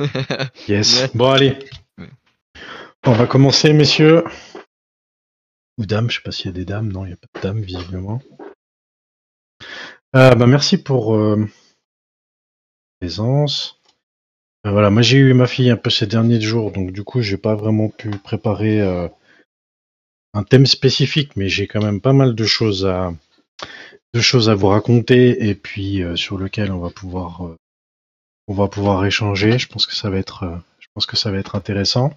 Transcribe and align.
Yes. 0.68 1.10
Bon, 1.14 1.30
allez. 1.30 1.58
On 3.06 3.12
va 3.12 3.26
commencer, 3.26 3.72
messieurs. 3.72 4.24
Ou 5.78 5.86
dames, 5.86 6.10
je 6.10 6.16
sais 6.16 6.22
pas 6.22 6.32
s'il 6.32 6.46
y 6.46 6.48
a 6.50 6.52
des 6.52 6.64
dames. 6.64 6.92
Non, 6.92 7.04
il 7.04 7.08
n'y 7.08 7.14
a 7.14 7.16
pas 7.16 7.28
de 7.34 7.42
dames, 7.42 7.62
visiblement. 7.62 8.20
Euh, 10.16 10.34
bah, 10.34 10.46
merci 10.46 10.76
pour 10.82 11.14
euh, 11.14 11.36
la 11.36 11.46
présence. 13.00 13.80
Euh, 14.66 14.72
voilà, 14.72 14.90
moi 14.90 15.02
j'ai 15.02 15.18
eu 15.18 15.32
ma 15.32 15.46
fille 15.46 15.70
un 15.70 15.76
peu 15.76 15.88
ces 15.88 16.06
derniers 16.06 16.40
jours, 16.40 16.72
donc 16.72 16.92
du 16.92 17.04
coup 17.04 17.22
j'ai 17.22 17.38
pas 17.38 17.54
vraiment 17.54 17.88
pu 17.88 18.10
préparer 18.10 18.80
euh, 18.80 19.08
un 20.34 20.42
thème 20.42 20.66
spécifique, 20.66 21.36
mais 21.36 21.48
j'ai 21.48 21.66
quand 21.66 21.82
même 21.82 22.00
pas 22.00 22.12
mal 22.12 22.34
de 22.34 22.44
choses 22.44 22.84
à 22.84 23.14
de 24.12 24.20
choses 24.20 24.50
à 24.50 24.54
vous 24.54 24.66
raconter 24.66 25.48
et 25.48 25.54
puis 25.54 26.02
sur 26.16 26.36
lequel 26.36 26.72
on 26.72 26.80
va 26.80 26.90
pouvoir 26.90 27.54
on 28.50 28.54
va 28.54 28.66
pouvoir 28.66 29.04
échanger. 29.06 29.58
Je 29.60 29.68
pense 29.68 29.86
que 29.86 29.94
ça 29.94 30.10
va 30.10 30.18
être 30.18 30.42
euh, 30.42 30.56
je 30.80 30.88
pense 30.92 31.06
que 31.06 31.16
ça 31.16 31.30
va 31.30 31.38
être 31.38 31.54
intéressant. 31.54 32.12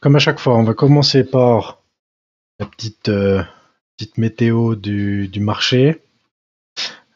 Comme 0.00 0.16
à 0.16 0.18
chaque 0.18 0.38
fois, 0.38 0.56
on 0.56 0.64
va 0.64 0.72
commencer 0.72 1.24
par 1.24 1.82
la 2.58 2.64
petite 2.64 3.10
euh, 3.10 3.42
petite 3.96 4.16
météo 4.16 4.74
du, 4.74 5.30
marché. 5.40 6.00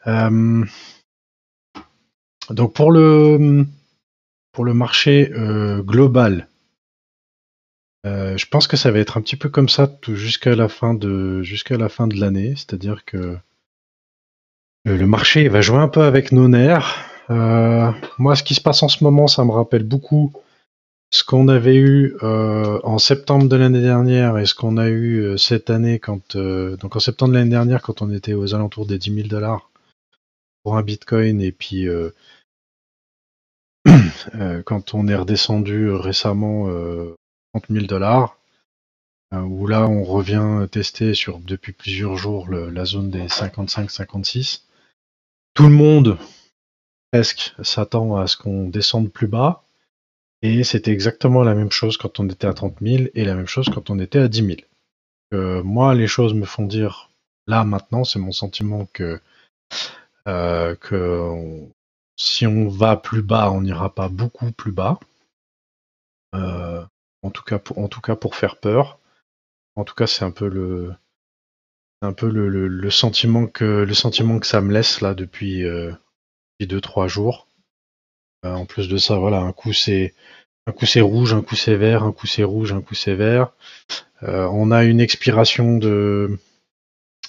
Euh, 0.05 0.63
donc 2.51 2.73
pour 2.73 2.91
le 2.91 3.65
pour 4.51 4.63
le 4.63 4.73
marché 4.75 5.31
global, 5.79 6.47
je 8.03 8.45
pense 8.45 8.67
que 8.67 8.77
ça 8.77 8.91
va 8.91 8.99
être 8.99 9.17
un 9.17 9.21
petit 9.21 9.37
peu 9.37 9.49
comme 9.49 9.69
ça 9.69 9.89
jusqu'à 10.09 10.55
la 10.55 10.67
fin 10.67 10.93
de 10.93 11.41
jusqu'à 11.41 11.77
la 11.77 11.89
fin 11.89 12.07
de 12.07 12.19
l'année, 12.19 12.53
c'est-à-dire 12.55 13.05
que 13.05 13.37
le 14.85 15.05
marché 15.07 15.47
va 15.47 15.61
jouer 15.61 15.77
un 15.77 15.87
peu 15.87 16.03
avec 16.03 16.31
nos 16.31 16.47
nerfs. 16.47 17.10
Euh, 17.31 17.91
moi, 18.17 18.35
ce 18.35 18.43
qui 18.43 18.55
se 18.55 18.61
passe 18.61 18.83
en 18.83 18.89
ce 18.89 19.03
moment, 19.03 19.27
ça 19.27 19.45
me 19.45 19.51
rappelle 19.51 19.83
beaucoup 19.83 20.33
ce 21.11 21.23
qu'on 21.23 21.47
avait 21.47 21.75
eu 21.75 22.15
euh, 22.23 22.79
en 22.83 22.97
septembre 22.97 23.47
de 23.47 23.55
l'année 23.55 23.81
dernière 23.81 24.37
et 24.37 24.45
ce 24.45 24.55
qu'on 24.55 24.77
a 24.77 24.87
eu 24.87 25.19
euh, 25.19 25.37
cette 25.37 25.69
année 25.69 25.99
quand 25.99 26.37
donc 26.37 26.95
en 26.95 26.99
septembre 26.99 27.33
de 27.33 27.37
l'année 27.37 27.49
dernière 27.49 27.81
quand 27.81 28.01
on 28.01 28.11
était 28.11 28.33
aux 28.33 28.55
alentours 28.55 28.85
des 28.85 28.97
10 28.97 29.15
000 29.15 29.27
dollars 29.27 29.69
pour 30.63 30.77
un 30.77 30.83
bitcoin 30.83 31.41
et 31.41 31.51
puis 31.51 31.87
quand 34.65 34.93
on 34.93 35.07
est 35.07 35.15
redescendu 35.15 35.91
récemment 35.91 36.69
euh, 36.69 37.15
30 37.53 37.65
000 37.69 37.85
dollars, 37.87 38.37
où 39.33 39.67
là 39.67 39.87
on 39.87 40.03
revient 40.03 40.67
tester 40.69 41.13
sur 41.13 41.39
depuis 41.39 41.73
plusieurs 41.73 42.15
jours 42.15 42.49
la 42.49 42.85
zone 42.85 43.09
des 43.09 43.27
55-56. 43.27 44.61
Tout 45.53 45.63
le 45.63 45.69
monde 45.69 46.17
presque 47.11 47.53
s'attend 47.63 48.17
à 48.17 48.27
ce 48.27 48.37
qu'on 48.37 48.67
descende 48.67 49.11
plus 49.11 49.27
bas, 49.27 49.63
et 50.41 50.63
c'était 50.63 50.91
exactement 50.91 51.43
la 51.43 51.55
même 51.55 51.71
chose 51.71 51.97
quand 51.97 52.19
on 52.19 52.29
était 52.29 52.47
à 52.47 52.53
30 52.53 52.81
000 52.81 53.11
et 53.15 53.25
la 53.25 53.35
même 53.35 53.47
chose 53.47 53.69
quand 53.69 53.89
on 53.89 53.99
était 53.99 54.19
à 54.19 54.27
10 54.27 54.43
000. 54.43 54.65
Euh, 55.33 55.63
moi, 55.63 55.93
les 55.95 56.07
choses 56.07 56.33
me 56.33 56.45
font 56.45 56.65
dire 56.65 57.09
là 57.47 57.63
maintenant, 57.63 58.03
c'est 58.03 58.19
mon 58.19 58.31
sentiment 58.31 58.87
que 58.93 59.21
euh, 60.27 60.75
que 60.75 61.67
si 62.17 62.45
on 62.47 62.67
va 62.69 62.97
plus 62.97 63.21
bas, 63.21 63.51
on 63.51 63.61
n'ira 63.61 63.93
pas 63.93 64.09
beaucoup 64.09 64.51
plus 64.51 64.71
bas. 64.71 64.99
Euh, 66.35 66.85
en 67.23 67.29
tout 67.29 67.43
cas, 67.43 67.57
pour, 67.59 67.77
en 67.77 67.87
tout 67.87 68.01
cas 68.01 68.15
pour 68.17 68.35
faire 68.35 68.57
peur. 68.57 68.99
En 69.75 69.85
tout 69.85 69.95
cas, 69.95 70.07
c'est 70.07 70.25
un 70.25 70.31
peu 70.31 70.49
le, 70.49 70.93
un 72.03 72.13
peu 72.13 72.29
le, 72.29 72.47
le- 72.49 72.67
sentiment 72.91 73.47
que 73.47 73.85
ça 74.47 74.61
me 74.61 74.71
laisse 74.71 75.01
là 75.01 75.13
depuis 75.15 75.65
deux 76.67 76.81
trois 76.81 77.07
jours. 77.07 77.47
Euh, 78.45 78.53
en 78.53 78.65
plus 78.65 78.87
de 78.89 78.97
ça, 78.97 79.17
voilà, 79.17 79.39
un 79.39 79.53
coup 79.53 79.73
c'est 79.73 80.13
un 80.67 80.71
coup 80.71 80.85
c'est 80.85 81.01
rouge, 81.01 81.33
un 81.33 81.41
coup 81.41 81.55
c'est 81.55 81.75
vert, 81.75 82.03
un 82.03 82.11
coup 82.11 82.27
c'est 82.27 82.43
rouge, 82.43 82.73
un 82.73 82.81
coup 82.81 82.95
c'est 82.95 83.15
vert. 83.15 83.51
Euh, 84.23 84.47
on 84.51 84.71
a 84.71 84.83
une 84.83 84.99
expiration 84.99 85.77
de, 85.77 86.37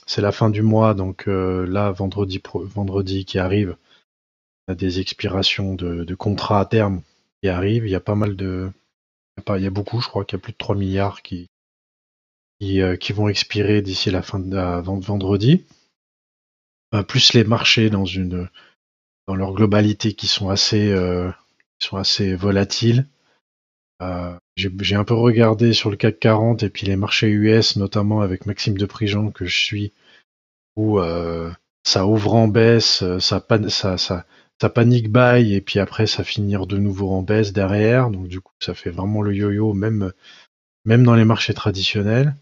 c'est 0.06 0.20
la 0.22 0.32
fin 0.32 0.50
du 0.50 0.62
mois, 0.62 0.94
donc 0.94 1.28
euh, 1.28 1.66
là 1.66 1.90
vendredi 1.90 2.38
pro- 2.38 2.64
vendredi 2.64 3.24
qui 3.24 3.38
arrive, 3.38 3.76
on 4.68 4.74
des 4.74 5.00
expirations 5.00 5.74
de, 5.74 6.04
contrats 6.14 6.60
à 6.60 6.66
terme 6.66 7.02
qui 7.42 7.48
arrivent. 7.48 7.86
Il 7.86 7.90
y 7.90 7.96
a 7.96 8.00
pas 8.00 8.14
mal 8.14 8.36
de, 8.36 8.70
il 9.36 9.40
y 9.40 9.42
a 9.42 9.44
pas- 9.44 9.58
il 9.58 9.64
y 9.64 9.70
beaucoup, 9.70 10.00
je 10.00 10.08
crois 10.08 10.24
qu'il 10.24 10.38
y 10.38 10.40
a 10.40 10.42
plus 10.42 10.52
de 10.52 10.58
3 10.58 10.76
milliards 10.76 11.22
qui 11.22 11.48
qui, 12.60 12.80
vont 13.12 13.28
expirer 13.28 13.82
d'ici 13.82 14.10
la 14.10 14.22
fin 14.22 14.38
de 14.38 14.56
vendredi. 15.00 15.64
Plus 17.08 17.32
les 17.32 17.42
marchés 17.42 17.90
dans 17.90 18.04
une 18.04 18.48
dans 19.26 19.34
leur 19.34 19.52
globalité 19.54 20.14
qui 20.14 20.26
sont 20.26 20.48
assez 20.48 20.90
euh, 20.90 21.30
sont 21.80 21.96
assez 21.96 22.34
volatiles. 22.34 23.06
Euh, 24.02 24.34
J'ai 24.56 24.96
un 24.96 25.04
peu 25.04 25.14
regardé 25.14 25.72
sur 25.72 25.90
le 25.90 25.96
CAC 25.96 26.18
40 26.20 26.62
et 26.62 26.70
puis 26.70 26.86
les 26.86 26.96
marchés 26.96 27.28
US, 27.28 27.76
notamment 27.76 28.20
avec 28.20 28.46
Maxime 28.46 28.76
de 28.76 28.86
Prigent 28.86 29.30
que 29.30 29.46
je 29.46 29.56
suis, 29.58 29.92
où 30.76 31.00
euh, 31.00 31.50
ça 31.84 32.06
ouvre 32.06 32.34
en 32.34 32.48
baisse, 32.48 33.04
ça, 33.20 33.40
pan- 33.40 33.68
ça, 33.68 33.98
ça, 33.98 34.26
ça 34.60 34.70
panique 34.70 35.12
buy 35.12 35.54
et 35.54 35.60
puis 35.60 35.78
après 35.80 36.06
ça 36.06 36.24
finit 36.24 36.54
de 36.66 36.78
nouveau 36.78 37.10
en 37.10 37.22
baisse 37.22 37.52
derrière. 37.52 38.10
Donc 38.10 38.28
du 38.28 38.40
coup, 38.40 38.54
ça 38.60 38.74
fait 38.74 38.90
vraiment 38.90 39.22
le 39.22 39.34
yo-yo, 39.34 39.72
même, 39.74 40.12
même 40.84 41.04
dans 41.04 41.14
les 41.16 41.24
marchés 41.26 41.54
traditionnels. 41.54 42.34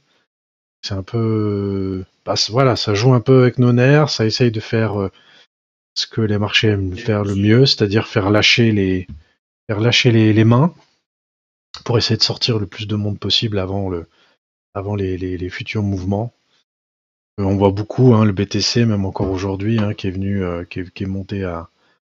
C'est 0.82 0.94
un 0.94 1.02
peu, 1.02 2.04
bah, 2.24 2.34
voilà, 2.50 2.76
ça 2.76 2.94
joue 2.94 3.12
un 3.14 3.20
peu 3.20 3.42
avec 3.42 3.58
nos 3.58 3.72
nerfs, 3.72 4.10
ça 4.10 4.26
essaye 4.26 4.50
de 4.50 4.60
faire 4.60 5.10
ce 6.00 6.06
que 6.06 6.20
les 6.20 6.38
marchés 6.38 6.68
aiment 6.68 6.96
faire 6.96 7.24
le 7.24 7.34
mieux, 7.34 7.66
c'est-à-dire 7.66 8.08
faire 8.08 8.30
lâcher 8.30 8.72
les, 8.72 9.06
faire 9.68 9.80
lâcher 9.80 10.10
les, 10.10 10.32
les 10.32 10.44
mains 10.44 10.74
pour 11.84 11.98
essayer 11.98 12.16
de 12.16 12.22
sortir 12.22 12.58
le 12.58 12.66
plus 12.66 12.86
de 12.86 12.96
monde 12.96 13.18
possible 13.18 13.58
avant 13.58 13.88
le, 13.88 14.06
avant 14.74 14.94
les, 14.94 15.18
les, 15.18 15.36
les 15.36 15.50
futurs 15.50 15.82
mouvements. 15.82 16.32
Euh, 17.38 17.44
on 17.44 17.56
voit 17.56 17.70
beaucoup 17.70 18.14
hein, 18.14 18.24
le 18.24 18.32
BTC, 18.32 18.86
même 18.86 19.04
encore 19.04 19.30
aujourd'hui, 19.30 19.78
hein, 19.78 19.94
qui 19.94 20.08
est 20.08 20.10
venu, 20.10 20.42
euh, 20.42 20.64
qui, 20.64 20.80
est, 20.80 20.90
qui 20.90 21.04
est 21.04 21.06
monté 21.18 21.44
à, 21.44 21.68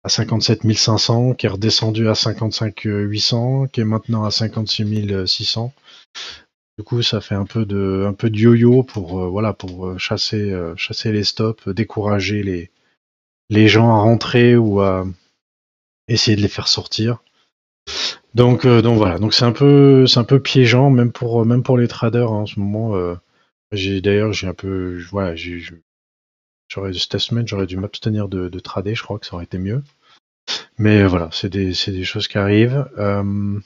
à 0.04 0.10
57 0.10 0.62
500, 0.74 1.34
qui 1.34 1.46
est 1.46 1.50
redescendu 1.50 2.08
à 2.08 2.16
55 2.16 2.82
800, 2.84 3.68
qui 3.68 3.82
est 3.82 3.86
maintenant 3.86 4.24
à 4.24 4.32
56 4.32 5.28
600. 5.28 5.74
Du 6.78 6.84
coup, 6.84 7.02
ça 7.04 7.22
fait 7.22 7.36
un 7.36 7.46
peu 7.46 7.66
de, 7.66 8.06
un 8.08 8.14
peu 8.14 8.30
de 8.30 8.38
yo-yo 8.38 8.84
pour, 8.84 9.20
euh, 9.22 9.28
voilà, 9.28 9.54
pour 9.54 9.86
euh, 9.86 9.98
chasser, 9.98 10.52
euh, 10.52 10.76
chasser 10.76 11.12
les 11.12 11.24
stops, 11.24 11.68
euh, 11.68 11.74
décourager 11.74 12.42
les, 12.42 12.72
les 13.54 13.68
gens 13.68 13.90
à 13.96 14.00
rentrer 14.02 14.56
ou 14.56 14.82
à 14.82 15.06
essayer 16.08 16.36
de 16.36 16.42
les 16.42 16.48
faire 16.48 16.68
sortir. 16.68 17.24
Donc, 18.34 18.66
euh, 18.66 18.82
donc 18.82 18.98
voilà, 18.98 19.20
donc 19.20 19.34
c'est 19.34 19.46
un 19.46 19.52
peu, 19.52 20.08
c'est 20.08 20.20
un 20.20 20.24
peu 20.24 20.40
piégeant, 20.42 20.90
même 20.90 21.12
pour, 21.12 21.46
même 21.46 21.64
pour 21.64 21.78
les 21.78 21.88
traders 21.88 22.32
hein, 22.32 22.42
en 22.42 22.46
ce 22.46 22.60
moment. 22.60 22.96
euh, 22.96 23.16
j'ai 23.72 24.02
d'ailleurs, 24.02 24.34
j'ai 24.34 24.48
un 24.48 24.54
peu, 24.54 25.00
voilà, 25.12 25.36
j'ai, 25.36 25.62
j'aurais 26.68 26.94
cette 26.94 27.18
semaine, 27.20 27.48
j'aurais 27.48 27.68
dû 27.68 27.78
m'abstenir 27.78 28.28
de, 28.28 28.50
de 28.50 28.60
trader, 28.60 28.96
je 28.96 29.04
crois 29.04 29.20
que 29.20 29.26
ça 29.26 29.36
aurait 29.36 29.46
été 29.46 29.58
mieux. 29.58 29.84
Mais 30.78 31.02
euh, 31.02 31.08
voilà, 31.08 31.30
c'est 31.32 31.50
des, 31.50 31.74
choses 31.74 32.28
qui 32.28 32.38
arrivent. 32.38 32.90
Euh, 32.98 33.60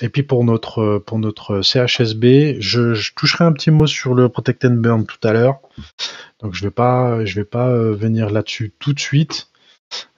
et 0.00 0.08
puis 0.08 0.22
pour 0.22 0.44
notre, 0.44 0.98
pour 0.98 1.18
notre 1.18 1.60
CHSB, 1.62 2.56
je, 2.60 3.12
toucherai 3.14 3.44
un 3.44 3.52
petit 3.52 3.70
mot 3.70 3.86
sur 3.86 4.14
le 4.14 4.28
Protect 4.28 4.64
and 4.64 4.76
Burn 4.76 5.06
tout 5.06 5.18
à 5.26 5.32
l'heure. 5.32 5.60
Donc 6.40 6.54
je 6.54 6.64
vais 6.64 6.70
pas, 6.70 7.18
vais 7.18 7.44
pas 7.44 7.68
euh, 7.68 7.94
venir 7.94 8.30
là-dessus 8.30 8.72
tout 8.78 8.92
de 8.92 9.00
suite. 9.00 9.48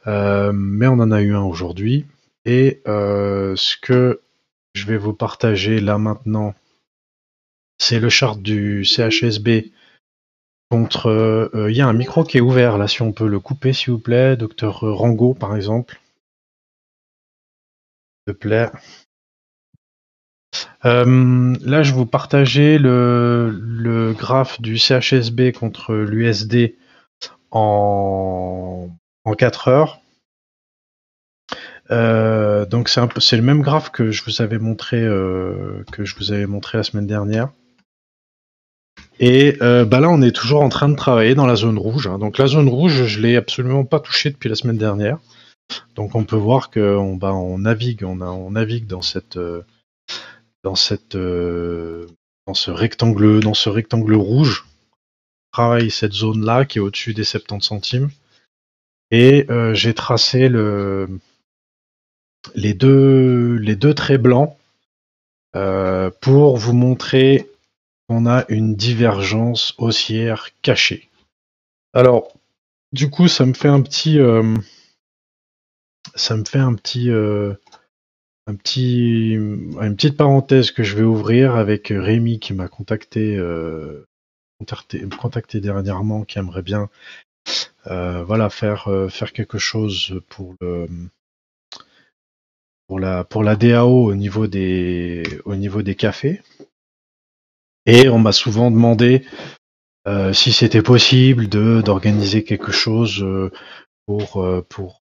Euh, 0.06 0.52
mais 0.52 0.86
on 0.86 0.94
en 0.94 1.10
a 1.10 1.22
eu 1.22 1.34
un 1.34 1.42
aujourd'hui. 1.42 2.06
Et 2.44 2.82
euh, 2.86 3.56
ce 3.56 3.76
que 3.76 4.20
je 4.74 4.86
vais 4.86 4.96
vous 4.96 5.14
partager 5.14 5.80
là 5.80 5.98
maintenant, 5.98 6.54
c'est 7.78 8.00
le 8.00 8.08
chart 8.08 8.38
du 8.38 8.84
CHSB 8.84 9.72
contre. 10.70 11.06
euh, 11.08 11.70
Il 11.70 11.76
y 11.76 11.80
a 11.80 11.88
un 11.88 11.92
micro 11.92 12.24
qui 12.24 12.38
est 12.38 12.42
ouvert 12.42 12.78
là, 12.78 12.86
si 12.86 13.02
on 13.02 13.12
peut 13.12 13.28
le 13.28 13.40
couper, 13.40 13.72
s'il 13.72 13.92
vous 13.92 13.98
plaît, 13.98 14.36
docteur 14.36 14.80
Rango 14.80 15.34
par 15.34 15.56
exemple. 15.56 16.00
S'il 18.26 18.34
te 18.34 18.38
plaît. 18.38 18.70
Euh, 20.84 21.54
là, 21.62 21.82
je 21.82 21.92
vous 21.92 22.06
partager 22.06 22.78
le, 22.78 24.14
graphe 24.16 24.60
du 24.60 24.78
CHSB 24.78 25.52
contre 25.52 25.94
l'USD 25.94 26.74
en, 27.50 28.88
en 29.24 29.32
4 29.34 29.68
heures. 29.68 30.00
Euh, 31.90 32.64
donc 32.64 32.88
c'est 32.88 33.36
le 33.36 33.42
même 33.42 33.60
graphe 33.60 33.90
que 33.90 34.10
je 34.10 34.24
vous 34.24 34.40
avais 34.40 34.58
montré 34.58 35.02
euh, 35.02 35.84
la 36.72 36.82
semaine 36.82 37.06
dernière. 37.06 37.50
Et 39.20 39.56
bah 39.60 40.00
là, 40.00 40.08
on 40.10 40.22
est 40.22 40.34
toujours 40.34 40.62
en 40.62 40.68
train 40.68 40.88
de 40.88 40.96
travailler 40.96 41.34
dans 41.34 41.46
la 41.46 41.54
zone 41.54 41.78
rouge. 41.78 42.06
hein. 42.08 42.18
Donc 42.18 42.36
la 42.36 42.46
zone 42.46 42.68
rouge, 42.68 43.04
je 43.04 43.20
l'ai 43.20 43.36
absolument 43.36 43.84
pas 43.84 44.00
touchée 44.00 44.30
depuis 44.30 44.48
la 44.48 44.54
semaine 44.56 44.76
dernière. 44.76 45.18
Donc 45.94 46.14
on 46.14 46.24
peut 46.24 46.36
voir 46.36 46.68
que 46.68 46.96
on, 46.96 47.16
bah, 47.16 47.32
on 47.32 47.58
navigue, 47.58 48.04
navigue 48.50 48.86
dans 48.86 49.02
cette, 49.02 49.38
dans 50.64 50.74
cette, 50.74 51.14
euh, 51.14 52.06
dans 52.46 52.54
ce 52.54 52.70
rectangle, 52.72 53.40
dans 53.40 53.54
ce 53.54 53.68
rectangle 53.68 54.14
rouge. 54.14 54.66
Travaille 55.52 55.90
cette 55.90 56.14
zone 56.14 56.44
là 56.44 56.64
qui 56.64 56.78
est 56.78 56.80
au-dessus 56.80 57.14
des 57.14 57.22
70 57.22 57.64
centimes. 57.64 58.10
Et 59.12 59.46
euh, 59.50 59.74
j'ai 59.74 59.94
tracé 59.94 60.48
le, 60.48 61.20
les 62.56 62.74
deux, 62.74 63.56
les 63.56 63.76
deux 63.76 63.94
traits 63.94 64.20
blancs 64.20 64.56
euh, 65.54 66.10
pour 66.20 66.56
vous 66.56 66.72
montrer 66.72 67.48
qu'on 68.08 68.26
a 68.26 68.44
une 68.48 68.74
divergence 68.74 69.74
haussière 69.78 70.48
cachée. 70.62 71.08
Alors, 71.92 72.32
du 72.92 73.10
coup, 73.10 73.28
ça 73.28 73.46
me 73.46 73.54
fait 73.54 73.68
un 73.68 73.82
petit, 73.82 74.18
ça 76.14 76.36
me 76.36 76.44
fait 76.44 76.58
un 76.58 76.74
petit, 76.74 77.08
un 78.46 78.54
petit, 78.54 79.32
une 79.32 79.96
petite 79.96 80.16
parenthèse 80.16 80.70
que 80.70 80.82
je 80.82 80.96
vais 80.96 81.02
ouvrir 81.02 81.56
avec 81.56 81.88
Rémi 81.88 82.38
qui 82.38 82.52
m'a 82.52 82.68
contacté, 82.68 83.38
contacté, 84.58 85.02
contacté, 85.18 85.60
dernièrement, 85.60 86.24
qui 86.24 86.38
aimerait 86.38 86.62
bien, 86.62 86.90
voilà, 87.86 88.50
faire 88.50 88.88
faire 89.08 89.32
quelque 89.32 89.58
chose 89.58 90.20
pour 90.28 90.54
le 90.60 90.88
pour 92.86 93.00
la 93.00 93.24
pour 93.24 93.42
la 93.42 93.56
DAO 93.56 94.04
au 94.04 94.14
niveau 94.14 94.46
des 94.46 95.22
au 95.44 95.56
niveau 95.56 95.82
des 95.82 95.94
cafés. 95.94 96.42
Et 97.86 98.08
on 98.08 98.18
m'a 98.18 98.32
souvent 98.32 98.70
demandé 98.70 99.24
euh, 100.06 100.32
si 100.32 100.52
c'était 100.52 100.82
possible 100.82 101.48
de 101.48 101.82
d'organiser 101.84 102.44
quelque 102.44 102.72
chose 102.72 103.22
euh, 103.22 103.50
pour 104.06 104.42
euh, 104.42 104.62
pour 104.68 105.00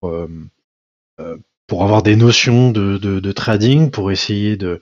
pour 1.66 1.82
avoir 1.82 2.02
des 2.02 2.16
notions 2.16 2.70
de, 2.70 2.98
de, 2.98 3.32
trading, 3.32 3.90
pour 3.90 4.10
essayer 4.10 4.56
de 4.56 4.80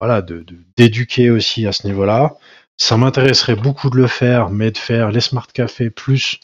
voilà 0.00 0.22
de 0.22 0.44
d'éduquer 0.76 1.30
aussi 1.30 1.66
à 1.66 1.72
ce 1.72 1.86
niveau-là. 1.86 2.36
Ça 2.76 2.96
m'intéresserait 2.96 3.56
beaucoup 3.56 3.88
de 3.90 3.96
le 3.96 4.06
faire, 4.06 4.50
mais 4.50 4.70
de 4.70 4.78
faire 4.78 5.10
les 5.10 5.20
smart 5.20 5.46
cafés 5.46 5.90
plus 5.90 6.40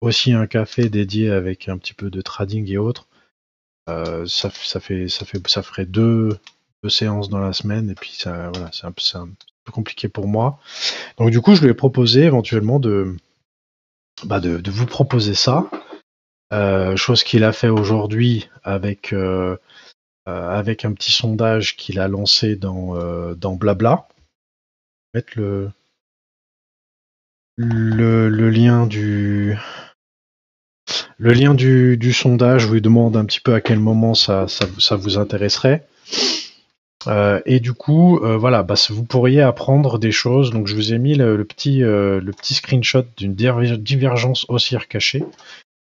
aussi 0.00 0.32
un 0.32 0.46
café 0.46 0.88
dédié 0.88 1.30
avec 1.30 1.68
un 1.68 1.78
petit 1.78 1.94
peu 1.94 2.10
de 2.10 2.20
trading 2.20 2.70
et 2.70 2.76
autres. 2.76 3.06
Euh, 3.88 4.26
ça, 4.26 4.50
ça, 4.50 4.78
fait, 4.78 5.08
ça, 5.08 5.24
fait, 5.24 5.46
ça 5.48 5.62
ferait 5.62 5.86
deux, 5.86 6.38
deux 6.82 6.90
séances 6.90 7.28
dans 7.28 7.38
la 7.38 7.52
semaine 7.52 7.90
et 7.90 7.94
puis 7.94 8.12
ça, 8.12 8.50
voilà, 8.50 8.70
c'est 8.72 8.86
un, 8.86 9.20
un, 9.20 9.28
peu 9.64 9.72
compliqué 9.72 10.08
pour 10.08 10.28
moi. 10.28 10.58
Donc 11.18 11.30
du 11.30 11.40
coup, 11.40 11.54
je 11.54 11.62
lui 11.62 11.70
ai 11.70 11.74
proposé 11.74 12.22
éventuellement 12.22 12.78
de, 12.78 13.16
bah 14.24 14.40
de, 14.40 14.58
de 14.58 14.70
vous 14.70 14.86
proposer 14.86 15.34
ça. 15.34 15.68
Euh, 16.52 16.96
chose 16.96 17.24
qu'il 17.24 17.44
a 17.44 17.52
fait 17.52 17.70
aujourd'hui 17.70 18.50
avec, 18.62 19.14
euh, 19.14 19.56
euh, 20.28 20.48
avec 20.50 20.84
un 20.84 20.92
petit 20.92 21.10
sondage 21.10 21.76
qu'il 21.76 21.98
a 21.98 22.08
lancé 22.08 22.56
dans, 22.56 23.34
Blabla. 23.56 24.06
Mettre 25.14 25.32
le, 27.56 28.28
lien 28.50 28.86
du, 28.86 29.56
le 31.16 31.32
lien 31.32 31.54
du, 31.54 32.12
sondage 32.12 32.66
vous 32.66 32.80
demande 32.80 33.16
un 33.16 33.24
petit 33.24 33.40
peu 33.40 33.54
à 33.54 33.62
quel 33.62 33.78
moment 33.78 34.14
ça, 34.14 34.46
vous 34.90 35.18
intéresserait. 35.18 35.86
Et 37.46 37.60
du 37.60 37.72
coup, 37.72 38.20
voilà, 38.22 38.62
bah, 38.62 38.74
vous 38.90 39.04
pourriez 39.04 39.40
apprendre 39.40 39.98
des 39.98 40.12
choses. 40.12 40.50
Donc, 40.50 40.66
je 40.66 40.74
vous 40.74 40.92
ai 40.92 40.98
mis 40.98 41.14
le, 41.14 41.44
petit, 41.44 41.78
le 41.80 42.30
petit 42.30 42.54
screenshot 42.54 43.04
d'une 43.16 43.34
divergence 43.34 44.46
haussière 44.48 44.88
cachée. 44.88 45.24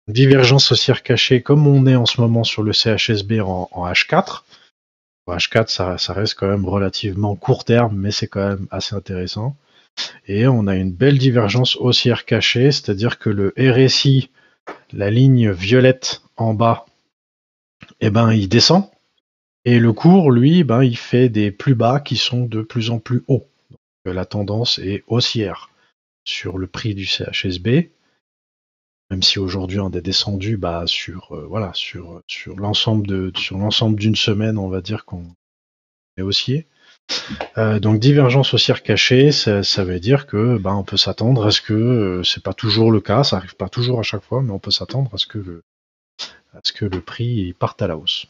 Divergence 0.08 0.70
haussière 0.72 1.02
cachée, 1.02 1.42
comme 1.42 1.66
on 1.66 1.86
est 1.86 1.96
en 1.96 2.06
ce 2.06 2.20
moment 2.20 2.44
sur 2.44 2.62
le 2.62 2.72
CHSB 2.72 3.40
en, 3.40 3.68
H4. 3.72 4.42
H4, 5.26 5.98
ça, 5.98 6.12
reste 6.12 6.34
quand 6.34 6.48
même 6.48 6.66
relativement 6.66 7.34
court 7.36 7.64
terme, 7.64 7.96
mais 7.96 8.10
c'est 8.10 8.26
quand 8.26 8.46
même 8.46 8.66
assez 8.70 8.94
intéressant. 8.94 9.56
Et 10.26 10.46
on 10.46 10.66
a 10.66 10.74
une 10.74 10.92
belle 10.92 11.18
divergence 11.18 11.76
haussière 11.76 12.26
cachée, 12.26 12.72
c'est-à-dire 12.72 13.18
que 13.18 13.30
le 13.30 13.54
RSI 13.56 14.30
la 14.92 15.10
ligne 15.10 15.50
violette 15.50 16.22
en 16.36 16.54
bas, 16.54 16.86
eh 18.00 18.10
ben, 18.10 18.32
il 18.32 18.48
descend. 18.48 18.84
Et 19.64 19.78
le 19.78 19.92
cours, 19.92 20.30
lui, 20.30 20.64
ben, 20.64 20.82
il 20.82 20.96
fait 20.96 21.28
des 21.28 21.50
plus 21.50 21.74
bas 21.74 22.00
qui 22.00 22.16
sont 22.16 22.44
de 22.44 22.62
plus 22.62 22.90
en 22.90 22.98
plus 22.98 23.24
hauts. 23.28 23.46
Donc, 23.70 24.14
la 24.14 24.26
tendance 24.26 24.78
est 24.78 25.04
haussière 25.06 25.70
sur 26.24 26.58
le 26.58 26.66
prix 26.66 26.94
du 26.94 27.06
CHSB. 27.06 27.90
Même 29.14 29.22
si 29.22 29.38
aujourd'hui 29.38 29.78
on 29.78 29.92
est 29.92 30.00
descendu 30.00 30.56
bah, 30.56 30.82
sur 30.86 31.36
euh, 31.36 31.46
voilà 31.48 31.70
sur, 31.72 32.20
sur 32.26 32.56
l'ensemble 32.56 33.06
de 33.06 33.30
sur 33.36 33.56
l'ensemble 33.56 33.96
d'une 33.96 34.16
semaine, 34.16 34.58
on 34.58 34.66
va 34.68 34.80
dire 34.80 35.04
qu'on 35.04 35.36
est 36.16 36.22
haussier. 36.22 36.66
Euh, 37.56 37.78
donc 37.78 38.00
divergence 38.00 38.52
haussière 38.54 38.82
cachée, 38.82 39.30
ça, 39.30 39.84
veut 39.84 40.00
dire 40.00 40.26
que 40.26 40.58
ben, 40.58 40.74
on 40.74 40.82
peut 40.82 40.96
s'attendre 40.96 41.46
à 41.46 41.52
ce 41.52 41.60
que 41.60 41.74
euh, 41.74 42.24
c'est 42.24 42.42
pas 42.42 42.54
toujours 42.54 42.90
le 42.90 43.00
cas, 43.00 43.22
ça 43.22 43.36
arrive 43.36 43.54
pas 43.54 43.68
toujours 43.68 44.00
à 44.00 44.02
chaque 44.02 44.24
fois, 44.24 44.42
mais 44.42 44.50
on 44.50 44.58
peut 44.58 44.72
s'attendre 44.72 45.14
à 45.14 45.18
ce 45.18 45.28
que 45.28 45.38
le 45.38 45.62
à 46.52 46.58
ce 46.64 46.72
que 46.72 46.84
le 46.84 47.00
prix 47.00 47.54
parte 47.56 47.82
à 47.82 47.86
la 47.86 47.96
hausse. 47.96 48.26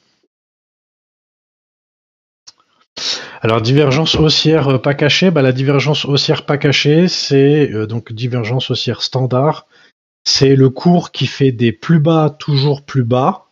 Alors 3.41 3.63
divergence 3.63 4.17
haussière 4.17 4.69
euh, 4.69 4.79
pas 4.79 4.93
cachée, 4.93 5.31
bah, 5.31 5.41
la 5.41 5.53
divergence 5.53 6.05
haussière 6.05 6.45
pas 6.45 6.59
cachée, 6.59 7.09
c'est 7.09 7.87
donc 7.87 8.13
divergence 8.13 8.71
haussière 8.71 9.01
standard, 9.01 9.67
c'est 10.25 10.57
le 10.57 10.71
cours 10.71 11.13
qui 11.13 11.27
fait 11.27 11.53
des 11.53 11.73
plus 11.73 12.01
bas 12.01 12.35
toujours 12.39 12.83
plus 12.83 13.05
bas, 13.05 13.47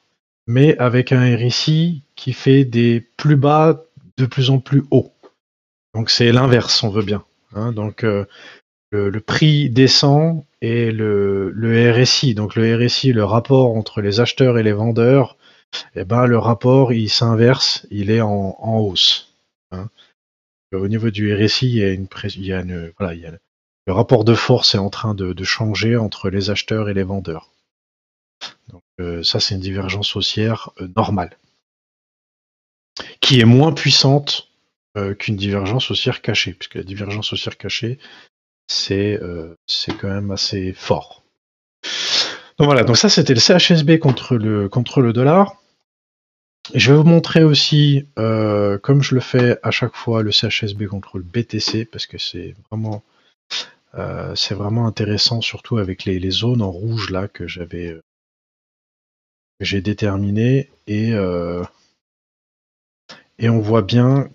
mais 0.47 0.77
avec 0.79 1.13
un 1.13 1.37
RSI 1.37 2.03
qui 2.17 2.33
fait 2.33 2.65
des 2.65 3.01
plus 3.17 3.37
bas 3.37 3.85
de 4.17 4.27
plus 4.27 4.51
en 4.51 4.59
plus 4.59 4.85
haut. 4.91 5.13
Donc 5.95 6.11
c'est 6.11 6.33
l'inverse, 6.33 6.83
on 6.83 6.89
veut 6.89 7.03
bien. 7.03 7.25
Hein. 7.55 7.73
donc 7.73 8.03
euh, 8.03 8.25
le, 8.91 9.21
prix 9.21 9.69
descend 9.69 10.45
et 10.63 10.91
le, 10.91 11.53
RSI, 11.93 12.35
donc 12.35 12.55
le 12.55 12.77
RSI, 12.77 13.13
le 13.13 13.25
rapport 13.25 13.77
entre 13.77 14.01
les 14.01 14.21
acheteurs 14.21 14.59
et 14.59 14.63
les 14.63 14.73
vendeurs, 14.73 15.37
eh 15.95 16.05
ben 16.05 16.27
le 16.27 16.39
rapport 16.39 16.93
il 16.95 17.11
s'inverse, 17.11 17.87
il 17.91 18.11
est 18.11 18.23
en, 18.23 18.57
hausse. 18.63 19.35
Hein. 19.71 19.89
Au 20.73 20.89
niveau 20.89 21.11
du 21.11 21.35
RSI, 21.35 21.67
il 21.67 21.77
y 21.77 21.85
a 21.85 21.91
une, 21.91 22.09
il 22.37 22.93
voilà, 22.99 23.15
le 23.87 23.93
rapport 23.93 24.25
de 24.25 24.35
force 24.35 24.75
est 24.75 24.79
en 24.79 24.91
train 24.91 25.15
de, 25.15 25.45
changer 25.45 25.97
entre 25.97 26.31
les 26.31 26.51
acheteurs 26.51 26.89
et 26.89 26.95
les 26.95 27.03
vendeurs. 27.03 27.51
Donc 28.69 28.83
euh, 29.01 29.23
ça 29.23 29.41
c'est 29.41 29.55
une 29.55 29.61
divergence 29.61 30.17
haussière 30.17 30.71
euh, 30.81 30.89
normale 30.97 31.37
qui 33.21 33.41
est 33.41 33.45
moins 33.45 33.73
puissante 33.73 34.49
euh, 34.97 35.15
qu'une 35.15 35.37
divergence 35.37 35.91
haussière 35.91 36.23
cachée, 36.23 36.53
puisque 36.53 36.75
la 36.75 36.83
divergence 36.83 37.33
haussière 37.33 37.57
cachée, 37.57 37.99
c'est 38.69 39.19
quand 40.01 40.09
même 40.09 40.31
assez 40.31 40.73
fort. 40.73 41.23
Donc 42.59 42.67
voilà, 42.67 42.85
donc 42.85 42.97
ça 42.97 43.09
c'était 43.09 43.35
le 43.35 43.41
CHSB 43.41 43.99
contre 43.99 44.37
le, 44.37 44.69
contre 44.69 45.01
le 45.01 45.13
dollar. 45.13 45.57
Je 46.75 46.93
vais 46.93 46.99
vous 46.99 47.05
montrer 47.05 47.43
aussi, 47.43 48.07
comme 48.17 49.03
je 49.03 49.15
le 49.15 49.21
fais 49.21 49.59
à 49.63 49.71
chaque 49.71 49.97
fois, 49.97 50.23
le 50.23 50.31
CHSB 50.31 50.87
contre 50.87 51.19
le 51.19 51.25
BTC, 51.25 51.87
parce 51.87 52.07
que 52.07 52.19
c'est 52.19 52.55
vraiment, 52.71 53.03
euh, 53.95 54.35
c'est 54.35 54.55
vraiment 54.55 54.87
intéressant, 54.87 55.41
surtout 55.41 55.79
avec 55.79 56.05
les, 56.05 56.31
zones 56.31 56.63
en 56.63 56.71
rouge 56.71 57.11
là 57.11 57.29
que 57.29 57.47
j'avais, 57.47 58.01
j'ai 59.61 59.81
déterminé 59.81 60.71
et 60.87 61.15
et 63.43 63.49
on 63.49 63.59
voit 63.59 63.83
bien, 63.83 64.29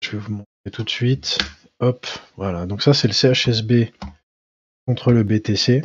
je 0.00 0.10
vais 0.10 0.18
vous 0.18 0.32
montrer 0.32 0.70
tout 0.72 0.82
de 0.82 0.90
suite. 0.90 1.38
Hop, 1.80 2.06
voilà. 2.36 2.66
Donc 2.66 2.82
ça, 2.82 2.92
c'est 2.92 3.06
le 3.06 3.14
CHSB 3.14 3.92
contre 4.84 5.12
le 5.12 5.22
BTC. 5.22 5.82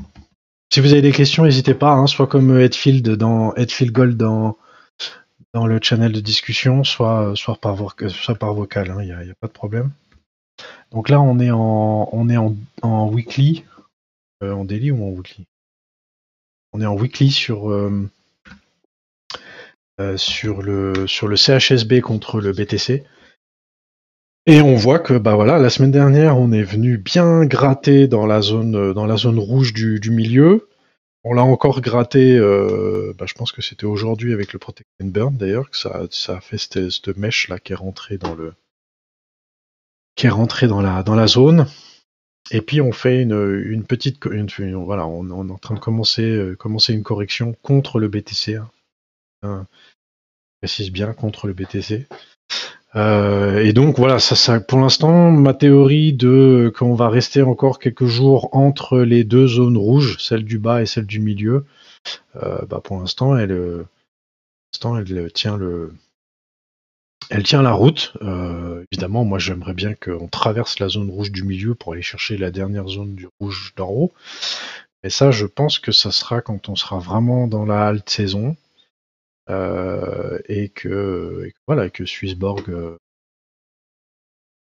Si 0.74 0.80
vous 0.80 0.92
avez 0.92 1.04
des 1.04 1.12
questions, 1.12 1.44
n'hésitez 1.44 1.76
pas, 1.76 1.92
hein, 1.92 2.08
soit 2.08 2.26
comme 2.26 2.58
Headfield 2.60 3.08
dans 3.10 3.54
Gold 3.82 4.18
dans, 4.18 4.58
le 5.54 5.80
channel 5.80 6.12
de 6.12 6.20
discussion, 6.20 6.84
soit, 6.84 7.34
par, 7.62 7.78
soit 8.10 8.36
par 8.36 8.56
vocal, 8.56 8.88
il 8.88 9.12
hein, 9.12 9.24
n'y 9.24 9.32
a, 9.32 9.36
pas 9.40 9.48
de 9.48 9.54
problème. 9.54 9.92
Donc 10.94 11.10
là, 11.10 11.20
on 11.20 11.40
est 11.40 11.52
en, 11.52 12.30
est 12.30 12.38
en, 12.38 13.10
weekly, 13.10 13.66
euh, 14.44 14.54
en 14.54 14.64
daily 14.64 14.92
ou 14.92 15.04
en 15.04 15.10
weekly? 15.10 15.48
On 16.72 16.82
est 16.82 16.86
en 16.86 16.96
weekly 16.96 17.32
sur, 17.32 17.72
euh, 17.72 18.08
euh, 20.00 20.18
sur, 20.18 20.62
le, 20.62 21.08
CHSB 21.08 22.02
contre 22.02 22.40
le 22.40 22.54
BTC. 22.54 23.04
Et 24.46 24.62
on 24.62 24.76
voit 24.76 25.00
que 25.00 25.18
bah 25.18 25.36
voilà, 25.36 25.58
la 25.58 25.70
semaine 25.70 25.92
dernière, 25.92 26.38
on 26.38 26.52
est 26.52 26.64
venu 26.64 26.98
bien 26.98 27.46
gratter 27.46 28.08
dans 28.08 28.28
la 28.28 28.42
zone, 28.42 28.76
rouge 29.40 29.74
du, 29.74 30.12
milieu. 30.12 30.68
On 31.24 31.34
l'a 31.34 31.44
encore 31.44 31.80
gratté, 31.82 32.38
bah, 33.18 33.26
je 33.26 33.34
pense 33.34 33.52
que 33.52 33.62
c'était 33.62 33.86
aujourd'hui 33.86 34.34
avec 34.34 34.52
le 34.52 34.60
Protect 34.60 34.90
and 35.02 35.08
Burn 35.08 35.38
d'ailleurs, 35.38 35.70
que 35.72 35.78
ça, 35.78 36.02
ça 36.12 36.38
a 36.38 36.42
fait 36.42 36.58
cette, 36.58 37.08
mèche 37.18 37.48
là 37.48 37.58
qui 37.58 37.72
est 37.72 37.78
rentrée 37.78 38.18
dans 38.18 38.36
le 38.36 38.54
qui 40.16 40.28
est 40.28 40.32
rentrée 40.32 40.68
dans 40.68 40.82
la, 40.82 41.04
dans 41.04 41.16
la 41.16 41.28
zone. 41.28 41.68
Et 42.52 42.62
puis 42.62 42.82
on 42.82 42.92
fait 42.92 43.22
une, 43.22 43.84
petite, 43.84 44.26
voilà, 44.26 45.08
on, 45.08 45.48
est 45.48 45.52
en 45.52 45.58
train 45.58 45.76
de 45.76 45.80
commencer, 45.80 46.54
commencer 46.60 46.94
une 46.94 47.04
correction 47.04 47.56
contre 47.62 48.00
le 48.00 48.10
BTC. 48.10 48.60
Hein 49.44 49.66
précise 50.64 50.92
bien 50.92 51.12
contre 51.12 51.48
le 51.48 51.54
BTC. 51.54 52.08
Euh, 52.96 53.62
et 53.66 53.74
donc 53.74 53.98
voilà, 53.98 54.18
ça, 54.20 54.62
pour 54.62 54.80
l'instant, 54.80 55.30
ma 55.30 55.54
théorie 55.54 56.14
de 56.14 56.72
qu'on 56.74 56.96
va 56.96 57.10
rester 57.10 57.42
encore 57.42 57.80
quelques 57.80 58.06
jours 58.06 58.48
entre 58.56 59.00
les 59.00 59.26
deux 59.26 59.46
zones 59.46 59.76
rouges, 59.76 60.16
celle 60.20 60.46
du 60.46 60.60
bas 60.60 60.82
et 60.82 60.86
celle 60.86 61.06
du 61.06 61.20
milieu, 61.20 61.66
euh, 62.42 62.62
bah 62.70 62.80
pour 62.82 62.98
l'instant, 62.98 63.36
elle, 63.36 63.52
elle 64.96 65.32
tient 65.34 65.58
le, 65.58 65.92
elle 67.30 67.44
tient 67.44 67.62
la 67.62 67.74
route. 67.74 68.14
Euh, 68.22 68.86
évidemment, 68.92 69.26
moi 69.26 69.40
j'aimerais 69.40 69.74
bien 69.74 69.94
qu'on 69.96 70.28
traverse 70.28 70.80
la 70.80 70.90
zone 70.90 71.10
rouge 71.10 71.32
du 71.32 71.44
milieu 71.44 71.76
pour 71.76 71.94
aller 71.94 72.02
chercher 72.02 72.38
la 72.38 72.52
dernière 72.52 72.88
zone 72.88 73.16
du 73.16 73.28
rouge 73.40 73.74
d'en 73.76 73.90
haut. 73.90 74.14
Mais 75.04 75.10
ça, 75.10 75.32
je 75.32 75.46
pense 75.46 75.80
que 75.80 75.92
ça 75.92 76.12
sera 76.12 76.42
quand 76.42 76.70
on 76.70 76.76
sera 76.76 77.00
vraiment 77.00 77.48
dans 77.48 77.66
la 77.66 77.88
halte 77.88 78.10
saison. 78.10 78.56
Euh, 79.50 80.40
et, 80.48 80.70
que, 80.70 81.52
voilà 81.68 81.90
que 81.90 82.06
Swissborg 82.06 82.70
euh, 82.70 82.98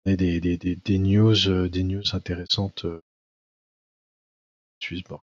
ait 0.07 0.17
des, 0.17 0.41
des, 0.41 0.57
des, 0.57 0.99
news 0.99 1.69
des 1.69 1.83
news 1.83 2.03
intéressantes 2.13 2.87
Swissborg. 4.79 5.23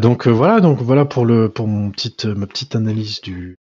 donc 0.00 0.26
voilà 0.26 0.60
donc 0.60 0.80
voilà 0.80 1.04
pour 1.04 1.26
le 1.26 1.50
pour 1.50 1.68
mon 1.68 1.90
petite 1.90 2.24
ma 2.24 2.46
petite 2.46 2.74
analyse 2.74 3.20
du 3.20 3.58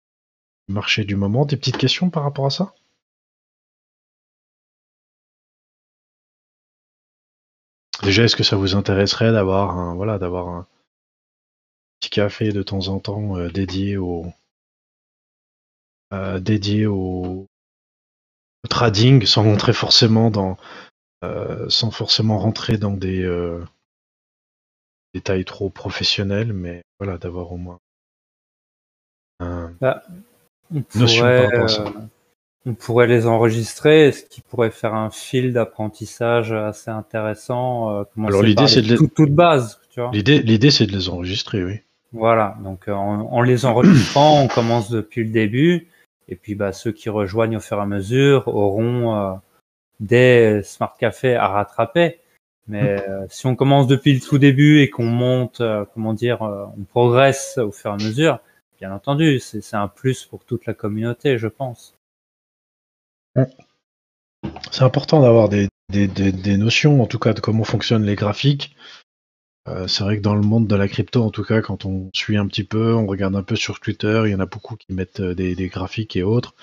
marché 0.67 1.03
du 1.03 1.15
moment. 1.15 1.45
Des 1.45 1.57
petites 1.57 1.77
questions 1.77 2.09
par 2.09 2.23
rapport 2.23 2.45
à 2.45 2.49
ça? 2.49 2.73
Déjà, 8.03 8.23
est-ce 8.23 8.35
que 8.35 8.43
ça 8.43 8.55
vous 8.55 8.75
intéresserait 8.75 9.31
d'avoir 9.31 9.77
un, 9.77 9.95
voilà, 9.95 10.19
d'avoir 10.19 10.47
un 10.47 10.67
petit 11.99 12.09
café 12.09 12.51
de 12.51 12.61
temps 12.61 12.87
en 12.89 12.99
temps 12.99 13.37
euh, 13.37 13.49
dédié 13.49 13.97
au 13.97 14.25
euh, 16.13 16.39
au, 16.87 17.47
trading, 18.69 19.25
sans 19.25 19.43
rentrer 19.43 19.73
forcément 19.73 20.29
dans, 20.29 20.57
euh, 21.23 21.67
sans 21.69 21.91
forcément 21.91 22.37
rentrer 22.37 22.77
dans 22.77 22.91
des 22.91 23.25
détails 25.13 25.45
trop 25.45 25.69
professionnels, 25.69 26.53
mais 26.53 26.83
voilà, 26.99 27.17
d'avoir 27.17 27.51
au 27.51 27.57
moins 27.57 27.79
un, 29.39 29.75
bah, 29.81 30.03
on 30.73 30.81
pourrait, 30.81 31.49
euh, 31.53 31.67
on 32.65 32.73
pourrait 32.73 33.07
les 33.07 33.25
enregistrer, 33.25 34.11
ce 34.11 34.23
qui 34.23 34.41
pourrait 34.41 34.71
faire 34.71 34.93
un 34.93 35.09
fil 35.09 35.53
d'apprentissage 35.53 36.51
assez 36.51 36.91
intéressant. 36.91 37.99
Euh, 37.99 38.03
Alors 38.25 38.43
l'idée 38.43 38.67
c'est 38.67 38.81
de 38.81 38.89
les... 38.89 38.97
toute, 38.97 39.31
base, 39.31 39.79
tu 39.89 40.01
vois. 40.01 40.11
L'idée, 40.13 40.39
l'idée 40.39 40.71
c'est 40.71 40.85
de 40.85 40.91
les 40.91 41.09
enregistrer, 41.09 41.63
oui. 41.63 41.79
Voilà, 42.13 42.57
donc 42.63 42.87
euh, 42.87 42.93
en, 42.93 43.41
les 43.41 43.65
enregistrant, 43.65 44.41
on 44.41 44.47
commence 44.47 44.89
depuis 44.89 45.23
le 45.23 45.29
début, 45.29 45.87
et 46.29 46.35
puis 46.35 46.55
bah, 46.55 46.71
ceux 46.71 46.91
qui 46.91 47.09
rejoignent 47.09 47.57
au 47.57 47.61
fur 47.61 47.77
et 47.77 47.81
à 47.81 47.85
mesure 47.85 48.47
auront 48.47 49.39
des 49.99 50.61
smart 50.63 50.95
cafés 50.97 51.35
à 51.35 51.47
rattraper. 51.47 52.19
Mais 52.69 52.97
mm. 52.97 53.27
si 53.29 53.45
on 53.45 53.55
commence 53.55 53.87
depuis 53.87 54.13
le 54.13 54.19
tout 54.19 54.37
début 54.37 54.81
et 54.81 54.89
qu'on 54.89 55.05
monte, 55.05 55.61
comment 55.93 56.13
dire, 56.13 56.41
on 56.41 56.83
progresse 56.83 57.57
au 57.57 57.71
fur 57.71 57.91
et 57.91 57.93
à 57.93 57.97
mesure, 57.97 58.39
bien 58.79 58.91
entendu, 58.93 59.39
c'est 59.39 59.75
un 59.75 59.87
plus 59.87 60.25
pour 60.25 60.43
toute 60.45 60.65
la 60.65 60.73
communauté, 60.73 61.37
je 61.37 61.47
pense. 61.47 61.95
C'est 64.71 64.83
important 64.83 65.21
d'avoir 65.21 65.49
des, 65.49 65.67
notions, 66.57 67.01
en 67.01 67.07
tout 67.07 67.19
cas, 67.19 67.33
de 67.33 67.39
comment 67.39 67.63
fonctionnent 67.63 68.05
les 68.05 68.15
graphiques. 68.15 68.75
Euh, 69.67 69.87
c'est 69.87 70.03
vrai 70.03 70.17
que 70.17 70.21
dans 70.21 70.35
le 70.35 70.41
monde 70.41 70.67
de 70.67 70.75
la 70.75 70.87
crypto, 70.87 71.23
en 71.23 71.29
tout 71.29 71.43
cas, 71.43 71.61
quand 71.61 71.85
on 71.85 72.09
suit 72.13 72.37
un 72.37 72.47
petit 72.47 72.63
peu, 72.63 72.93
on 72.93 73.05
regarde 73.05 73.35
un 73.35 73.43
peu 73.43 73.55
sur 73.55 73.79
Twitter, 73.79 74.23
il 74.25 74.31
y 74.31 74.35
en 74.35 74.39
a 74.39 74.45
beaucoup 74.45 74.77
qui 74.77 74.93
mettent 74.93 75.19
euh, 75.19 75.35
des, 75.35 75.67
graphiques 75.67 76.15
et 76.15 76.23
autres. 76.23 76.55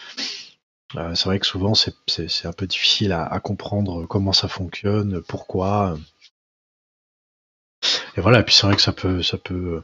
Euh, 0.97 1.15
c'est 1.15 1.27
vrai 1.27 1.39
que 1.39 1.47
souvent, 1.47 1.75
c'est 1.75 2.47
un 2.47 2.53
peu 2.53 2.67
difficile 2.67 3.13
à, 3.13 3.41
comprendre 3.41 4.07
comment 4.07 4.33
ça 4.33 4.49
fonctionne, 4.49 5.21
pourquoi. 5.23 5.99
Et 8.17 8.21
voilà, 8.21 8.41
et 8.41 8.43
puis 8.45 8.55
c'est 8.55 8.67
vrai 8.67 8.77
que 8.77 8.83
ça 8.83 8.93
peut 8.93 9.83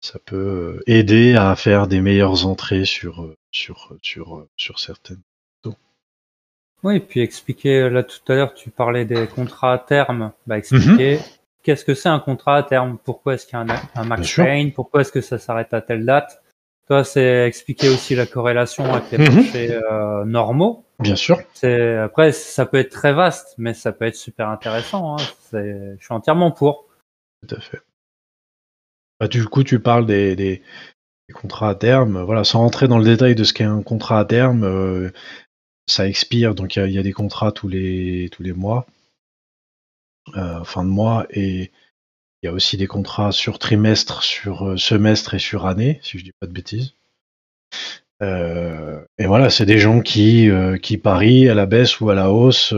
ça 0.00 0.18
peut 0.24 0.36
euh, 0.36 0.82
aider 0.86 1.34
à 1.34 1.54
faire 1.56 1.86
des 1.86 2.00
meilleures 2.00 2.46
entrées 2.46 2.84
sur, 2.84 3.22
euh, 3.22 3.34
sur, 3.50 3.96
sur, 4.02 4.36
euh, 4.36 4.48
sur 4.56 4.78
certaines. 4.78 5.20
Oui, 6.84 6.98
et 6.98 7.00
puis 7.00 7.20
expliquer, 7.22 7.90
là 7.90 8.04
tout 8.04 8.20
à 8.28 8.36
l'heure 8.36 8.54
tu 8.54 8.70
parlais 8.70 9.04
des 9.04 9.26
contrats 9.26 9.72
à 9.72 9.78
terme, 9.78 10.30
bah, 10.46 10.58
expliquer 10.58 11.16
mhm. 11.16 11.22
qu'est-ce 11.64 11.84
que 11.84 11.92
c'est 11.92 12.08
un 12.08 12.20
contrat 12.20 12.56
à 12.58 12.62
terme, 12.62 12.98
pourquoi 13.02 13.34
est-ce 13.34 13.46
qu'il 13.46 13.58
y 13.58 13.60
a 13.60 13.62
un, 13.62 14.00
un 14.00 14.04
max 14.04 14.28
chain, 14.28 14.70
pourquoi 14.72 15.00
est-ce 15.00 15.10
que 15.10 15.20
ça 15.20 15.38
s'arrête 15.38 15.74
à 15.74 15.80
telle 15.80 16.04
date? 16.04 16.40
Toi, 16.86 17.02
c'est 17.02 17.48
expliquer 17.48 17.88
aussi 17.88 18.14
la 18.14 18.26
corrélation 18.26 18.94
avec 18.94 19.10
les 19.10 19.18
mhm. 19.18 19.34
marchés 19.34 19.80
normaux. 20.24 20.84
Bien 21.00 21.16
sûr. 21.16 21.40
C'est 21.52 21.96
après 21.96 22.30
ça 22.30 22.64
peut 22.64 22.78
être 22.78 22.92
très 22.92 23.12
vaste, 23.12 23.56
mais 23.58 23.74
ça 23.74 23.90
peut 23.90 24.04
être 24.04 24.14
super 24.14 24.48
intéressant. 24.48 25.16
Hein. 25.16 25.24
Je 25.52 25.96
suis 25.98 26.14
entièrement 26.14 26.52
pour. 26.52 26.86
Tout 27.46 27.56
à 27.56 27.60
fait. 27.60 27.80
Bah, 29.20 29.26
du 29.28 29.44
coup, 29.46 29.64
tu 29.64 29.80
parles 29.80 30.06
des, 30.06 30.62
contrats 31.34 31.70
à 31.70 31.74
terme. 31.74 32.22
Voilà, 32.22 32.44
sans 32.44 32.60
rentrer 32.60 32.88
dans 32.88 32.98
le 32.98 33.04
détail 33.04 33.34
de 33.34 33.44
ce 33.44 33.52
qu'est 33.52 33.64
un 33.64 33.82
contrat 33.82 34.20
à 34.20 34.24
terme, 34.24 34.64
euh, 34.64 35.10
ça 35.86 36.06
expire. 36.08 36.54
Donc, 36.54 36.76
il 36.76 36.90
y, 36.90 36.98
a 36.98 37.02
des 37.02 37.12
contrats 37.12 37.52
tous 37.52 37.68
les, 37.68 38.30
mois, 38.54 38.86
euh, 40.36 40.62
fin 40.64 40.84
de 40.84 40.90
mois, 40.90 41.26
et 41.30 41.70
il 42.42 42.46
y 42.46 42.48
a 42.48 42.52
aussi 42.52 42.76
des 42.76 42.86
contrats 42.86 43.32
sur 43.32 43.58
trimestre, 43.58 44.22
sur 44.22 44.68
euh, 44.68 44.76
semestre 44.76 45.34
et 45.34 45.38
sur 45.40 45.66
année, 45.66 45.98
si 46.02 46.18
je 46.18 46.24
dis 46.24 46.32
pas 46.38 46.46
de 46.46 46.52
bêtises. 46.52 46.94
et 48.20 49.26
voilà, 49.26 49.50
c'est 49.50 49.66
des 49.66 49.78
gens 49.78 50.00
qui, 50.00 50.48
qui 50.82 50.96
parient 50.96 51.48
à 51.48 51.54
la 51.54 51.66
baisse 51.66 52.00
ou 52.00 52.10
à 52.10 52.14
la 52.14 52.30
hausse 52.32 52.72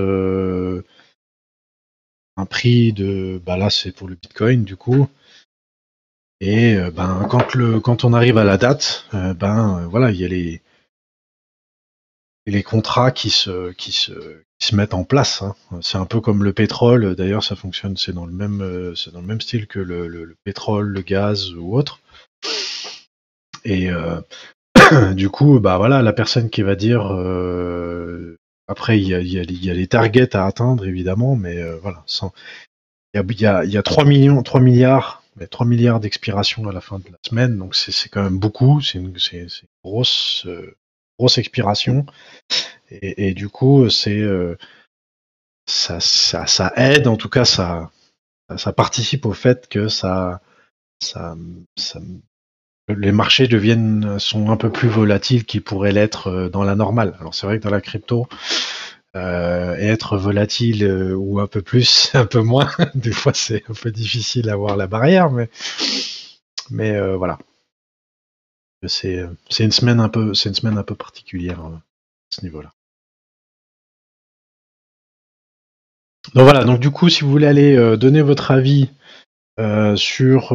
un 2.36 2.46
prix 2.46 2.92
de. 2.92 3.40
Bah 3.44 3.56
là, 3.56 3.70
c'est 3.70 3.92
pour 3.92 4.08
le 4.08 4.16
Bitcoin, 4.16 4.64
du 4.64 4.76
coup. 4.76 5.08
Et 6.40 6.74
euh, 6.74 6.90
ben 6.90 7.26
quand 7.28 7.54
le 7.54 7.80
quand 7.80 8.04
on 8.04 8.14
arrive 8.14 8.38
à 8.38 8.44
la 8.44 8.56
date, 8.56 9.06
euh, 9.14 9.34
ben 9.34 9.80
euh, 9.80 9.86
voilà, 9.86 10.10
il 10.10 10.16
y 10.16 10.24
a 10.24 10.28
les 10.28 10.62
les 12.46 12.62
contrats 12.62 13.10
qui 13.10 13.28
se 13.28 13.72
qui 13.72 13.92
se 13.92 14.12
qui 14.58 14.68
se 14.68 14.76
mettent 14.76 14.94
en 14.94 15.04
place. 15.04 15.42
Hein. 15.42 15.54
C'est 15.82 15.98
un 15.98 16.06
peu 16.06 16.20
comme 16.20 16.42
le 16.42 16.54
pétrole. 16.54 17.14
D'ailleurs, 17.14 17.44
ça 17.44 17.56
fonctionne. 17.56 17.96
C'est 17.98 18.12
dans 18.14 18.24
le 18.24 18.32
même 18.32 18.94
c'est 18.96 19.12
dans 19.12 19.20
le 19.20 19.26
même 19.26 19.40
style 19.42 19.66
que 19.66 19.78
le, 19.80 20.08
le, 20.08 20.36
pétrole, 20.44 20.88
le 20.88 21.02
gaz 21.02 21.52
ou 21.54 21.76
autre. 21.76 22.00
Et 23.64 23.90
du 25.12 25.28
coup, 25.28 25.60
bah 25.60 25.76
voilà, 25.76 26.02
la 26.02 26.12
personne 26.14 26.50
qui 26.50 26.62
va 26.62 26.74
dire 26.74 27.02
après 28.66 28.98
il 28.98 29.08
y 29.08 29.14
a, 29.14 29.20
y, 29.20 29.32
y 29.32 29.70
a, 29.70 29.74
les 29.74 29.86
targets 29.88 30.36
à 30.36 30.46
atteindre 30.46 30.86
évidemment, 30.86 31.36
mais 31.36 31.62
voilà, 31.82 32.02
sans 32.06 32.32
il 33.14 33.40
y 33.40 33.46
a, 33.46 33.64
y 33.64 33.76
a 33.76 33.82
3 33.82 34.04
millions, 34.04 34.42
3 34.42 34.60
milliards 34.60 35.19
3 35.48 35.66
milliards 35.66 36.00
d'expirations 36.00 36.68
à 36.68 36.72
la 36.72 36.80
fin 36.80 36.98
de 36.98 37.08
la 37.10 37.18
semaine, 37.26 37.58
donc 37.58 37.74
c'est 37.74 38.08
quand 38.08 38.22
même 38.22 38.38
beaucoup, 38.38 38.80
c'est 38.80 38.98
une, 38.98 39.14
grosse, 39.84 40.44
euh, 40.46 40.76
grosse 41.18 41.38
expiration. 41.38 42.06
Et, 42.90 43.34
du 43.34 43.48
coup, 43.48 43.88
c'est 43.88 44.20
euh, 44.20 44.56
ça, 45.66 46.00
ça, 46.00 46.72
aide, 46.76 47.06
en 47.06 47.16
tout 47.16 47.28
cas, 47.28 47.44
ça, 47.44 47.92
ça 48.56 48.72
participe 48.72 49.26
au 49.26 49.32
fait 49.32 49.68
que 49.68 49.86
ça, 49.86 50.42
ça, 51.00 51.36
les 52.88 53.12
marchés 53.12 53.48
deviennent 53.48 54.18
sont 54.18 54.50
un 54.50 54.56
peu 54.56 54.70
plus 54.70 54.88
volatiles 54.88 55.44
qu'ils 55.44 55.62
pourraient 55.62 55.92
l'être 55.92 56.28
euh, 56.28 56.48
dans 56.48 56.64
la 56.64 56.74
normale. 56.74 57.16
Alors 57.20 57.34
c'est 57.34 57.46
vrai 57.46 57.58
que 57.58 57.64
dans 57.64 57.70
la 57.70 57.80
crypto, 57.80 58.26
euh, 59.16 59.74
être 59.74 60.16
volatile 60.16 60.84
euh, 60.84 61.16
ou 61.16 61.40
un 61.40 61.48
peu 61.48 61.62
plus, 61.62 62.10
un 62.14 62.26
peu 62.26 62.42
moins. 62.42 62.70
Des 62.94 63.10
fois, 63.12 63.34
c'est 63.34 63.64
un 63.68 63.74
peu 63.74 63.90
difficile 63.90 64.48
à 64.50 64.56
voir 64.56 64.76
la 64.76 64.86
barrière, 64.86 65.30
mais, 65.30 65.50
mais 66.70 66.92
euh, 66.92 67.16
voilà. 67.16 67.38
C'est, 68.86 69.26
une 69.58 69.72
semaine 69.72 70.00
un 70.00 70.08
peu, 70.08 70.32
c'est 70.32 70.48
une 70.48 70.54
semaine 70.54 70.78
un 70.78 70.84
peu 70.84 70.94
particulière 70.94 71.60
à 71.60 71.82
ce 72.30 72.42
niveau-là. 72.42 72.72
Donc 76.34 76.44
voilà. 76.44 76.64
Donc 76.64 76.80
du 76.80 76.90
coup, 76.90 77.08
si 77.08 77.22
vous 77.22 77.30
voulez 77.30 77.46
aller 77.46 77.96
donner 77.98 78.22
votre 78.22 78.50
avis 78.50 78.88
sur 79.96 80.48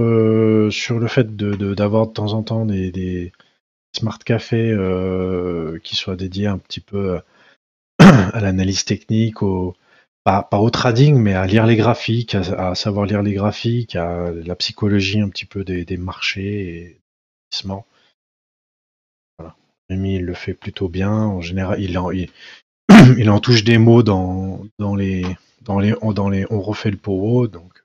sur 0.71 0.99
le 0.99 1.07
fait 1.07 1.35
de, 1.35 1.75
d'avoir 1.75 2.07
de, 2.07 2.13
temps 2.13 2.33
en 2.33 2.41
temps 2.41 2.65
des, 2.65 2.91
des 2.91 3.31
smart 3.95 4.17
cafés 4.17 4.75
qui 5.83 5.95
soient 5.95 6.15
dédiés 6.15 6.47
un 6.47 6.57
petit 6.57 6.79
peu 6.79 7.19
à 8.05 8.39
l'analyse 8.39 8.85
technique, 8.85 9.37
pas, 10.23 10.47
au 10.51 10.69
trading, 10.69 11.15
mais 11.15 11.33
à 11.33 11.45
lire 11.45 11.65
les 11.65 11.75
graphiques, 11.75 12.35
à, 12.35 12.75
savoir 12.75 13.05
lire 13.05 13.21
les 13.21 13.33
graphiques, 13.33 13.95
à 13.95 14.31
la 14.31 14.55
psychologie 14.55 15.21
un 15.21 15.29
petit 15.29 15.45
peu 15.45 15.63
des, 15.63 15.97
marchés 15.97 16.67
et 16.67 17.01
voilà. 19.37 19.55
Rémi, 19.89 20.15
il 20.15 20.25
le 20.25 20.33
fait 20.33 20.53
plutôt 20.53 20.89
bien. 20.89 21.11
En 21.11 21.41
général, 21.41 21.79
il 21.79 21.97
en, 23.29 23.39
touche 23.39 23.63
des 23.63 23.77
mots 23.77 24.03
dans, 24.03 24.65
dans 24.79 24.95
les, 24.95 25.25
dans 25.61 25.79
les, 25.79 25.93
dans 26.13 26.29
les, 26.29 26.45
on 26.49 26.61
refait 26.61 26.91
le 26.91 26.97
pot 26.97 27.47
donc 27.47 27.83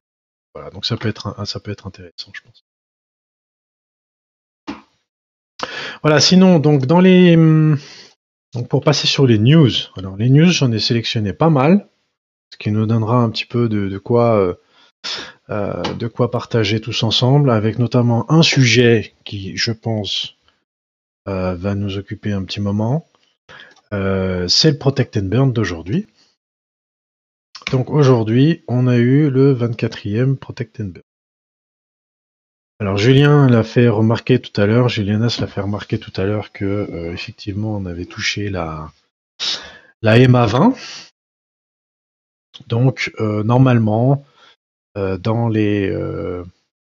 voilà. 0.54 0.70
Donc 0.70 0.86
ça 0.86 0.96
peut 0.96 1.08
être, 1.08 1.46
ça 1.46 1.60
peut 1.60 1.70
être 1.70 1.86
intéressant, 1.86 2.32
je 2.32 2.40
pense. 2.42 2.64
Voilà. 6.02 6.20
Sinon, 6.20 6.58
donc 6.58 6.86
dans 6.86 7.00
les 7.00 7.36
donc 8.54 8.68
pour 8.68 8.82
passer 8.82 9.06
sur 9.06 9.26
les 9.26 9.38
news, 9.38 9.70
alors 9.96 10.16
les 10.16 10.30
news 10.30 10.50
j'en 10.50 10.72
ai 10.72 10.78
sélectionné 10.78 11.32
pas 11.32 11.50
mal, 11.50 11.88
ce 12.52 12.58
qui 12.58 12.70
nous 12.70 12.86
donnera 12.86 13.22
un 13.22 13.30
petit 13.30 13.46
peu 13.46 13.68
de, 13.68 13.98
quoi 13.98 14.36
euh, 14.36 14.54
euh, 15.50 15.82
de 15.94 16.08
quoi 16.08 16.30
partager 16.30 16.80
tous 16.80 17.02
ensemble, 17.02 17.50
avec 17.50 17.78
notamment 17.78 18.30
un 18.30 18.42
sujet 18.42 19.14
qui, 19.24 19.56
je 19.56 19.72
pense, 19.72 20.36
va 21.26 21.76
nous 21.76 21.96
occuper 21.96 22.32
un 22.32 22.42
petit 22.42 22.60
moment. 22.60 23.06
c'est 23.92 24.70
le 24.72 24.78
Protect 24.78 25.16
and 25.18 25.26
Burn 25.26 25.52
d'aujourd'hui. 25.52 26.08
Donc 27.70 27.90
aujourd'hui, 27.90 28.64
on 28.66 28.88
a 28.88 28.96
eu 28.96 29.30
le 29.30 29.54
24e 29.54 30.34
Protect 30.34 30.80
and 30.80 30.84
Burn. 30.86 31.09
Alors 32.80 32.96
Julien 32.96 33.46
l'a 33.46 33.62
fait 33.62 33.88
remarquer 33.88 34.38
tout 34.40 34.58
à 34.58 34.64
l'heure, 34.64 34.88
Julianas 34.88 35.36
l'a 35.38 35.46
fait 35.46 35.60
remarquer 35.60 35.98
tout 35.98 36.18
à 36.18 36.24
l'heure 36.24 36.50
que 36.50 36.64
euh, 36.64 37.12
effectivement 37.12 37.76
on 37.76 37.84
avait 37.84 38.06
touché 38.06 38.48
la, 38.48 38.90
la 40.00 40.26
MA 40.26 40.46
20. 40.46 40.74
Donc 42.68 43.12
euh, 43.20 43.42
normalement, 43.42 44.24
euh, 44.96 45.18
dans, 45.18 45.48
les, 45.48 45.90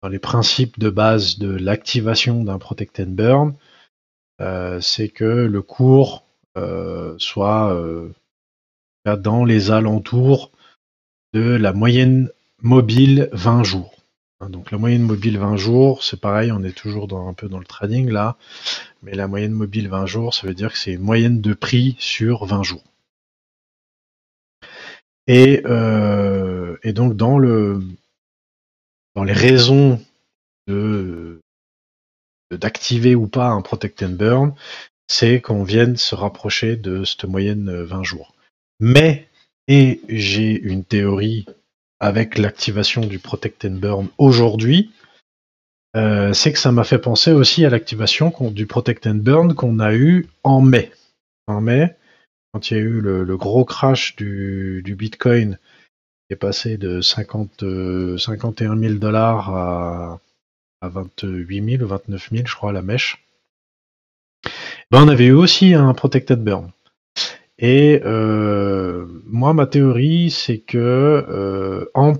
dans 0.03 0.09
les 0.11 0.19
principes 0.19 0.79
de 0.79 0.91
base 0.91 1.39
de 1.39 1.57
l'activation 1.57 2.45
d'un 2.45 2.59
Protect 2.59 3.01
and 3.01 3.15
Burn, 3.17 3.55
c'est 4.83 5.09
que 5.09 5.25
le 5.25 5.63
cours 5.63 6.27
soit 7.17 7.75
dans 9.07 9.45
les 9.47 9.71
alentours 9.71 10.53
de 11.33 11.57
la 11.57 11.73
moyenne 11.73 12.31
mobile 12.61 13.31
20 13.33 13.63
jours. 13.63 13.98
Hein, 14.41 14.51
donc 14.51 14.71
la 14.71 14.79
moyenne 14.79 15.03
mobile 15.03 15.39
20 15.39 15.57
jours, 15.57 16.05
c'est 16.05 16.21
pareil, 16.21 16.53
on 16.53 16.63
est 16.63 16.77
toujours 16.77 17.13
un 17.19 17.35
peu 17.35 17.49
dans 17.49 17.59
le 17.59 17.65
trading 17.65 18.09
là, 18.09 18.37
mais 19.03 19.15
la 19.15 19.27
moyenne 19.27 19.53
mobile 19.53 19.89
20 19.89 20.07
jours, 20.07 20.35
ça 20.35 20.47
veut 20.47 20.55
dire 20.55 20.73
que 20.73 20.79
c'est 20.79 20.93
une 20.93 21.03
moyenne 21.03 21.41
de 21.41 21.55
prix 21.55 21.97
sur 21.99 22.45
20 22.45 22.63
jours. 22.63 22.85
Et, 25.27 25.63
euh, 25.67 26.77
donc 26.85 27.17
dans 27.17 27.39
le 27.39 27.81
dans 29.15 29.25
les 29.25 29.33
raisons 29.33 30.01
d'activer 32.51 33.15
ou 33.15 33.27
pas 33.27 33.49
un 33.49 33.63
protect 33.63 34.03
and 34.03 34.11
burn, 34.11 34.55
c'est 35.09 35.41
qu'on 35.41 35.65
vienne 35.65 35.97
se 35.97 36.15
rapprocher 36.15 36.77
de 36.77 37.05
cette 37.05 37.25
moyenne 37.25 37.83
20 37.83 38.05
jours. 38.05 38.35
Mais 38.79 39.29
et 39.67 40.01
j'ai 40.09 40.59
une 40.59 40.85
théorie 40.85 41.45
avec 42.01 42.39
l'activation 42.39 43.03
du 43.03 43.19
Protect 43.19 43.65
and 43.65 43.79
Burn 43.81 44.09
aujourd'hui, 44.19 44.93
euh, 45.97 46.33
c'est 46.33 46.53
que 46.53 46.59
ça 46.59 46.73
m'a 46.73 46.85
fait 46.85 46.99
penser 46.99 47.33
aussi 47.33 47.65
à 47.65 47.71
l'activation 47.71 48.33
du 48.51 48.67
Protect 48.67 49.07
and 49.07 49.17
Burn 49.17 49.55
qu'on 49.55 49.81
a 49.81 49.95
eu 49.95 50.29
en 50.45 50.61
mai. 50.61 50.93
En 51.47 51.61
mai, 51.61 51.97
quand 52.53 52.71
il 52.71 52.77
y 52.77 52.81
a 52.81 52.83
eu 52.83 53.01
le, 53.01 53.37
gros 53.37 53.65
crash 53.65 54.15
du, 54.17 54.95
Bitcoin, 54.97 55.59
qui 56.29 56.35
est 56.35 56.37
passé 56.37 56.77
de 56.77 57.01
50, 57.01 57.65
51 58.19 58.79
000 58.79 58.95
dollars 58.95 59.55
à, 59.55 60.21
à 60.81 60.89
28 60.89 61.79
000 61.79 61.83
ou 61.83 61.87
29 61.87 62.31
000, 62.31 62.47
je 62.47 62.55
crois, 62.55 62.71
à 62.71 62.75
la 62.75 62.83
mèche. 62.83 63.25
Ben, 64.91 65.05
on 65.05 65.09
avait 65.09 65.27
eu 65.27 65.33
aussi 65.33 65.75
un 65.75 65.93
Protected 65.95 66.43
Burn. 66.43 66.71
Et 67.59 68.01
euh, 68.05 69.07
moi, 69.25 69.53
ma 69.53 69.67
théorie, 69.67 70.31
c'est 70.31 70.59
que 70.59 70.79
euh, 70.79 71.87
en 71.95 72.15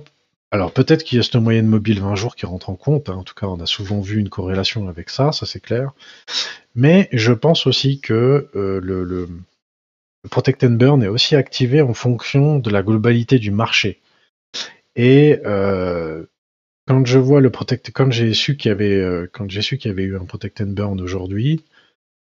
alors 0.51 0.71
peut-être 0.71 1.03
qu'il 1.03 1.17
y 1.17 1.19
a 1.19 1.23
cette 1.23 1.35
moyenne 1.35 1.67
mobile 1.67 2.01
20 2.01 2.15
jours 2.15 2.35
qui 2.35 2.45
rentre 2.45 2.69
en 2.69 2.75
compte. 2.75 3.09
Hein. 3.09 3.15
En 3.15 3.23
tout 3.23 3.35
cas, 3.35 3.47
on 3.47 3.59
a 3.59 3.67
souvent 3.67 4.01
vu 4.01 4.19
une 4.19 4.29
corrélation 4.29 4.87
avec 4.87 5.09
ça, 5.09 5.31
ça 5.31 5.45
c'est 5.45 5.59
clair. 5.59 5.91
Mais 6.75 7.07
je 7.11 7.33
pense 7.33 7.67
aussi 7.67 8.01
que 8.01 8.49
euh, 8.55 8.79
le, 8.81 9.03
le, 9.03 9.27
Protect 10.29 10.63
and 10.63 10.71
Burn 10.71 11.01
est 11.03 11.07
aussi 11.07 11.35
activé 11.35 11.81
en 11.81 11.93
fonction 11.93 12.59
de 12.59 12.69
la 12.69 12.83
globalité 12.83 13.39
du 13.39 13.51
marché. 13.51 14.01
Et 14.95 15.39
euh, 15.45 16.25
quand 16.87 17.05
je 17.05 17.19
vois 17.19 17.39
le 17.39 17.51
Protect, 17.51 17.91
quand 17.93 18.11
j'ai 18.11 18.33
su 18.33 18.57
qu'il 18.57 18.69
y 18.69 18.71
avait, 18.71 18.95
euh, 18.95 19.29
quand 19.31 19.49
j'ai 19.49 19.61
su 19.61 19.77
qu'il 19.77 19.89
y 19.89 19.93
avait 19.93 20.03
eu 20.03 20.17
un 20.17 20.25
Protect 20.25 20.61
and 20.61 20.73
Burn 20.73 20.99
aujourd'hui, 20.99 21.63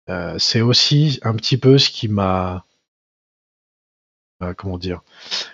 euh, 0.08 0.36
c'est 0.38 0.62
aussi 0.62 1.20
un 1.22 1.34
petit 1.34 1.58
peu 1.58 1.76
ce 1.78 1.90
qui 1.90 2.08
m'a 2.08 2.64
comment 4.56 4.78
dire, 4.78 5.02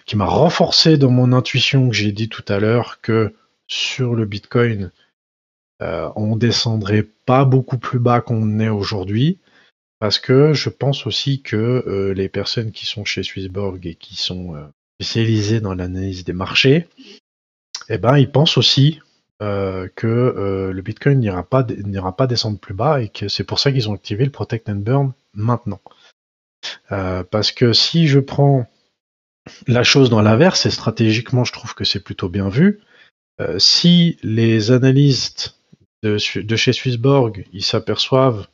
qui 0.07 0.17
m'a 0.17 0.27
renforcé 0.27 0.97
dans 0.97 1.11
mon 1.11 1.33
intuition 1.33 1.89
que 1.89 1.95
j'ai 1.95 2.13
dit 2.13 2.29
tout 2.29 2.45
à 2.49 2.59
l'heure 2.59 3.01
que 3.01 3.35
sur 3.69 4.15
le 4.15 4.25
Bitcoin, 4.25 4.91
euh, 5.83 6.11
on 6.17 6.37
descendrait 6.37 7.07
pas 7.27 7.45
beaucoup 7.45 7.79
plus 7.79 7.99
bas 7.99 8.21
qu'on 8.21 8.59
est 8.59 8.71
aujourd'hui, 8.71 9.39
parce 10.01 10.19
que 10.19 10.55
je 10.55 10.71
pense 10.71 11.07
aussi 11.07 11.43
que 11.43 11.57
euh, 11.57 12.15
les 12.15 12.29
personnes 12.29 12.73
qui 12.73 12.87
sont 12.87 13.05
chez 13.05 13.23
Swissborg 13.23 13.87
et 13.87 13.95
qui 13.95 14.17
sont 14.17 14.55
spécialisées 14.97 15.61
dans 15.61 15.75
l'analyse 15.75 16.25
des 16.25 16.33
marchés, 16.33 16.89
eh 17.89 17.99
ben, 17.99 18.17
ils 18.19 18.31
pensent 18.31 18.59
aussi 18.59 19.01
que 19.41 20.73
le 20.75 20.83
Bitcoin 20.83 21.21
n'ira 21.21 21.45
pas, 21.45 21.63
n'ira 21.63 22.17
pas 22.17 22.27
descendre 22.27 22.59
plus 22.59 22.75
bas 22.75 23.01
et 23.01 23.09
que 23.09 23.29
c'est 23.29 23.45
pour 23.45 23.61
ça 23.61 23.71
qu'ils 23.71 23.89
ont 23.89 23.95
activé 23.95 24.25
le 24.25 24.33
Protect 24.33 24.69
and 24.69 24.77
Burn 24.77 25.13
maintenant. 25.33 25.81
parce 26.89 27.53
que 27.53 27.73
si 27.73 28.09
je 28.09 28.19
prends 28.19 28.67
la 29.67 29.83
chose 29.83 30.11
dans 30.11 30.23
l'inverse, 30.23 30.67
et 30.67 30.71
stratégiquement, 30.71 31.45
je 31.45 31.53
trouve 31.53 31.75
que 31.75 31.85
c'est 31.85 32.03
plutôt 32.03 32.29
bien 32.29 32.49
vu. 32.49 32.81
Euh, 33.41 33.59
si 33.59 34.19
les 34.23 34.71
analystes 34.71 35.59
de, 36.03 36.19
chez 36.19 36.73
Swissborg, 36.73 37.45
ils 37.53 37.65
s'aperçoivent 37.65 38.47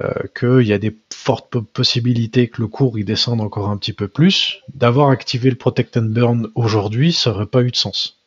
euh, 0.00 0.12
qu'il 0.34 0.66
y 0.66 0.72
a 0.72 0.78
des 0.78 0.96
fortes 1.14 1.58
possibilités 1.60 2.48
que 2.48 2.62
le 2.62 2.68
cours 2.68 2.98
il 2.98 3.04
descende 3.04 3.40
encore 3.40 3.68
un 3.68 3.76
petit 3.76 3.92
peu 3.92 4.08
plus, 4.08 4.62
d'avoir 4.74 5.10
activé 5.10 5.50
le 5.50 5.56
Protect 5.56 5.96
and 5.96 6.10
Burn 6.10 6.48
aujourd'hui, 6.54 7.12
ça 7.12 7.30
aurait 7.30 7.46
pas 7.46 7.62
eu 7.62 7.70
de 7.70 7.76
sens. 7.76 8.20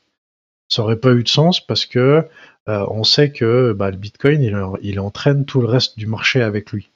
Ça 0.67 0.83
aurait 0.83 0.99
pas 0.99 1.13
eu 1.13 1.23
de 1.23 1.29
sens 1.29 1.65
parce 1.65 1.85
que 1.85 2.27
euh, 2.67 2.85
on 2.89 3.03
sait 3.03 3.31
que 3.31 3.73
bah, 3.73 3.91
le 3.91 3.97
Bitcoin 3.97 4.41
il, 4.81 4.99
entraîne 4.99 5.45
tout 5.45 5.61
le 5.61 5.67
reste 5.67 5.97
du 5.97 6.07
marché 6.07 6.41
avec 6.41 6.71
lui. 6.71 6.89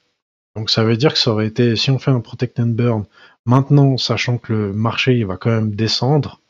Donc 0.56 0.70
ça 0.70 0.84
veut 0.84 0.96
dire 0.96 1.12
que 1.12 1.18
ça 1.18 1.30
aurait 1.30 1.46
été, 1.46 1.76
si 1.76 1.90
on 1.90 1.98
fait 1.98 2.10
un 2.10 2.20
Protect 2.20 2.58
and 2.60 2.66
Burn 2.66 3.04
Maintenant, 3.46 3.96
sachant 3.96 4.38
que 4.38 4.52
le 4.52 4.72
marché 4.72 5.18
il 5.18 5.26
va 5.26 5.36
quand 5.36 5.50
même 5.50 5.74
descendre, 5.74 6.40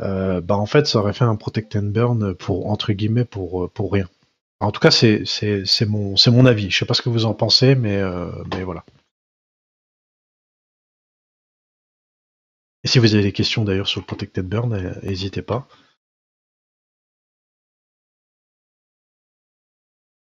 euh, 0.00 0.40
bah 0.40 0.56
en 0.56 0.66
fait, 0.66 0.86
ça 0.86 1.00
aurait 1.00 1.12
fait 1.12 1.24
un 1.24 1.36
protect 1.36 1.76
and 1.76 1.90
burn 1.92 2.34
pour 2.34 2.70
entre 2.70 2.92
guillemets 2.92 3.24
pour 3.24 3.64
euh, 3.64 3.70
rien. 3.78 4.08
En 4.60 4.72
tout 4.72 4.80
cas, 4.80 4.90
c'est 4.90 5.24
c'est 5.26 5.86
mon 5.86 6.16
c'est 6.16 6.30
mon 6.30 6.46
avis. 6.46 6.70
Je 6.70 6.78
sais 6.78 6.86
pas 6.86 6.94
ce 6.94 7.02
que 7.02 7.08
vous 7.10 7.26
en 7.26 7.34
pensez, 7.34 7.74
mais 7.74 7.96
euh, 7.98 8.30
mais 8.52 8.62
voilà. 8.64 8.84
Et 12.84 12.88
si 12.88 12.98
vous 12.98 13.14
avez 13.14 13.22
des 13.24 13.32
questions 13.32 13.64
d'ailleurs 13.64 13.88
sur 13.88 14.00
le 14.00 14.06
protected 14.06 14.46
burn, 14.46 15.00
n'hésitez 15.02 15.42
pas. 15.42 15.66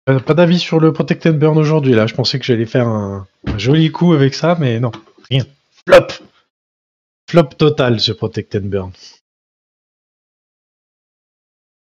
Pas 0.06 0.34
d'avis 0.34 0.58
sur 0.58 0.80
le 0.80 0.92
protected 0.92 1.38
burn 1.38 1.56
aujourd'hui 1.56 1.94
là. 1.94 2.06
Je 2.06 2.14
pensais 2.14 2.38
que 2.38 2.44
j'allais 2.44 2.66
faire 2.66 2.86
un 2.86 3.26
joli 3.56 3.90
coup 3.90 4.12
avec 4.12 4.34
ça, 4.34 4.56
mais 4.60 4.78
non, 4.78 4.92
rien. 5.30 5.44
Flop. 5.86 6.08
Flop 7.30 7.48
total 7.56 8.00
ce 8.00 8.12
Protect 8.12 8.54
and 8.56 8.66
Burn. 8.68 8.92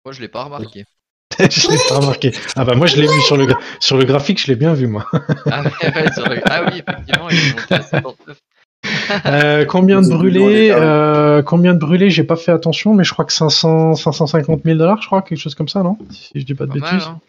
Moi 0.04 0.14
je 0.14 0.22
l'ai 0.22 0.28
pas 0.28 0.44
remarqué. 0.46 0.86
je 1.40 1.70
l'ai 1.70 1.78
pas 1.90 2.00
remarqué. 2.00 2.32
Ah 2.56 2.66
bah 2.66 2.76
moi 2.76 2.88
je 2.88 2.96
l'ai 2.96 3.08
vu 3.08 3.22
sur 3.22 3.38
le, 3.38 3.48
sur 3.80 3.98
le 3.98 4.06
graphique, 4.06 4.42
je 4.42 4.48
l'ai 4.48 4.56
bien 4.56 4.74
vu 4.74 4.88
moi. 4.88 5.06
ah, 5.52 5.64
oui, 5.64 5.72
effectivement, 5.82 7.30
il 7.30 7.38
est 7.38 7.56
monté 7.56 7.76
à 7.76 7.82
59. 7.82 8.38
Euh, 9.26 9.66
combien 9.66 10.02
de 10.02 10.08
brûlés 10.08 10.72
euh, 10.72 11.42
Combien 11.44 11.74
de 11.74 11.80
brûlés 11.80 12.10
J'ai 12.10 12.24
pas 12.24 12.36
fait 12.36 12.52
attention, 12.52 12.94
mais 12.94 13.04
je 13.04 13.12
crois 13.12 13.26
que 13.26 13.34
500, 13.34 13.96
550 13.96 14.64
000 14.64 14.78
dollars, 14.78 15.02
je 15.02 15.08
crois, 15.08 15.22
quelque 15.22 15.40
chose 15.40 15.56
comme 15.56 15.68
ça, 15.68 15.84
non? 15.84 15.98
Si 16.10 16.40
je 16.40 16.46
dis 16.46 16.56
pas 16.56 16.66
de 16.66 16.72
bêtises. 16.72 17.08
Hein. 17.08 17.20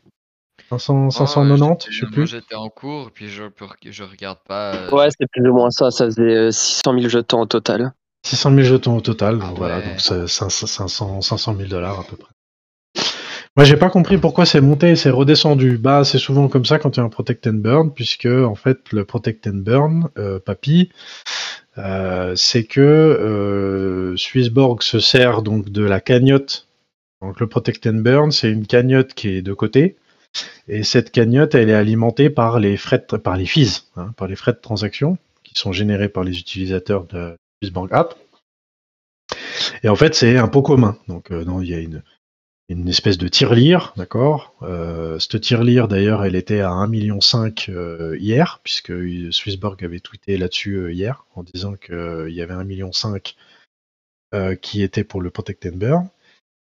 590, 0.77 1.87
je 1.91 2.01
sais 2.01 2.07
plus. 2.11 2.27
J'étais 2.27 2.55
en 2.55 2.69
cours, 2.69 3.11
puis 3.11 3.29
je, 3.29 3.45
je 3.87 4.03
regarde 4.03 4.39
pas. 4.47 4.75
Euh, 4.75 4.91
ouais, 4.91 5.09
c'est 5.19 5.27
plus 5.31 5.49
ou 5.49 5.55
moins 5.55 5.71
ça. 5.71 5.91
Ça 5.91 6.05
faisait 6.05 6.53
600 6.53 6.93
euh, 6.93 6.99
000 6.99 7.09
jetons 7.09 7.41
au 7.41 7.47
total. 7.47 7.93
600 8.27 8.55
000 8.55 8.63
jetons 8.65 8.97
au 8.97 9.01
total, 9.01 9.39
donc 9.39 9.51
ah 9.53 9.55
voilà, 9.57 9.81
donc 9.81 10.01
500, 10.01 10.49
500 10.51 11.57
000 11.57 11.69
dollars 11.69 12.01
à 12.01 12.05
peu 12.05 12.17
près. 12.17 12.31
Moi, 13.57 13.65
j'ai 13.65 13.77
pas 13.77 13.89
compris 13.91 14.19
pourquoi 14.19 14.45
c'est 14.45 14.61
monté 14.61 14.91
et 14.91 14.97
c'est 14.97 15.11
redescendu. 15.11 15.79
Bah, 15.79 16.05
c'est 16.05 16.19
souvent 16.19 16.49
comme 16.49 16.65
ça 16.65 16.79
quand 16.79 16.97
il 16.97 17.01
y 17.01 17.03
a 17.03 17.07
un 17.07 17.09
Protect 17.09 17.47
and 17.47 17.55
Burn, 17.55 17.93
puisque 17.93 18.27
en 18.27 18.55
fait, 18.55 18.93
le 18.93 19.05
Protect 19.05 19.47
and 19.47 19.63
Burn, 19.65 20.09
euh, 20.19 20.39
papy, 20.39 20.91
c'est 22.35 22.65
que 22.65 24.15
Swissborg 24.17 24.83
se 24.83 24.99
sert 24.99 25.43
donc 25.43 25.71
de 25.71 25.83
la 25.83 26.01
cagnotte. 26.01 26.69
Donc 27.23 27.41
le 27.41 27.47
Protect 27.47 27.87
and 27.87 28.01
Burn, 28.01 28.31
c'est 28.31 28.51
une 28.51 28.67
cagnotte 28.67 29.15
qui 29.15 29.29
est 29.29 29.43
de 29.43 29.53
côté, 29.53 29.97
et 30.69 30.85
cette 30.85 31.11
cagnotte, 31.11 31.55
elle 31.55 31.71
est 31.71 31.75
alimentée 31.75 32.31
par 32.31 32.61
les 32.61 32.77
frais, 32.77 33.05
de, 33.11 33.17
par 33.17 33.37
les 33.37 33.47
fees, 33.47 33.87
hein, 33.97 34.13
par 34.17 34.29
les 34.29 34.37
frais 34.37 34.53
de 34.53 34.59
transaction 34.59 35.19
qui 35.43 35.55
sont 35.55 35.73
générés 35.73 36.09
par 36.09 36.25
les 36.25 36.39
utilisateurs 36.39 37.05
de 37.05 37.37
Swissbank 37.63 37.93
App. 37.93 38.17
Et 39.83 39.89
en 39.89 39.97
fait, 39.97 40.15
c'est 40.15 40.37
un 40.37 40.49
pot 40.49 40.63
commun. 40.63 40.97
Donc, 41.09 41.31
euh, 41.31 41.45
non, 41.45 41.63
il 41.63 41.71
y 41.71 41.75
a 41.75 41.79
une, 41.79 42.03
une 42.69 42.89
espèce 42.89 43.17
de 43.17 43.29
tirelire, 43.29 43.95
d'accord? 43.97 44.55
Euh, 44.63 45.19
Cette 45.19 45.41
tirelire, 45.41 45.89
d'ailleurs, 45.89 46.25
elle 46.25 46.37
était 46.37 46.61
à 46.61 46.71
1,5 46.71 46.89
million 46.91 47.19
euh, 47.71 48.17
hier, 48.19 48.61
puisque 48.63 48.93
Swissborg 49.33 49.83
avait 49.83 50.01
tweeté 50.01 50.37
là-dessus 50.37 50.75
euh, 50.75 50.93
hier, 50.93 51.25
en 51.35 51.43
disant 51.43 51.75
qu'il 51.75 52.31
y 52.31 52.43
avait 52.43 52.55
1,5 52.55 52.65
million 52.65 52.91
qui 54.61 54.83
était 54.83 55.05
pour 55.05 55.23
le 55.23 55.31
Protect 55.31 55.67
and. 55.67 56.11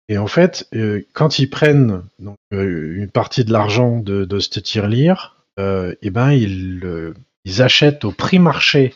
Et 0.08 0.18
en 0.18 0.26
fait, 0.26 0.68
euh, 0.74 1.02
quand 1.14 1.38
ils 1.38 1.50
prennent 1.50 2.04
euh, 2.52 2.94
une 2.96 3.10
partie 3.10 3.44
de 3.44 3.52
l'argent 3.52 3.98
de, 3.98 4.24
de 4.24 4.38
cette 4.38 4.62
tirelire, 4.62 5.44
euh, 5.58 5.94
eh 6.02 6.10
ben 6.10 6.32
ils, 6.32 7.14
achètent 7.58 8.04
au 8.04 8.12
prix 8.12 8.38
marché 8.38 8.94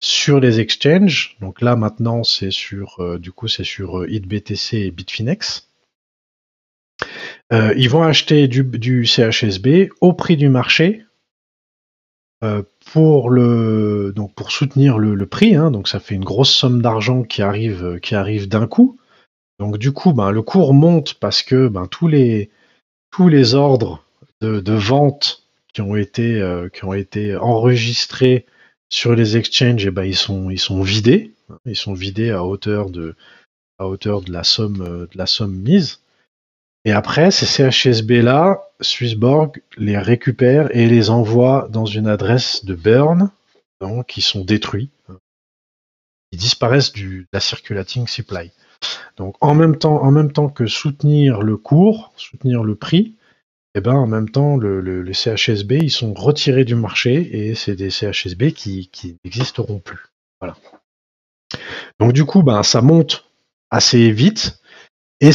sur 0.00 0.40
les 0.40 0.60
exchanges. 0.60 1.36
Donc 1.40 1.60
là 1.60 1.76
maintenant 1.76 2.24
c'est 2.24 2.50
sur 2.50 3.18
du 3.18 3.30
coup 3.30 3.46
c'est 3.46 3.64
sur 3.64 4.04
HitBTC 4.06 4.78
et 4.78 4.90
Bitfinex. 4.90 5.68
Ils 7.52 7.88
vont 7.90 8.02
acheter 8.02 8.48
du, 8.48 9.04
CHSB 9.04 9.90
au 10.00 10.14
prix 10.14 10.36
du 10.36 10.48
marché 10.48 11.04
pour 12.92 13.30
le 13.30 14.12
donc 14.16 14.34
pour 14.34 14.50
soutenir 14.50 14.98
le, 14.98 15.26
prix. 15.26 15.54
hein. 15.54 15.70
donc 15.70 15.88
ça 15.88 16.00
fait 16.00 16.14
une 16.14 16.24
grosse 16.24 16.52
somme 16.52 16.80
d'argent 16.80 17.22
qui 17.22 17.42
arrive 17.42 18.00
qui 18.00 18.14
arrive 18.14 18.48
d'un 18.48 18.66
coup. 18.66 18.98
Donc 19.62 19.78
du 19.78 19.92
coup 19.92 20.12
ben, 20.12 20.32
le 20.32 20.42
cours 20.42 20.74
monte 20.74 21.14
parce 21.14 21.44
que 21.44 21.68
ben, 21.68 21.86
tous 21.86 22.08
les 22.08 22.50
tous 23.12 23.28
les 23.28 23.54
ordres 23.54 24.04
de, 24.40 24.58
de 24.58 24.72
vente 24.72 25.44
qui 25.72 25.82
ont 25.82 25.94
été 25.94 26.40
euh, 26.40 26.68
qui 26.68 26.84
ont 26.84 26.94
été 26.94 27.36
enregistrés 27.36 28.44
sur 28.88 29.14
les 29.14 29.36
exchanges, 29.36 29.86
eh 29.86 29.92
ben, 29.92 30.02
ils 30.02 30.16
sont 30.16 30.50
ils 30.50 30.58
sont 30.58 30.82
vidés, 30.82 31.32
hein. 31.48 31.58
ils 31.64 31.76
sont 31.76 31.92
vidés 31.92 32.30
à 32.30 32.42
hauteur 32.42 32.90
de 32.90 33.14
à 33.78 33.86
hauteur 33.86 34.22
de 34.22 34.32
la 34.32 34.42
somme 34.42 34.82
euh, 34.82 35.06
de 35.12 35.16
la 35.16 35.26
somme 35.26 35.54
mise. 35.54 36.00
Et 36.84 36.90
après, 36.90 37.30
ces 37.30 37.46
CHSB 37.46 38.20
là, 38.20 38.68
Swissborg 38.80 39.62
les 39.76 39.96
récupère 39.96 40.74
et 40.76 40.88
les 40.88 41.08
envoie 41.08 41.68
dans 41.70 41.86
une 41.86 42.08
adresse 42.08 42.64
de 42.64 42.74
burn, 42.74 43.30
donc 43.80 44.08
qui 44.08 44.22
sont 44.22 44.42
détruits, 44.42 44.90
hein. 45.08 45.18
ils 46.32 46.38
disparaissent 46.40 46.90
du, 46.90 47.20
de 47.20 47.28
la 47.32 47.38
circulating 47.38 48.08
supply. 48.08 48.50
Donc 49.16 49.36
en 49.40 49.54
même 49.54 49.76
temps, 49.76 50.02
que 50.48 50.66
soutenir 50.66 51.42
le 51.42 51.56
cours, 51.56 52.12
soutenir 52.16 52.64
le 52.64 52.74
prix, 52.74 53.16
et 53.74 53.80
ben 53.80 53.94
en 53.94 54.06
même 54.06 54.28
temps 54.28 54.56
le, 54.56 54.80
le- 54.80 55.02
les 55.02 55.14
CHSB 55.14 55.78
ils 55.82 55.90
sont 55.90 56.12
retirés 56.14 56.64
du 56.64 56.74
marché 56.74 57.48
et 57.48 57.54
c'est 57.54 57.76
des 57.76 57.90
CHSB 57.90 58.52
qui, 58.52 58.90
n'existeront 59.24 59.78
plus. 59.78 59.98
Donc 62.00 62.12
du 62.12 62.24
coup, 62.24 62.42
ben 62.42 62.62
ça 62.62 62.82
monte 62.82 63.24
assez 63.70 64.10
vite 64.10 64.60
et 65.20 65.32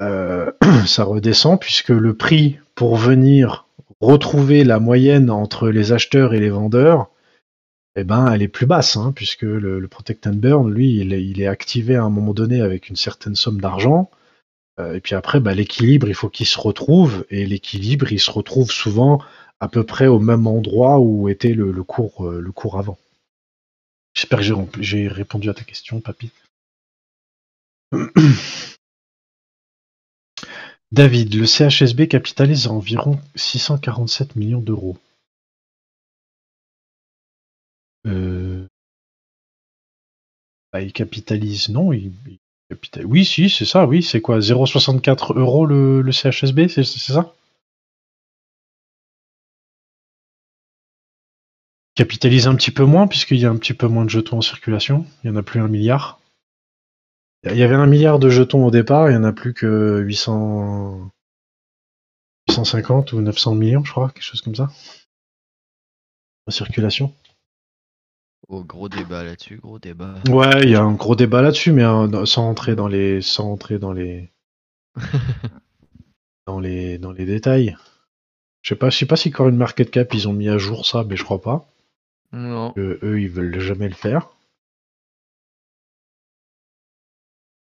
euh, 0.00 0.50
ça 0.86 1.04
redescend 1.04 1.60
puisque 1.60 1.88
le 1.90 2.14
prix 2.14 2.58
pour 2.74 2.96
venir 2.96 3.66
retrouver 4.00 4.64
la 4.64 4.78
moyenne 4.78 5.30
entre 5.30 5.68
les 5.70 5.92
acheteurs 5.92 6.34
et 6.34 6.40
les 6.40 6.50
vendeurs, 6.50 7.10
eh 7.98 8.04
ben, 8.04 8.32
elle 8.32 8.42
est 8.42 8.48
plus 8.48 8.66
basse, 8.66 8.96
hein, 8.96 9.12
puisque 9.14 9.42
le, 9.42 9.86
Protect 9.88 10.26
and 10.28 10.34
Burn, 10.34 10.70
lui, 10.70 10.98
il 10.98 11.40
est, 11.40 11.46
activé 11.46 11.96
à 11.96 12.04
un 12.04 12.10
moment 12.10 12.32
donné 12.32 12.60
avec 12.60 12.88
une 12.88 12.96
certaine 12.96 13.34
somme 13.34 13.60
d'argent. 13.60 14.08
Euh, 14.78 14.94
et 14.94 15.00
puis 15.00 15.16
après, 15.16 15.40
bah, 15.40 15.52
l'équilibre, 15.52 16.08
il 16.08 16.14
faut 16.14 16.28
qu'il 16.28 16.46
se 16.46 16.60
retrouve, 16.60 17.26
et 17.30 17.44
l'équilibre, 17.44 18.12
il 18.12 18.20
se 18.20 18.30
retrouve 18.30 18.70
souvent 18.70 19.20
à 19.58 19.68
peu 19.68 19.84
près 19.84 20.06
au 20.06 20.20
même 20.20 20.46
endroit 20.46 21.00
où 21.00 21.28
était 21.28 21.54
le, 21.54 21.82
cours, 21.82 22.24
euh, 22.24 22.40
le 22.40 22.52
cours 22.52 22.78
avant. 22.78 22.98
J'espère 24.14 24.38
que 24.38 24.44
j'ai 24.80 25.08
répondu 25.08 25.50
à 25.50 25.54
ta 25.54 25.64
question, 25.64 26.00
papy. 26.00 26.30
David, 30.92 31.34
le 31.34 31.46
CHSB 31.46 32.06
capitalise 32.08 32.68
environ 32.68 33.18
647 33.34 34.36
millions 34.36 34.60
d'euros. 34.60 34.96
Bah, 40.78 40.82
il 40.82 40.92
capitalise, 40.92 41.70
non 41.70 41.92
il, 41.92 42.12
capitalise. 42.70 43.08
Oui, 43.10 43.24
si, 43.24 43.50
c'est 43.50 43.64
ça, 43.64 43.84
oui, 43.86 44.00
c'est 44.02 44.20
quoi 44.20 44.38
0,64 44.38 45.36
euros 45.36 45.66
le, 45.66 46.08
CHSB, 46.12 46.68
c'est 46.68 46.84
ça? 46.84 47.34
Capitalise 51.96 52.46
un 52.46 52.54
petit 52.54 52.70
peu 52.70 52.84
moins, 52.84 53.08
puisqu'il 53.08 53.40
y 53.40 53.44
a 53.44 53.50
un 53.50 53.56
petit 53.56 53.74
peu 53.74 53.88
moins 53.88 54.04
de 54.04 54.10
jetons 54.10 54.38
en 54.38 54.40
circulation. 54.40 55.04
Il 55.24 55.30
n'y 55.30 55.36
en 55.36 55.40
a 55.40 55.42
plus 55.42 55.60
un 55.60 55.66
milliard. 55.66 56.20
Il 57.42 57.56
y 57.56 57.64
avait 57.64 57.74
un 57.74 57.86
milliard 57.86 58.20
de 58.20 58.28
jetons 58.30 58.64
au 58.64 58.70
départ, 58.70 59.10
il 59.10 59.14
n'y 59.14 59.18
en 59.18 59.24
a 59.24 59.32
plus 59.32 59.54
que 59.54 59.98
800... 59.98 61.10
850 62.50 63.12
ou 63.12 63.20
900 63.20 63.54
millions, 63.56 63.84
je 63.84 63.90
crois, 63.90 64.10
quelque 64.10 64.22
chose 64.22 64.42
comme 64.42 64.54
ça. 64.54 64.70
En 66.46 66.52
circulation. 66.52 67.12
Oh, 68.46 68.64
gros 68.64 68.88
débat 68.88 69.24
là-dessus, 69.24 69.56
gros 69.56 69.78
débat. 69.78 70.14
Ouais, 70.28 70.62
il 70.62 70.70
y 70.70 70.76
a 70.76 70.82
un 70.82 70.92
gros 70.92 71.16
débat 71.16 71.42
là-dessus, 71.42 71.72
mais 71.72 71.84
euh, 71.84 72.24
sans 72.24 72.48
entrer 72.48 72.76
dans 72.76 72.88
les, 72.88 73.20
sans 73.20 73.50
entrer 73.50 73.78
dans 73.78 73.92
les, 73.92 74.30
dans 76.46 76.60
les, 76.60 76.98
dans 76.98 77.12
les 77.12 77.26
détails. 77.26 77.76
Je 78.62 78.70
sais 78.70 78.78
pas, 78.78 78.90
je 78.90 78.98
sais 78.98 79.06
pas 79.06 79.16
si 79.16 79.30
Coin 79.30 79.50
Market 79.50 79.90
Cap 79.90 80.14
ils 80.14 80.28
ont 80.28 80.32
mis 80.32 80.48
à 80.48 80.58
jour 80.58 80.86
ça, 80.86 81.04
mais 81.04 81.16
je 81.16 81.24
crois 81.24 81.42
pas. 81.42 81.66
Non. 82.32 82.72
Que 82.72 82.98
eux, 83.02 83.20
ils 83.20 83.28
veulent 83.28 83.58
jamais 83.58 83.88
le 83.88 83.94
faire. 83.94 84.30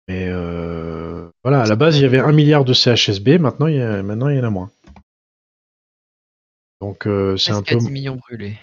Mais 0.08 0.26
euh, 0.28 1.28
voilà, 1.44 1.62
à 1.62 1.66
la 1.66 1.76
base, 1.76 1.96
il 1.98 2.02
y 2.02 2.06
avait 2.06 2.18
un 2.18 2.32
milliard 2.32 2.64
de 2.64 2.72
CHSB, 2.72 3.38
maintenant 3.38 3.66
il 3.68 3.76
y, 3.76 3.80
a, 3.80 4.02
maintenant, 4.02 4.28
il 4.28 4.36
y 4.36 4.40
en 4.40 4.44
a 4.44 4.50
moins. 4.50 4.70
Donc 6.80 7.06
euh, 7.06 7.36
c'est 7.36 7.52
un 7.52 7.62
peu. 7.62 7.76
a 7.76 7.78
10 7.78 7.90
millions 7.90 8.16
brûlés 8.16 8.58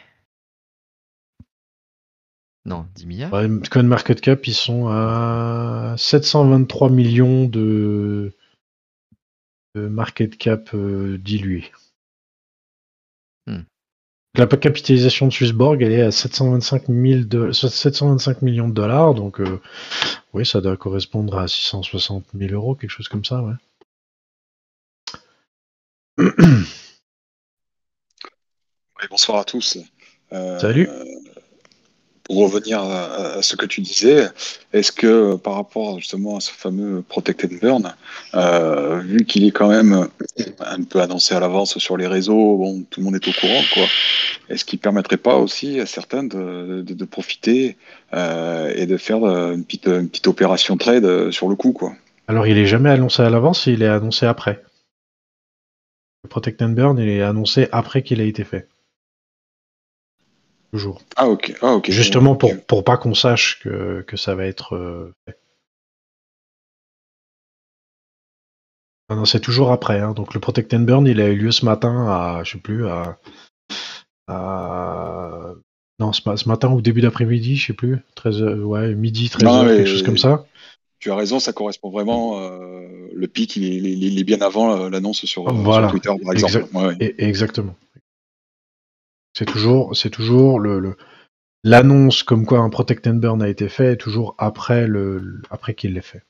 Non, 2.70 2.86
10 2.94 3.08
milliards 3.08 3.34
Ouais, 3.34 3.48
Coin 3.72 3.82
Market 3.84 4.22
Cap, 4.22 4.46
ils 4.46 4.54
sont 4.54 4.88
à 4.90 5.96
723 5.98 6.92
millions 6.92 7.46
de, 7.46 8.32
de 9.74 9.88
market 9.88 10.38
cap 10.38 10.70
euh, 10.76 11.18
dilué. 11.18 11.72
Hmm. 13.48 13.62
La 14.36 14.46
capitalisation 14.46 15.26
de 15.26 15.34
Swissborg, 15.34 15.82
elle 15.82 15.94
est 15.94 16.04
à 16.04 16.12
725, 16.12 16.86
000 16.90 17.24
de- 17.24 17.52
725 17.52 18.44
millions 18.44 18.70
de 18.70 18.74
dollars, 18.74 19.16
donc 19.16 19.42
euh, 19.42 19.60
oui, 20.34 20.46
ça 20.46 20.62
doit 20.62 20.78
correspondre 20.78 21.40
à 21.40 21.48
660 21.48 22.26
000 22.36 22.54
euros, 22.54 22.76
quelque 22.76 22.92
chose 22.92 23.08
comme 23.08 23.26
ça, 23.26 23.42
ouais. 23.42 23.56
Oui, 29.02 29.08
bonsoir 29.10 29.40
à 29.40 29.44
tous. 29.44 29.80
Euh, 30.34 30.60
Salut. 30.60 30.88
Pour 32.30 32.44
revenir 32.44 32.84
à, 32.84 33.42
ce 33.42 33.56
que 33.56 33.66
tu 33.66 33.82
disais, 33.82 34.28
est-ce 34.72 34.92
que 34.92 35.36
par 35.36 35.56
rapport 35.56 35.98
justement 35.98 36.38
à 36.38 36.40
ce 36.40 36.52
fameux 36.52 37.02
Protect 37.02 37.46
and 37.46 37.58
Burn, 37.60 37.96
euh, 38.36 39.00
vu 39.00 39.26
qu'il 39.26 39.48
est 39.48 39.52
quand 39.52 39.68
même 39.68 40.08
un 40.60 40.84
peu 40.84 41.02
annoncé 41.02 41.34
à 41.34 41.40
l'avance 41.40 41.80
sur 41.80 41.98
les 41.98 42.06
réseaux, 42.06 42.78
tout 42.92 43.00
le 43.00 43.06
monde 43.06 43.16
est 43.16 43.28
au 43.28 43.32
courant, 43.32 43.64
quoi. 43.74 43.86
Est-ce 44.48 44.64
qu'il 44.64 44.78
permettrait 44.78 45.18
pas 45.18 45.38
aussi 45.38 45.80
à 45.80 45.88
certains 45.88 46.24
de, 46.24 47.06
profiter 47.06 47.78
euh, 48.14 48.72
et 48.76 48.86
de 48.86 48.98
faire 48.98 49.24
euh, 49.24 49.56
une 49.56 49.66
petite, 49.66 50.28
opération 50.28 50.78
trade 50.78 51.32
sur 51.32 51.50
le 51.50 51.56
coup, 51.56 51.72
quoi? 51.72 51.94
Alors, 52.28 52.46
il 52.46 52.60
est 52.60 52.68
jamais 52.68 52.92
annoncé 52.92 53.24
à 53.24 53.32
l'avance, 53.32 53.66
il 53.66 53.82
est 53.82 53.88
annoncé 53.88 54.28
après. 54.28 54.62
Le 56.24 56.30
Protect 56.30 56.62
and 56.62 56.70
Burn, 56.70 57.00
il 57.00 57.10
est 57.10 57.24
annoncé 57.24 57.70
après 57.72 58.04
qu'il 58.04 58.22
a 58.22 58.26
été 58.26 58.44
fait. 58.44 58.68
Toujours. 60.72 61.02
Ah 61.16 61.28
ok, 61.28 61.56
ah 61.62 61.74
ok. 61.74 61.90
Justement 61.90 62.36
pour, 62.36 62.52
pour 62.66 62.84
pas 62.84 62.98
qu'on 62.98 63.16
sache 63.16 63.60
que, 63.64 64.02
que 64.08 64.18
ça 64.18 64.36
va 64.36 64.46
être 64.46 64.76
euh, 64.76 65.14
fait. 65.26 65.40
Ah 69.10 69.16
non, 69.16 69.26
c'est 69.26 69.40
toujours 69.40 69.72
après. 69.72 70.00
hein. 70.00 70.14
Donc 70.14 70.34
le 70.36 70.40
Protect 70.40 70.72
and 70.76 70.82
Burn, 70.82 71.08
il 71.08 71.20
a 71.22 71.30
eu 71.30 71.36
lieu 71.36 71.52
ce 71.52 71.66
matin 71.66 72.06
à, 72.08 72.44
je 72.44 72.52
sais 72.52 72.58
plus, 72.60 72.88
à, 72.88 73.18
à- 74.28 75.54
non, 76.00 76.14
ce, 76.14 76.22
ce 76.36 76.48
matin 76.48 76.70
ou 76.72 76.82
début 76.82 77.02
d'après-midi, 77.02 77.56
je 77.58 77.68
sais 77.68 77.74
plus, 77.74 77.98
13 78.16 78.42
heures- 78.44 78.66
ouais, 78.68 78.94
midi, 78.94 79.30
13 79.30 79.44
Non, 79.44 79.56
heures, 79.56 79.64
mais- 79.66 79.78
quelque 79.78 79.88
chose 79.90 80.04
comme 80.04 80.18
ça. 80.18 80.46
Tu 81.00 81.10
as 81.12 81.16
raison, 81.16 81.40
ça 81.40 81.54
correspond 81.54 81.90
vraiment. 81.90 82.40
euh, 82.42 82.86
le 83.14 83.28
pic, 83.28 83.56
il 83.56 83.86
est, 83.88 83.92
il 83.92 84.24
bien 84.26 84.42
avant 84.42 84.76
euh, 84.76 84.90
l'annonce 84.90 85.26
sur, 85.26 85.48
euh, 85.48 85.52
Voilà. 85.54 85.88
sur 85.90 86.00
Twitter, 86.00 86.24
par 86.24 86.34
exemple. 86.34 86.58
Exact. 86.58 86.74
Ouais, 86.74 86.86
ouais. 86.88 86.96
Et, 87.00 87.24
exactement. 87.26 87.76
C'est 89.40 89.46
toujours, 89.46 89.96
c'est 89.96 90.10
toujours 90.10 90.60
l'annonce 91.64 92.24
comme 92.24 92.46
quoi 92.46 92.60
un 92.60 92.70
Protect 92.70 93.08
and 93.08 93.22
Burn 93.22 93.42
a 93.42 93.48
été 93.48 93.70
fait 93.70 93.94
est 93.94 93.96
toujours 93.96 94.36
après 94.38 94.86
le, 94.86 95.42
après 95.50 95.76
qu'il 95.76 95.94
l'ait 95.94 96.02
fait. 96.02 96.26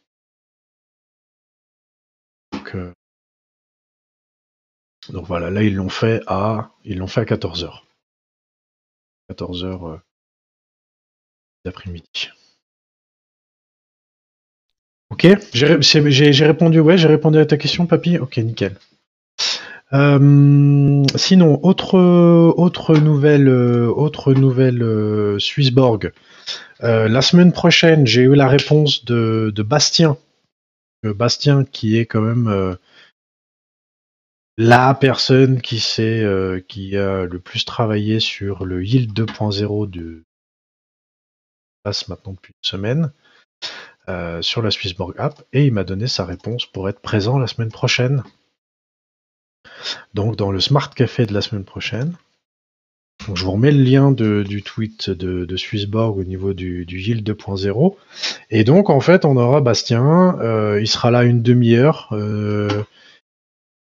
Donc, 2.54 2.76
euh, 2.76 2.94
voilà, 5.10 5.50
là 5.50 5.64
ils 5.64 5.74
l'ont 5.74 5.90
fait 5.90 6.22
à, 6.28 6.70
ils 6.84 7.00
l'ont 7.00 7.08
fait 7.08 7.22
à 7.22 7.26
14 7.26 7.66
h 7.66 7.82
14 9.30 9.66
h 9.66 10.02
d'après-midi. 11.66 12.30
Ok, 15.10 15.26
j'ai 15.52 16.46
répondu, 16.46 16.80
ouais, 16.80 17.00
j'ai 17.00 17.08
répondu 17.08 17.40
à 17.40 17.46
ta 17.48 17.58
question, 17.58 17.88
papy? 17.88 18.20
Ok, 18.20 18.38
nickel. 18.38 18.78
Euh, 19.94 21.04
sinon, 21.16 21.60
autre 21.64 21.98
autre 21.98 22.98
nouvelle, 22.98 23.48
euh, 23.48 23.88
autre 23.88 24.34
nouvelle 24.34 24.84
euh, 24.84 25.40
Swissborg. 25.40 26.12
La 26.82 27.22
semaine 27.22 27.52
prochaine, 27.52 28.08
j'ai 28.08 28.22
eu 28.22 28.36
la 28.36 28.48
réponse 28.48 29.04
de, 29.04 29.52
de 29.54 29.64
Bastien. 29.64 30.18
Bastien, 31.04 31.66
qui 31.66 31.98
est 31.98 32.06
quand 32.06 32.22
même 32.22 32.78
la 34.58 34.94
personne 34.94 35.62
qui 35.62 35.80
sait, 35.80 36.24
qui 36.70 36.96
a 36.96 37.26
le 37.26 37.40
plus 37.40 37.66
travaillé 37.66 38.22
sur 38.22 38.66
le 38.66 38.84
Yield 38.84 39.12
2.0 39.12 39.90
de 39.90 40.24
passe 41.84 42.08
maintenant 42.08 42.34
depuis 42.34 42.54
une 42.64 42.70
semaine 42.70 43.12
sur 44.42 44.62
la 44.62 44.72
Swissborg 44.72 45.16
App 45.18 45.44
et 45.52 45.66
il 45.66 45.74
m'a 45.74 45.84
donné 45.84 46.08
sa 46.08 46.24
réponse 46.24 46.66
pour 46.66 46.88
être 46.88 47.02
présent 47.02 47.38
la 47.38 47.48
semaine 47.48 47.72
prochaine. 47.72 48.24
Donc 50.14 50.36
dans 50.36 50.52
le 50.52 50.60
Smart 50.60 50.90
Café 50.94 51.26
de 51.26 51.34
la 51.34 51.42
semaine 51.42 51.66
prochaine. 51.66 52.16
Je 53.36 53.44
vous 53.44 53.52
remets 53.52 53.72
le 53.72 53.84
lien 53.84 54.12
de- 54.12 54.44
du 54.48 54.64
tweet 54.64 55.10
de, 55.10 55.44
de 55.46 55.58
Swissborg 55.58 56.18
au 56.18 56.24
niveau 56.24 56.54
du, 56.54 56.86
Yield 56.90 57.24
2.0. 57.24 57.98
Et 58.50 58.64
donc 58.64 58.90
en 58.90 59.02
fait 59.02 59.26
on 59.26 59.36
aura 59.38 59.62
Bastien, 59.62 60.40
euh, 60.40 60.80
il 60.82 60.88
sera 60.88 61.12
là 61.12 61.24
une 61.24 61.42
demi-heure. 61.42 62.08
euh, 62.14 62.70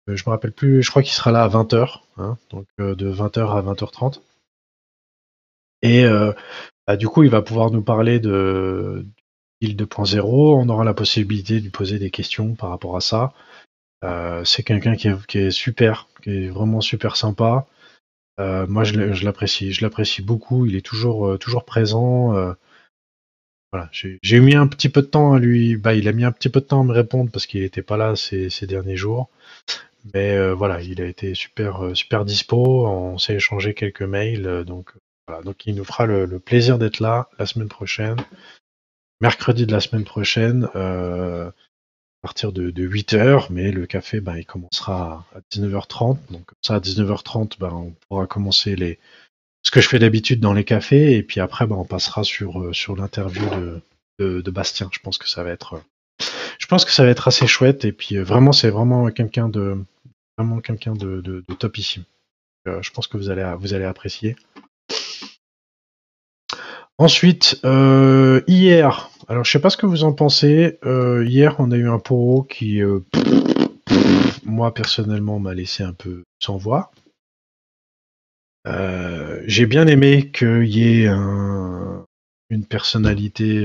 je 0.07 0.23
me 0.27 0.31
rappelle 0.31 0.53
plus, 0.53 0.83
je 0.83 0.91
crois 0.91 1.03
qu'il 1.03 1.13
sera 1.13 1.33
là 1.33 1.43
à 1.45 1.49
20h, 1.49 2.03
hein, 2.19 2.37
donc 2.51 2.67
euh, 2.81 2.95
de 2.95 3.11
20h 3.11 3.57
à 3.57 3.63
20h30. 3.63 4.21
Et 5.83 6.05
euh, 6.05 6.33
bah, 6.87 6.97
du 6.97 7.09
coup, 7.09 7.23
il 7.23 7.31
va 7.31 7.43
pouvoir 7.43 7.71
nous 7.71 7.83
parler 7.83 8.21
de 8.21 9.05
Yield 9.61 9.81
2.0. 9.81 10.21
On 10.63 10.69
aura 10.69 10.85
la 10.85 10.95
possibilité 10.95 11.59
de 11.59 11.65
lui 11.65 11.71
poser 11.71 11.99
des 11.99 12.11
questions 12.11 12.55
par 12.55 12.71
rapport 12.71 12.97
à 12.97 13.01
ça. 13.01 13.33
Euh, 14.05 14.45
c'est 14.45 14.63
quelqu'un 14.63 14.97
qui 14.97 15.09
est, 15.39 15.51
super, 15.51 16.09
qui 16.23 16.45
est 16.45 16.49
vraiment 16.49 16.81
super 16.81 17.17
sympa. 17.17 17.67
Euh, 18.41 18.67
moi, 18.67 18.85
je 18.85 19.25
l'apprécie, 19.25 19.73
je 19.73 19.85
l'apprécie 19.85 20.23
beaucoup. 20.23 20.67
Il 20.67 20.75
est 20.75 20.85
toujours, 20.85 21.29
euh, 21.29 21.39
toujours 21.39 21.65
présent. 21.65 22.33
voilà, 23.73 23.89
j'ai 23.93 24.41
mis 24.41 24.55
un 24.55 24.67
petit 24.67 24.89
peu 24.89 25.03
de 25.03 25.07
temps 25.07 25.35
à 25.35 25.39
lui. 25.39 25.77
Bah, 25.77 25.95
il 25.95 26.09
a 26.09 26.13
mis 26.13 26.25
un 26.25 26.33
petit 26.33 26.49
peu 26.49 26.61
de 26.61 26.67
temps 26.67 26.81
à 26.81 26.85
me 26.85 26.93
répondre 26.93 27.31
parce 27.31 27.47
qu'il 27.47 27.63
n'était 27.63 27.83
pas 27.83 27.97
là 27.97 28.17
ces, 28.17 28.67
derniers 28.67 28.97
jours. 28.97 29.31
Mais 30.15 30.53
voilà, 30.53 30.83
il 30.83 31.01
a 31.01 31.07
été 31.07 31.35
super, 31.35 31.91
super 31.95 32.25
dispo. 32.25 32.87
On 32.87 33.19
s'est 33.19 33.35
échangé 33.35 33.75
quelques 33.75 34.03
mails. 34.03 34.65
donc 34.67 34.93
il 35.67 35.77
nous 35.77 35.85
fera 35.85 36.07
le, 36.07 36.39
plaisir 36.41 36.79
d'être 36.79 37.01
là 37.01 37.29
la 37.39 37.47
semaine 37.47 37.69
prochaine, 37.69 38.17
mercredi 39.21 39.65
de 39.65 39.73
la 39.73 39.81
semaine 39.81 40.05
prochaine, 40.05 40.69
partir 42.23 42.53
de, 42.53 42.71
de 42.71 42.89
8h. 42.89 43.49
Mais 43.51 43.73
le 43.73 43.87
café, 43.87 44.21
ben, 44.21 44.37
il 44.37 44.47
commencera 44.47 45.27
à 45.35 45.41
19h30. 45.55 46.19
Donc 46.31 46.47
comme 46.47 46.59
ça, 46.63 46.77
à 46.77 46.81
19h30, 46.81 47.59
ben, 47.59 47.71
on 47.73 47.95
pourra 48.09 48.27
commencer 48.27 48.77
les 48.77 48.99
ce 49.65 49.71
que 49.71 49.81
je 49.81 49.89
fais 49.89 49.99
d'habitude 49.99 50.41
dans 50.41 50.55
les 50.55 50.65
cafés. 50.65 51.17
Et 51.17 51.23
puis 51.23 51.41
après, 51.41 51.67
ben, 51.67 51.77
on 51.77 51.85
passera 51.85 52.25
sur, 52.25 52.61
euh, 52.61 52.73
sur 52.73 52.97
l'interview 52.97 53.49
de, 53.51 53.81
de, 54.19 54.41
de 54.41 54.51
Bastien. 54.51 54.89
Je 54.93 54.99
pense 55.01 55.19
que 55.19 55.29
ça 55.29 55.43
va 55.43 55.51
être, 55.51 55.75
euh, 55.75 56.25
je 56.59 56.67
pense 56.67 56.85
que 56.85 56.93
ça 56.93 57.05
va 57.05 57.11
être 57.11 57.29
assez 57.29 57.47
chouette. 57.47 57.85
Et 57.85 57.93
puis 57.93 58.17
euh, 58.17 58.25
vraiment, 58.25 58.53
c'est 58.53 58.71
vraiment 58.71 59.11
quelqu'un 59.11 59.49
de, 59.49 59.77
vraiment 60.39 60.61
quelqu'un 60.61 60.95
de, 60.95 61.21
de, 61.21 61.45
de 61.47 61.55
topissime. 61.55 62.05
Euh, 62.69 62.81
je 62.83 62.91
pense 62.91 63.07
que 63.07 63.17
vous 63.17 63.31
allez, 63.31 63.55
vous 63.59 63.75
allez 63.75 63.85
apprécier. 63.85 64.37
Ensuite, 66.99 67.59
euh, 67.65 68.43
hier, 68.47 69.11
alors 69.29 69.45
je 69.45 69.51
sais 69.51 69.61
pas 69.61 69.71
ce 69.71 69.77
que 69.77 69.87
vous 69.87 70.05
en 70.05 70.13
pensez. 70.13 70.79
euh, 70.85 71.25
hier, 71.27 71.57
on 71.59 71.71
a 71.73 71.77
eu 71.77 71.89
un 71.89 71.99
poro 71.99 72.43
qui, 72.43 72.81
euh, 72.83 73.01
moi 74.45 74.73
personnellement, 74.73 75.39
m'a 75.41 75.55
laissé 75.55 75.83
un 75.83 75.95
peu 75.95 76.23
sans 76.39 76.57
voix. 76.57 76.91
J'ai 79.45 79.67
bien 79.67 79.89
aimé 79.89 80.31
qu'il 80.33 80.69
y 80.69 81.03
ait 81.03 81.09
un, 81.09 82.05
une 82.49 82.65
personnalité, 82.65 83.65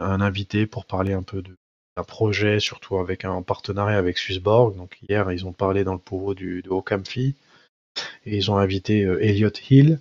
un 0.00 0.20
invité 0.20 0.66
pour 0.66 0.86
parler 0.86 1.12
un 1.12 1.22
peu 1.22 1.42
d'un 1.42 2.04
projet, 2.04 2.58
surtout 2.58 2.96
avec 2.96 3.26
un 3.26 3.42
partenariat 3.42 3.98
avec 3.98 4.16
Swissborg. 4.16 4.74
Donc 4.76 4.96
hier, 5.06 5.30
ils 5.32 5.44
ont 5.44 5.52
parlé 5.52 5.84
dans 5.84 5.92
le 5.92 5.98
poro 5.98 6.34
du, 6.34 6.62
de 6.62 6.70
Ocamfi 6.70 7.34
et 8.24 8.36
ils 8.36 8.50
ont 8.50 8.56
invité 8.56 9.00
Elliot 9.00 9.50
Hill, 9.68 10.00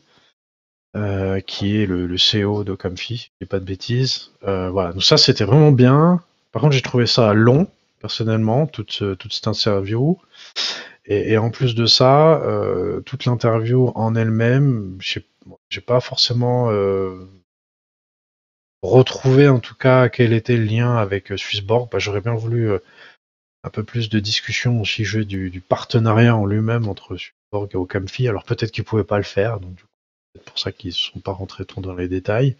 euh, 0.95 1.39
qui 1.41 1.77
est 1.81 1.85
le, 1.85 2.07
le 2.07 2.17
CEO 2.17 2.63
si 2.95 3.15
je 3.17 3.23
dis 3.41 3.47
pas 3.49 3.59
de 3.59 3.65
bêtises. 3.65 4.31
Euh, 4.47 4.69
voilà, 4.69 4.93
donc 4.93 5.03
ça 5.03 5.17
c'était 5.17 5.43
vraiment 5.45 5.71
bien. 5.71 6.21
Par 6.51 6.61
contre, 6.61 6.73
j'ai 6.75 6.81
trouvé 6.81 7.05
ça 7.05 7.33
long, 7.33 7.67
personnellement, 7.99 8.65
toute, 8.67 8.91
ce- 8.91 9.13
toute 9.15 9.33
cette 9.33 9.47
interview. 9.47 10.17
Et, 11.05 11.33
et 11.33 11.37
en 11.37 11.49
plus 11.51 11.75
de 11.75 11.85
ça, 11.85 12.41
euh, 12.43 13.01
toute 13.01 13.25
l'interview 13.25 13.91
en 13.95 14.15
elle-même, 14.15 14.97
j'ai 15.01 15.81
pas 15.81 15.99
forcément 15.99 16.71
euh, 16.71 17.27
retrouvé 18.81 19.47
en 19.49 19.59
tout 19.59 19.75
cas 19.75 20.07
quel 20.09 20.31
était 20.33 20.57
le 20.57 20.63
lien 20.65 20.95
avec 20.95 21.31
euh, 21.31 21.37
Swissborg. 21.37 21.89
Bah, 21.91 21.99
J'aurais 21.99 22.21
bien 22.21 22.35
voulu 22.35 22.69
euh, 22.71 22.79
un 23.63 23.69
peu 23.69 23.83
plus 23.83 24.09
de 24.09 24.19
discussion 24.19 24.81
au 24.81 24.85
sujet 24.85 25.25
du, 25.25 25.49
du 25.49 25.61
partenariat 25.61 26.35
en 26.35 26.45
lui-même 26.45 26.87
entre 26.87 27.17
Swissborg 27.17 27.69
et 27.73 27.77
Ocamfi. 27.77 28.27
Alors 28.27 28.43
peut-être 28.45 28.71
qu'ils 28.71 28.83
pouvaient 28.85 29.03
pas 29.03 29.17
le 29.17 29.23
faire, 29.23 29.59
donc 29.59 29.75
du 29.75 29.83
coup, 29.83 29.89
pour 30.45 30.59
ça 30.59 30.71
qu'ils 30.71 30.89
ne 30.89 30.93
sont 30.95 31.19
pas 31.19 31.31
rentrés 31.31 31.65
trop 31.65 31.81
dans 31.81 31.95
les 31.95 32.07
détails. 32.07 32.55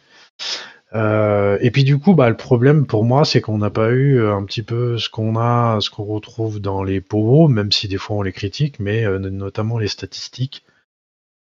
Euh, 0.93 1.57
et 1.61 1.71
puis 1.71 1.83
du 1.83 1.99
coup, 1.99 2.13
bah, 2.13 2.29
le 2.29 2.38
problème 2.38 2.85
pour 2.85 3.03
moi, 3.03 3.25
c'est 3.25 3.41
qu'on 3.41 3.57
n'a 3.57 3.69
pas 3.69 3.89
eu 3.91 4.17
euh, 4.19 4.35
un 4.35 4.43
petit 4.45 4.63
peu 4.63 4.97
ce 4.97 5.09
qu'on 5.09 5.38
a, 5.38 5.79
ce 5.81 5.89
qu'on 5.89 6.05
retrouve 6.05 6.59
dans 6.59 6.83
les 6.83 7.01
POO, 7.01 7.47
même 7.47 7.71
si 7.71 7.88
des 7.88 7.97
fois 7.97 8.17
on 8.17 8.21
les 8.21 8.31
critique, 8.31 8.79
mais 8.79 9.05
euh, 9.05 9.19
notamment 9.19 9.77
les 9.79 9.88
statistiques 9.88 10.63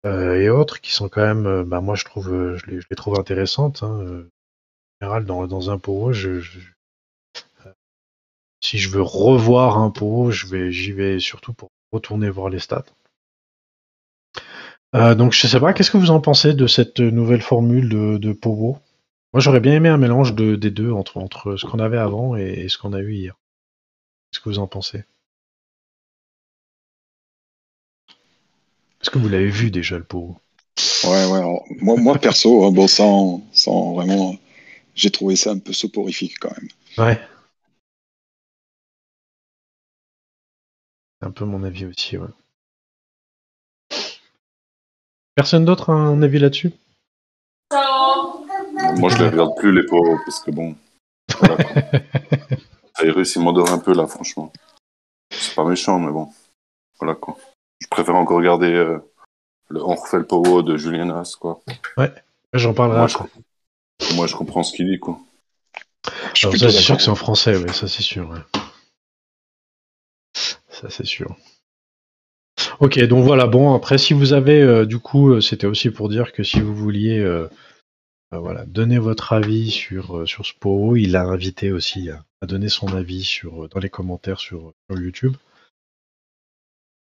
et 0.04 0.50
autres 0.50 0.80
qui 0.80 0.92
sont 0.92 1.08
quand 1.08 1.22
même, 1.22 1.64
bah, 1.64 1.80
moi 1.80 1.96
je 1.96 2.04
trouve, 2.04 2.28
je 2.56 2.66
les, 2.70 2.96
trouve 2.96 3.18
intéressantes. 3.18 3.82
hein. 3.82 4.24
En 5.02 5.06
général, 5.06 5.24
dans, 5.26 5.70
un 5.70 5.78
POO, 5.78 6.12
je, 6.12 6.40
je- 6.40 6.60
si 8.60 8.76
je 8.78 8.90
veux 8.90 9.02
revoir 9.02 9.78
un 9.78 9.90
POO, 9.90 10.30
je 10.30 10.46
vais, 10.46 10.70
j'y 10.72 10.92
vais 10.92 11.20
surtout 11.20 11.54
pour 11.54 11.70
retourner 11.92 12.28
voir 12.28 12.48
les 12.50 12.58
stats. 12.58 12.84
Euh, 14.96 15.14
donc 15.14 15.32
je 15.32 15.46
sais 15.46 15.60
pas, 15.60 15.72
qu'est-ce 15.72 15.90
que 15.90 15.96
vous 15.96 16.10
en 16.10 16.20
pensez 16.20 16.54
de 16.54 16.66
cette 16.66 17.00
nouvelle 17.00 17.42
formule 17.42 17.88
de, 17.88 18.18
de 18.18 18.32
Moi 18.44 19.40
j'aurais 19.40 19.60
bien 19.60 19.74
aimé 19.74 19.88
un 19.88 19.98
mélange 19.98 20.34
de, 20.34 20.56
des 20.56 20.70
deux 20.70 20.90
entre, 20.90 21.18
entre 21.18 21.56
ce 21.56 21.66
qu'on 21.66 21.78
avait 21.78 21.98
avant 21.98 22.36
et, 22.36 22.64
et 22.64 22.68
ce 22.68 22.78
qu'on 22.78 22.92
a 22.92 23.00
eu 23.00 23.14
hier. 23.14 23.34
Qu'est-ce 24.30 24.40
que 24.42 24.48
vous 24.48 24.58
en 24.58 24.66
pensez? 24.66 25.04
Est-ce 29.00 29.10
que 29.10 29.18
vous 29.18 29.28
l'avez 29.30 29.48
vu 29.48 29.70
déjà 29.70 29.96
le 29.96 30.04
POO 30.04 30.36
Ouais, 31.04 31.26
ouais. 31.26 31.60
moi, 31.80 31.96
moi, 31.96 32.18
perso, 32.18 32.64
hein, 32.66 32.72
bon, 32.72 32.86
sans, 32.86 33.42
sans 33.52 33.94
vraiment. 33.94 34.36
J'ai 34.94 35.10
trouvé 35.10 35.36
ça 35.36 35.52
un 35.52 35.58
peu 35.58 35.72
soporifique 35.72 36.38
quand 36.40 36.52
même. 36.56 36.68
Ouais. 36.98 37.20
C'est 41.20 41.26
un 41.26 41.30
peu 41.30 41.44
mon 41.44 41.62
avis 41.62 41.84
aussi, 41.84 42.16
ouais. 42.16 42.28
Personne 45.36 45.66
d'autre 45.66 45.90
a 45.90 45.92
un 45.92 46.22
avis 46.22 46.38
là-dessus? 46.38 46.72
Moi, 47.70 49.10
je 49.10 49.18
les 49.18 49.28
regarde 49.28 49.54
plus, 49.58 49.70
les 49.70 49.84
pauvres, 49.86 50.18
parce 50.24 50.40
que 50.40 50.50
bon. 50.50 50.74
Voilà. 51.38 51.58
Cyrus, 52.98 53.34
il 53.36 53.42
m'endort 53.42 53.70
un 53.70 53.78
peu 53.78 53.94
là, 53.94 54.06
franchement. 54.06 54.50
C'est 55.30 55.54
pas 55.54 55.64
méchant, 55.64 55.98
mais 55.98 56.10
bon. 56.10 56.32
Voilà 56.98 57.14
quoi. 57.14 57.36
Je 57.80 57.86
préfère 57.88 58.14
encore 58.16 58.38
regarder 58.38 58.72
euh, 58.72 58.98
le 59.68 59.82
On 59.84 59.94
refait 59.94 60.16
le 60.18 60.26
powo 60.26 60.62
de 60.62 60.78
Julien 60.78 61.10
As, 61.10 61.36
quoi. 61.36 61.60
J'en 62.54 62.72
parlerai 62.72 63.00
Moi 63.00 63.08
je, 63.08 63.16
après. 63.16 63.28
moi, 64.14 64.26
je 64.26 64.34
comprends 64.34 64.62
ce 64.62 64.72
qu'il 64.74 64.88
dit, 64.90 64.98
quoi. 64.98 65.18
Je 66.34 66.46
Alors, 66.46 66.58
ça, 66.58 66.70
c'est 66.70 66.80
sûr 66.80 66.96
que 66.96 67.02
c'est 67.02 67.10
en 67.10 67.14
français, 67.14 67.56
ouais, 67.62 67.72
ça 67.74 67.88
c'est 67.88 68.02
sûr. 68.02 68.30
ouais. 68.30 68.38
Ça 70.70 70.88
c'est 70.88 71.06
sûr. 71.06 71.36
Ok, 72.80 72.98
donc 73.04 73.24
voilà, 73.24 73.46
bon, 73.46 73.74
après, 73.74 73.96
si 73.96 74.12
vous 74.12 74.32
avez, 74.32 74.60
euh, 74.60 74.84
du 74.84 74.98
coup, 74.98 75.30
euh, 75.30 75.40
c'était 75.40 75.66
aussi 75.66 75.90
pour 75.90 76.08
dire 76.08 76.32
que 76.32 76.42
si 76.42 76.60
vous 76.60 76.74
vouliez 76.74 77.18
euh, 77.18 77.48
voilà, 78.32 78.66
donner 78.66 78.98
votre 78.98 79.32
avis 79.32 79.70
sur, 79.70 80.28
sur 80.28 80.44
PO, 80.60 80.96
il 80.96 81.16
a 81.16 81.24
invité 81.24 81.72
aussi 81.72 82.10
à, 82.10 82.24
donner 82.46 82.68
son 82.68 82.88
avis 82.88 83.40
dans 83.70 83.80
les 83.80 83.88
commentaires 83.88 84.40
sur, 84.40 84.72
YouTube. 84.90 85.36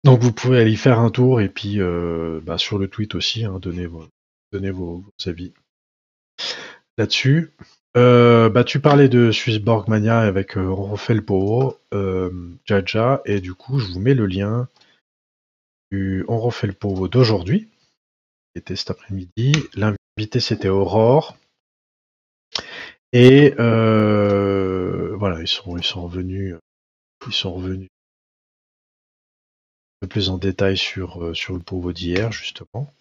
Donc 0.04 0.20
vous 0.20 0.32
pouvez 0.32 0.60
aller 0.60 0.76
faire 0.76 1.00
un 1.00 1.10
tour 1.10 1.40
et 1.40 1.48
puis 1.48 1.80
bah, 2.42 2.56
sur 2.56 2.78
le 2.78 2.88
tweet 2.88 3.14
aussi, 3.14 3.44
hein, 3.44 3.58
donner, 3.60 3.86
vos, 3.86 4.06
vos, 4.52 5.04
avis 5.26 5.52
là-dessus. 6.98 7.52
Bah, 7.94 8.64
tu 8.64 8.80
parlais 8.80 9.08
de 9.08 9.30
Swissborg 9.30 9.88
Mania 9.88 10.20
avec 10.20 10.56
euh, 10.56 10.74
euh, 11.92 12.30
Jaja, 12.64 13.22
et 13.24 13.40
du 13.40 13.54
coup, 13.54 13.78
je 13.78 13.92
vous 13.92 14.00
mets 14.00 14.14
le 14.14 14.26
lien 14.26 14.68
On 16.28 16.38
refait 16.38 16.66
le 16.66 16.72
PO 16.72 17.08
d'aujourd'hui, 17.08 17.68
qui 18.52 18.58
était 18.58 18.76
cet 18.76 18.90
après-midi. 18.90 19.52
L'invité, 19.74 20.40
c'était 20.40 20.68
Aurore. 20.68 21.36
Et 23.12 23.54
euh, 23.60 25.14
voilà, 25.16 25.40
ils 25.40 25.48
sont, 25.48 25.76
ils 25.76 25.84
sont 25.84 26.02
revenus, 26.02 26.56
ils 27.28 27.32
sont 27.32 27.54
revenus 27.54 27.88
un 30.02 30.06
peu 30.06 30.08
plus 30.08 30.30
en 30.30 30.38
détail 30.38 30.76
sur, 30.76 31.22
euh, 31.22 31.32
le 31.32 31.58
PO 31.60 31.92
d'hier, 31.92 32.32
justement. 32.32 32.92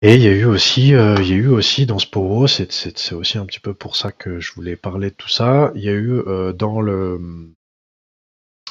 Et 0.00 0.14
il 0.14 0.22
y 0.22 0.26
a 0.26 0.32
eu 0.32 0.46
aussi, 0.46 0.94
euh, 0.94 1.16
il 1.20 1.28
y 1.28 1.32
a 1.32 1.36
eu 1.36 1.48
aussi 1.48 1.84
dans 1.84 1.98
ce 1.98 2.06
PO, 2.06 2.46
c'est 2.46 3.12
aussi 3.12 3.36
un 3.38 3.44
petit 3.44 3.60
peu 3.60 3.74
pour 3.74 3.94
ça 3.94 4.10
que 4.10 4.40
je 4.40 4.52
voulais 4.54 4.74
parler 4.74 5.10
de 5.10 5.16
tout 5.16 5.28
ça. 5.28 5.70
Il 5.74 5.82
y 5.82 5.90
a 5.90 5.94
eu 5.94 6.22
dans 6.54 6.80
le 6.80 7.52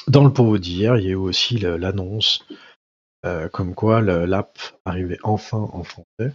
Dans 0.08 0.24
le 0.24 0.58
d'hier, 0.58 0.96
il 0.96 1.04
y 1.04 1.08
a 1.08 1.12
eu 1.12 1.14
aussi 1.14 1.58
l'annonce 1.58 2.44
comme 3.52 3.74
quoi 3.74 4.00
l'app 4.00 4.58
arrivait 4.84 5.18
enfin 5.22 5.68
en 5.72 5.84
français. 5.84 6.32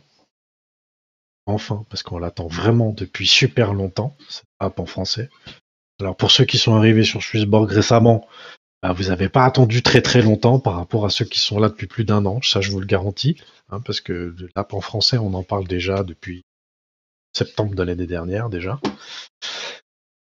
Enfin, 1.46 1.86
parce 1.90 2.04
qu'on 2.04 2.20
l'attend 2.20 2.48
vraiment 2.48 2.92
depuis 2.92 3.26
super 3.26 3.74
longtemps, 3.74 4.16
cette 4.28 4.46
app 4.60 4.80
en 4.80 4.86
français. 4.86 5.30
Alors 6.00 6.16
pour 6.16 6.30
ceux 6.30 6.46
qui 6.46 6.58
sont 6.58 6.76
arrivés 6.76 7.06
sur 7.06 7.24
Swissborg 7.24 7.72
récemment, 7.72 8.28
bah, 8.84 8.92
vous 8.92 9.06
n'avez 9.06 9.30
pas 9.30 9.46
attendu 9.46 9.82
très 9.82 10.02
très 10.02 10.22
longtemps 10.22 10.60
par 10.60 10.76
rapport 10.76 11.06
à 11.06 11.10
ceux 11.10 11.26
qui 11.26 11.40
sont 11.40 11.60
là 11.60 11.70
depuis 11.70 11.88
plus 11.88 12.04
d'un 12.04 12.26
an, 12.26 12.42
ça 12.42 12.62
je 12.62 12.70
vous 12.70 12.80
le 12.80 12.86
garantis, 12.86 13.42
hein, 13.70 13.80
parce 13.80 14.02
que 14.02 14.36
l'app 14.56 14.74
en 14.74 14.82
français, 14.82 15.18
on 15.18 15.34
en 15.34 15.44
parle 15.44 15.68
déjà 15.68 16.04
depuis 16.04 16.44
septembre 17.34 17.76
de 17.76 17.84
l'année 17.84 18.08
dernière 18.08 18.50
déjà. 18.50 18.80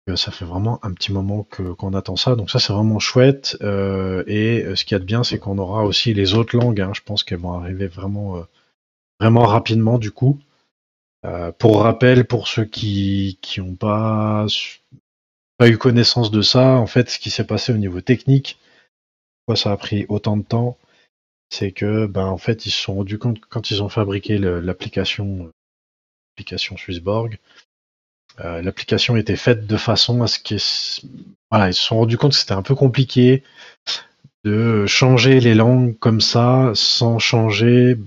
Euh, 0.09 0.15
Ça 0.15 0.31
fait 0.31 0.45
vraiment 0.45 0.79
un 0.83 0.93
petit 0.93 1.11
moment 1.11 1.43
que 1.43 1.73
qu'on 1.73 1.93
attend 1.93 2.15
ça, 2.15 2.35
donc 2.35 2.49
ça 2.49 2.59
c'est 2.59 2.73
vraiment 2.73 2.99
chouette. 2.99 3.57
euh, 3.61 4.23
et 4.27 4.63
euh, 4.63 4.75
ce 4.75 4.83
qu'il 4.85 4.95
y 4.95 4.97
a 4.97 4.99
de 4.99 5.05
bien, 5.05 5.23
c'est 5.23 5.39
qu'on 5.39 5.57
aura 5.57 5.83
aussi 5.85 6.13
les 6.13 6.33
autres 6.33 6.57
langues. 6.57 6.81
hein, 6.81 6.91
je 6.93 7.01
pense 7.01 7.23
qu'elles 7.23 7.39
vont 7.39 7.53
arriver 7.53 7.87
vraiment, 7.87 8.43
vraiment 9.19 9.45
rapidement 9.45 9.97
du 9.99 10.11
coup. 10.11 10.39
Pour 11.59 11.81
rappel, 11.83 12.25
pour 12.25 12.47
ceux 12.47 12.65
qui 12.65 13.37
qui 13.41 13.59
ont 13.61 13.75
pas 13.75 14.45
pas 15.57 15.69
eu 15.69 15.77
connaissance 15.77 16.31
de 16.31 16.41
ça, 16.41 16.77
en 16.77 16.87
fait, 16.87 17.09
ce 17.09 17.19
qui 17.19 17.29
s'est 17.29 17.45
passé 17.45 17.73
au 17.73 17.77
niveau 17.77 18.01
technique, 18.01 18.57
pourquoi 19.45 19.61
ça 19.61 19.71
a 19.71 19.77
pris 19.77 20.05
autant 20.09 20.37
de 20.37 20.43
temps, 20.43 20.77
c'est 21.49 21.71
que 21.71 22.05
ben 22.07 22.25
en 22.25 22.37
fait 22.37 22.65
ils 22.65 22.71
se 22.71 22.81
sont 22.81 22.95
rendus 22.95 23.19
compte 23.19 23.39
quand 23.49 23.71
ils 23.71 23.83
ont 23.83 23.89
fabriqué 23.89 24.37
l'application, 24.37 25.51
l'application 26.33 26.77
Swissborg, 26.77 27.39
euh, 28.39 28.61
l'application 28.61 29.15
était 29.17 29.35
faite 29.35 29.67
de 29.67 29.77
façon 29.77 30.21
à 30.21 30.27
ce 30.27 30.39
que 30.39 30.55
voilà, 31.51 31.69
ils 31.69 31.73
se 31.73 31.83
sont 31.83 31.97
rendus 31.97 32.17
compte 32.17 32.31
que 32.31 32.37
c'était 32.37 32.53
un 32.53 32.61
peu 32.61 32.75
compliqué 32.75 33.43
de 34.45 34.85
changer 34.85 35.39
les 35.39 35.55
langues 35.55 35.97
comme 35.99 36.21
ça 36.21 36.71
sans 36.73 37.19
changer 37.19 37.97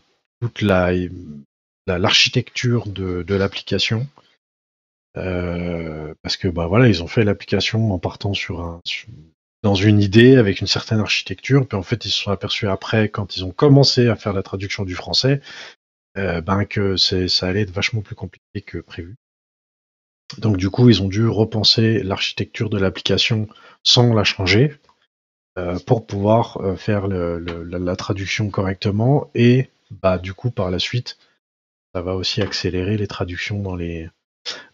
toute 0.41 0.63
la 0.63 0.93
la- 1.87 1.99
l'architecture 1.99 2.87
de, 2.87 3.23
de 3.23 3.35
l'application. 3.35 4.07
Euh, 5.19 6.15
parce 6.23 6.37
que 6.37 6.49
bah 6.49 6.67
voilà, 6.67 6.89
ils 6.89 7.03
ont 7.03 7.07
fait 7.07 7.25
l'application 7.25 7.93
en 7.93 7.99
partant 7.99 8.33
sur 8.33 8.61
un 8.61 8.81
dans 9.63 9.75
une 9.75 10.01
idée 10.01 10.37
avec 10.37 10.61
une 10.61 10.67
certaine 10.67 10.99
architecture, 10.99 11.69
puis 11.69 11.77
en 11.79 11.83
fait 11.83 12.05
ils 12.05 12.11
se 12.11 12.23
sont 12.23 12.33
aperçus 12.33 12.67
après 12.67 13.09
quand 13.09 13.37
ils 13.37 13.45
ont 13.45 13.53
commencé 13.53 14.09
à 14.09 14.17
faire 14.17 14.33
la 14.33 14.43
traduction 14.43 14.85
du 14.85 14.95
français, 14.95 15.41
euh, 16.19 16.41
ben 16.41 16.65
que 16.65 16.97
ça 16.97 17.47
allait 17.47 17.63
être 17.63 17.71
vachement 17.71 18.01
plus 18.01 18.15
compliqué 18.17 18.63
que 18.65 18.79
prévu. 18.79 19.15
Donc 20.39 20.57
du 20.57 20.71
coup, 20.71 20.89
ils 20.89 21.03
ont 21.03 21.09
dû 21.09 21.27
repenser 21.29 22.03
l'architecture 22.03 22.71
de 22.71 22.79
l'application 22.79 23.49
sans 23.83 24.15
la 24.15 24.25
changer 24.25 24.75
euh, 25.59 25.79
pour 25.87 26.07
pouvoir 26.07 26.59
euh, 26.63 26.77
faire 26.77 27.07
le- 27.09 27.39
le- 27.39 27.63
la, 27.65 27.97
traduction 27.97 28.49
correctement 28.51 29.31
et 29.35 29.69
bah 29.91 30.19
du 30.19 30.33
coup 30.33 30.51
par 30.51 30.71
la 30.71 30.79
suite, 30.79 31.19
ça 31.95 32.01
va 32.01 32.15
aussi 32.15 32.41
accélérer 32.41 32.97
les 32.97 33.07
traductions 33.07 33.61
dans 33.61 33.77
les 33.77 34.09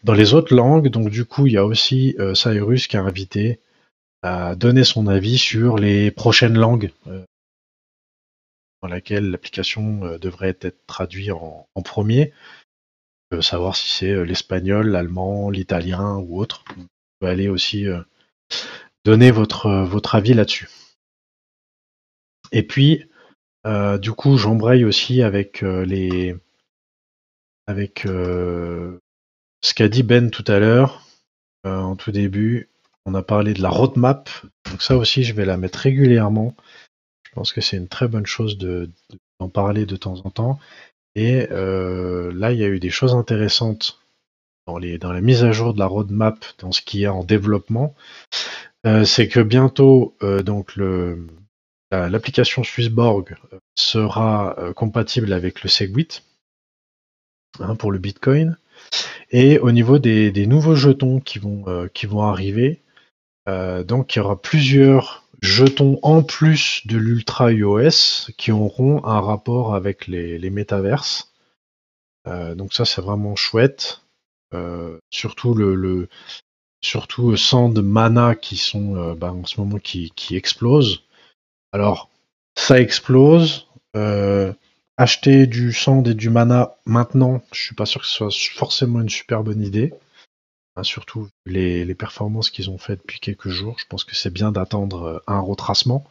dans 0.03 0.13
les 0.13 0.33
autres 0.33 0.55
langues. 0.55 0.89
Donc 0.89 1.09
du 1.09 1.25
coup, 1.25 1.47
il 1.47 1.53
y 1.53 1.57
a 1.57 1.65
aussi 1.65 2.15
euh, 2.19 2.33
Cyrus 2.33 2.87
qui 2.87 2.97
a 2.97 3.01
invité 3.01 3.59
à 4.23 4.55
donner 4.55 4.83
son 4.83 5.07
avis 5.07 5.37
sur 5.37 5.77
les 5.77 6.11
prochaines 6.11 6.57
langues 6.57 6.91
euh, 7.07 7.23
dans 8.81 8.87
laquelle 8.87 9.29
l'application 9.31 10.05
euh, 10.05 10.17
devrait 10.17 10.57
être 10.61 10.85
traduite 10.87 11.31
en, 11.31 11.67
en 11.75 11.81
premier. 11.81 12.31
Savoir 13.41 13.75
si 13.75 13.91
c'est 13.91 14.09
euh, 14.11 14.23
l'espagnol, 14.23 14.87
l'allemand, 14.87 15.49
l'italien 15.51 16.17
ou 16.17 16.39
autre. 16.39 16.63
Vous 16.75 16.85
pouvez 17.19 17.31
aller 17.31 17.47
aussi 17.47 17.87
euh, 17.87 18.01
donner 19.05 19.29
votre, 19.29 19.67
euh, 19.67 19.83
votre 19.85 20.15
avis 20.15 20.33
là-dessus. 20.33 20.67
Et 22.51 22.63
puis, 22.63 23.05
du 24.01 24.11
coup, 24.13 24.37
j'embraye 24.37 24.83
aussi 24.83 25.21
avec 25.21 25.61
les 25.61 26.35
avec 27.67 28.01
ce 28.05 29.73
qu'a 29.75 29.87
dit 29.87 30.01
Ben 30.01 30.31
tout 30.31 30.45
à 30.47 30.57
l'heure 30.57 31.05
en 31.63 31.95
tout 31.95 32.11
début. 32.11 32.69
On 33.05 33.13
a 33.13 33.21
parlé 33.21 33.53
de 33.53 33.61
la 33.61 33.69
roadmap, 33.69 34.29
donc 34.69 34.81
ça 34.81 34.97
aussi, 34.97 35.23
je 35.23 35.33
vais 35.33 35.45
la 35.45 35.57
mettre 35.57 35.77
régulièrement. 35.77 36.55
Je 37.23 37.31
pense 37.33 37.53
que 37.53 37.61
c'est 37.61 37.77
une 37.77 37.87
très 37.87 38.07
bonne 38.07 38.25
chose 38.25 38.57
de- 38.57 38.89
d'en 39.39 39.49
parler 39.49 39.85
de 39.85 39.95
temps 39.95 40.19
en 40.25 40.31
temps. 40.31 40.59
Et 41.15 41.47
euh, 41.51 42.31
là, 42.33 42.51
il 42.51 42.59
y 42.59 42.63
a 42.63 42.67
eu 42.67 42.79
des 42.79 42.89
choses 42.89 43.15
intéressantes 43.15 43.99
dans, 44.67 44.77
les, 44.77 44.97
dans 44.97 45.11
la 45.11 45.21
mise 45.21 45.43
à 45.43 45.51
jour 45.51 45.73
de 45.73 45.79
la 45.79 45.87
roadmap, 45.87 46.45
dans 46.59 46.71
ce 46.71 46.81
qui 46.81 47.03
est 47.03 47.07
en 47.07 47.23
développement. 47.23 47.95
Euh, 48.85 49.03
c'est 49.03 49.27
que 49.27 49.39
bientôt, 49.39 50.15
euh, 50.23 50.41
donc 50.41 50.75
le, 50.75 51.27
la- 51.91 52.09
l'application 52.09 52.63
Swissborg 52.63 53.35
euh, 53.53 53.59
sera 53.75 54.57
euh, 54.59 54.73
compatible 54.73 55.33
avec 55.33 55.63
le 55.63 55.69
Segwit 55.69 56.23
hein, 57.59 57.75
pour 57.75 57.91
le 57.91 57.99
Bitcoin. 57.99 58.57
Et 59.31 59.59
au 59.59 59.71
niveau 59.71 59.99
des, 59.99 60.31
des 60.31 60.47
nouveaux 60.47 60.75
jetons 60.75 61.19
qui 61.19 61.39
vont, 61.39 61.65
euh, 61.67 61.87
qui 61.93 62.05
vont 62.05 62.23
arriver, 62.23 62.81
donc 63.87 64.15
il 64.15 64.19
y 64.19 64.21
aura 64.21 64.39
plusieurs 64.39 65.23
jetons 65.41 65.99
en 66.03 66.23
plus 66.23 66.85
de 66.85 66.97
l'Ultra 66.97 67.51
iOS 67.51 68.31
qui 68.37 68.51
auront 68.51 69.05
un 69.05 69.21
rapport 69.21 69.75
avec 69.75 70.07
les, 70.07 70.49
métaverses. 70.49 71.31
Euh, 72.27 72.55
donc 72.55 72.73
ça 72.73 72.85
c'est 72.85 73.01
vraiment 73.01 73.35
chouette. 73.35 74.01
Euh, 74.53 74.97
surtout 75.11 75.53
le, 75.53 75.75
le 75.75 76.09
Sand, 77.37 77.79
Mana 77.81 78.35
qui 78.35 78.57
sont 78.57 78.95
euh, 78.95 79.15
bah, 79.15 79.31
en 79.31 79.45
ce 79.45 79.59
moment 79.59 79.77
qui, 79.77 80.11
qui 80.15 80.35
explosent. 80.35 81.03
Alors 81.71 82.09
ça 82.55 82.79
explose. 82.79 83.67
Acheter 84.97 85.47
du 85.47 85.71
Sand 85.71 86.05
et 86.09 86.13
du 86.13 86.29
Mana 86.29 86.75
maintenant, 86.85 87.41
je 87.53 87.61
suis 87.61 87.75
pas 87.75 87.85
sûr 87.85 88.01
que 88.01 88.07
ce 88.07 88.13
soit 88.15 88.53
forcément 88.53 88.99
une 88.99 89.07
super 89.07 89.43
bonne 89.43 89.61
idée. 89.61 89.93
Surtout 90.81 91.27
les, 91.45 91.93
performances 91.95 92.49
qu'ils 92.49 92.69
ont 92.69 92.77
fait 92.77 92.95
depuis 92.95 93.19
quelques 93.19 93.49
jours. 93.49 93.77
Je 93.79 93.85
pense 93.85 94.03
que 94.03 94.15
c'est 94.15 94.33
bien 94.33 94.51
d'attendre 94.51 95.03
euh, 95.03 95.19
un 95.27 95.41
retracement. 95.41 96.05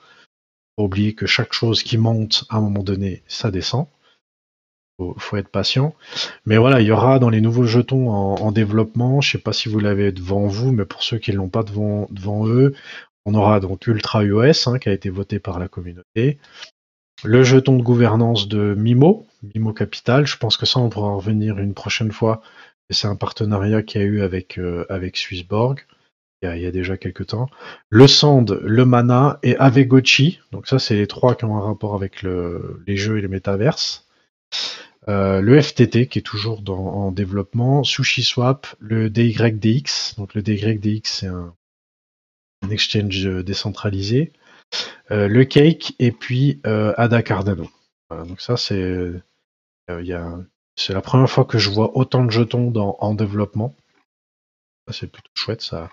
Faut 0.77 0.85
oublier 0.85 1.15
que 1.15 1.27
chaque 1.27 1.53
chose 1.53 1.83
qui 1.83 1.97
monte, 1.97 2.45
à 2.51 2.57
un 2.57 2.61
moment 2.61 2.83
donné, 2.83 3.23
ça 3.29 3.51
descend. 3.51 3.87
Faut, 4.99 5.15
faut 5.19 5.37
être 5.37 5.49
patient. 5.49 5.95
Mais 6.45 6.59
voilà, 6.59 6.81
il 6.81 6.87
y 6.87 6.91
aura 6.91 7.19
dans 7.19 7.31
les 7.31 7.41
nouveaux 7.41 7.65
jetons 7.65 8.11
en, 8.11 8.35
en 8.35 8.53
développement, 8.53 9.21
je 9.21 9.33
sais 9.33 9.39
pas 9.39 9.53
si 9.53 9.69
vous 9.69 9.81
l'avez 9.81 10.13
devant 10.13 10.47
vous, 10.47 10.73
mais 10.73 10.85
pour 10.85 11.03
ceux 11.03 11.19
qui 11.19 11.33
l'ont 11.33 11.49
pas 11.49 11.63
devant, 11.63 12.47
eux, 12.47 12.75
on 13.25 13.35
aura 13.35 13.61
donc 13.61 13.87
Ultra 13.87 14.25
iOS 14.25 14.69
hein, 14.69 14.79
qui 14.79 14.89
a 14.89 14.93
été 14.93 15.11
voté 15.11 15.39
par 15.39 15.59
la 15.59 15.69
communauté. 15.69 16.39
Le 17.25 17.43
jeton 17.43 17.77
de 17.77 17.83
gouvernance 17.83 18.49
de 18.49 18.75
Mimo, 18.75 19.27
Mimo 19.43 19.73
Capital. 19.73 20.27
Je 20.27 20.37
pense 20.37 20.57
que 20.57 20.67
ça, 20.67 20.79
on 20.79 20.89
pourra 20.89 21.09
en 21.09 21.17
revenir 21.17 21.59
une 21.59 21.75
prochaine 21.75 22.13
fois. 22.13 22.43
C'est 22.91 23.09
un 23.09 23.17
partenariat 23.17 23.83
qu'il 23.83 24.01
y 24.01 24.05
a 24.05 24.07
eu 24.07 24.23
avec, 24.23 24.59
euh, 24.59 24.87
avec 24.89 25.17
Swissborg 25.17 25.85
il 26.43 26.61
y, 26.61 26.67
a, 26.67 26.71
déjà 26.71 26.97
quelques 26.97 27.27
temps. 27.27 27.49
Le 27.91 28.07
Sand, 28.07 28.61
le 28.63 28.85
Mana 28.85 29.41
et 29.43 29.57
Avegochi. 29.57 30.39
Donc 30.53 30.69
ça, 30.69 30.79
c'est 30.79 30.95
les 30.95 31.09
trois 31.09 31.35
qui 31.35 31.45
ont 31.45 31.57
un 31.57 31.63
rapport 31.63 31.97
avec 31.97 32.23
le, 32.23 32.81
les 32.87 32.97
jeux 32.97 33.19
et 33.19 33.23
les 33.23 33.29
métaverses. 33.29 34.07
Euh, 35.09 35.41
le 35.41 35.61
FTT 35.61 36.07
qui 36.07 36.19
est 36.19 36.23
toujours 36.23 36.63
en 36.71 37.11
développement, 37.13 37.83
SushiSwap, 37.83 38.67
le 38.79 39.11
DYDX. 39.11 40.15
Donc 40.17 40.35
le 40.35 40.43
DYDX 40.43 41.11
c'est 41.11 41.27
un, 41.27 41.55
exchange 42.71 43.27
euh, 43.27 43.43
décentralisé. 43.43 44.33
Euh, 45.11 45.29
le 45.29 45.45
Cake 45.45 45.95
et 45.99 46.13
puis 46.13 46.61
euh, 46.67 46.93
Ada 46.99 47.23
Cardano. 47.23 47.71
Voilà, 48.11 48.25
donc 48.25 48.41
ça 48.41 48.57
c'est 48.57 48.81
euh, 48.81 49.21
il 49.89 50.07
y 50.07 50.13
a 50.13 50.39
c'est 50.79 50.95
la 50.95 51.03
première 51.03 51.29
fois 51.29 51.45
que 51.45 51.59
je 51.59 51.71
vois 51.71 51.97
autant 51.97 52.25
de 52.25 52.31
jetons 52.31 52.71
dans, 52.71 52.97
en 53.01 53.15
développement. 53.15 53.75
C'est 54.91 55.11
plutôt 55.11 55.31
chouette. 55.35 55.61
Ça 55.61 55.91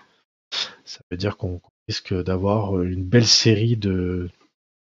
ça 0.84 1.00
veut 1.10 1.16
dire 1.16 1.36
qu'on 1.36 1.60
risque 1.88 2.14
d'avoir 2.14 2.80
une 2.80 3.04
belle 3.04 3.26
série 3.26 3.76
de, 3.76 4.30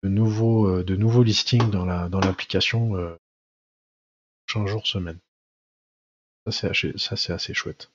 de 0.02 0.08
nouveaux 0.08 0.66
euh, 0.66 0.82
de 0.82 0.96
nouveaux 0.96 1.22
listings 1.22 1.70
dans 1.70 1.84
la 1.84 2.08
dans 2.08 2.20
l'application 2.20 2.96
euh, 2.96 3.14
prochains 4.46 4.66
jours 4.66 4.86
semaine. 4.86 5.18
Ça 6.46 6.52
c'est 6.52 6.70
assez, 6.70 6.92
ça 6.96 7.16
c'est 7.16 7.32
assez 7.32 7.54
chouette. 7.54 7.90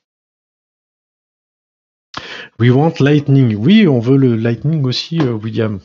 We 2.58 2.70
want 2.70 2.94
Lightning. 3.00 3.56
Oui, 3.56 3.86
on 3.86 4.00
veut 4.00 4.16
le 4.16 4.36
Lightning 4.36 4.84
aussi, 4.84 5.20
euh, 5.20 5.32
William. 5.32 5.80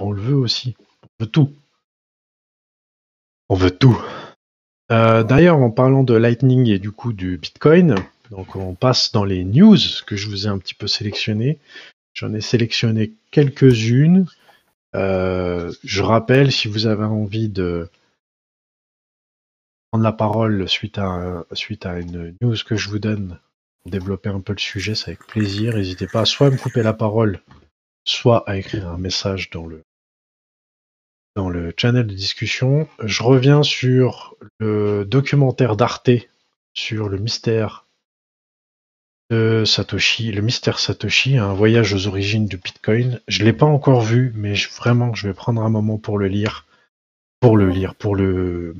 On 0.00 0.10
le 0.10 0.20
veut 0.20 0.36
aussi. 0.36 0.76
On 1.02 1.24
veut 1.24 1.30
tout. 1.30 1.54
On 3.48 3.54
veut 3.54 3.70
tout. 3.70 3.98
Euh, 4.90 5.22
D'ailleurs, 5.22 5.58
en 5.58 5.70
parlant 5.70 6.02
de 6.02 6.14
Lightning 6.14 6.68
et 6.68 6.78
du 6.78 6.90
coup 6.90 7.12
du 7.12 7.36
Bitcoin, 7.36 7.94
donc 8.30 8.56
on 8.56 8.74
passe 8.74 9.12
dans 9.12 9.24
les 9.24 9.44
news 9.44 9.76
que 10.06 10.16
je 10.16 10.28
vous 10.28 10.46
ai 10.46 10.50
un 10.50 10.58
petit 10.58 10.74
peu 10.74 10.86
sélectionnées. 10.86 11.58
J'en 12.14 12.32
ai 12.34 12.40
sélectionné 12.40 13.12
quelques-unes. 13.30 14.26
Euh, 14.94 15.72
je 15.84 16.02
rappelle, 16.02 16.50
si 16.50 16.68
vous 16.68 16.86
avez 16.86 17.04
envie 17.04 17.48
de 17.48 17.88
prendre 19.90 20.04
la 20.04 20.12
parole 20.12 20.68
suite 20.68 20.98
à, 20.98 21.44
suite 21.52 21.86
à 21.86 21.98
une 21.98 22.34
news 22.40 22.56
que 22.66 22.76
je 22.76 22.88
vous 22.88 22.98
donne, 22.98 23.38
pour 23.82 23.92
développer 23.92 24.30
un 24.30 24.40
peu 24.40 24.52
le 24.52 24.58
sujet, 24.58 24.94
c'est 24.94 25.08
avec 25.08 25.26
plaisir. 25.26 25.76
N'hésitez 25.76 26.06
pas 26.06 26.22
à 26.22 26.26
soit 26.26 26.50
me 26.50 26.56
couper 26.56 26.82
la 26.82 26.94
parole 26.94 27.40
soit 28.08 28.48
à 28.48 28.56
écrire 28.56 28.88
un 28.88 28.96
message 28.96 29.50
dans 29.50 29.66
le 29.66 29.82
dans 31.38 31.48
le 31.48 31.72
channel 31.76 32.04
de 32.04 32.14
discussion. 32.14 32.88
Je 33.04 33.22
reviens 33.22 33.62
sur 33.62 34.34
le 34.58 35.04
documentaire 35.04 35.76
d'Arte 35.76 36.10
sur 36.74 37.08
le 37.08 37.16
mystère 37.18 37.86
de 39.30 39.62
Satoshi, 39.64 40.32
le 40.32 40.42
mystère 40.42 40.80
Satoshi, 40.80 41.36
un 41.38 41.52
voyage 41.54 41.94
aux 41.94 42.08
origines 42.08 42.46
du 42.48 42.56
Bitcoin. 42.56 43.20
Je 43.28 43.44
l'ai 43.44 43.52
pas 43.52 43.66
encore 43.66 44.00
vu, 44.00 44.32
mais 44.34 44.56
je- 44.56 44.68
vraiment, 44.70 45.14
je 45.14 45.28
vais 45.28 45.34
prendre 45.34 45.62
un 45.62 45.68
moment 45.68 45.96
pour 45.96 46.18
le 46.18 46.26
lire, 46.26 46.66
pour 47.40 47.56
le 47.56 47.68
lire, 47.70 47.94
pour 47.94 48.16
le 48.16 48.74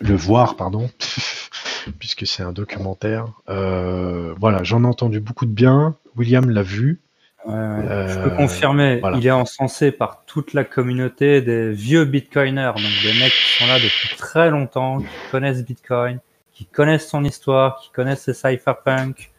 le 0.00 0.16
voir, 0.16 0.56
pardon, 0.56 0.90
puisque 2.00 2.26
c'est 2.26 2.42
un 2.42 2.52
documentaire. 2.52 3.26
Euh, 3.48 4.34
voilà, 4.40 4.62
j'en 4.64 4.82
ai 4.84 4.86
entendu 4.86 5.20
beaucoup 5.20 5.46
de 5.46 5.52
bien. 5.52 5.96
William 6.16 6.50
l'a 6.50 6.62
vu. 6.62 7.00
Ouais. 7.46 7.54
Je 7.54 8.18
Euh, 8.18 8.24
peux 8.24 8.30
confirmer, 8.36 8.98
voilà. 9.00 9.16
il 9.16 9.26
est 9.26 9.30
encensé 9.30 9.92
par 9.92 10.24
toute 10.26 10.52
la 10.52 10.64
communauté 10.64 11.40
des 11.40 11.70
vieux 11.70 12.04
bitcoiners, 12.04 12.72
donc 12.76 13.02
des 13.02 13.18
mecs 13.18 13.32
qui 13.32 13.58
sont 13.58 13.66
là 13.66 13.76
depuis 13.78 14.14
très 14.16 14.50
longtemps, 14.50 14.98
qui 15.00 15.06
connaissent 15.30 15.64
Bitcoin, 15.64 16.20
qui 16.52 16.66
connaissent 16.66 17.08
son 17.08 17.24
histoire, 17.24 17.80
qui 17.80 17.90
connaissent 17.92 18.24
ses 18.24 18.34
cypherpunk. 18.34 19.30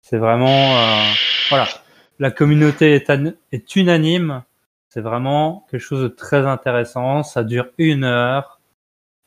C'est 0.00 0.16
vraiment, 0.18 0.76
euh, 0.78 1.02
voilà, 1.50 1.66
la 2.18 2.30
communauté 2.30 3.02
est 3.52 3.76
unanime. 3.76 4.42
C'est 4.88 5.00
vraiment 5.02 5.66
quelque 5.70 5.80
chose 5.82 6.02
de 6.02 6.08
très 6.08 6.46
intéressant. 6.46 7.22
Ça 7.24 7.42
dure 7.44 7.66
une 7.78 8.04
heure. 8.04 8.60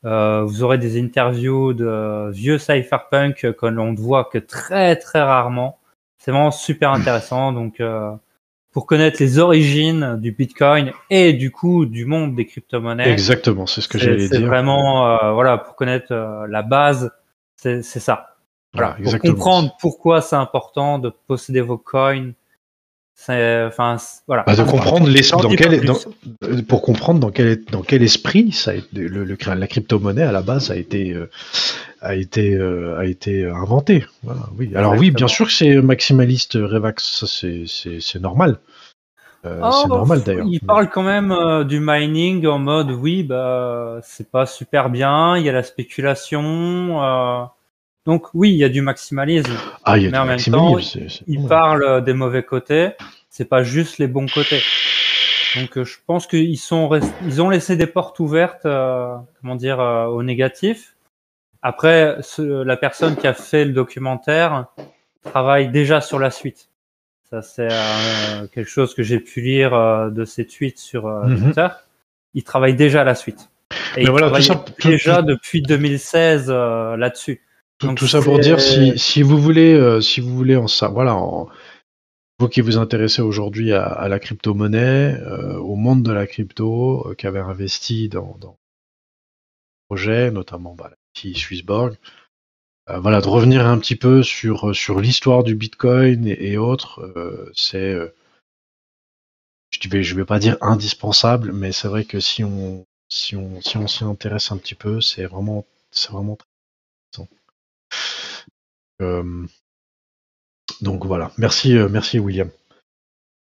Euh, 0.05 0.43
vous 0.43 0.63
aurez 0.63 0.77
des 0.77 0.99
interviews 0.99 1.73
de 1.73 2.29
vieux 2.31 2.57
cypherpunk 2.57 3.51
que 3.53 3.65
l'on 3.65 3.91
ne 3.91 3.97
voit 3.97 4.25
que 4.25 4.37
très 4.37 4.95
très 4.95 5.21
rarement. 5.21 5.76
C'est 6.27 6.31
vraiment 6.33 6.51
super 6.51 6.91
intéressant. 6.91 7.53
Donc, 7.53 7.79
euh, 7.79 8.11
pour 8.73 8.85
connaître 8.85 9.15
les 9.21 9.39
origines 9.39 10.17
du 10.19 10.33
Bitcoin 10.33 10.91
et 11.09 11.31
du 11.31 11.51
coup 11.51 11.85
du 11.85 12.03
monde 12.05 12.35
des 12.35 12.45
crypto-monnaies, 12.45 13.09
Exactement, 13.09 13.65
c'est 13.65 13.79
ce 13.79 13.87
que 13.87 13.97
j'allais 13.97 14.27
c'est 14.27 14.39
dire. 14.39 14.45
vraiment 14.47 15.07
euh, 15.07 15.31
voilà 15.31 15.57
pour 15.57 15.75
connaître 15.77 16.11
euh, 16.11 16.45
la 16.49 16.63
base, 16.63 17.13
c'est 17.55 17.81
ça. 17.81 18.35
Voilà, 18.73 18.89
pour 18.89 19.05
exactement. 19.05 19.33
comprendre 19.35 19.77
pourquoi 19.79 20.19
c'est 20.19 20.35
important 20.35 20.99
de 20.99 21.13
posséder 21.27 21.61
vos 21.61 21.77
coins. 21.77 22.33
C'est 23.19 23.63
enfin 23.65 23.97
voilà. 24.27 24.43
Bah, 24.45 24.55
de 24.55 24.61
comprendre 24.61 25.09
dans 25.41 25.49
quel, 25.49 25.89
euh, 26.43 26.61
pour 26.69 26.83
comprendre 26.83 27.19
dans 27.19 27.31
quel, 27.31 27.65
dans 27.65 27.81
quel 27.81 28.03
esprit 28.03 28.51
ça 28.51 28.71
a 28.71 28.73
été, 28.75 28.87
le, 28.93 29.23
le- 29.25 29.37
la 29.55 29.67
crypto-monnaie 29.67 30.21
à 30.21 30.31
la 30.31 30.43
base 30.43 30.69
a 30.69 30.75
été, 30.75 31.13
euh, 31.13 31.27
a 31.99 32.13
été, 32.13 32.53
euh, 32.53 32.95
a 32.99 33.05
été 33.05 33.43
inventée. 33.47 34.05
Voilà, 34.21 34.41
oui. 34.55 34.71
Alors 34.75 34.93
oui, 34.99 35.09
bien 35.09 35.27
sûr 35.27 35.47
que 35.47 35.51
c'est 35.51 35.81
maximaliste 35.81 36.57
euh, 36.57 36.67
Revax, 36.67 37.25
ça 37.25 37.25
c'est, 37.27 38.19
normal. 38.19 38.59
Euh, 39.45 39.61
Oh, 39.63 39.71
c'est 39.81 39.89
normal 39.89 40.21
d'ailleurs. 40.23 40.47
Il 40.47 40.59
parle 40.59 40.87
quand 40.89 41.03
même 41.03 41.31
euh, 41.31 41.63
du 41.63 41.79
mining 41.79 42.45
en 42.45 42.59
mode 42.59 42.91
oui, 42.91 43.23
bah 43.23 43.99
c'est 44.03 44.29
pas 44.29 44.45
super 44.45 44.91
bien, 44.91 45.37
il 45.37 45.43
y 45.43 45.49
a 45.49 45.53
la 45.53 45.63
spéculation. 45.63 47.49
Donc 48.07 48.27
oui, 48.33 48.49
il 48.51 48.55
y 48.57 48.63
a 48.63 48.69
du 48.69 48.81
maximalisme. 48.81 49.51
Ah, 49.83 49.97
il 49.97 50.05
y 50.05 50.07
a 50.07 50.09
mais 50.09 50.17
du 50.17 50.17
en 50.17 50.25
même 50.25 50.35
maximalisme, 50.37 50.99
temps, 51.07 51.23
Il 51.27 51.45
parle 51.47 52.03
des 52.03 52.13
mauvais 52.13 52.41
côtés, 52.41 52.91
c'est 53.29 53.45
pas 53.47 53.61
juste 53.61 53.99
les 53.99 54.07
bons 54.07 54.25
côtés. 54.27 54.61
Donc 55.55 55.77
euh, 55.77 55.83
je 55.83 55.97
pense 56.07 56.25
qu'ils 56.25 56.57
sont 56.57 56.87
rest- 56.87 57.13
ils 57.25 57.41
ont 57.41 57.49
laissé 57.49 57.75
des 57.75 57.85
portes 57.87 58.19
ouvertes, 58.19 58.65
euh, 58.65 59.15
comment 59.41 59.55
dire, 59.55 59.79
euh, 59.79 60.05
au 60.05 60.23
négatif. 60.23 60.95
Après, 61.61 62.15
ce- 62.21 62.63
la 62.63 62.77
personne 62.77 63.15
qui 63.15 63.27
a 63.27 63.33
fait 63.33 63.65
le 63.65 63.73
documentaire 63.73 64.67
travaille 65.23 65.69
déjà 65.69 66.01
sur 66.01 66.19
la 66.19 66.31
suite. 66.31 66.69
Ça 67.29 67.41
c'est 67.41 67.67
euh, 67.69 68.47
quelque 68.53 68.69
chose 68.69 68.93
que 68.93 69.03
j'ai 69.03 69.19
pu 69.19 69.41
lire 69.41 69.73
euh, 69.73 70.09
de 70.09 70.23
ses 70.23 70.45
tweets 70.47 70.79
sur 70.79 71.07
Mhm. 71.07 71.43
Twitter. 71.43 71.67
Il 72.33 72.43
travaille 72.43 72.75
déjà 72.75 73.03
la 73.03 73.15
suite. 73.15 73.49
Et 73.71 73.75
Mais 73.97 74.03
il 74.03 74.09
voilà, 74.11 74.27
tout 74.27 74.33
travaille 74.33 74.43
ça- 74.47 74.55
tout- 74.79 74.87
déjà 74.87 75.21
depuis 75.21 75.61
2016 75.61 76.45
euh, 76.49 76.95
là-dessus. 76.95 77.41
Tout, 77.79 78.07
ça 78.07 78.21
pour 78.21 78.39
dire 78.39 78.59
si, 78.59 78.97
si 78.97 79.21
vous 79.21 79.37
voulez 79.37 79.73
euh, 79.73 80.01
si 80.01 80.19
vous 80.19 80.35
voulez 80.35 80.55
en 80.55 80.67
ça 80.67 80.87
voilà 80.87 81.15
en- 81.15 81.47
vous 82.39 82.49
qui 82.49 82.61
vous 82.61 82.77
intéressez 82.77 83.21
aujourd'hui 83.21 83.73
à, 83.73 83.85
à 83.85 84.07
la 84.09 84.19
crypto-monnaie 84.19 85.15
euh, 85.21 85.57
au 85.57 85.75
monde 85.75 86.03
de 86.03 86.11
la 86.11 86.27
crypto 86.27 87.07
euh, 87.09 87.15
qui 87.15 87.27
avait 87.27 87.39
investi 87.39 88.09
dans, 88.09 88.37
dans 88.39 88.57
le 89.89 89.95
projet 89.95 90.31
notamment 90.31 90.75
bah, 90.75 90.89
la 90.89 90.95
petite 91.13 91.37
Swissborg 91.37 91.95
euh, 92.89 92.99
voilà 92.99 93.21
de 93.21 93.27
revenir 93.27 93.65
un 93.65 93.77
petit 93.79 93.95
peu 93.95 94.23
sur 94.23 94.75
sur 94.75 94.99
l'histoire 94.99 95.43
du 95.43 95.55
Bitcoin 95.55 96.27
et, 96.27 96.51
et 96.51 96.57
autres 96.57 97.01
euh, 97.15 97.51
c'est 97.55 97.93
euh, 97.93 98.13
je 99.69 99.87
vais 99.89 100.03
je 100.03 100.15
vais 100.15 100.25
pas 100.25 100.39
dire 100.39 100.57
indispensable 100.61 101.53
mais 101.53 101.71
c'est 101.71 101.87
vrai 101.87 102.03
que 102.05 102.19
si 102.19 102.43
on 102.43 102.85
si 103.09 103.35
on 103.35 103.61
si 103.61 103.77
on 103.77 103.87
s'y 103.87 104.03
intéresse 104.03 104.51
un 104.51 104.57
petit 104.57 104.75
peu 104.75 104.99
c'est 105.01 105.25
vraiment 105.25 105.65
c'est 105.91 106.11
vraiment 106.11 106.35
très. 106.35 106.47
Euh, 109.01 109.45
donc 110.81 111.05
voilà, 111.05 111.31
merci, 111.37 111.77
euh, 111.77 111.89
merci 111.89 112.19
William. 112.19 112.49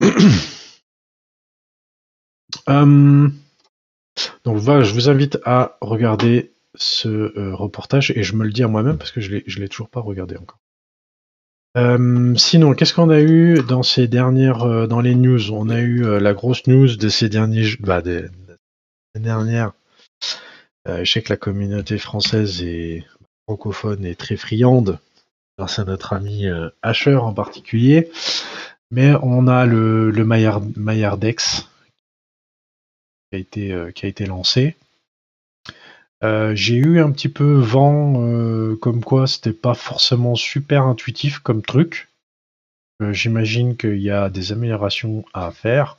Euh, 2.69 3.29
donc 4.45 4.59
voilà, 4.59 4.85
je 4.85 4.93
vous 4.93 5.09
invite 5.09 5.39
à 5.47 5.79
regarder 5.81 6.53
ce 6.75 7.33
reportage 7.55 8.13
et 8.15 8.23
je 8.23 8.37
me 8.37 8.45
le 8.45 8.53
dis 8.53 8.63
à 8.63 8.69
moi-même 8.69 8.99
parce 8.99 9.11
que 9.11 9.23
je 9.23 9.39
je 9.47 9.59
l'ai 9.59 9.71
toujours 9.71 9.89
pas 9.89 10.01
regardé 10.01 10.37
encore. 10.37 10.59
Sinon, 12.37 12.75
qu'est-ce 12.75 12.93
qu'on 12.93 13.09
a 13.09 13.21
eu 13.21 13.63
dans 13.67 13.83
ces 13.83 14.07
dernières, 14.07 14.87
dans 14.87 15.01
les 15.01 15.15
news? 15.15 15.51
On 15.51 15.71
a 15.71 15.81
eu 15.81 16.21
la 16.21 16.35
grosse 16.35 16.67
news 16.67 16.95
de 16.95 17.09
ces 17.09 17.31
derniers, 17.31 17.75
bah, 17.81 18.03
des, 18.03 18.27
dernières. 19.15 19.73
Je 20.87 21.11
sais 21.11 21.23
que 21.23 21.33
la 21.33 21.39
communauté 21.39 21.97
française 21.97 22.63
et 22.63 23.07
francophone 23.53 24.07
est 24.07 24.19
très 24.19 24.37
friande 24.37 24.99
grâce 25.59 25.79
à 25.79 25.85
notre 25.85 26.15
ami 26.15 26.47
euh, 26.47 26.71
Asher 26.81 27.17
en 27.17 27.35
particulier. 27.35 28.11
Mais 28.91 29.13
on 29.23 29.47
a 29.47 29.67
le, 29.67 30.11
le 30.11 30.25
Maillard, 30.25 30.63
Maillardex 30.77 31.69
qui 33.31 33.37
a 33.37 33.39
été, 33.39 33.73
euh, 33.73 33.91
qui 33.91 34.07
a 34.07 34.09
été 34.09 34.25
lancé. 34.25 34.75
Euh, 36.25 36.55
J'ai 36.55 36.77
eu 36.77 37.01
un 37.01 37.11
petit 37.11 37.29
peu 37.29 37.59
vent 37.59 38.15
comme 38.81 39.05
quoi 39.05 39.27
c'était 39.27 39.53
pas 39.53 39.75
forcément 39.75 40.35
super 40.35 40.85
intuitif 40.85 41.39
comme 41.41 41.63
truc. 41.63 42.09
J'imagine 43.11 43.77
qu'il 43.77 43.99
y 43.99 44.11
a 44.11 44.31
des 44.31 44.53
améliorations 44.53 45.25
à 45.35 45.51
faire. 45.51 45.99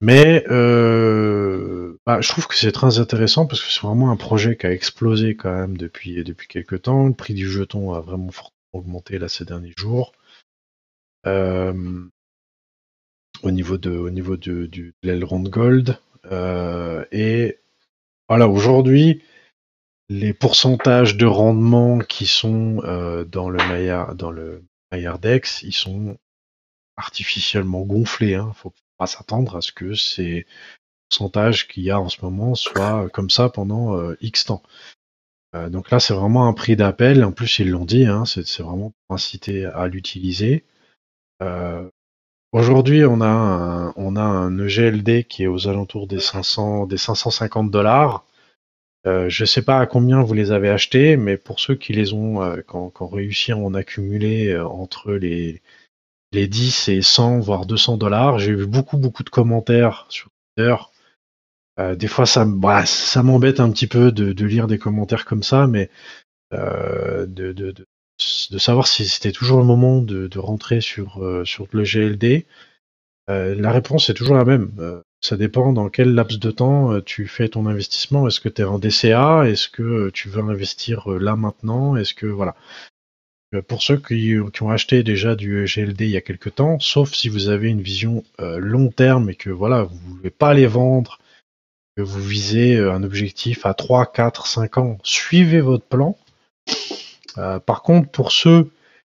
Mais 0.00 0.44
euh, 0.48 1.98
bah, 2.06 2.20
je 2.20 2.28
trouve 2.28 2.46
que 2.46 2.54
c'est 2.54 2.72
très 2.72 2.98
intéressant 2.98 3.46
parce 3.46 3.62
que 3.62 3.70
c'est 3.70 3.82
vraiment 3.82 4.10
un 4.10 4.16
projet 4.16 4.56
qui 4.56 4.66
a 4.66 4.72
explosé 4.72 5.36
quand 5.36 5.54
même 5.54 5.76
depuis, 5.76 6.24
depuis 6.24 6.48
quelques 6.48 6.82
temps. 6.82 7.06
Le 7.06 7.14
prix 7.14 7.34
du 7.34 7.48
jeton 7.48 7.92
a 7.92 8.00
vraiment 8.00 8.30
fortement 8.30 8.56
augmenté 8.72 9.18
là 9.18 9.28
ces 9.28 9.44
derniers 9.44 9.74
jours. 9.76 10.12
Euh, 11.26 12.08
au 13.42 13.50
niveau 13.50 13.78
de, 13.78 13.90
au 13.90 14.10
niveau 14.10 14.36
de, 14.36 14.66
du, 14.66 14.94
de 15.02 15.08
l'Elrond 15.10 15.42
Gold. 15.42 15.98
Euh, 16.26 17.04
et 17.12 17.58
voilà, 18.28 18.48
aujourd'hui, 18.48 19.22
les 20.08 20.32
pourcentages 20.32 21.16
de 21.16 21.26
rendement 21.26 21.98
qui 21.98 22.26
sont 22.26 22.82
euh, 22.84 23.24
dans 23.24 23.48
le 23.48 23.58
Maillard, 23.68 24.14
dans 24.14 24.30
le 24.30 24.64
Maillardex, 24.92 25.62
ils 25.62 25.72
sont 25.72 26.16
artificiellement 26.96 27.82
gonflés. 27.82 28.34
Hein. 28.34 28.52
S'attendre 29.06 29.56
à 29.56 29.60
ce 29.60 29.72
que 29.72 29.94
ces 29.94 30.46
pourcentages 31.08 31.68
qu'il 31.68 31.82
y 31.82 31.90
a 31.90 32.00
en 32.00 32.08
ce 32.08 32.22
moment 32.22 32.54
soient 32.54 33.08
comme 33.12 33.30
ça 33.30 33.48
pendant 33.48 33.96
euh, 33.96 34.16
X 34.20 34.46
temps. 34.46 34.62
Euh, 35.54 35.68
donc 35.68 35.90
là, 35.90 35.98
c'est 35.98 36.14
vraiment 36.14 36.46
un 36.46 36.52
prix 36.52 36.76
d'appel. 36.76 37.24
En 37.24 37.32
plus, 37.32 37.58
ils 37.58 37.70
l'ont 37.70 37.84
dit, 37.84 38.06
hein, 38.06 38.24
c'est 38.24 38.60
vraiment 38.60 38.92
pour 39.06 39.16
inciter 39.16 39.64
à 39.66 39.86
l'utiliser. 39.88 40.64
Euh, 41.42 41.88
Aujourd'hui, 42.52 43.04
on 43.04 43.20
a 43.20 43.28
un, 43.28 43.92
on 43.94 44.16
a 44.16 44.22
un 44.22 44.58
EGLD 44.58 45.22
qui 45.28 45.44
est 45.44 45.46
aux 45.46 45.68
alentours 45.68 46.08
des 46.08 46.18
500, 46.18 46.86
des 46.86 46.96
550 46.96 47.70
dollars. 47.70 48.26
Je 49.04 49.44
sais 49.44 49.62
pas 49.62 49.78
à 49.78 49.86
combien 49.86 50.20
vous 50.20 50.34
les 50.34 50.50
avez 50.50 50.68
achetés, 50.68 51.16
mais 51.16 51.36
pour 51.36 51.60
ceux 51.60 51.76
qui 51.76 51.92
les 51.92 52.12
ont, 52.12 52.40
qui 52.68 52.74
ont 52.74 53.08
réussi 53.08 53.52
à 53.52 53.56
en 53.56 53.72
accumuler 53.74 54.58
entre 54.58 55.12
les, 55.12 55.62
les 56.32 56.46
10 56.46 56.88
et 56.88 57.02
100, 57.02 57.40
voire 57.40 57.66
200 57.66 57.96
dollars, 57.96 58.38
j'ai 58.38 58.54
vu 58.54 58.66
beaucoup, 58.66 58.98
beaucoup 58.98 59.22
de 59.22 59.30
commentaires 59.30 60.06
sur 60.08 60.28
Twitter. 60.56 60.76
Euh, 61.78 61.94
des 61.94 62.08
fois, 62.08 62.26
ça, 62.26 62.44
bah, 62.44 62.86
ça 62.86 63.22
m'embête 63.22 63.60
un 63.60 63.70
petit 63.70 63.86
peu 63.86 64.12
de, 64.12 64.32
de 64.32 64.44
lire 64.44 64.66
des 64.66 64.78
commentaires 64.78 65.24
comme 65.24 65.42
ça, 65.42 65.66
mais 65.66 65.90
euh, 66.52 67.26
de, 67.26 67.52
de, 67.52 67.72
de, 67.72 68.58
savoir 68.58 68.86
si 68.86 69.06
c'était 69.06 69.32
toujours 69.32 69.60
le 69.60 69.66
moment 69.66 70.00
de, 70.02 70.38
rentrer 70.38 70.80
sur, 70.80 71.22
euh, 71.24 71.44
sur 71.44 71.66
le 71.72 71.82
GLD. 71.84 72.46
Euh, 73.30 73.54
la 73.54 73.70
réponse 73.70 74.10
est 74.10 74.14
toujours 74.14 74.36
la 74.36 74.44
même. 74.44 74.72
Euh, 74.78 75.02
ça 75.20 75.36
dépend 75.36 75.72
dans 75.72 75.88
quel 75.88 76.14
laps 76.14 76.40
de 76.40 76.50
temps 76.50 76.92
euh, 76.92 77.00
tu 77.00 77.26
fais 77.26 77.48
ton 77.48 77.66
investissement. 77.66 78.26
Est-ce 78.26 78.40
que 78.40 78.48
tu 78.48 78.62
es 78.62 78.64
en 78.64 78.78
DCA 78.78 79.48
Est-ce 79.48 79.68
que 79.68 80.10
tu 80.10 80.28
veux 80.28 80.42
investir 80.42 81.08
là 81.08 81.36
maintenant? 81.36 81.96
Est-ce 81.96 82.14
que 82.14 82.26
voilà 82.26 82.56
pour 83.66 83.82
ceux 83.82 83.96
qui, 83.96 84.36
ont 84.60 84.70
acheté 84.70 85.02
déjà 85.02 85.34
du 85.34 85.64
GLD 85.64 86.02
il 86.02 86.10
y 86.10 86.16
a 86.16 86.20
quelque 86.20 86.48
temps, 86.48 86.78
sauf 86.78 87.12
si 87.12 87.28
vous 87.28 87.48
avez 87.48 87.68
une 87.68 87.82
vision 87.82 88.22
euh, 88.40 88.58
long 88.58 88.90
terme 88.90 89.30
et 89.30 89.34
que 89.34 89.50
voilà, 89.50 89.82
vous 89.82 89.96
ne 89.96 90.16
voulez 90.16 90.30
pas 90.30 90.54
les 90.54 90.66
vendre, 90.66 91.18
que 91.96 92.02
vous 92.02 92.22
visez 92.22 92.76
euh, 92.76 92.92
un 92.92 93.02
objectif 93.02 93.66
à 93.66 93.74
3, 93.74 94.12
4, 94.12 94.46
5 94.46 94.78
ans, 94.78 94.98
suivez 95.02 95.60
votre 95.60 95.84
plan. 95.84 96.16
Euh, 97.38 97.58
par 97.58 97.82
contre, 97.82 98.10
pour 98.10 98.32
ceux 98.32 98.70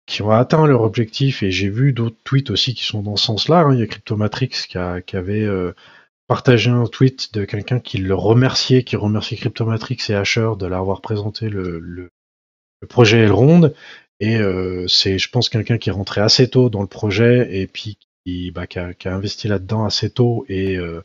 qui 0.06 0.22
ont 0.22 0.30
atteint 0.30 0.66
leur 0.66 0.82
objectif, 0.82 1.42
et 1.42 1.50
j'ai 1.50 1.68
vu 1.68 1.92
d'autres 1.92 2.16
tweets 2.24 2.50
aussi 2.50 2.74
qui 2.74 2.84
sont 2.84 3.02
dans 3.02 3.16
ce 3.16 3.26
sens-là, 3.26 3.60
hein, 3.60 3.74
il 3.74 3.80
y 3.80 3.82
a 3.82 3.86
Cryptomatrix 3.86 4.48
qui, 4.48 4.78
qui 5.06 5.16
avait 5.16 5.44
euh, 5.44 5.72
partagé 6.28 6.70
un 6.70 6.86
tweet 6.86 7.34
de 7.34 7.44
quelqu'un 7.44 7.80
qui 7.80 7.98
le 7.98 8.14
remerciait, 8.14 8.84
qui 8.84 8.96
remerciait 8.96 9.36
Cryptomatrix 9.36 9.98
et 10.08 10.14
Asher 10.14 10.52
de 10.58 10.66
l'avoir 10.66 11.00
présenté 11.00 11.48
le 11.48 12.10
projet 12.88 13.18
Elrond. 13.18 13.72
Et 14.20 14.36
euh, 14.36 14.86
c'est, 14.86 15.18
je 15.18 15.30
pense, 15.30 15.48
quelqu'un 15.48 15.78
qui 15.78 15.88
est 15.88 15.92
rentré 15.92 16.20
assez 16.20 16.48
tôt 16.48 16.68
dans 16.68 16.82
le 16.82 16.86
projet 16.86 17.48
et 17.58 17.66
puis 17.66 17.98
qui, 18.24 18.50
bah, 18.50 18.66
a, 18.76 19.08
investi 19.08 19.48
là-dedans 19.48 19.84
assez 19.84 20.10
tôt 20.10 20.44
et, 20.48 20.76
euh, 20.76 21.02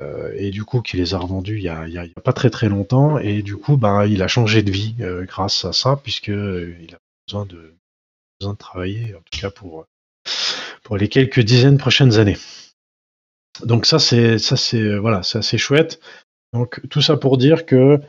euh, 0.00 0.32
et 0.36 0.50
du 0.50 0.64
coup 0.64 0.80
qui 0.80 0.96
les 0.96 1.14
a 1.14 1.18
revendus 1.18 1.56
il 1.56 1.62
y 1.64 1.68
a, 1.68 2.06
pas 2.24 2.32
très 2.32 2.50
très 2.50 2.68
longtemps. 2.68 3.18
Et 3.18 3.42
du 3.42 3.56
coup, 3.56 3.76
bah, 3.76 4.06
il 4.06 4.22
a 4.22 4.28
changé 4.28 4.62
de 4.62 4.70
vie 4.70 4.94
grâce 4.98 5.64
à 5.64 5.72
ça 5.72 6.00
puisque 6.02 6.30
euh, 6.30 6.76
il 6.80 6.94
a 6.94 6.98
besoin 7.26 7.44
de, 7.44 7.74
besoin 8.40 8.52
de 8.52 8.58
travailler, 8.58 9.14
en 9.14 9.20
tout 9.30 9.40
cas 9.40 9.50
pour, 9.50 9.86
pour 10.84 10.96
les 10.96 11.08
quelques 11.08 11.40
dizaines 11.40 11.78
prochaines 11.78 12.18
années. 12.18 12.38
Donc 13.64 13.86
ça 13.86 13.98
c'est 13.98 14.38
ça 14.38 14.56
c'est 14.56 14.96
voilà 14.96 15.24
c'est 15.24 15.38
assez 15.38 15.58
chouette. 15.58 16.00
Donc 16.52 16.80
tout 16.88 17.02
ça 17.02 17.16
pour 17.16 17.36
dire 17.36 17.66
que 17.66 18.00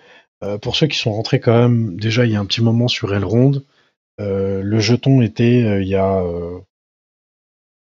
pour 0.62 0.76
ceux 0.76 0.86
qui 0.86 0.98
sont 0.98 1.12
rentrés 1.12 1.40
quand 1.40 1.60
même 1.60 2.00
déjà 2.00 2.26
il 2.26 2.32
y 2.32 2.36
a 2.36 2.40
un 2.40 2.46
petit 2.46 2.62
moment 2.62 2.88
sur 2.88 3.14
Elrond, 3.16 3.64
le 4.20 4.80
jeton 4.80 5.22
était 5.22 5.64
euh, 5.64 5.82
il 5.82 5.88
y 5.88 5.96
a 5.96 6.22
euh, 6.22 6.60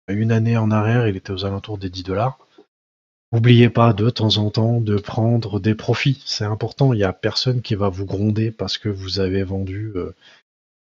une 0.08 0.32
année 0.32 0.56
en 0.56 0.70
arrière, 0.70 1.08
il 1.08 1.16
était 1.16 1.32
aux 1.32 1.44
alentours 1.44 1.78
des 1.78 1.90
10 1.90 2.04
dollars. 2.04 2.38
N'oubliez 3.32 3.70
pas 3.70 3.92
de 3.92 4.10
temps 4.10 4.38
en 4.38 4.50
temps 4.50 4.80
de 4.80 4.96
prendre 4.96 5.60
des 5.60 5.74
profits, 5.74 6.22
c'est 6.26 6.44
important. 6.44 6.92
Il 6.92 6.96
n'y 6.96 7.04
a 7.04 7.12
personne 7.12 7.62
qui 7.62 7.76
va 7.76 7.88
vous 7.88 8.06
gronder 8.06 8.50
parce 8.50 8.76
que 8.76 8.88
vous 8.88 9.20
avez 9.20 9.44
vendu 9.44 9.92
euh, 9.94 10.14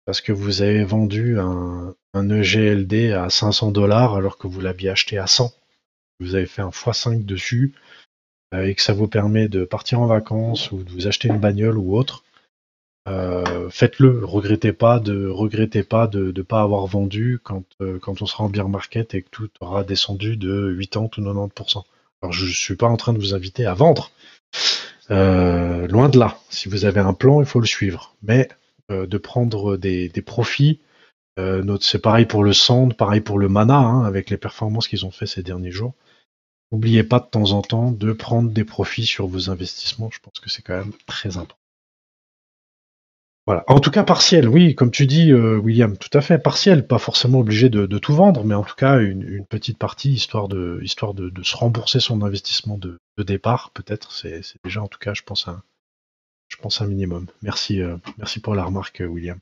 parce 0.05 0.21
que 0.21 0.31
vous 0.31 0.61
avez 0.61 0.85
vendu 0.85 1.37
un, 1.39 1.93
EGLD 2.13 3.11
à 3.11 3.29
500 3.29 3.71
dollars 3.71 4.15
alors 4.15 4.37
que 4.37 4.47
vous 4.47 4.61
l'aviez 4.61 4.89
acheté 4.89 5.17
à 5.17 5.27
100. 5.27 5.51
Vous 6.21 6.35
avez 6.35 6.45
fait 6.45 6.61
un 6.61 6.69
x5 6.69 7.25
dessus 7.25 7.75
euh, 8.53 8.65
et 8.65 8.75
que 8.75 8.81
ça 8.81 8.93
vous 8.93 9.07
permet 9.07 9.49
de 9.49 9.65
partir 9.65 9.99
en 9.99 10.07
vacances 10.07 10.71
ou 10.71 10.83
de 10.83 10.89
vous 10.89 11.07
acheter 11.07 11.27
une 11.27 11.39
bagnole 11.39 11.77
ou 11.77 11.97
autre. 11.97 12.23
Euh, 13.07 13.69
faites-le, 13.69 14.25
regrettez 14.25 14.73
pas 14.73 14.99
de 14.99 15.27
regrettez 15.27 15.83
pas 15.83 16.07
de 16.07 16.33
ne 16.35 16.41
pas 16.41 16.61
avoir 16.61 16.85
vendu 16.87 17.39
quand, 17.41 17.63
euh, 17.81 17.99
quand 17.99 18.21
on 18.21 18.25
sera 18.25 18.43
en 18.43 18.49
bear 18.49 18.67
market 18.67 19.13
et 19.13 19.21
que 19.21 19.29
tout 19.29 19.49
aura 19.61 19.85
descendu 19.85 20.35
de 20.35 20.77
80 20.77 21.01
ou 21.01 21.07
90%. 21.07 21.83
Alors 22.21 22.33
je 22.33 22.45
suis 22.45 22.75
pas 22.75 22.87
en 22.87 22.97
train 22.97 23.13
de 23.13 23.19
vous 23.19 23.33
inviter 23.33 23.65
à 23.65 23.73
vendre. 23.73 24.11
Euh, 25.09 25.87
loin 25.87 26.09
de 26.09 26.19
là. 26.19 26.37
Si 26.49 26.67
vous 26.67 26.83
avez 26.83 26.99
un 26.99 27.13
plan, 27.13 27.39
il 27.39 27.47
faut 27.47 27.61
le 27.61 27.67
suivre. 27.67 28.15
Mais 28.23 28.49
de 28.89 29.17
prendre 29.17 29.75
des, 29.75 30.09
profits, 30.25 30.79
c'est 31.81 32.01
pareil 32.01 32.25
pour 32.25 32.43
le 32.43 32.53
sand, 32.53 32.95
pareil 32.95 33.19
pour 33.19 33.37
le 33.37 33.49
mana, 33.49 33.77
hein, 33.77 34.05
avec 34.05 34.29
les 34.29 34.37
performances 34.37 34.87
qu'ils 34.87 35.05
ont 35.05 35.11
fait 35.11 35.25
ces 35.25 35.43
derniers 35.43 35.71
jours. 35.71 35.93
N'oubliez 36.71 37.03
pas 37.03 37.19
de 37.19 37.25
temps 37.25 37.51
en 37.51 37.61
temps 37.61 37.91
de 37.91 38.13
prendre 38.13 38.49
des 38.49 38.63
profits 38.63 39.05
sur 39.05 39.27
vos 39.27 39.49
investissements. 39.49 40.09
Je 40.09 40.19
pense 40.19 40.39
que 40.39 40.49
c'est 40.49 40.61
quand 40.61 40.77
même 40.77 40.93
très 41.05 41.35
important. 41.35 41.66
Voilà. 43.47 43.63
En 43.67 43.79
tout 43.79 43.91
cas, 43.91 44.03
partiel, 44.03 44.49
oui, 44.49 44.75
comme 44.75 44.91
tu 44.91 45.07
dis, 45.07 45.31
euh, 45.31 45.55
William, 45.57 45.95
tout 45.97 46.09
à 46.11 46.19
fait, 46.19 46.37
partiel, 46.37 46.85
pas 46.85 46.97
forcément 46.97 47.39
obligé 47.39 47.69
de, 47.69 47.85
tout 47.97 48.13
vendre, 48.13 48.43
mais 48.43 48.55
en 48.55 48.63
tout 48.63 48.75
cas 48.75 48.99
une, 48.99 49.45
petite 49.45 49.77
partie, 49.77 50.11
histoire 50.11 50.49
de, 50.49 50.81
histoire 50.83 51.13
de, 51.13 51.31
se 51.43 51.55
rembourser 51.55 52.01
son 52.01 52.21
investissement 52.23 52.77
de, 52.77 52.99
départ, 53.23 53.71
peut-être. 53.73 54.11
C'est 54.11 54.41
déjà, 54.65 54.81
en 54.81 54.87
tout 54.87 54.99
cas, 54.99 55.13
je 55.13 55.21
pense, 55.21 55.47
un, 55.47 55.63
je 56.49 56.57
pense 56.57 56.81
un 56.81 56.87
minimum. 56.87 57.27
Merci, 57.41 57.81
euh, 57.81 57.95
merci 58.17 58.41
pour 58.41 58.53
la 58.53 58.65
remarque, 58.65 59.01
William. 59.07 59.39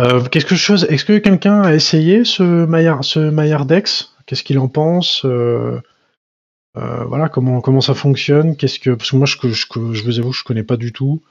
Euh, 0.00 0.24
quelque 0.24 0.56
chose, 0.56 0.86
est-ce 0.90 1.04
que 1.04 1.18
quelqu'un 1.18 1.62
a 1.62 1.74
essayé 1.74 2.24
ce 2.24 2.42
Maillard, 2.42 3.04
ce 3.04 3.20
Maillardex? 3.20 4.16
Qu'est-ce 4.26 4.42
qu'il 4.42 4.58
en 4.58 4.66
pense 4.66 5.24
Voilà, 6.74 7.28
comment, 7.28 7.60
comment 7.60 7.80
ça 7.80 7.94
fonctionne? 7.94 8.56
Qu'est-ce 8.56 8.80
que, 8.80 8.90
parce 8.90 9.12
que 9.12 9.16
moi, 9.16 9.26
je, 9.26 9.36
je, 9.44 9.66
je 9.92 10.02
vous 10.02 10.18
avoue, 10.18 10.32
je 10.32 10.42
connais 10.42 10.64
pas 10.64 10.76
du 10.76 10.92
tout. 10.92 11.22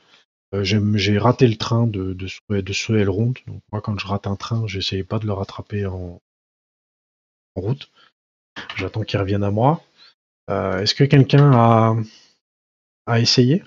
Euh, 0.54 0.64
J'ai 0.64 1.18
raté 1.18 1.48
le 1.48 1.58
train 1.58 1.86
de, 1.86 2.14
de, 2.14 2.62
de 2.62 2.74
ce 2.74 2.92
moi, 3.74 3.82
quand 3.82 3.98
je 4.00 4.08
rate 4.08 4.26
un 4.28 4.38
train, 4.38 4.66
j'essayais 4.68 5.04
pas 5.04 5.20
de 5.20 5.26
le 5.26 5.34
rattraper 5.34 5.86
en, 5.86 6.22
en 7.56 7.62
route. 7.62 7.92
J'attends 8.78 9.04
qu'il 9.04 9.20
revienne 9.20 9.44
à 9.44 9.52
moi. 9.52 9.84
Euh, 10.50 10.82
Est-ce 10.82 10.96
que 10.96 11.04
quelqu'un 11.06 11.52
a, 11.54 11.96
a 13.06 13.20
essayé? 13.20 13.64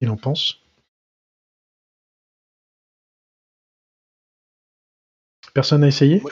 Il 0.00 0.08
en 0.08 0.16
pense? 0.16 0.58
Personne 5.54 5.80
n'a 5.80 5.88
essayé? 5.88 6.22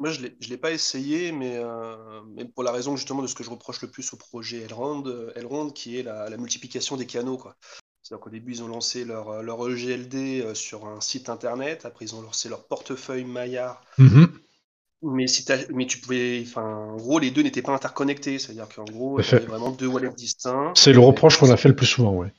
Moi, 0.00 0.10
je 0.10 0.22
ne 0.22 0.48
l'ai 0.48 0.56
pas 0.56 0.72
essayé, 0.72 1.30
mais, 1.30 1.56
euh, 1.56 1.94
mais 2.34 2.46
pour 2.46 2.62
la 2.62 2.72
raison 2.72 2.96
justement 2.96 3.20
de 3.20 3.26
ce 3.26 3.34
que 3.34 3.44
je 3.44 3.50
reproche 3.50 3.82
le 3.82 3.88
plus 3.88 4.12
au 4.14 4.16
projet 4.16 4.62
Elrond, 4.62 5.04
euh, 5.06 5.30
Elrond 5.36 5.68
qui 5.68 5.98
est 5.98 6.02
la, 6.02 6.30
la 6.30 6.36
multiplication 6.38 6.96
des 6.96 7.04
canaux. 7.06 7.36
quoi. 7.36 7.54
C'est-à-dire 8.02 8.24
qu'au 8.24 8.30
début, 8.30 8.52
ils 8.52 8.62
ont 8.62 8.68
lancé 8.68 9.04
leur, 9.04 9.42
leur 9.42 9.68
EGLD 9.68 10.40
euh, 10.40 10.54
sur 10.54 10.86
un 10.86 11.02
site 11.02 11.28
internet, 11.28 11.84
après, 11.84 12.06
ils 12.06 12.14
ont 12.14 12.22
lancé 12.22 12.48
leur 12.48 12.66
portefeuille 12.66 13.24
Maillard. 13.24 13.82
Mhm. 13.98 14.28
Mais, 15.02 15.26
si 15.26 15.44
mais 15.72 15.86
tu 15.86 15.98
pouvais. 15.98 16.42
Enfin, 16.46 16.62
en 16.62 16.96
gros, 16.96 17.18
les 17.18 17.30
deux 17.30 17.42
n'étaient 17.42 17.62
pas 17.62 17.72
interconnectés. 17.72 18.38
C'est-à-dire 18.38 18.68
qu'en 18.68 18.84
gros, 18.84 19.20
il 19.20 19.24
y 19.24 19.34
avait 19.34 19.46
vraiment 19.46 19.70
deux 19.70 19.86
wallets 19.86 20.12
distincts. 20.14 20.72
C'est 20.74 20.92
le 20.92 21.00
reproche 21.00 21.38
qu'on 21.38 21.50
a 21.50 21.56
fait 21.56 21.68
le 21.68 21.76
plus 21.76 21.86
souvent, 21.86 22.12
ouais. 22.12 22.32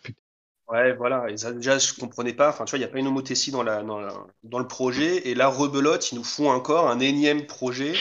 Ouais, 0.71 0.93
voilà. 0.93 1.29
Et 1.29 1.35
ça, 1.35 1.51
déjà, 1.51 1.77
je 1.77 1.93
comprenais 1.93 2.33
pas. 2.33 2.49
Enfin, 2.49 2.63
tu 2.63 2.71
vois, 2.71 2.77
il 2.77 2.81
n'y 2.81 2.85
a 2.85 2.87
pas 2.87 2.99
une 2.99 3.07
homothétie 3.07 3.51
dans, 3.51 3.61
la, 3.63 3.83
dans, 3.83 3.99
la- 3.99 4.25
dans 4.43 4.59
le 4.59 4.67
projet. 4.67 5.27
Et 5.27 5.35
là, 5.35 5.47
rebelote, 5.49 6.11
ils 6.11 6.15
nous 6.15 6.23
font 6.23 6.49
encore 6.49 6.89
un 6.89 6.99
énième 6.99 7.45
projet. 7.45 7.93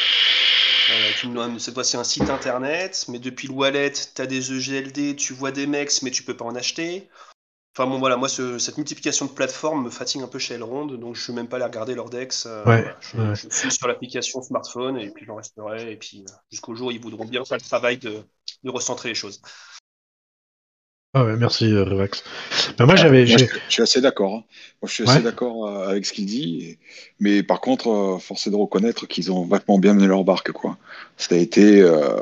Euh, 0.91 1.59
cette 1.59 1.75
fois-ci, 1.75 1.97
un 1.97 2.05
site 2.05 2.31
internet. 2.31 3.07
Mais 3.09 3.19
depuis 3.19 3.49
le 3.49 3.55
wallet, 3.55 3.93
tu 3.93 4.23
as 4.23 4.27
des 4.27 4.53
EGLD, 4.53 5.17
tu 5.17 5.33
vois 5.33 5.51
des 5.51 5.67
mecs, 5.67 6.01
mais 6.03 6.13
tu 6.13 6.23
peux 6.23 6.37
pas 6.37 6.45
en 6.45 6.55
acheter. 6.55 7.09
Enfin, 7.77 7.89
bon, 7.89 7.99
voilà. 7.99 8.17
Moi, 8.17 8.29
ce- 8.29 8.59
cette 8.59 8.77
multiplication 8.77 9.27
de 9.27 9.33
plateformes 9.33 9.85
me 9.85 9.91
fatigue 9.91 10.23
un 10.23 10.29
peu 10.29 10.39
chez 10.39 10.55
Elrond. 10.55 10.87
Donc, 10.87 11.15
je 11.17 11.21
ne 11.21 11.25
suis 11.25 11.33
même 11.33 11.49
pas 11.49 11.57
allé 11.57 11.65
regarder 11.65 11.97
leur 11.97 12.09
dex. 12.09 12.47
Euh, 12.47 12.65
Ouais, 12.67 12.85
je, 13.01 13.17
ouais. 13.17 13.35
je 13.35 13.49
suis 13.49 13.73
sur 13.73 13.89
l'application 13.89 14.43
smartphone 14.43 14.97
et 14.97 15.11
puis 15.11 15.25
j'en 15.27 15.35
resterai. 15.37 15.91
Et 15.93 15.97
puis, 15.97 16.25
euh, 16.29 16.33
jusqu'au 16.53 16.75
jour 16.77 16.93
ils 16.93 17.01
voudront 17.01 17.25
bien 17.25 17.45
faire 17.45 17.59
le 17.59 17.63
travail 17.65 17.99
de, 17.99 18.23
de 18.63 18.71
recentrer 18.71 19.09
les 19.09 19.15
choses. 19.17 19.41
Ah 21.13 21.25
ouais, 21.25 21.37
merci 21.37 21.65
euh, 21.73 21.83
Revax. 21.83 22.23
Ben 22.79 22.87
moi 22.87 22.95
j'avais, 22.95 23.27
je, 23.27 23.37
suis 23.69 23.83
assez 23.83 24.01
d'accord. 24.01 24.33
hein. 24.33 24.45
Moi, 24.81 24.89
je 24.89 24.93
suis 24.95 25.03
Ouais. 25.05 25.11
assez 25.11 25.23
d'accord 25.23 25.67
euh, 25.67 25.89
avec 25.89 26.07
ce 26.07 26.13
qu'il 26.13 26.27
dit. 26.27 26.79
Mais 27.19 27.43
par 27.43 27.61
contre, 27.61 27.89
euh, 27.91 28.19
force 28.19 28.47
est 28.47 28.51
de 28.51 28.57
reconnaître 28.57 29.07
qu'ils 29.07 29.33
ont 29.33 29.45
vachement 29.45 29.79
bien 29.79 29.95
mené 29.95 30.07
leur 30.07 30.23
barque. 30.23 30.53
Quoi. 30.53 30.79
Ça 31.17 31.35
a 31.35 31.39
été 31.39 31.81
euh, 31.81 32.15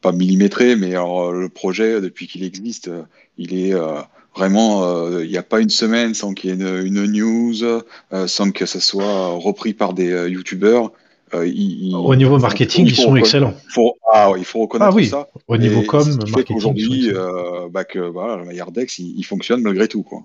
pas 0.00 0.10
millimétré, 0.10 0.74
mais 0.74 0.90
alors, 0.90 1.30
le 1.32 1.48
projet, 1.48 2.00
depuis 2.00 2.26
qu'il 2.26 2.42
existe, 2.42 2.90
il 3.38 3.54
est 3.56 3.72
euh, 3.72 4.00
vraiment. 4.34 4.82
euh, 4.84 5.24
Il 5.24 5.30
n'y 5.30 5.38
a 5.38 5.44
pas 5.44 5.60
une 5.60 5.70
semaine 5.70 6.12
sans 6.14 6.34
qu'il 6.34 6.50
y 6.50 6.52
ait 6.52 6.56
une, 6.56 6.86
une 6.86 7.06
news, 7.06 7.62
euh, 7.62 8.26
sans 8.26 8.50
que 8.50 8.66
ça 8.66 8.80
soit 8.80 9.28
repris 9.28 9.74
par 9.74 9.94
des 9.94 10.10
euh, 10.10 10.28
youtubeurs. 10.28 10.90
Euh, 11.34 11.46
ils- 11.46 11.88
ils- 11.88 11.94
au 11.94 12.14
niveau 12.14 12.38
marketing, 12.38 12.86
il 12.86 12.92
ils 12.92 12.96
sont 12.96 13.16
excellents. 13.16 13.54
faut- 13.68 13.96
ah, 14.12 14.32
il 14.36 14.44
faut 14.44 14.60
reconnaître 14.60 14.90
Ah 14.92 14.94
oui, 14.94 15.06
ça. 15.06 15.28
Au 15.48 15.56
niveau 15.56 15.82
Et 15.82 15.86
com, 15.86 16.02
ce 16.02 16.10
qui 16.18 16.30
marketing, 16.32 16.56
excellents. 16.56 17.18
euh, 17.20 17.68
bah, 17.70 17.84
que 17.84 17.98
voilà, 17.98 18.36
le 18.36 18.44
Maillardex, 18.44 18.98
il, 18.98 19.18
il 19.18 19.22
fonctionne 19.24 19.62
malgré 19.62 19.88
tout. 19.88 20.02
Quoi. 20.02 20.22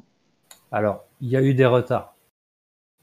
Alors, 0.72 1.06
il 1.22 1.30
y 1.30 1.36
a 1.38 1.42
eu 1.42 1.54
des 1.54 1.66
retards. 1.66 2.14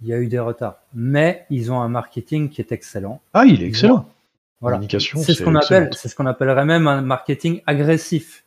Il 0.02 0.08
y 0.08 0.12
a 0.12 0.18
eu 0.18 0.26
des 0.28 0.38
retards. 0.38 0.76
Mais 0.94 1.46
ils 1.50 1.72
ont 1.72 1.80
un 1.80 1.88
marketing 1.88 2.48
qui 2.50 2.60
est 2.60 2.70
excellent. 2.70 3.20
Ah, 3.34 3.44
il 3.46 3.62
est 3.62 3.66
excellent. 3.66 4.06
Voilà. 4.60 4.76
Communication, 4.76 5.18
C'est 5.22 5.34
ce 5.34 5.42
qu'on 5.42 5.54
appelle, 5.54 5.90
c'est 5.92 6.08
ce 6.08 6.14
qu'on 6.14 6.26
appellerait 6.26 6.64
même 6.64 6.86
un 6.86 7.02
marketing 7.02 7.60
agressif. 7.66 8.44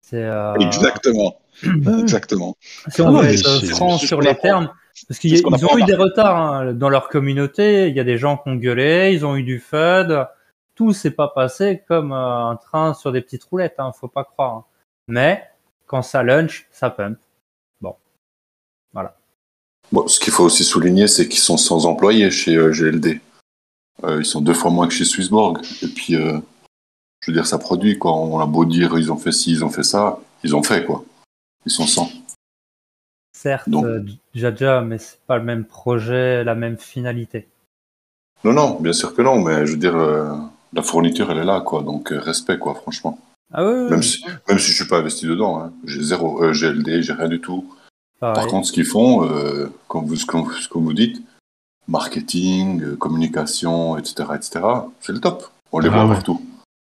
C'est, 0.00 0.22
euh, 0.24 0.54
Exactement. 0.54 1.36
Ouais. 1.64 2.00
Exactement. 2.00 2.56
si 2.88 3.00
on 3.02 3.08
Ah, 3.08 3.20
veut 3.20 3.26
mais 3.28 3.34
être 3.34 3.64
franc 3.66 3.98
sur 3.98 4.20
les 4.20 4.34
termes, 4.34 4.70
parce 5.08 5.18
qu'ils 5.18 5.46
ont 5.46 5.78
eu 5.78 5.84
des 5.84 5.94
retards 5.94 6.36
hein, 6.36 6.72
dans 6.72 6.88
leur 6.88 7.08
communauté. 7.08 7.88
Il 7.88 7.96
y 7.96 8.00
a 8.00 8.04
des 8.04 8.18
gens 8.18 8.36
qui 8.36 8.48
ont 8.48 8.56
gueulé, 8.56 9.12
ils 9.14 9.24
ont 9.24 9.36
eu 9.36 9.42
du 9.42 9.58
FUD. 9.60 10.26
Tout 10.74 10.92
s'est 10.92 11.10
pas 11.10 11.28
passé 11.28 11.82
comme 11.88 12.12
euh, 12.12 12.46
un 12.48 12.56
train 12.56 12.94
sur 12.94 13.12
des 13.12 13.20
petites 13.20 13.44
roulettes. 13.44 13.74
Hein, 13.78 13.92
faut 13.98 14.08
pas 14.08 14.24
croire. 14.24 14.54
hein. 14.54 14.64
Mais 15.08 15.44
quand 15.86 16.02
ça 16.02 16.22
lunch, 16.22 16.66
ça 16.70 16.90
pump. 16.90 17.18
Bon, 19.92 20.06
ce 20.06 20.20
qu'il 20.20 20.32
faut 20.32 20.44
aussi 20.44 20.62
souligner, 20.62 21.08
c'est 21.08 21.28
qu'ils 21.28 21.40
sont 21.40 21.56
sans 21.56 21.86
employés 21.86 22.30
chez 22.30 22.54
euh, 22.54 22.70
GLD. 22.70 23.20
Euh, 24.04 24.20
ils 24.20 24.24
sont 24.24 24.40
deux 24.40 24.54
fois 24.54 24.70
moins 24.70 24.86
que 24.86 24.94
chez 24.94 25.04
Swissborg. 25.04 25.58
Et 25.82 25.88
puis, 25.88 26.14
euh, 26.14 26.38
je 27.20 27.30
veux 27.30 27.34
dire, 27.34 27.46
ça 27.46 27.58
produit, 27.58 27.98
quoi. 27.98 28.14
On 28.14 28.38
a 28.38 28.46
beau 28.46 28.64
dire, 28.64 28.96
ils 28.96 29.10
ont 29.12 29.16
fait 29.16 29.32
ci, 29.32 29.50
ils 29.50 29.64
ont 29.64 29.70
fait 29.70 29.82
ça, 29.82 30.20
ils 30.44 30.54
ont 30.54 30.62
fait, 30.62 30.84
quoi. 30.84 31.04
Ils 31.66 31.72
sont 31.72 31.86
sans. 31.86 32.08
Certes, 33.42 33.70
Donc- 33.70 33.86
euh, 33.86 34.04
Jaja, 34.34 34.82
mais 34.82 34.98
c'est 34.98 35.18
pas 35.26 35.38
le 35.38 35.44
même 35.44 35.64
projet, 35.64 36.44
la 36.44 36.54
même 36.54 36.76
finalité. 36.76 37.48
Non, 38.44 38.52
non, 38.52 38.78
bien 38.80 38.92
sûr 38.92 39.14
que 39.14 39.22
non, 39.22 39.40
mais 39.40 39.64
je 39.64 39.72
veux 39.72 39.78
dire, 39.78 39.96
euh, 39.96 40.34
la 40.74 40.82
fourniture, 40.82 41.30
elle 41.30 41.38
est 41.38 41.44
là, 41.44 41.62
quoi. 41.62 41.82
Donc, 41.82 42.12
euh, 42.12 42.18
respect, 42.20 42.58
quoi, 42.58 42.74
franchement. 42.74 43.18
Ah 43.54 43.64
oui, 43.64 43.72
oui, 43.72 43.90
Même 43.90 44.00
oui, 44.00 44.04
si, 44.04 44.22
même 44.46 44.58
si 44.58 44.70
je 44.72 44.76
suis 44.76 44.86
pas 44.86 44.98
investi 44.98 45.24
dedans, 45.26 45.58
hein. 45.58 45.72
j'ai 45.86 46.02
zéro 46.02 46.42
euh, 46.44 46.52
GLD, 46.52 47.00
j'ai 47.02 47.14
rien 47.14 47.28
du 47.28 47.40
tout. 47.40 47.64
Par 48.20 48.46
contre, 48.46 48.66
ce 48.66 48.72
qu'ils 48.72 48.84
font, 48.84 49.24
euh, 49.26 49.72
comme, 49.88 50.04
vous, 50.04 50.16
que 50.26 50.36
vous- 50.36 50.84
vous 50.84 50.92
dites, 50.92 51.22
marketing, 51.88 52.82
euh, 52.82 52.96
communication, 52.96 53.96
etc., 53.96 54.28
etc., 54.34 54.60
c'est 55.00 55.12
le 55.12 55.20
top. 55.20 55.50
On 55.72 55.78
les 55.78 55.88
Ah 55.88 55.92
voit 55.92 56.04
ouais. 56.04 56.12
partout. 56.14 56.42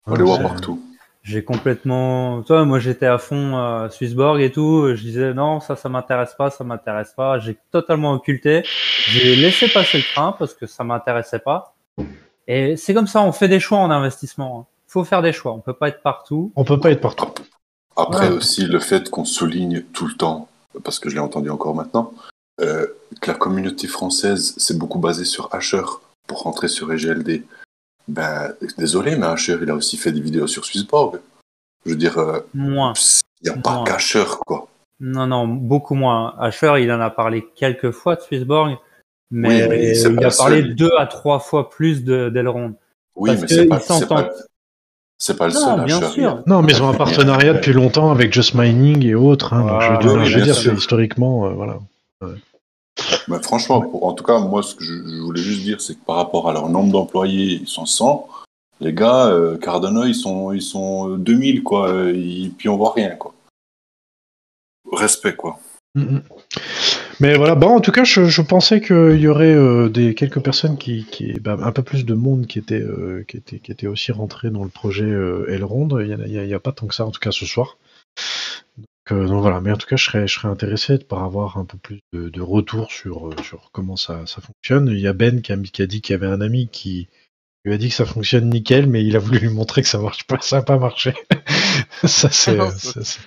On 0.05 0.13
Ouais, 0.13 0.17
les 0.17 0.23
voit 0.23 0.39
partout. 0.39 0.81
J'ai 1.27 1.43
complètement. 1.43 2.41
Toi, 2.43 2.63
moi, 2.63 2.79
j'étais 2.79 3.05
à 3.05 3.17
fond 3.17 3.57
euh, 3.57 3.89
Swissborg 3.89 4.39
et 4.39 4.49
tout. 4.49 4.95
Je 4.95 5.01
disais 5.01 5.33
non, 5.33 5.59
ça, 5.59 5.75
ça 5.75 5.89
m'intéresse 5.89 6.33
pas, 6.37 6.49
ça 6.49 6.63
m'intéresse 6.63 7.11
pas. 7.17 7.37
J'ai 7.39 7.57
totalement 7.69 8.13
occulté. 8.13 8.63
J'ai 9.09 9.35
laissé 9.35 9.67
passer 9.67 9.97
le 9.97 10.03
train 10.13 10.33
parce 10.39 10.53
que 10.53 10.65
ça 10.65 10.85
m'intéressait 10.85 11.39
pas. 11.39 11.75
Et 12.47 12.77
c'est 12.77 12.93
comme 12.93 13.07
ça, 13.07 13.21
on 13.23 13.33
fait 13.33 13.49
des 13.49 13.59
choix 13.59 13.79
en 13.79 13.91
investissement. 13.91 14.61
hein. 14.61 14.65
Faut 14.87 15.03
faire 15.03 15.21
des 15.21 15.33
choix. 15.33 15.51
On 15.51 15.59
peut 15.59 15.73
pas 15.73 15.89
être 15.89 16.01
partout. 16.01 16.53
On 16.55 16.63
peut 16.63 16.79
pas 16.79 16.91
être 16.91 17.01
partout. 17.01 17.27
Après 17.97 18.29
Ouais. 18.29 18.35
aussi, 18.35 18.65
le 18.65 18.79
fait 18.79 19.09
qu'on 19.09 19.25
souligne 19.25 19.81
tout 19.91 20.07
le 20.07 20.13
temps, 20.13 20.47
parce 20.85 20.97
que 20.97 21.09
je 21.09 21.15
l'ai 21.15 21.19
entendu 21.21 21.49
encore 21.49 21.75
maintenant, 21.75 22.13
euh, 22.61 22.87
que 23.19 23.29
la 23.29 23.37
communauté 23.37 23.87
française 23.87 24.53
s'est 24.57 24.77
beaucoup 24.77 24.99
basée 24.99 25.25
sur 25.25 25.53
Asher 25.53 25.81
pour 26.25 26.43
rentrer 26.43 26.69
sur 26.69 26.93
EGLD. 26.93 27.43
Ben, 28.07 28.53
désolé, 28.77 29.15
mais 29.17 29.25
Asher, 29.27 29.57
il 29.61 29.69
a 29.69 29.75
aussi 29.75 29.97
fait 29.97 30.11
des 30.11 30.21
vidéos 30.21 30.47
sur 30.47 30.63
Swissborg. 30.65 31.19
Je 31.85 31.91
veux 31.91 31.97
dire, 31.97 32.17
euh, 32.17 32.39
Moins. 32.53 32.93
il 33.41 33.49
n'y 33.51 33.57
a 33.57 33.61
pas 33.61 33.83
qu'Asher, 33.85 34.23
quoi. 34.45 34.67
Non, 34.99 35.27
non, 35.27 35.47
beaucoup 35.47 35.93
moins. 35.93 36.33
Asher, 36.39 36.73
il 36.79 36.91
en 36.91 36.99
a 37.01 37.09
parlé 37.09 37.45
quelques 37.55 37.91
fois 37.91 38.15
de 38.15 38.21
Swissborg, 38.21 38.77
mais, 39.29 39.63
Oui, 39.63 39.69
mais 39.69 39.93
c'est 39.93 40.09
il 40.11 40.23
a 40.25 40.31
parlé 40.31 40.61
seul. 40.61 40.75
deux 40.75 40.91
à 40.97 41.05
trois 41.05 41.39
fois 41.39 41.69
plus 41.69 42.03
de 42.03 42.29
d'Elrond. 42.29 42.75
Oui, 43.15 43.29
Parce 43.31 43.41
mais 43.41 43.47
c'est 43.47 43.63
ils 43.63 43.69
pas, 43.69 43.77
pas, 43.79 44.29
c'est 45.17 45.37
pas 45.37 45.47
le 45.47 45.53
Non, 45.53 45.59
seul 45.59 45.85
bien 45.85 45.97
Asher. 46.01 46.11
sûr. 46.13 46.43
Non, 46.47 46.61
mais 46.61 46.71
ils 46.73 46.81
ont 46.81 46.89
un 46.89 46.93
partenariat 46.93 47.53
depuis 47.53 47.73
longtemps 47.73 48.09
avec 48.11 48.33
Just 48.33 48.53
Mining 48.55 49.05
et 49.05 49.15
autres. 49.15 49.53
hein, 49.53 49.67
donc 49.67 49.81
je 49.81 50.07
veux 50.09 50.19
Ah, 50.19 50.23
je 50.23 50.37
veux 50.39 50.43
dire, 50.45 50.55
sûr. 50.55 50.71
c'est 50.71 50.77
historiquement, 50.77 51.45
euh, 51.47 51.49
voilà. 51.49 51.79
Mais 53.27 53.41
franchement, 53.41 53.89
en 54.01 54.13
tout 54.13 54.23
cas, 54.23 54.39
moi, 54.39 54.63
ce 54.63 54.75
que 54.75 54.83
je, 54.83 54.93
voulais 55.21 55.41
juste 55.41 55.61
dire, 55.61 55.81
c'est 55.81 55.95
que 55.95 56.05
par 56.05 56.15
rapport 56.15 56.49
à 56.49 56.53
leur 56.53 56.69
nombre 56.69 56.91
d'employés, 56.91 57.59
ils 57.61 57.67
sont 57.67 57.85
100. 57.85 58.27
Les 58.79 58.93
gars, 58.93 59.27
euh, 59.27 59.57
Cardano, 59.57 60.05
ils 60.05 60.15
sont, 60.15 60.53
ils 60.53 60.61
sont 60.61 61.11
euh, 61.11 61.17
2000, 61.17 61.63
quoi. 61.63 61.89
euh, 61.89 62.49
puis 62.57 62.69
on 62.69 62.77
voit 62.77 62.93
rien, 62.93 63.11
quoi. 63.15 63.33
Respect, 64.91 65.35
quoi. 65.35 65.59
Mhm. 65.95 66.21
Mais 67.19 67.35
voilà, 67.35 67.55
bon, 67.55 67.69
en 67.69 67.79
tout 67.81 67.91
cas, 67.91 68.03
je, 68.03 68.41
pensais 68.41 68.79
qu'il 68.79 69.19
y 69.19 69.27
aurait 69.27 69.53
euh, 69.53 69.89
des 69.89 70.13
quelques 70.13 70.39
personnes 70.39 70.77
qui, 70.77 71.05
bah, 71.41 71.57
un 71.59 71.71
peu 71.71 71.81
plus 71.81 72.05
de 72.05 72.13
monde 72.13 72.45
qui 72.45 72.59
était, 72.59 72.79
euh, 72.79 73.25
qui 73.27 73.37
était, 73.37 73.59
qui 73.59 73.87
aussi 73.87 74.11
rentré 74.11 74.51
dans 74.51 74.63
le 74.63 74.69
projet 74.69 75.05
euh, 75.05 75.49
Elrond. 75.49 75.99
Il 75.99 76.07
y, 76.07 76.13
en 76.13 76.19
a, 76.19 76.27
il 76.27 76.33
y 76.33 76.37
a- 76.37 76.43
il 76.43 76.49
y 76.49 76.53
a 76.53 76.59
pas 76.59 76.71
tant 76.71 76.85
que 76.85 76.93
ça, 76.93 77.05
en 77.05 77.11
tout 77.11 77.19
cas 77.19 77.31
ce 77.31 77.47
soir. 77.47 77.77
Donc, 79.09 79.41
voilà, 79.41 79.61
mais 79.61 79.71
en 79.71 79.77
tout 79.77 79.87
cas, 79.87 79.95
je 79.95 80.05
serais, 80.05 80.47
intéressé 80.47 80.97
par 80.97 81.23
avoir 81.23 81.57
un 81.57 81.65
peu 81.65 81.77
plus 81.77 82.01
de, 82.13 82.41
retour 82.41 82.91
sur, 82.91 83.27
euh, 83.27 83.35
sur 83.43 83.71
comment 83.71 83.95
ça, 83.95 84.25
ça 84.25 84.41
fonctionne. 84.41 84.87
Il 84.87 84.99
y 84.99 85.07
a 85.07 85.13
Ben 85.13 85.41
qui 85.41 85.51
a 85.51 85.87
dit 85.87 86.01
qu'il 86.01 86.13
y 86.13 86.15
avait 86.15 86.27
un 86.27 86.41
ami 86.41 86.69
qui 86.69 87.07
lui 87.65 87.73
a 87.73 87.77
dit 87.77 87.89
que 87.89 87.95
ça 87.95 88.05
fonctionne 88.05 88.49
nickel, 88.49 88.87
mais 88.87 89.03
il 89.03 89.15
a 89.15 89.19
voulu 89.19 89.39
lui 89.39 89.49
montrer 89.49 89.81
que 89.81 89.87
ça 89.89 89.99
marche 89.99 90.23
pas, 90.25 90.37
ça 90.41 90.57
n'a 90.57 90.63
pas 90.63 90.77
marché. 90.77 91.13
ça 92.05 92.29
c'est, 92.31 92.57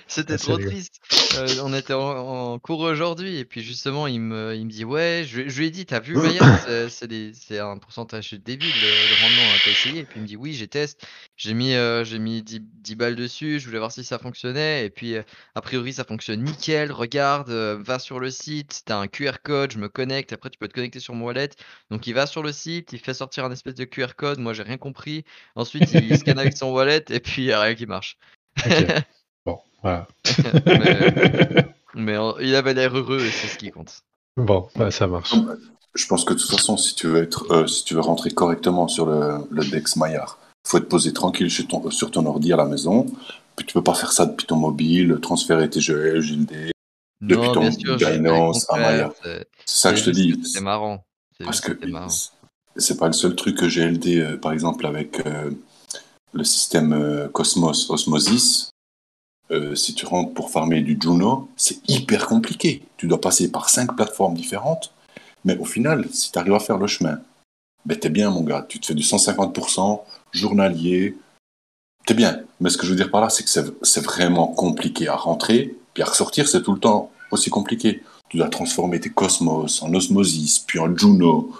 C'était 0.07 0.37
trop 0.37 0.53
rigolo. 0.53 0.71
triste. 0.71 0.99
Euh, 1.35 1.47
on 1.63 1.73
était 1.73 1.93
en, 1.93 2.53
en 2.53 2.59
cours 2.59 2.79
aujourd'hui 2.81 3.37
et 3.37 3.45
puis 3.45 3.61
justement 3.61 4.07
il 4.07 4.19
me, 4.21 4.55
il 4.55 4.65
me 4.65 4.71
dit 4.71 4.83
ouais, 4.85 5.23
je, 5.27 5.47
je 5.47 5.59
lui 5.59 5.67
ai 5.67 5.71
dit 5.71 5.85
t'as 5.85 5.99
vu 5.99 6.15
c'est- 6.89 7.59
un 7.59 7.77
pourcentage 7.77 8.33
débile 8.33 8.79
le, 8.81 9.21
rendement, 9.21 9.59
t'as 9.63 9.71
essayé. 9.71 9.99
Et 10.01 10.05
puis 10.05 10.19
il 10.19 10.23
me 10.23 10.27
dit 10.27 10.35
oui 10.37 10.53
j'ai 10.53 10.67
testé, 10.67 11.05
j'ai 11.35 11.53
mis, 11.53 11.73
euh, 11.73 12.03
j'ai 12.03 12.19
mis 12.19 12.43
10, 12.43 12.61
10 12.61 12.95
balles 12.95 13.15
dessus, 13.15 13.59
je 13.59 13.65
voulais 13.67 13.79
voir 13.79 13.91
si 13.91 14.03
ça 14.03 14.19
fonctionnait. 14.19 14.85
Et 14.85 14.89
puis 14.89 15.15
euh, 15.15 15.23
a 15.55 15.61
priori 15.61 15.93
ça 15.93 16.03
fonctionne 16.03 16.43
nickel, 16.43 16.91
regarde, 16.91 17.49
va 17.51 17.99
sur 17.99 18.19
le 18.19 18.31
site, 18.31 18.81
t'as 18.85 18.97
un 18.97 19.07
QR 19.07 19.41
code, 19.43 19.71
je 19.71 19.77
me 19.77 19.89
connecte, 19.89 20.33
après 20.33 20.49
tu 20.49 20.57
peux 20.57 20.67
te 20.67 20.73
connecter 20.73 20.99
sur 20.99 21.13
mon 21.15 21.25
wallet, 21.25 21.49
donc 21.89 22.07
il 22.07 22.13
va 22.13 22.25
sur 22.27 22.43
le 22.43 22.51
site, 22.51 22.93
il 22.93 22.99
fait 22.99 23.13
sortir 23.13 23.45
un 23.45 23.51
espèce 23.51 23.75
de 23.75 23.85
QR 23.85 24.15
code, 24.15 24.20
moi 24.37 24.53
j'ai 24.53 24.63
rien 24.63 24.77
compris, 24.77 25.23
ensuite 25.55 25.91
il 25.93 26.17
scanne 26.17 26.39
avec 26.39 26.55
son 26.57 26.71
wallet 26.71 27.03
et 27.09 27.19
puis 27.19 27.43
il 27.43 27.45
y 27.45 27.51
a 27.51 27.61
rien 27.61 27.75
qui 27.75 27.85
marche. 27.85 28.17
Bon, 29.45 29.59
voilà. 29.81 30.07
mais, 30.65 31.65
mais, 31.95 32.15
euh, 32.17 32.33
il 32.41 32.55
avait 32.55 32.73
l'air 32.73 32.95
heureux 32.95 33.19
et 33.21 33.29
c'est 33.31 33.47
ce 33.47 33.57
qui 33.57 33.71
compte. 33.71 34.01
Bon, 34.37 34.67
bah, 34.75 34.91
ça 34.91 35.07
marche. 35.07 35.33
Je 35.95 36.05
pense 36.07 36.23
que 36.23 36.33
de 36.33 36.39
toute 36.39 36.51
façon, 36.51 36.77
si 36.77 36.95
tu 36.95 37.07
veux 37.07 37.21
être, 37.23 37.51
euh, 37.51 37.67
si 37.67 37.83
tu 37.83 37.95
veux 37.95 38.01
rentrer 38.01 38.29
correctement 38.31 38.87
sur 38.87 39.05
le, 39.07 39.39
le 39.49 39.65
Dex 39.65 39.95
Maillard, 39.97 40.37
faut 40.65 40.77
être 40.77 40.87
posé 40.87 41.11
tranquille 41.11 41.49
chez 41.49 41.65
ton, 41.65 41.89
sur 41.91 42.11
ton 42.11 42.25
ordi 42.25 42.53
à 42.53 42.57
la 42.57 42.65
maison. 42.65 43.07
Puis 43.57 43.65
tu 43.65 43.73
peux 43.73 43.83
pas 43.83 43.93
faire 43.95 44.11
ça 44.13 44.25
depuis 44.25 44.45
ton 44.45 44.55
mobile, 44.55 45.17
transférer 45.21 45.69
tes 45.69 45.81
jeux 45.81 46.19
GLD. 46.21 46.71
Depuis 47.19 47.47
Non, 47.47 47.53
ton 47.53 47.69
Binance 47.97 48.65
à 48.69 48.77
Maya. 48.77 49.11
c'est- 49.23 49.47
C'est 49.65 49.77
ça 49.81 49.91
que 49.91 49.97
je 49.97 50.05
te 50.05 50.05
c'est 50.05 50.11
dis. 50.21 50.39
C'était 50.45 50.63
marrant. 50.63 51.03
C'est 51.37 51.43
Parce 51.43 51.59
que 51.61 51.85
marrant. 51.87 52.07
C'est 52.77 52.97
pas 52.97 53.07
le 53.07 53.13
seul 53.13 53.35
truc 53.35 53.57
que 53.57 53.65
GLD, 53.65 54.17
euh, 54.17 54.37
par 54.37 54.51
exemple, 54.53 54.85
avec 54.85 55.25
euh, 55.25 55.51
le 56.33 56.43
système 56.43 56.93
euh, 56.93 57.27
Cosmos 57.29 57.89
Osmosis. 57.89 58.69
euh, 59.51 59.75
si 59.75 59.93
tu 59.93 60.05
rentres 60.05 60.33
pour 60.33 60.49
farmer 60.49 60.81
du 60.81 60.97
Juno, 60.99 61.49
c'est 61.57 61.79
hyper 61.89 62.25
compliqué. 62.27 62.83
Tu 62.97 63.07
dois 63.07 63.19
passer 63.19 63.51
par 63.51 63.69
cinq 63.69 63.95
plateformes 63.95 64.35
différentes. 64.35 64.93
Mais 65.43 65.57
au 65.57 65.65
final, 65.65 66.07
si 66.13 66.31
tu 66.31 66.39
arrives 66.39 66.53
à 66.53 66.59
faire 66.59 66.77
le 66.77 66.87
chemin, 66.87 67.19
ben 67.85 67.97
t'es 67.99 68.09
bien, 68.09 68.29
mon 68.29 68.41
gars. 68.43 68.65
Tu 68.69 68.79
te 68.79 68.85
fais 68.85 68.93
du 68.93 69.03
150% 69.03 70.01
journalier. 70.31 71.17
T'es 72.05 72.13
bien. 72.13 72.41
Mais 72.59 72.69
ce 72.69 72.77
que 72.77 72.85
je 72.85 72.91
veux 72.91 72.95
dire 72.95 73.11
par 73.11 73.21
là, 73.21 73.29
c'est 73.29 73.43
que 73.43 73.49
c'est 73.81 74.03
vraiment 74.03 74.47
compliqué 74.47 75.07
à 75.07 75.15
rentrer. 75.15 75.75
Puis 75.93 76.03
à 76.03 76.05
ressortir, 76.05 76.47
c'est 76.47 76.61
tout 76.61 76.73
le 76.73 76.79
temps 76.79 77.11
aussi 77.31 77.49
compliqué. 77.49 78.03
Tu 78.29 78.37
dois 78.37 78.49
transformer 78.49 78.99
tes 78.99 79.09
Cosmos 79.09 79.81
en 79.81 79.93
Osmosis, 79.93 80.59
puis 80.59 80.79
en 80.79 80.95
Juno, 80.95 81.51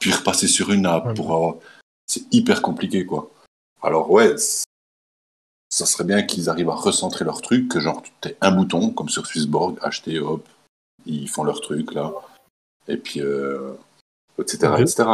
puis 0.00 0.12
repasser 0.12 0.48
sur 0.48 0.72
une 0.72 0.86
app 0.86 1.06
Ouais. 1.06 1.14
pour 1.14 1.32
avoir. 1.32 1.54
C'est 2.08 2.24
hyper 2.32 2.60
compliqué, 2.62 3.06
quoi. 3.06 3.30
Alors, 3.82 4.10
ouais, 4.10 4.34
ça 5.68 5.86
serait 5.86 6.04
bien 6.04 6.22
qu'ils 6.24 6.48
arrivent 6.50 6.70
à 6.70 6.74
recentrer 6.74 7.24
leur 7.24 7.40
truc, 7.40 7.68
que 7.68 7.78
genre, 7.78 8.02
tu 8.20 8.28
as 8.28 8.32
un 8.46 8.50
bouton, 8.50 8.90
comme 8.90 9.08
sur 9.08 9.26
Swissborg, 9.26 9.78
acheter, 9.82 10.18
hop, 10.18 10.46
ils 11.06 11.28
font 11.28 11.44
leur 11.44 11.60
truc, 11.60 11.94
là. 11.94 12.12
Et 12.88 12.96
puis, 12.96 13.20
euh, 13.22 13.74
etc., 14.38 14.68
Ouais. 14.72 14.82
etc. 14.82 15.08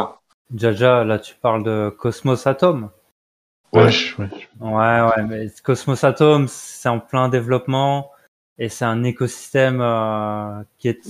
Jaja, 0.55 1.03
là, 1.03 1.19
tu 1.19 1.35
parles 1.35 1.63
de 1.63 1.93
Cosmos 1.99 2.47
Atom. 2.47 2.89
Ouais. 3.73 3.83
Ouais, 3.83 3.91
je- 3.91 4.15
ouais. 4.21 4.29
Ouais, 4.61 5.01
ouais, 5.01 5.23
mais 5.23 5.49
Cosmos 5.63 6.03
Atom, 6.03 6.47
c'est 6.47 6.89
en 6.89 6.99
plein 6.99 7.27
développement 7.29 8.11
et 8.57 8.69
c'est 8.69 8.85
un 8.85 9.03
écosystème 9.03 9.81
euh, 9.81 10.63
qui 10.79 10.87
est 10.87 11.01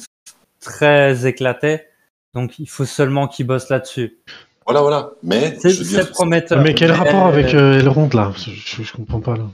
très 0.59 1.27
éclaté. 1.27 1.83
Donc, 2.37 2.59
il 2.59 2.69
faut 2.69 2.85
seulement 2.85 3.27
qu'ils 3.27 3.47
bossent 3.47 3.69
là-dessus. 3.69 4.17
Voilà, 4.65 4.81
voilà. 4.81 5.11
Mais, 5.23 5.57
C'est 5.59 5.71
dire, 5.81 6.11
prometteur. 6.11 6.61
Mais 6.61 6.75
quel 6.75 6.91
Mais- 6.91 6.97
rapport 6.97 7.25
avec 7.25 7.53
euh, 7.55 7.79
Elrond 7.79 8.09
là? 8.13 8.31
Je, 8.37 8.83
je- 8.83 8.93
comprends 8.93 9.21
pas 9.21 9.35
là. 9.35 9.45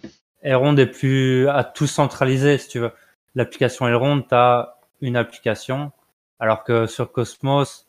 Elrond 0.42 0.76
est 0.76 0.88
plus 0.88 1.48
à 1.48 1.64
tout 1.64 1.88
centraliser, 1.88 2.58
si 2.58 2.68
tu 2.68 2.80
veux. 2.80 2.92
L'application 3.36 3.88
Elrond, 3.88 4.22
tu 4.22 4.36
as 4.36 4.76
une 5.00 5.16
application, 5.16 5.92
alors 6.40 6.66
que 6.66 6.86
sur 6.88 7.12
Cosmos, 7.14 7.88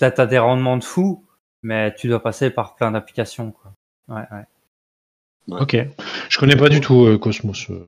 tu 0.00 0.04
as, 0.04 0.26
des 0.26 0.38
rendements 0.38 0.76
de 0.76 0.82
fou, 0.84 1.24
mais 1.62 1.94
tu 1.94 2.08
dois 2.08 2.20
passer 2.22 2.50
par 2.50 2.74
plein 2.74 2.90
d'applications. 2.90 3.54
Ouais, 4.08 4.22
ouais. 4.32 5.60
Ok. 5.60 5.76
Je 6.28 6.38
connais 6.38 6.56
pas 6.56 6.68
du 6.68 6.80
tout 6.80 7.04
euh, 7.06 7.16
Cosmos. 7.18 7.70
euh. 7.70 7.86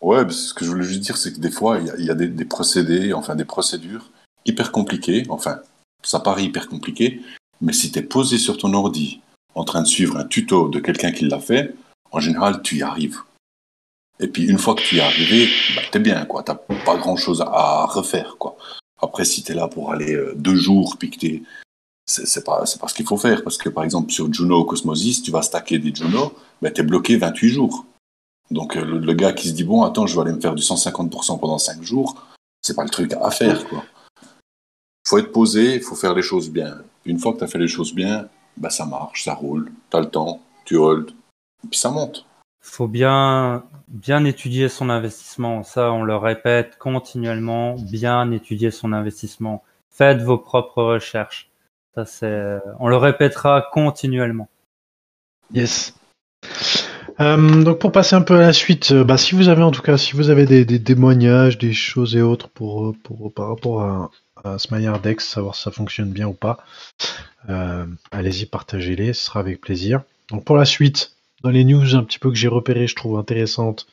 Ouais, 0.00 0.22
parce 0.24 0.36
que 0.36 0.48
ce 0.48 0.54
que 0.54 0.64
je 0.64 0.70
voulais 0.70 0.84
juste 0.84 1.00
dire, 1.00 1.16
c'est 1.16 1.32
que 1.32 1.40
des 1.40 1.50
fois, 1.50 1.78
il 1.78 1.86
y 1.86 1.90
a, 1.90 1.96
il 1.98 2.04
y 2.04 2.10
a 2.10 2.14
des, 2.14 2.28
des 2.28 2.44
procédés, 2.44 3.12
enfin 3.12 3.34
des 3.34 3.44
procédures 3.44 4.10
hyper 4.48 4.72
compliquées. 4.72 5.24
Enfin, 5.28 5.60
ça 6.02 6.20
paraît 6.20 6.44
hyper 6.44 6.68
compliqué, 6.68 7.20
mais 7.60 7.72
si 7.72 7.90
tu 7.90 7.98
es 7.98 8.02
posé 8.02 8.38
sur 8.38 8.56
ton 8.56 8.72
ordi 8.74 9.20
en 9.54 9.64
train 9.64 9.82
de 9.82 9.86
suivre 9.86 10.16
un 10.16 10.24
tuto 10.24 10.68
de 10.68 10.78
quelqu'un 10.78 11.12
qui 11.12 11.26
l'a 11.26 11.40
fait, 11.40 11.74
en 12.10 12.20
général, 12.20 12.62
tu 12.62 12.76
y 12.76 12.82
arrives. 12.82 13.18
Et 14.20 14.28
puis, 14.28 14.44
une 14.44 14.58
fois 14.58 14.74
que 14.74 14.82
tu 14.82 14.96
y 14.96 14.98
es 14.98 15.02
arrivé, 15.02 15.48
bah, 15.76 15.82
t'es 15.90 15.98
bien, 15.98 16.24
quoi. 16.24 16.42
T'as 16.42 16.54
pas 16.54 16.96
grand 16.96 17.16
chose 17.16 17.42
à 17.42 17.86
refaire, 17.86 18.36
quoi. 18.38 18.56
Après, 19.00 19.24
si 19.24 19.42
t'es 19.42 19.54
là 19.54 19.68
pour 19.68 19.92
aller 19.92 20.14
euh, 20.14 20.34
deux 20.36 20.56
jours, 20.56 20.96
puis 20.98 21.10
que 21.10 21.18
t'es. 21.18 21.42
C'est 22.06 22.42
pas, 22.42 22.64
pas 22.80 22.88
ce 22.88 22.94
qu'il 22.94 23.06
faut 23.06 23.18
faire, 23.18 23.44
parce 23.44 23.58
que 23.58 23.68
par 23.68 23.84
exemple, 23.84 24.10
sur 24.10 24.32
Juno 24.32 24.64
Cosmosis, 24.64 25.22
tu 25.22 25.30
vas 25.30 25.42
stacker 25.42 25.78
des 25.78 25.94
Juno, 25.94 26.32
mais 26.62 26.72
t'es 26.72 26.82
bloqué 26.82 27.18
28 27.18 27.48
jours. 27.50 27.84
Donc 28.50 28.76
euh, 28.76 28.84
le, 28.84 28.98
le 28.98 29.12
gars 29.12 29.32
qui 29.32 29.48
se 29.48 29.52
dit 29.52 29.64
bon 29.64 29.82
attends 29.82 30.06
je 30.06 30.14
vais 30.14 30.22
aller 30.22 30.32
me 30.32 30.40
faire 30.40 30.54
du 30.54 30.62
150% 30.62 31.38
pendant 31.38 31.58
5 31.58 31.82
jours, 31.82 32.16
c'est 32.62 32.74
pas 32.74 32.84
le 32.84 32.90
truc 32.90 33.12
à 33.20 33.30
faire 33.30 33.66
quoi. 33.68 33.84
Faut 35.08 35.16
être 35.16 35.32
posé, 35.32 35.76
il 35.76 35.80
faut 35.80 35.94
faire 35.94 36.14
les 36.14 36.20
choses 36.20 36.50
bien. 36.50 36.82
Une 37.06 37.18
fois 37.18 37.32
que 37.32 37.38
tu 37.38 37.44
as 37.44 37.46
fait 37.46 37.58
les 37.58 37.66
choses 37.66 37.94
bien, 37.94 38.28
bah 38.58 38.68
ça 38.68 38.84
marche, 38.84 39.24
ça 39.24 39.32
roule, 39.32 39.72
tu 39.90 39.96
as 39.96 40.00
le 40.00 40.10
temps, 40.10 40.42
tu 40.66 40.76
hold, 40.76 41.12
et 41.64 41.68
puis 41.68 41.78
ça 41.78 41.90
monte. 41.90 42.26
faut 42.60 42.88
bien 42.88 43.64
bien 43.88 44.26
étudier 44.26 44.68
son 44.68 44.90
investissement. 44.90 45.62
Ça, 45.62 45.92
on 45.92 46.02
le 46.02 46.14
répète 46.14 46.76
continuellement. 46.78 47.76
Bien 47.76 48.30
étudier 48.32 48.70
son 48.70 48.92
investissement. 48.92 49.64
Faites 49.88 50.20
vos 50.20 50.36
propres 50.36 50.82
recherches. 50.82 51.48
Ça, 51.94 52.04
c'est, 52.04 52.58
on 52.78 52.88
le 52.88 52.96
répétera 52.98 53.66
continuellement. 53.72 54.48
Yes. 55.54 55.94
Euh, 57.20 57.64
donc 57.64 57.78
pour 57.78 57.90
passer 57.90 58.14
un 58.14 58.20
peu 58.20 58.36
à 58.36 58.40
la 58.40 58.52
suite, 58.52 58.92
euh, 58.92 59.02
bah, 59.02 59.16
si 59.16 59.34
vous 59.34 59.48
avez 59.48 59.62
en 59.62 59.72
tout 59.72 59.82
cas, 59.82 59.96
si 59.96 60.14
vous 60.14 60.30
avez 60.30 60.44
des, 60.44 60.64
des 60.64 60.80
témoignages, 60.80 61.58
des 61.58 61.72
choses 61.72 62.14
et 62.14 62.22
autres 62.22 62.48
pour, 62.48 62.88
euh, 62.88 62.96
pour 63.02 63.32
par 63.32 63.48
rapport 63.48 63.82
à, 63.82 64.10
à 64.44 64.58
Smile 64.58 64.92
Dex, 65.02 65.26
savoir 65.26 65.54
si 65.54 65.62
ça 65.62 65.70
fonctionne 65.70 66.12
bien 66.12 66.28
ou 66.28 66.34
pas, 66.34 66.58
euh, 67.48 67.86
allez-y, 68.10 68.46
partagez-les, 68.46 69.12
ce 69.12 69.26
sera 69.26 69.40
avec 69.40 69.60
plaisir. 69.60 70.02
Donc 70.30 70.44
pour 70.44 70.56
la 70.56 70.64
suite, 70.64 71.16
dans 71.42 71.50
les 71.50 71.64
news 71.64 71.94
un 71.94 72.04
petit 72.04 72.18
peu 72.18 72.30
que 72.30 72.36
j'ai 72.36 72.48
repérées, 72.48 72.86
je 72.86 72.96
trouve 72.96 73.18
intéressantes. 73.18 73.86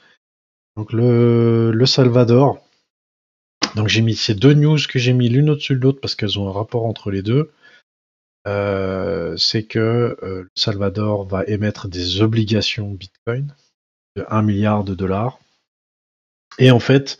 Donc 0.76 0.92
le, 0.92 1.72
le 1.72 1.86
Salvador. 1.86 2.62
Donc 3.76 3.88
j'ai 3.88 4.02
mis 4.02 4.16
ces 4.16 4.36
deux 4.36 4.54
news 4.54 4.80
que 4.90 5.00
j'ai 5.00 5.14
mis 5.14 5.30
l'une 5.30 5.50
au-dessus 5.50 5.76
de 5.76 5.82
l'autre 5.82 6.00
parce 6.02 6.16
qu'elles 6.16 6.40
ont 6.40 6.50
un 6.50 6.54
rapport 6.54 6.86
entre 6.86 7.12
les 7.12 7.22
deux. 7.22 7.52
Euh, 8.48 9.36
c'est 9.38 9.64
que 9.64 9.80
euh, 9.80 10.44
le 10.44 10.50
Salvador 10.56 11.26
va 11.26 11.44
émettre 11.46 11.88
des 11.88 12.22
obligations 12.22 12.92
Bitcoin 12.92 13.54
de 14.16 14.26
1 14.30 14.42
milliard 14.44 14.84
de 14.84 14.94
dollars. 14.94 15.40
Et 16.60 16.72
en 16.72 16.80
fait, 16.80 17.20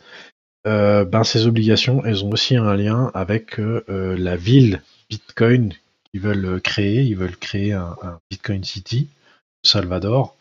euh, 0.66 1.04
ben, 1.04 1.24
ces 1.24 1.46
obligations, 1.46 2.04
elles 2.04 2.24
ont 2.24 2.30
aussi 2.30 2.56
un 2.56 2.74
lien 2.74 3.10
avec 3.14 3.60
euh, 3.60 3.84
euh, 3.88 4.16
la 4.16 4.36
ville 4.36 4.82
Bitcoin 5.08 5.72
qu'ils 6.10 6.20
veulent 6.20 6.60
créer. 6.60 7.02
Ils 7.02 7.16
veulent 7.16 7.36
créer 7.36 7.72
un, 7.72 7.96
Bitcoin 8.30 8.64
City 8.64 9.08
Salvador. 9.62 10.36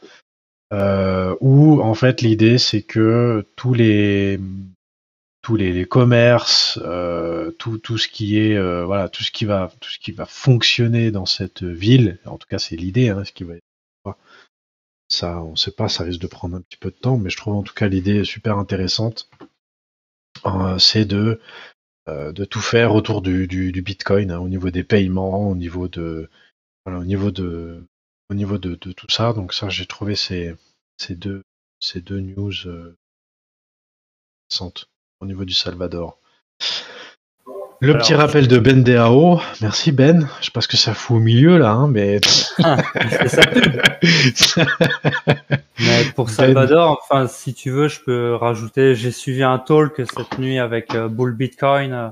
Où 1.42 1.82
en 1.82 1.94
fait 1.94 2.22
l'idée 2.22 2.58
c'est 2.58 2.82
que 2.82 3.46
tous 3.56 3.74
les 3.74 4.40
tous 5.42 5.56
les, 5.56 5.86
commerces, 5.86 6.80
tout, 7.60 7.78
tout 7.78 7.98
ce 7.98 8.08
qui 8.10 8.40
est 8.40 8.60
voilà, 8.84 9.08
tout 9.08 9.24
ce 9.24 9.32
qui 9.32 9.46
va 9.46 9.72
tout 9.80 9.90
ce 9.90 10.00
qui 10.00 10.12
va 10.12 10.26
fonctionner 10.26 11.12
dans 11.12 11.26
cette 11.26 11.64
ville, 11.64 12.20
en 12.26 12.38
tout 12.38 12.48
cas 12.50 12.60
c'est 12.60 12.76
l'idée, 12.76 13.10
hein, 13.10 13.24
ce 13.24 13.32
qui 13.32 13.46
va 13.46 13.54
ça, 15.08 15.42
on 15.42 15.56
sait 15.56 15.72
pas, 15.72 15.88
ça 15.88 16.04
risque 16.04 16.20
de 16.20 16.28
prendre 16.28 16.58
un 16.58 16.62
petit 16.62 16.78
peu 16.78 16.90
de 16.90 16.96
temps, 16.96 17.18
mais 17.18 17.30
je 17.30 17.38
trouve 17.38 17.56
en 17.56 17.64
tout 17.64 17.74
cas 17.74 17.88
l'idée 17.88 18.26
super 18.26 18.58
intéressante. 18.58 19.30
Euh, 20.46 20.78
c'est 20.78 21.06
de 21.06 21.40
euh, 22.08 22.32
de 22.32 22.46
tout 22.46 22.62
faire 22.62 22.94
autour 22.94 23.22
du, 23.22 23.48
du, 23.48 23.82
Bitcoin, 23.82 24.32
hein, 24.32 24.40
au 24.40 24.48
niveau 24.48 24.70
des 24.70 24.84
paiements, 24.84 25.50
au 25.50 25.56
niveau 25.56 25.88
de 25.88 26.30
voilà, 26.86 27.00
au 27.00 27.04
niveau 27.04 27.32
de 27.32 27.84
au 28.30 28.36
niveau 28.36 28.58
de, 28.58 28.76
de 28.76 28.92
tout 28.92 29.10
ça. 29.10 29.34
Donc 29.34 29.54
ça, 29.54 29.70
j'ai 29.70 29.86
trouvé 29.88 30.16
ces, 30.16 30.56
ces 30.98 31.16
deux 31.16 31.42
ces 31.80 32.02
deux 32.02 32.20
news 32.20 32.54
euh, 32.68 32.96
au 35.20 35.26
niveau 35.26 35.46
du 35.46 35.54
Salvador. 35.54 36.20
Le 37.82 37.92
Alors, 37.92 38.02
petit 38.02 38.14
rappel 38.16 38.48
de 38.48 38.58
Ben 38.58 38.84
DAO. 38.84 39.42
Merci 39.62 39.92
Ben. 39.92 40.30
Je 40.40 40.46
sais 40.46 40.52
pas 40.52 40.62
ce 40.62 40.68
que 40.68 40.78
ça 40.78 40.94
fout 40.94 41.18
au 41.18 41.20
milieu 41.20 41.58
là, 41.58 41.72
hein, 41.72 41.88
mais. 41.88 42.22
Ah. 42.64 42.78
Mais 45.80 46.06
pour 46.16 46.28
Ben. 46.28 46.32
Salvador, 46.32 47.02
enfin, 47.04 47.28
si 47.28 47.54
tu 47.54 47.70
veux, 47.72 47.88
je 47.88 48.00
peux 48.00 48.36
rajouter. 48.36 48.96
J'ai 48.96 49.12
suivi 49.12 49.44
un 49.44 49.60
talk 49.60 49.96
cette 49.98 50.40
nuit 50.40 50.58
avec 50.58 50.96
euh, 50.96 51.10
Bull 51.10 51.34
Bitcoin, 51.34 51.92
euh, 51.94 52.10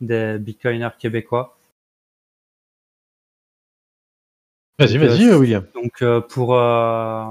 des 0.00 0.38
bitcoiners 0.38 0.96
québécois. 0.98 1.56
Vas-y, 4.78 4.98
vas-y, 4.98 5.28
euh, 5.28 5.38
William. 5.38 5.64
Donc 5.74 6.02
euh, 6.02 6.20
pour 6.20 6.54
euh, 6.54 7.24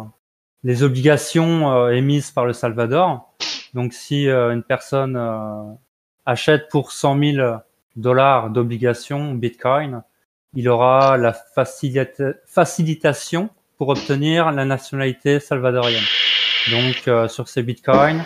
les 0.64 0.82
obligations 0.82 1.72
euh, 1.72 1.90
émises 1.92 2.32
par 2.32 2.46
le 2.46 2.54
Salvador, 2.54 3.32
donc 3.76 3.94
si 3.94 4.28
euh, 4.28 4.52
une 4.52 4.64
personne 4.64 5.16
euh, 5.16 5.64
achète 6.26 6.70
pour 6.70 6.92
100 6.92 7.20
000 7.20 7.58
dollars 7.96 8.50
d'obligations 8.50 9.34
Bitcoin, 9.34 10.04
il 10.54 10.70
aura 10.70 11.18
la 11.18 11.32
facilita- 11.34 12.36
facilitation 12.46 13.50
pour 13.78 13.90
obtenir 13.90 14.52
la 14.52 14.66
nationalité 14.66 15.40
salvadorienne. 15.40 16.04
Donc 16.72 17.08
euh, 17.08 17.28
sur 17.28 17.48
ces 17.48 17.64
Bitcoins, 17.64 18.24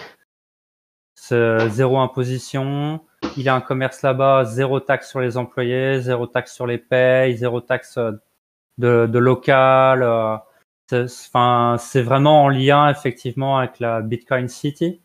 c'est 1.15 1.70
zéro 1.70 1.99
imposition, 1.99 3.01
il 3.38 3.49
a 3.49 3.55
un 3.55 3.61
commerce 3.61 4.01
là-bas, 4.01 4.45
zéro 4.45 4.80
taxe 4.80 5.09
sur 5.09 5.20
les 5.20 5.38
employés, 5.38 6.01
zéro 6.01 6.28
taxe 6.28 6.53
sur 6.53 6.65
les 6.67 6.78
payes, 6.78 7.36
zéro 7.38 7.61
taxe 7.61 7.97
euh, 7.97 8.11
de, 8.78 9.07
de 9.07 9.20
local. 9.20 10.03
euh, 10.03 10.38
Enfin, 10.91 11.76
c'est 11.78 12.01
vraiment 12.01 12.45
en 12.45 12.49
lien 12.49 12.89
effectivement 12.89 13.59
avec 13.59 13.80
la 13.80 14.01
Bitcoin 14.01 14.47
City. 14.47 14.99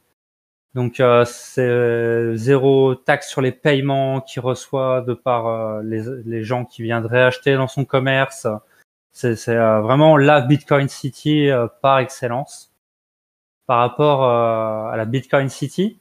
Donc 0.74 0.98
euh, 0.98 1.24
c'est 1.24 2.36
zéro 2.36 2.94
taxe 2.96 3.28
sur 3.28 3.40
les 3.40 3.52
paiements 3.52 4.20
qu'il 4.20 4.42
reçoit 4.42 5.02
de 5.02 5.14
par 5.14 5.46
euh, 5.46 5.82
les, 5.82 6.02
les 6.24 6.42
gens 6.42 6.64
qui 6.64 6.82
viendraient 6.82 7.22
acheter 7.22 7.54
dans 7.54 7.68
son 7.68 7.84
commerce. 7.84 8.46
C'est 9.12 9.48
euh, 9.48 9.80
vraiment 9.80 10.16
la 10.16 10.40
Bitcoin 10.40 10.88
City 10.88 11.48
euh, 11.48 11.68
par 11.80 12.00
excellence. 12.00 12.72
Par 13.66 13.78
rapport 13.78 14.24
euh, 14.24 14.92
à 14.92 14.96
la 14.96 15.04
Bitcoin 15.04 15.48
City, 15.48 15.98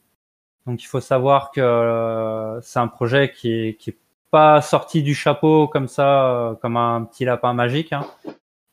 donc 0.66 0.82
il 0.82 0.86
faut 0.86 1.00
savoir 1.00 1.50
que 1.50 1.60
euh, 1.60 2.60
c'est 2.60 2.78
un 2.78 2.88
projet 2.88 3.32
qui 3.32 3.52
est, 3.52 3.74
qui 3.74 3.90
est 3.90 3.98
pas 4.30 4.60
sorti 4.60 5.02
du 5.02 5.14
chapeau 5.14 5.68
comme 5.68 5.88
ça, 5.88 6.26
euh, 6.26 6.54
comme 6.56 6.76
un 6.76 7.04
petit 7.04 7.24
lapin 7.24 7.54
magique. 7.54 7.92
hein. 7.92 8.04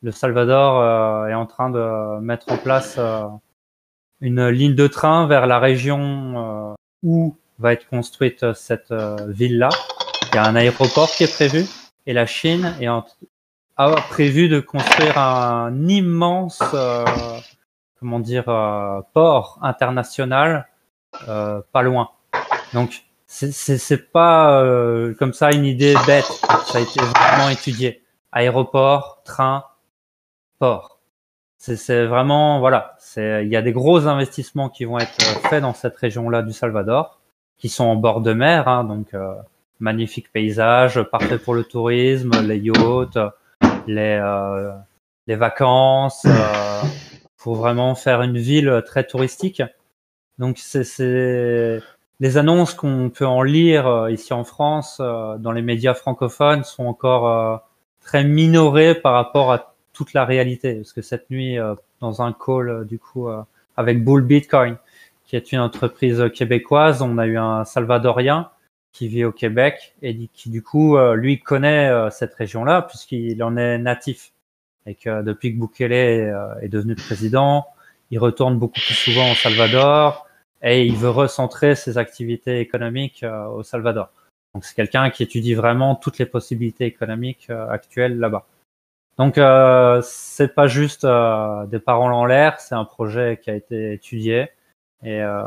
Le 0.02 0.10
Salvador 0.10 0.80
euh, 0.80 1.28
est 1.28 1.34
en 1.34 1.46
train 1.46 1.70
de 1.70 2.18
mettre 2.20 2.50
en 2.52 2.58
place 2.58 2.96
euh, 2.98 3.24
une 4.22 4.48
ligne 4.48 4.74
de 4.74 4.86
train 4.86 5.26
vers 5.26 5.46
la 5.46 5.58
région 5.58 6.70
euh, 6.70 6.74
où 7.02 7.36
va 7.58 7.72
être 7.74 7.86
construite 7.88 8.52
cette 8.54 8.90
euh, 8.92 9.16
ville-là. 9.28 9.68
Il 10.32 10.36
y 10.36 10.38
a 10.38 10.44
un 10.46 10.56
aéroport 10.56 11.10
qui 11.10 11.24
est 11.24 11.32
prévu 11.32 11.66
et 12.06 12.12
la 12.14 12.24
Chine 12.24 12.74
est 12.80 12.88
en- 12.88 13.04
a 13.76 13.90
prévu 14.10 14.48
de 14.48 14.60
construire 14.60 15.18
un 15.18 15.88
immense, 15.88 16.62
euh, 16.72 17.04
comment 17.98 18.20
dire, 18.20 18.48
euh, 18.48 19.00
port 19.12 19.58
international 19.62 20.68
euh, 21.28 21.60
pas 21.72 21.82
loin. 21.82 22.10
Donc 22.72 23.02
c'est- 23.26 24.12
pas 24.12 24.62
euh, 24.62 25.14
comme 25.18 25.32
ça 25.32 25.50
une 25.52 25.64
idée 25.66 25.94
bête. 26.06 26.24
Ça 26.66 26.78
a 26.78 26.80
été 26.80 27.00
vraiment 27.00 27.48
étudié. 27.50 28.02
Aéroport, 28.30 29.22
train, 29.24 29.64
port. 30.58 30.91
C'est 31.64 32.06
vraiment 32.06 32.58
voilà. 32.58 32.96
Il 33.16 33.48
y 33.48 33.56
a 33.56 33.62
des 33.62 33.72
gros 33.72 34.08
investissements 34.08 34.68
qui 34.68 34.84
vont 34.84 34.98
être 34.98 35.22
faits 35.48 35.62
dans 35.62 35.74
cette 35.74 35.96
région-là 35.96 36.42
du 36.42 36.52
Salvador, 36.52 37.20
qui 37.56 37.68
sont 37.68 37.84
en 37.84 37.96
bord 37.96 38.20
de 38.20 38.32
mer, 38.32 38.66
hein, 38.66 38.84
donc 38.84 39.14
euh, 39.14 39.34
magnifique 39.78 40.32
paysage, 40.32 41.00
parfait 41.02 41.38
pour 41.38 41.54
le 41.54 41.62
tourisme, 41.62 42.32
les 42.42 42.58
yachts, 42.58 43.18
les 43.86 44.18
euh, 44.20 44.72
les 45.28 45.36
vacances. 45.36 46.24
Euh, 46.26 46.82
pour 47.42 47.56
vraiment 47.56 47.94
faire 47.94 48.22
une 48.22 48.38
ville 48.38 48.82
très 48.86 49.04
touristique. 49.04 49.62
Donc 50.38 50.58
c'est 50.58 50.84
c'est 50.84 51.80
les 52.20 52.38
annonces 52.38 52.74
qu'on 52.74 53.10
peut 53.10 53.26
en 53.26 53.42
lire 53.42 53.86
euh, 53.86 54.10
ici 54.12 54.32
en 54.32 54.44
France 54.44 54.98
euh, 55.00 55.36
dans 55.38 55.50
les 55.52 55.62
médias 55.62 55.94
francophones 55.94 56.62
sont 56.62 56.86
encore 56.86 57.28
euh, 57.28 57.56
très 58.00 58.24
minorées 58.24 58.94
par 58.94 59.14
rapport 59.14 59.52
à 59.52 59.71
toute 59.92 60.12
la 60.12 60.24
réalité. 60.24 60.76
Parce 60.76 60.92
que 60.92 61.02
cette 61.02 61.30
nuit, 61.30 61.58
euh, 61.58 61.74
dans 62.00 62.22
un 62.22 62.32
call 62.32 62.68
euh, 62.68 62.84
du 62.84 62.98
coup 62.98 63.28
euh, 63.28 63.42
avec 63.76 64.04
Bull 64.04 64.22
Bitcoin, 64.22 64.76
qui 65.24 65.36
est 65.36 65.52
une 65.52 65.60
entreprise 65.60 66.24
québécoise, 66.34 67.02
on 67.02 67.18
a 67.18 67.26
eu 67.26 67.38
un 67.38 67.64
Salvadorien 67.64 68.50
qui 68.92 69.08
vit 69.08 69.24
au 69.24 69.32
Québec 69.32 69.94
et 70.02 70.28
qui 70.34 70.50
du 70.50 70.62
coup 70.62 70.98
lui 71.14 71.40
connaît 71.40 71.90
cette 72.10 72.34
région-là 72.34 72.82
puisqu'il 72.82 73.42
en 73.42 73.56
est 73.56 73.78
natif 73.78 74.32
et 74.84 74.94
que 74.94 75.22
depuis 75.22 75.54
que 75.54 75.58
Bukele 75.58 75.92
est, 75.94 76.68
devenu 76.68 76.94
président, 76.94 77.64
il 78.10 78.18
retourne 78.18 78.58
beaucoup 78.58 78.80
plus 78.80 78.92
souvent 78.92 79.32
au 79.32 79.34
Salvador 79.34 80.26
et 80.60 80.84
il 80.84 80.96
veut 80.96 81.08
recentrer 81.08 81.74
ses 81.74 81.96
activités 81.96 82.60
économiques 82.60 83.24
au 83.54 83.62
Salvador. 83.62 84.10
Donc 84.52 84.66
c'est 84.66 84.74
quelqu'un 84.74 85.08
qui 85.08 85.22
étudie 85.22 85.54
vraiment 85.54 85.94
toutes 85.94 86.18
les 86.18 86.26
possibilités 86.26 86.84
économiques 86.84 87.48
actuelles 87.48 88.18
là-bas. 88.18 88.44
Donc 89.18 89.38
euh, 89.38 90.00
c'est 90.04 90.54
pas 90.54 90.66
juste 90.66 91.04
euh, 91.04 91.66
des 91.66 91.78
paroles 91.78 92.12
en 92.12 92.24
l'air, 92.24 92.60
c'est 92.60 92.74
un 92.74 92.84
projet 92.84 93.38
qui 93.42 93.50
a 93.50 93.54
été 93.54 93.92
étudié 93.92 94.50
et 95.04 95.20
euh, 95.22 95.42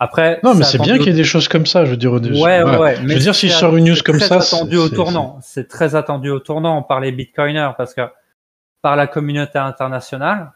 après 0.00 0.40
Non, 0.42 0.54
mais 0.54 0.64
c'est 0.64 0.80
bien 0.80 0.96
qu'il 0.98 1.06
y 1.08 1.10
ait 1.10 1.12
des 1.12 1.22
choses 1.24 1.48
comme 1.48 1.66
ça. 1.66 1.84
Je 1.84 1.90
veux 1.92 1.96
dire, 1.96 2.12
au- 2.12 2.18
Ouais, 2.18 2.32
ouais, 2.40 2.62
voilà. 2.62 2.80
ouais. 2.80 2.96
Je 2.96 3.02
veux 3.12 3.18
dire, 3.20 3.34
si 3.34 3.48
je 3.48 3.52
c'est- 3.52 3.58
sors 3.60 3.76
une 3.76 3.84
news 3.84 3.96
comme 4.04 4.18
très 4.18 4.26
ça, 4.26 4.40
c'est- 4.40 4.56
attendu 4.56 4.76
au 4.76 4.88
tournant. 4.88 5.38
C'est 5.42 5.68
très 5.68 5.94
attendu 5.94 6.30
au 6.30 6.40
tournant 6.40 6.82
par 6.82 6.98
les 7.00 7.12
bitcoiners 7.12 7.70
parce 7.76 7.94
que 7.94 8.02
par 8.80 8.96
la 8.96 9.06
communauté 9.06 9.58
internationale, 9.58 10.50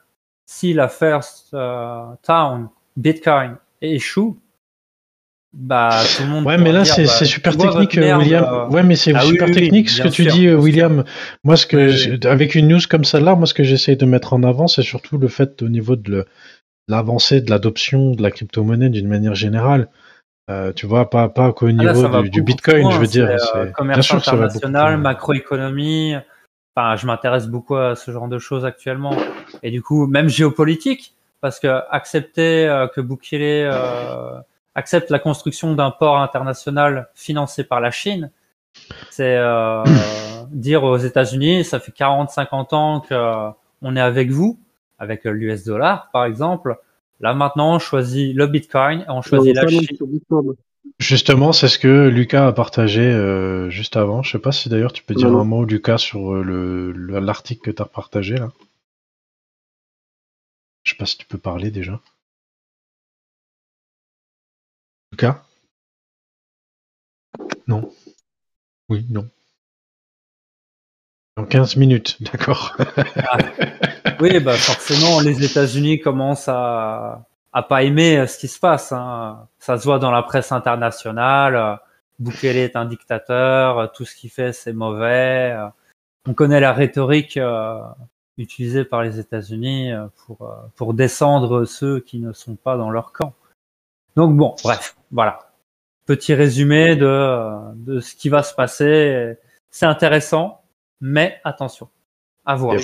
si 0.47 0.73
la 0.73 0.89
first 0.89 1.49
euh, 1.55 2.03
town 2.23 2.69
Bitcoin 2.97 3.57
échoue, 3.83 4.39
bah 5.59 5.91
tout 6.17 6.23
le 6.23 6.29
monde. 6.29 6.45
Ouais, 6.45 6.59
mais 6.59 6.71
là, 6.71 6.85
c'est 6.85 7.05
bah, 7.05 7.09
c'est 7.09 7.25
super 7.25 7.57
technique, 7.57 7.97
merde, 7.97 8.21
William. 8.23 8.45
euh, 8.45 8.67
Ouais, 8.69 8.83
mais 8.83 8.95
c'est 8.95 9.15
Ah 9.15 9.21
super 9.23 9.49
oui, 9.49 9.55
oui, 9.55 9.61
technique 9.63 9.89
ce 9.91 10.03
que 10.03 10.09
tu 10.09 10.25
sûr, 10.25 10.33
dis, 10.33 10.43
sûr. 10.49 10.61
William. 10.61 11.05
Moi, 11.45 11.57
ce 11.57 11.67
que 11.67 11.77
Oui, 11.77 11.93
j'ai- 11.93 12.27
avec 12.29 12.55
une 12.55 12.69
news 12.69 12.81
comme 12.91 13.05
celle-là, 13.05 13.35
moi, 13.35 13.47
ce 13.47 13.55
que 13.55 13.63
j'essaye 13.65 13.97
de 13.97 14.05
mettre 14.07 14.35
en 14.35 14.43
avant, 14.43 14.67
c'est 14.69 14.83
surtout 14.83 15.17
le 15.19 15.29
fait 15.29 15.63
au 15.63 15.69
niveau 15.69 15.97
de 15.97 16.27
l'avancée 16.89 17.41
de 17.41 17.51
l'adoption 17.51 18.13
de 18.13 18.23
la 18.23 18.31
crypto-monnaie 18.31 18.91
d'une 18.91 19.09
manière 19.09 19.35
générale. 19.35 19.89
Euh, 20.51 20.73
tu 20.73 20.87
vois, 20.87 21.11
pas, 21.11 21.29
pas 21.29 21.53
qu'au 21.53 21.67
Ah, 21.69 21.73
là, 21.73 21.93
niveau 21.93 22.23
du, 22.29 22.43
Bitcoin, 22.43 22.91
je 22.93 22.99
veux 22.99 23.07
dire. 23.07 23.29
euh, 23.57 23.67
commerce 23.73 23.99
bien 23.99 24.03
sûr 24.03 24.17
international, 24.19 24.99
macroéconomie. 24.99 26.15
Enfin, 26.77 26.95
je 26.97 27.07
m'intéresse 27.07 27.49
beaucoup 27.49 27.77
à 27.77 27.97
ce 27.97 28.11
genre 28.11 28.29
de 28.29 28.39
choses 28.39 28.65
actuellement. 28.65 29.17
Et 29.63 29.71
du 29.71 29.83
coup, 29.83 30.07
même 30.07 30.29
géopolitique, 30.29 31.15
parce 31.41 31.59
que 31.59 31.81
accepter 31.91 32.69
euh, 32.69 32.87
que 32.87 33.01
Bukele 33.01 33.41
euh, 33.73 34.39
accepte 34.77 35.11
la 35.11 35.19
construction 35.19 35.75
d'un 35.75 35.91
port 35.91 36.19
international 36.19 37.09
financé 37.15 37.65
par 37.65 37.81
la 37.81 37.91
Chine, 37.91 38.31
c'est 39.11 39.37
euh, 39.37 39.83
dire 40.53 40.85
aux 40.85 40.97
États-Unis, 40.99 41.65
ça 41.65 41.81
fait 41.81 41.93
40-50 41.93 42.75
ans 42.75 43.01
que 43.01 43.51
on 43.83 43.97
est 43.97 44.01
avec 44.01 44.31
vous, 44.31 44.61
avec 44.99 45.25
l'US 45.25 45.65
dollar 45.65 46.11
par 46.13 46.25
exemple. 46.25 46.79
Là 47.21 47.35
maintenant, 47.35 47.75
on 47.75 47.79
choisit 47.79 48.37
le 48.37 48.47
Bitcoin 48.47 49.01
et 49.01 49.11
on 49.11 49.23
choisit 49.23 49.55
la 49.55 49.63
Chine. 49.67 49.97
Justement, 50.99 51.53
c'est 51.53 51.69
ce 51.69 51.79
que 51.79 52.09
Lucas 52.09 52.47
a 52.47 52.53
partagé 52.53 53.03
euh, 53.03 53.69
juste 53.71 53.97
avant. 53.97 54.23
Je 54.23 54.31
sais 54.31 54.39
pas 54.39 54.53
si 54.53 54.69
d'ailleurs 54.69 54.93
tu 54.93 55.03
peux 55.03 55.15
dire 55.15 55.31
Non, 55.31 55.41
un 55.41 55.45
mot, 55.45 55.65
Lucas, 55.65 55.99
sur 55.99 56.33
euh, 56.35 56.43
le 56.43 56.93
le- 56.93 57.19
l'article 57.19 57.61
que 57.63 57.71
tu 57.71 57.83
as 57.83 57.87
partagé 57.87 58.37
là. 58.37 58.51
Je 60.85 60.93
sais 60.93 60.97
pas 60.97 61.07
si 61.07 61.19
tu 61.19 61.27
peux 61.27 61.39
parler 61.39 61.71
déjà. 61.71 62.01
Lucas? 65.17 65.41
Non. 67.67 67.91
Oui, 68.91 69.07
non. 69.09 69.27
Dans 71.39 71.47
15 71.47 71.77
minutes, 71.77 72.23
d'accord. 72.23 72.77
Oui, 74.21 74.41
bah 74.41 74.53
forcément, 74.57 75.21
les 75.21 75.43
États-Unis 75.43 76.01
commencent 76.01 76.49
à 76.49 77.25
pas 77.69 77.83
aimer 77.83 78.19
euh, 78.19 78.27
ce 78.27 78.37
qui 78.39 78.49
se 78.49 78.59
passe. 78.61 78.93
Hein. 78.93 79.49
Ça 79.59 79.79
se 79.79 79.85
voit 79.85 79.99
dans 79.99 80.11
la 80.11 80.23
presse 80.23 80.53
internationale. 80.53 81.57
euh, 81.57 81.77
Bukele 82.19 82.59
est 82.59 82.77
un 82.77 82.85
dictateur. 82.85 83.79
euh, 83.79 83.87
Tout 83.95 84.05
ce 84.05 84.15
qu'il 84.15 84.29
fait, 84.31 84.53
c'est 84.53 84.75
mauvais. 84.75 85.57
On 86.29 86.35
connaît 86.35 86.61
la 86.61 86.75
rhétorique 86.75 87.39
utilisée 88.37 88.85
par 88.85 89.03
les 89.03 89.19
États-Unis 89.19 89.93
pour 90.27 90.55
pour 90.75 90.93
descendre 90.93 91.65
ceux 91.65 92.01
qui 92.01 92.19
ne 92.19 92.33
sont 92.35 92.57
pas 92.57 92.77
dans 92.77 92.91
leur 92.91 93.13
camp. 93.13 93.33
Donc 94.17 94.35
bon, 94.35 94.57
bref, 94.65 94.97
voilà. 95.17 95.51
Petit 96.05 96.35
résumé 96.35 96.95
de 96.95 97.75
de 97.75 98.01
ce 98.01 98.15
qui 98.15 98.29
va 98.29 98.43
se 98.43 98.55
passer. 98.55 99.35
C'est 99.71 99.87
intéressant, 99.87 100.61
mais 101.01 101.41
attention, 101.43 101.89
à 102.45 102.55
voir. 102.55 102.77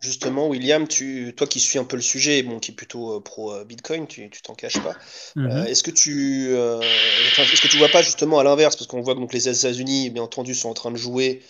Justement, 0.00 0.48
William, 0.48 0.88
tu, 0.88 1.32
toi 1.36 1.46
qui 1.46 1.60
suis 1.60 1.78
un 1.78 1.84
peu 1.84 1.94
le 1.96 2.02
sujet, 2.02 2.42
bon, 2.42 2.58
qui 2.58 2.72
est 2.72 2.74
plutôt 2.74 3.16
euh, 3.16 3.20
pro 3.20 3.52
euh, 3.52 3.64
Bitcoin, 3.64 4.08
tu 4.08 4.28
tu 4.28 4.42
t'en 4.42 4.54
caches 4.54 4.82
pas. 4.82 4.96
Mhm. 5.36 5.46
Euh, 5.46 5.64
est-ce 5.66 5.84
que 5.84 5.92
tu, 5.92 6.48
enfin, 6.52 7.42
est-ce 7.44 7.62
que 7.62 7.68
tu 7.68 7.78
vois 7.78 7.88
pas 7.88 8.02
justement 8.02 8.40
à 8.40 8.44
l'inverse, 8.44 8.74
parce 8.76 8.88
qu'on 8.88 9.00
voit 9.00 9.14
que 9.14 9.20
donc 9.20 9.32
les 9.32 9.48
États-Unis, 9.48 10.10
bien 10.10 10.24
entendu, 10.24 10.54
sont 10.54 10.68
en 10.68 10.74
train 10.74 10.90
de 10.90 10.96
jouer 10.96 11.42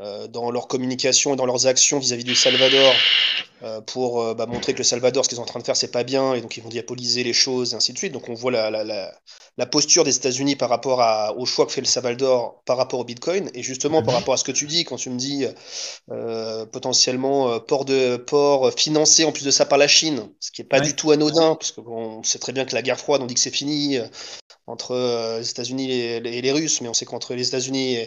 euh, 0.00 0.26
dans 0.28 0.50
leur 0.50 0.68
communication 0.68 1.34
et 1.34 1.36
dans 1.36 1.46
leurs 1.46 1.66
actions 1.66 1.98
vis-à-vis 1.98 2.24
du 2.24 2.34
Salvador 2.34 2.94
euh, 3.62 3.80
pour 3.82 4.22
euh, 4.22 4.34
bah, 4.34 4.46
montrer 4.46 4.72
que 4.72 4.78
le 4.78 4.84
Salvador, 4.84 5.24
ce 5.24 5.28
qu'ils 5.28 5.36
sont 5.36 5.42
en 5.42 5.46
train 5.46 5.60
de 5.60 5.64
faire, 5.64 5.76
c'est 5.76 5.90
pas 5.92 6.02
bien, 6.04 6.34
et 6.34 6.40
donc 6.40 6.56
ils 6.56 6.62
vont 6.62 6.68
diaboliser 6.70 7.22
les 7.24 7.32
choses 7.34 7.72
et 7.72 7.76
ainsi 7.76 7.92
de 7.92 7.98
suite. 7.98 8.12
Donc 8.12 8.28
on 8.28 8.34
voit 8.34 8.50
la, 8.50 8.70
la, 8.70 8.84
la, 8.84 9.12
la 9.58 9.66
posture 9.66 10.02
des 10.04 10.16
États-Unis 10.16 10.56
par 10.56 10.68
rapport 10.70 11.02
à, 11.02 11.36
au 11.36 11.44
choix 11.44 11.66
que 11.66 11.72
fait 11.72 11.80
le 11.82 11.86
Salvador 11.86 12.62
par 12.64 12.76
rapport 12.78 13.00
au 13.00 13.04
Bitcoin, 13.04 13.50
et 13.54 13.62
justement 13.62 14.02
par 14.02 14.14
rapport 14.14 14.34
à 14.34 14.36
ce 14.38 14.44
que 14.44 14.52
tu 14.52 14.66
dis 14.66 14.84
quand 14.84 14.96
tu 14.96 15.10
me 15.10 15.18
dis 15.18 15.44
potentiellement 16.72 17.60
port 17.60 17.84
de 17.84 18.16
port 18.16 18.72
financé 18.72 19.24
en 19.24 19.32
plus 19.32 19.44
de 19.44 19.50
ça 19.50 19.66
par 19.66 19.78
la 19.78 19.88
Chine, 19.88 20.28
ce 20.40 20.50
qui 20.50 20.62
est 20.62 20.64
pas 20.64 20.78
Ouais. 20.78 20.86
du 20.86 20.96
tout 20.96 21.10
anodin, 21.10 21.54
parce 21.54 21.72
que 21.72 21.80
bon, 21.80 22.18
on 22.18 22.22
sait 22.22 22.38
très 22.38 22.52
bien 22.52 22.64
que 22.64 22.74
la 22.74 22.82
guerre 22.82 22.98
froide, 22.98 23.22
on 23.22 23.26
dit 23.26 23.34
que 23.34 23.40
c'est 23.40 23.50
fini 23.50 23.98
entre 24.66 25.38
les 25.38 25.50
États-Unis 25.50 25.90
et, 25.92 26.20
les- 26.20 26.38
et 26.38 26.42
les 26.42 26.52
Russes, 26.52 26.80
mais 26.80 26.88
on 26.88 26.94
sait 26.94 27.04
qu'entre 27.04 27.34
les 27.34 27.48
États-Unis 27.48 27.98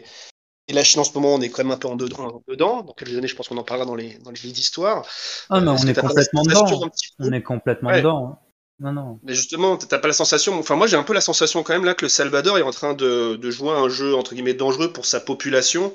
et, 0.68 0.74
la 0.74 0.84
Chine 0.84 1.01
en 1.01 1.03
ce 1.03 1.13
moment, 1.13 1.34
on 1.36 1.41
est 1.41 1.49
quand 1.49 1.63
même 1.63 1.72
un 1.72 1.78
peu 1.78 1.88
en 1.88 1.95
dedans. 1.95 2.20
en 2.20 2.41
dedans. 2.47 2.82
Dans 2.82 2.93
quelques 2.93 3.16
années, 3.18 3.28
je 3.28 3.36
pense 3.36 3.47
qu'on 3.47 3.57
en 3.57 3.63
parlera 3.63 3.86
dans 3.86 3.95
les, 3.95 4.18
dans 4.20 4.32
les 4.32 4.39
d'histoire. 4.51 5.05
Ah, 5.49 5.61
mais 5.61 5.68
Euh, 5.70 5.72
on 5.74 5.76
que 5.78 5.88
est 5.89 5.99
complètement 6.01 6.43
dedans. 6.43 6.89
On 7.20 7.32
est 7.32 7.41
complètement 7.43 7.89
Ouais. 7.89 7.97
dedans. 7.99 8.28
hein. 8.34 8.39
Non, 8.80 8.91
non. 8.91 9.20
Mais 9.24 9.34
justement, 9.34 9.78
t'as 9.78 9.99
pas 9.99 10.07
la 10.09 10.13
sensation. 10.13 10.59
Enfin, 10.59 10.76
moi, 10.76 10.86
j'ai 10.88 10.97
un 10.97 11.03
peu 11.03 11.13
la 11.13 11.22
sensation 11.22 11.63
quand 11.63 11.72
même 11.74 11.86
là 11.86 11.93
que 11.93 12.03
le 12.03 12.09
Salvador 12.09 12.57
est 12.57 12.61
en 12.61 12.72
train 12.72 12.93
de, 12.93 13.38
de 13.38 13.49
jouer 13.51 13.72
un 13.72 13.88
jeu 13.88 14.16
entre 14.16 14.34
guillemets 14.36 14.53
dangereux 14.53 14.91
pour 14.91 15.05
sa 15.05 15.22
population, 15.22 15.93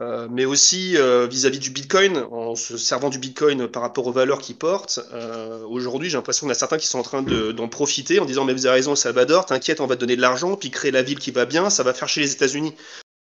euh, 0.00 0.26
mais 0.28 0.44
aussi 0.44 0.96
euh, 0.96 1.28
vis-à-vis 1.28 1.60
du 1.60 1.70
Bitcoin, 1.70 2.24
en 2.32 2.56
se 2.56 2.76
servant 2.76 3.08
du 3.08 3.18
Bitcoin 3.18 3.68
par 3.68 3.82
rapport 3.82 4.04
aux 4.08 4.12
valeurs 4.12 4.40
qu'il 4.40 4.56
porte. 4.56 4.98
Euh, 5.12 5.62
Aujourd'hui, 5.66 6.10
j'ai 6.10 6.16
l'impression 6.16 6.40
qu'il 6.40 6.48
y 6.48 6.50
en 6.50 6.56
a 6.56 6.58
certains 6.58 6.78
qui 6.78 6.88
sont 6.88 6.98
en 6.98 7.02
train 7.04 7.22
de- 7.22 7.52
d'en 7.52 7.68
profiter 7.68 8.18
en 8.18 8.24
disant 8.24 8.44
mais 8.44 8.52
vous 8.52 8.66
avez 8.66 8.76
raison, 8.76 8.96
Salvador, 8.96 9.46
t'inquiète, 9.46 9.80
on 9.80 9.86
va 9.86 9.94
te 9.94 10.00
donner 10.00 10.16
de 10.16 10.22
l'argent, 10.22 10.56
puis 10.56 10.72
créer 10.72 10.90
la 10.90 11.02
ville 11.02 11.20
qui 11.20 11.30
va 11.30 11.44
bien, 11.44 11.70
ça 11.70 11.84
va 11.84 11.94
faire 11.94 12.08
chez 12.08 12.20
les 12.22 12.32
États-Unis. 12.32 12.74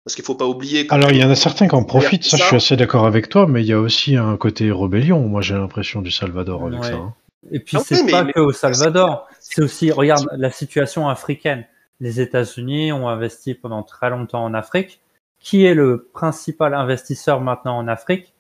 Parce 0.05 0.15
qu'il 0.15 0.25
faut 0.25 0.35
pas 0.35 0.47
oublier. 0.47 0.87
que- 0.87 0.95
Alors, 0.95 1.11
il 1.13 1.19
y 1.19 1.25
en 1.25 1.31
a 1.31 1.35
certains 1.35 1.69
qui 1.69 1.75
en 1.75 1.85
profitent, 1.85 2.25
ça, 2.25 2.37
Ça. 2.39 2.43
je 2.43 2.49
suis 2.49 2.57
assez 2.57 2.77
d'accord 2.77 3.07
avec 3.07 3.29
toi, 3.29 3.47
mais 3.47 3.63
il 3.63 3.67
y 3.67 3.73
a 3.73 3.79
aussi 3.81 4.17
un 4.17 4.37
côté 4.37 4.73
rébellion, 4.73 5.21
moi, 5.21 5.43
j'ai 5.43 5.55
l'impression 5.55 6.01
du 6.01 6.11
Salvador 6.11 6.67
avec 6.67 6.81
Ouais. 6.81 6.89
ça. 6.89 6.95
hein. 6.95 7.15
Et 7.53 7.61
puis 7.61 7.77
Ah 7.79 7.83
c'est 7.85 8.11
pas 8.11 8.25
mais- 8.25 8.33
que 8.33 8.41
au 8.41 8.53
Salvador, 8.53 9.27
c'est 9.41 9.63
aussi 9.63 9.91
regarde 9.91 10.29
la 10.37 10.51
situation 10.51 11.09
africaine. 11.09 11.67
Les 11.99 12.21
États-Unis 12.21 12.93
ont 12.93 13.09
investi 13.09 13.55
pendant 13.55 13.83
très 13.83 14.11
longtemps 14.11 14.45
en 14.45 14.55
Afrique. 14.55 15.01
Qui 15.39 15.65
est 15.65 15.73
le 15.75 16.09
principal 16.13 16.75
investisseur 16.75 17.41
maintenant 17.41 17.79
en 17.79 17.89
Afrique? 17.89 18.35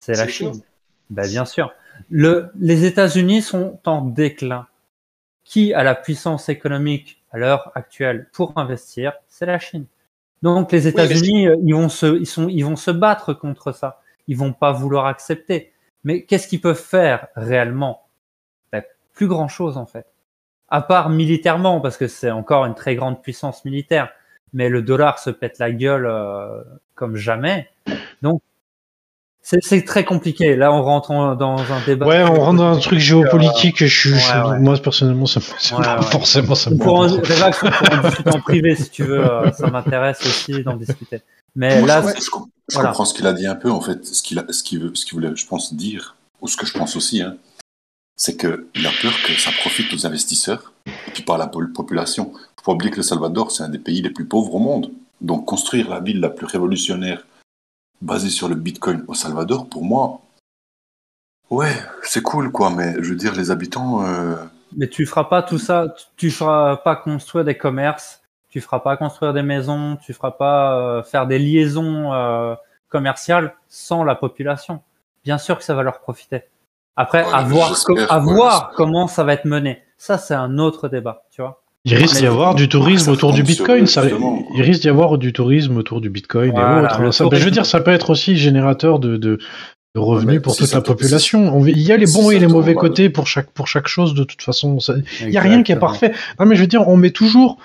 C'est 0.00 0.16
la 0.16 0.28
Chine. 0.28 0.60
Ben, 1.08 1.26
bien 1.26 1.46
sûr. 1.46 1.72
Le, 2.10 2.50
les 2.58 2.84
États-Unis 2.84 3.40
sont 3.40 3.78
en 3.86 4.02
déclin. 4.02 4.66
Qui 5.44 5.72
a 5.72 5.82
la 5.82 5.94
puissance 5.94 6.48
économique 6.50 7.22
à 7.32 7.38
l'heure 7.38 7.70
actuelle 7.74 8.28
pour 8.32 8.52
investir? 8.56 9.12
C'est 9.28 9.46
la 9.46 9.58
Chine. 9.58 9.86
Donc 10.44 10.72
les 10.72 10.86
États-Unis, 10.86 11.48
euh, 11.48 11.56
ils 11.64 11.74
vont 11.74 11.88
se, 11.88 12.18
ils 12.18 12.26
sont, 12.26 12.48
ils 12.50 12.62
vont 12.62 12.76
se 12.76 12.90
battre 12.90 13.32
contre 13.32 13.72
ça. 13.72 14.02
Ils 14.28 14.36
vont 14.36 14.52
pas 14.52 14.72
vouloir 14.72 15.06
accepter. 15.06 15.72
Mais 16.04 16.24
qu'est-ce 16.26 16.46
qu'ils 16.48 16.60
peuvent 16.60 16.76
faire 16.76 17.28
réellement? 17.34 18.08
Ben, 18.70 18.82
Plus 19.14 19.26
grand 19.26 19.48
chose 19.48 19.78
en 19.78 19.86
fait. 19.86 20.06
À 20.68 20.82
part 20.82 21.08
militairement, 21.08 21.80
parce 21.80 21.96
que 21.96 22.08
c'est 22.08 22.30
encore 22.30 22.66
une 22.66 22.74
très 22.74 22.94
grande 22.94 23.22
puissance 23.22 23.64
militaire. 23.64 24.10
Mais 24.52 24.68
le 24.68 24.82
dollar 24.82 25.18
se 25.18 25.30
pète 25.30 25.58
la 25.58 25.72
gueule 25.72 26.04
euh, 26.04 26.62
comme 26.94 27.16
jamais. 27.16 27.70
Donc 28.20 28.42
c'est 29.62 29.84
très 29.84 30.04
compliqué. 30.04 30.56
Là, 30.56 30.72
on 30.72 30.82
rentre 30.82 31.10
en- 31.10 31.34
dans 31.34 31.58
un 31.58 31.80
débat. 31.86 32.06
Ouais, 32.06 32.22
on 32.22 32.34
rentre 32.40 32.58
dans 32.58 32.76
un 32.76 32.78
truc 32.80 32.98
géopolitique, 32.98 33.84
je, 33.84 33.86
suis- 33.86 34.12
ouais, 34.12 34.18
je- 34.18 34.48
ouais. 34.50 34.58
moi, 34.58 34.76
personnellement, 34.78 35.26
ça, 35.26 35.40
me- 35.40 35.78
Ouais, 35.78 35.86
ouais. 35.86 36.02
forcément, 36.02 36.54
ça 36.54 36.70
me 36.70 36.76
On 36.76 36.78
pourra 36.78 37.00
en, 37.00 37.06
discuter 37.06 38.30
en 38.30 38.40
privé 38.40 38.74
si 38.74 38.88
tu 38.90 39.04
veux. 39.04 39.20
euh, 39.24 39.52
ça 39.52 39.68
m'intéresse 39.68 40.20
aussi 40.24 40.62
d'en 40.62 40.76
discuter. 40.76 41.20
Mais 41.54 41.78
Moi, 41.78 41.86
là, 41.88 42.02
je, 42.02 42.08
c'est- 42.08 42.24
je 42.24 42.30
com- 42.30 42.46
je 42.68 42.74
voilà. 42.74 42.88
comprends 42.90 43.04
ce 43.04 43.14
qu'il 43.14 43.26
a 43.26 43.32
dit 43.32 43.46
un 43.46 43.54
peu, 43.54 43.70
en 43.70 43.80
fait. 43.80 44.04
Ce 44.06 44.22
qu'il 44.22 44.38
a- 44.38 44.46
ce 44.50 44.62
qu'il 44.62 44.80
veut- 44.80 44.94
ce 44.94 45.04
qu'il 45.04 45.14
voulait, 45.14 45.30
je 45.36 45.46
pense, 45.46 45.74
dire, 45.74 46.16
ou 46.40 46.48
ce 46.48 46.56
que 46.56 46.66
je 46.66 46.72
pense 46.72 46.96
aussi, 46.96 47.20
hein, 47.22 47.36
c'est 48.16 48.36
qu'il 48.36 48.48
a 48.86 48.90
peur 49.02 49.12
que 49.26 49.32
ça 49.38 49.50
profite 49.60 49.92
aux 49.92 50.06
investisseurs, 50.06 50.72
et 50.86 51.10
puis 51.12 51.22
pas 51.22 51.34
à 51.34 51.38
la 51.38 51.46
population. 51.48 52.32
faut 52.56 52.70
pas 52.70 52.76
oublier 52.76 52.90
que 52.90 52.96
le 52.96 53.02
Salvador, 53.02 53.50
c'est 53.50 53.62
un 53.62 53.68
des 53.68 53.78
pays 53.78 54.00
les 54.00 54.08
plus 54.08 54.24
pauvres 54.24 54.54
au 54.54 54.58
monde. 54.58 54.90
Donc, 55.20 55.44
construire 55.44 55.90
la 55.90 56.00
ville 56.00 56.18
la 56.20 56.30
plus 56.30 56.46
révolutionnaire 56.46 57.26
basée 58.02 58.30
sur 58.30 58.48
le 58.48 58.54
Bitcoin 58.54 59.04
au 59.08 59.14
Salvador, 59.14 59.68
pour 59.68 59.84
moi, 59.84 60.20
ouais, 61.50 61.74
c'est 62.02 62.22
cool, 62.22 62.50
quoi, 62.52 62.70
mais 62.70 62.94
je 63.02 63.10
veux 63.10 63.16
dire, 63.16 63.34
les 63.34 63.50
habitants. 63.50 64.04
euh, 64.06 64.36
mais 64.76 64.88
tu 64.88 65.06
feras 65.06 65.24
pas 65.24 65.42
tout 65.42 65.58
ça. 65.58 65.94
tu- 66.16 66.30
feras 66.30 66.76
pas 66.78 66.96
construire 66.96 67.44
des 67.44 67.56
commerces. 67.56 68.22
Tu 68.48 68.60
feras 68.60 68.80
pas 68.80 68.96
construire 68.96 69.32
des 69.32 69.42
maisons. 69.42 69.96
Tu 69.96 70.12
feras 70.12 70.32
pas 70.32 70.78
euh, 70.78 71.02
faire 71.02 71.26
des 71.26 71.38
liaisons 71.38 72.12
euh, 72.12 72.54
commerciales 72.88 73.54
sans 73.68 74.04
la 74.04 74.14
population. 74.14 74.82
Bien 75.24 75.38
sûr 75.38 75.58
que 75.58 75.64
ça 75.64 75.74
va 75.74 75.82
leur 75.82 76.00
profiter. 76.00 76.42
Après, 76.96 77.24
Ouais, 77.24 77.32
à 77.34 77.42
voir, 77.42 77.70
à 78.10 78.18
comment 78.76 79.06
ça 79.08 79.24
va 79.24 79.32
être 79.34 79.44
mené. 79.44 79.82
Ça, 79.96 80.18
c'est 80.18 80.34
un 80.34 80.58
autre 80.58 80.88
débat, 80.88 81.24
tu 81.30 81.40
vois. 81.42 81.63
Il 81.86 81.94
risque 81.96 82.16
d'y 82.18 82.26
avoir 82.26 82.54
du 82.54 82.68
tourisme 82.68 83.10
autour 83.10 83.32
du 83.34 83.42
Bitcoin. 83.42 83.86
Ça, 83.86 84.04
il 84.56 84.62
risque 84.62 84.80
d'y 84.82 84.88
avoir 84.88 85.18
du 85.18 85.32
tourisme 85.32 85.76
autour 85.76 86.00
du 86.00 86.08
Bitcoin 86.08 86.50
Voilà, 86.52 86.88
et 86.98 87.02
autres. 87.06 87.12
Ça, 87.14 87.28
ben, 87.28 87.38
je 87.38 87.44
veux 87.44 87.50
dire, 87.50 87.66
ça 87.66 87.80
peut 87.80 87.90
être 87.90 88.10
aussi 88.10 88.36
générateur 88.36 88.98
de, 88.98 89.16
de, 89.18 89.36
de 89.94 90.00
revenus 90.00 90.40
pour 90.40 90.54
si 90.54 90.62
toute 90.62 90.72
la 90.72 90.80
population. 90.80 91.54
On- 91.54 91.66
il 91.66 91.78
y 91.78 91.92
a 91.92 91.96
les 91.98 92.06
si 92.06 92.14
bons 92.14 92.30
et 92.30 92.38
les 92.38 92.46
mauvais 92.46 92.74
côtés 92.74 93.10
pour 93.10 93.26
chaque, 93.26 93.50
pour 93.50 93.68
chaque 93.68 93.86
chose, 93.88 94.14
de 94.14 94.24
toute 94.24 94.40
façon. 94.42 94.80
Ça- 94.80 94.94
Il 95.20 95.28
n'y 95.28 95.36
a 95.36 95.42
rien 95.42 95.62
qui 95.62 95.72
est 95.72 95.76
parfait. 95.78 96.12
Non, 96.40 96.46
mais 96.46 96.56
je 96.56 96.62
veux 96.62 96.66
dire, 96.66 96.88
on 96.88 96.96
met 96.96 97.10
toujours. 97.10 97.58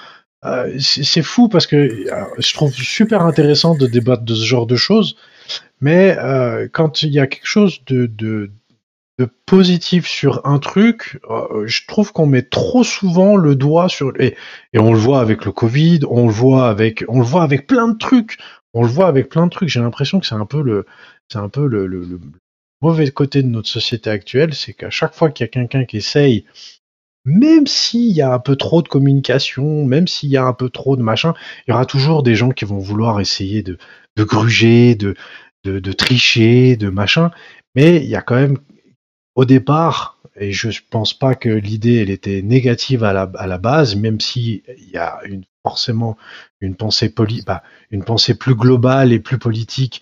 euh, 0.45 0.69
c'est 0.79 1.03
c'est 1.03 1.21
fou 1.21 1.47
parce 1.49 1.67
que 1.67 1.75
euh, 1.75 2.23
je 2.39 2.53
trouve 2.53 2.73
super 2.73 3.21
intéressant 3.23 3.73
de 3.75 3.87
débattre 3.87 4.23
de 4.23 4.35
ce 4.35 4.45
genre 4.45 4.65
de 4.67 4.75
choses, 4.77 5.15
mais 5.81 6.15
euh, 6.17 6.67
quand 6.71 7.03
il 7.03 7.11
y 7.11 7.19
a 7.19 7.27
quelque 7.27 7.45
chose 7.47 7.79
de, 7.87 8.05
de, 8.05 8.49
de 9.19 9.27
positif 9.45 10.07
sur 10.07 10.41
un 10.45 10.59
truc, 10.59 11.19
euh, 11.29 11.67
je 11.67 11.85
trouve 11.85 12.13
qu'on 12.13 12.25
met 12.25 12.41
trop 12.41 12.85
souvent 12.85 13.35
le 13.35 13.55
doigt 13.55 13.89
sur 13.89 14.13
et, 14.19 14.35
et 14.71 14.79
on 14.79 14.93
le 14.93 14.97
voit 14.97 15.19
avec 15.19 15.43
le 15.43 15.51
Covid, 15.51 15.99
on 16.09 16.25
le 16.25 16.31
voit 16.31 16.69
avec 16.69 17.03
on 17.09 17.19
le 17.19 17.25
voit 17.25 17.43
avec 17.43 17.67
plein 17.67 17.89
de 17.89 17.97
trucs, 17.97 18.37
on 18.73 18.81
le 18.81 18.87
voit 18.87 19.07
avec 19.07 19.27
plein 19.29 19.45
de 19.45 19.51
trucs. 19.51 19.67
J'ai 19.67 19.81
l'impression 19.81 20.21
que 20.21 20.25
c'est 20.25 20.35
un 20.35 20.45
peu 20.45 20.61
le 20.63 20.85
c'est 21.27 21.37
un 21.37 21.49
peu 21.49 21.67
le, 21.67 22.19
mauvais 22.81 23.11
côté 23.11 23.43
de 23.43 23.49
notre 23.49 23.67
société 23.67 24.09
actuelle, 24.09 24.53
c'est 24.53 24.73
qu'à 24.73 24.89
chaque 24.89 25.13
fois 25.13 25.29
qu'il 25.29 25.43
y 25.43 25.49
a 25.49 25.49
quelqu'un 25.49 25.83
qui 25.83 25.97
essaye, 25.97 26.45
même 27.25 27.67
s'il 27.67 28.11
y 28.11 28.21
a 28.21 28.33
un 28.33 28.39
peu 28.39 28.55
trop 28.55 28.81
de 28.81 28.87
communication, 28.87 29.85
même 29.85 30.07
s'il 30.07 30.29
y 30.29 30.37
a 30.37 30.45
un 30.45 30.53
peu 30.53 30.69
trop 30.69 30.95
de 30.95 31.01
machin, 31.01 31.33
il 31.67 31.71
y 31.71 31.73
aura 31.73 31.85
toujours 31.85 32.23
des 32.23 32.35
gens 32.35 32.51
qui 32.51 32.63
vont 32.63 32.79
vouloir 32.79 33.19
essayer 33.19 33.63
de, 33.63 33.77
de 34.15 34.23
gruger, 34.23 34.95
de, 34.95 35.15
de, 35.65 35.79
de 35.79 35.91
tricher, 35.91 36.77
de 36.77 36.89
machin. 36.89 37.31
Mais 37.75 37.97
il 37.97 38.09
y 38.09 38.15
a 38.15 38.21
quand 38.21 38.35
même, 38.35 38.57
au 39.35 39.45
départ, 39.45 40.17
et 40.35 40.51
je 40.51 40.69
pense 40.89 41.13
pas 41.13 41.35
que 41.35 41.49
l'idée 41.49 42.01
elle 42.01 42.09
était 42.09 42.41
négative 42.41 43.03
à 43.03 43.13
la, 43.13 43.57
base, 43.57 43.95
même 43.95 44.19
si 44.19 44.63
il 44.77 44.89
y 44.89 44.97
a 44.97 45.19
une, 45.25 45.43
forcément 45.63 46.17
une 46.61 46.75
pensée 46.75 47.09
poli, 47.09 47.43
bah, 47.45 47.63
une 47.91 48.03
pensée 48.03 48.35
plus 48.35 48.55
globale 48.55 49.13
et 49.13 49.19
plus 49.19 49.37
politique 49.37 50.01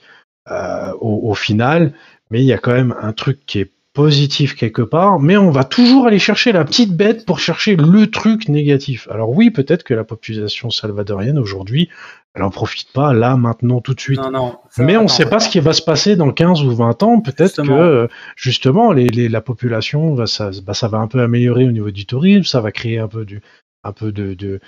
euh, 0.49 0.93
au, 1.01 1.29
au 1.29 1.33
final, 1.33 1.93
mais 2.31 2.41
il 2.41 2.45
y 2.45 2.53
a 2.53 2.57
quand 2.57 2.73
même 2.73 2.95
un 3.01 3.13
truc 3.13 3.45
qui 3.45 3.59
est 3.59 3.71
positif 3.97 4.55
quelque 4.55 4.83
part, 4.83 5.19
mais 5.19 5.37
on 5.37 5.49
va 5.49 5.63
toujours 5.63 6.05
aller 6.05 6.19
chercher 6.19 6.51
la 6.51 6.63
petite 6.63 6.95
bête 6.95 7.25
pour 7.25 7.39
chercher 7.39 7.75
le 7.75 8.11
truc 8.11 8.47
négatif. 8.47 9.07
Alors 9.09 9.31
oui, 9.31 9.49
peut-être 9.49 9.81
que 9.81 9.95
la 9.95 10.03
population 10.03 10.69
salvadorienne 10.69 11.39
aujourd'hui, 11.39 11.89
elle 12.37 12.43
en 12.43 12.49
profite 12.51 12.93
pas 12.93 13.13
là, 13.13 13.35
maintenant, 13.35 13.81
tout 13.81 13.93
de 13.95 13.99
suite. 13.99 14.19
Non, 14.21 14.29
non. 14.31 14.55
ça- 14.69 14.83
Mais 14.83 14.95
on 14.95 15.03
ne 15.03 15.07
sait 15.07 15.25
pas 15.25 15.39
ce 15.39 15.49
qui 15.49 15.59
va 15.59 15.73
se 15.73 15.81
passer 15.81 16.15
dans 16.15 16.31
15 16.31 16.61
ou 16.63 16.73
20 16.75 17.01
ans. 17.03 17.19
Peut-être 17.19 17.57
que 17.57 17.63
Justement. 17.63 17.79
euh, 17.81 18.07
justement 18.35 18.91
les, 18.91 19.07
les- 19.07 19.27
la 19.29 19.41
population 19.41 20.13
va 20.13 20.27
ça, 20.27 20.51
bah, 20.63 20.73
ça 20.73 20.87
va 20.87 20.99
un 20.99 21.07
peu 21.07 21.19
améliorer 21.21 21.65
au 21.65 21.71
niveau 21.71 21.91
du 21.91 22.05
tourisme, 22.05 22.43
ça 22.43 22.61
va 22.61 22.71
créer 22.71 22.99
un 22.99 23.07
peu 23.07 23.25
du 23.25 23.41
un 23.83 23.91
peu 23.91 24.11
de, 24.11 24.33
de- 24.35 24.59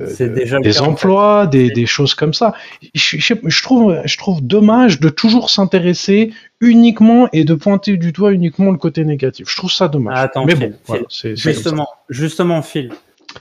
euh, 0.00 0.06
déjà 0.34 0.58
des 0.58 0.70
cas, 0.72 0.80
en 0.80 0.86
emplois, 0.88 1.46
des, 1.46 1.86
choses 1.86 2.14
comme 2.14 2.32
ça. 2.34 2.54
Je, 2.94 3.18
je- 3.18 3.34
je 3.44 3.62
trouve 3.62 4.00
je 4.04 4.16
trouve 4.16 4.40
dommage 4.42 4.98
de 4.98 5.08
toujours 5.10 5.50
s'intéresser 5.50 6.32
uniquement 6.60 7.28
et 7.32 7.44
de 7.44 7.54
pointer 7.54 7.96
du 7.98 8.10
doigt 8.12 8.32
uniquement 8.32 8.70
le 8.70 8.78
côté 8.78 9.04
négatif. 9.04 9.48
Je 9.48 9.56
trouve 9.56 9.70
ça 9.70 9.88
dommage. 9.88 10.18
Attends, 10.18 10.44
Mais 10.46 10.56
Phil, 10.56 10.70
bon, 10.70 10.76
voilà, 10.86 11.02
Phil, 11.10 11.36
ça. 11.36 11.50
Justement, 11.52 11.88
justement, 12.08 12.62
Phil. 12.62 12.90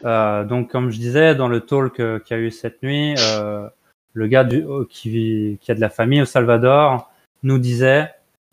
Euh, 0.06 0.44
donc, 0.44 0.70
comme 0.70 0.90
je 0.90 0.98
disais, 0.98 1.36
dans 1.36 1.48
le 1.48 1.62
talk 1.62 2.00
euh, 2.00 2.20
qu'il 2.20 2.38
y 2.38 2.40
a 2.40 2.44
eu 2.44 2.52
cette 2.52 2.82
nuit, 2.84 3.16
euh, 3.20 3.68
le 4.14 4.28
gars 4.28 4.44
du, 4.44 4.66
qui, 4.90 5.58
qui 5.62 5.72
a 5.72 5.76
de 5.76 5.82
la 5.82 5.90
famille 5.90 6.22
au 6.22 6.26
Salvador 6.26 7.12
nous 7.44 7.58
disait, 7.58 8.10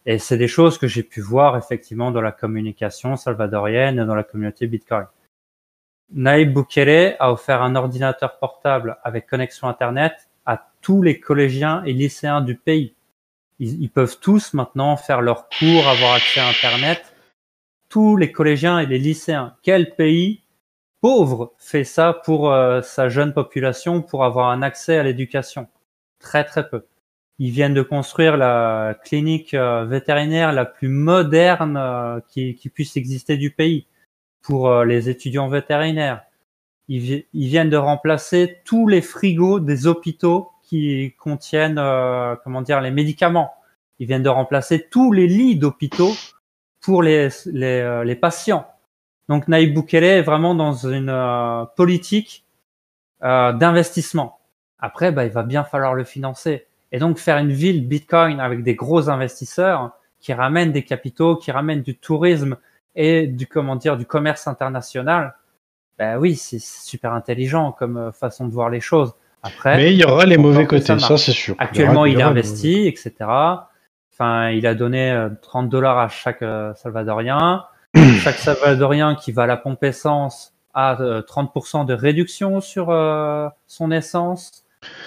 et 0.07 0.19
c'est 0.19 0.39
des 0.39 0.49
choses 0.49 0.79
que 0.79 0.87
j'ai 0.87 1.03
pu 1.03 1.21
voir 1.21 1.57
effectivement 1.57 2.11
dans 2.11 2.21
la 2.21 2.33
communication 2.33 3.17
salvadorienne 3.17 3.99
et 3.99 4.05
dans 4.05 4.15
la 4.15 4.25
communauté 4.25 4.67
Bitcoin. 4.67 5.07
Naïb 6.11 6.55
Boukele 6.55 7.17
a 7.19 7.33
offert 7.33 7.63
un 7.63 7.77
ordinateur 7.77 8.39
portable 8.39 8.97
avec 9.05 9.27
connexion 9.27 9.69
Internet 9.69 10.29
à 10.47 10.71
tous 10.81 11.03
les 11.03 11.21
collégiens 11.21 11.83
et 11.85 11.93
lycéens 11.93 12.41
du 12.41 12.57
pays. 12.57 12.95
Ils, 13.59 13.83
ils 13.83 13.91
peuvent 13.91 14.19
tous 14.19 14.55
maintenant 14.55 14.97
faire 14.97 15.21
leurs 15.21 15.49
cours, 15.51 15.87
avoir 15.87 16.15
accès 16.15 16.41
à 16.41 16.49
Internet. 16.49 17.15
Tous 17.91 18.17
les 18.17 18.33
collégiens 18.33 18.79
et 18.79 18.87
les 18.87 18.99
lycéens. 18.99 19.55
Quel 19.63 19.95
pays 19.95 20.41
pauvre 21.01 21.55
fait 21.59 21.85
ça 21.85 22.13
pour 22.25 22.53
euh, 22.53 22.83
sa 22.83 23.09
jeune 23.09 23.33
population 23.33 24.03
pour 24.03 24.25
avoir 24.25 24.51
un 24.51 24.63
accès 24.63 24.99
à 24.99 25.03
l'éducation 25.03 25.69
Très 26.19 26.45
très 26.45 26.69
peu. 26.69 26.87
Ils 27.39 27.51
viennent 27.53 27.75
de 27.75 27.83
construire 27.83 28.37
la 28.37 28.97
clinique 29.05 29.55
euh, 29.55 29.85
vétérinaire 29.85 30.53
la 30.53 30.65
plus 30.65 30.89
moderne 30.89 31.77
euh, 31.77 32.21
qui, 32.29 32.55
puisse 32.75 32.97
exister 32.97 33.37
du 33.37 33.51
pays 33.53 33.87
pour 34.43 34.85
les 34.85 35.09
étudiants 35.09 35.49
vétérinaires. 35.49 36.23
Ils, 36.89 37.01
vi- 37.01 37.27
ils 37.35 37.49
viennent 37.49 37.71
de 37.71 37.77
remplacer 37.77 38.59
tous 38.65 38.89
les 38.89 39.03
frigos 39.03 39.61
des 39.61 39.87
hôpitaux 39.87 40.51
qui 40.63 41.15
contiennent, 41.19 41.81
comment 42.45 42.63
dire, 42.63 42.81
les 42.81 42.91
médicaments. 42.91 43.53
Ils 43.99 44.07
viennent 44.07 44.23
de 44.23 44.29
remplacer 44.29 44.87
tous 44.91 45.13
les 45.13 45.27
lits 45.27 45.57
d'hôpitaux 45.57 46.13
pour 46.81 47.03
les, 47.03 47.29
les 47.47 48.15
patients. 48.15 48.67
Donc 49.29 49.49
Naïb 49.49 49.75
Boukele 49.75 50.05
est 50.05 50.23
vraiment 50.23 50.55
dans 50.55 50.73
une 50.73 51.11
euh, 51.11 51.65
politique 51.77 52.45
euh, 53.23 53.53
d'investissement. 53.53 54.39
Après, 54.79 55.13
bah, 55.13 55.25
il 55.25 55.31
va 55.31 55.43
bien 55.43 55.65
falloir 55.65 55.95
le 55.95 56.05
financer. 56.05 56.67
Et 56.93 56.99
donc 56.99 57.19
faire 57.19 57.39
une 57.39 57.53
ville 57.53 57.87
Bitcoin 57.87 58.41
avec 58.41 58.63
des 58.63 58.75
gros 58.75 59.11
investisseurs 59.11 59.93
qui 60.21 60.33
ramènent 60.33 60.73
des 60.73 60.85
capitaux, 60.85 61.37
qui 61.37 61.51
ramènent 61.51 61.83
du 61.83 61.97
tourisme 61.97 62.57
et 62.95 63.27
du 63.27 63.47
comment 63.47 63.77
dire 63.77 63.97
du 63.97 64.07
commerce 64.07 64.47
international. 64.47 65.35
Ben 65.99 66.17
oui, 66.17 66.37
c'est 66.37 66.61
super 66.61 67.13
intelligent 67.13 67.73
comme 67.73 67.97
euh, 67.97 68.13
façon 68.13 68.47
de 68.47 68.53
voir 68.53 68.71
les 68.71 68.81
choses. 68.81 69.15
Après, 69.43 69.77
Mais 69.77 69.93
il 69.93 69.99
y 69.99 70.05
aura 70.05 70.27
les 70.27 70.37
mauvais 70.37 70.67
côtés, 70.67 70.99
ça, 70.99 71.17
c'est 71.17 71.33
sûr. 71.33 71.55
Actuellement, 71.59 72.07
il 72.07 72.15
est 72.15 72.17
aura 72.25 72.33
les 72.33 72.41
investi, 72.41 72.87
etc. 72.87 73.13
Enfin, 74.13 74.51
il 74.51 74.67
a 74.67 74.75
donné 74.75 75.11
euh, 75.13 75.29
30 75.43 75.69
dollars 75.69 75.99
à 75.99 76.09
chaque 76.09 76.43
euh, 76.43 76.75
Salvadorien. 76.75 77.65
Chaque 78.19 78.39
Salvadorien 78.39 79.15
qui 79.15 79.33
va 79.33 79.45
à 79.45 79.47
la 79.47 79.57
pompe 79.57 79.83
essence 79.85 80.53
a 80.75 81.01
euh, 81.01 81.23
30% 81.23 81.87
de 81.87 81.95
réduction 81.95 82.61
sur 82.61 82.91
euh, 82.91 83.49
son 83.67 83.91
essence. 83.91 84.65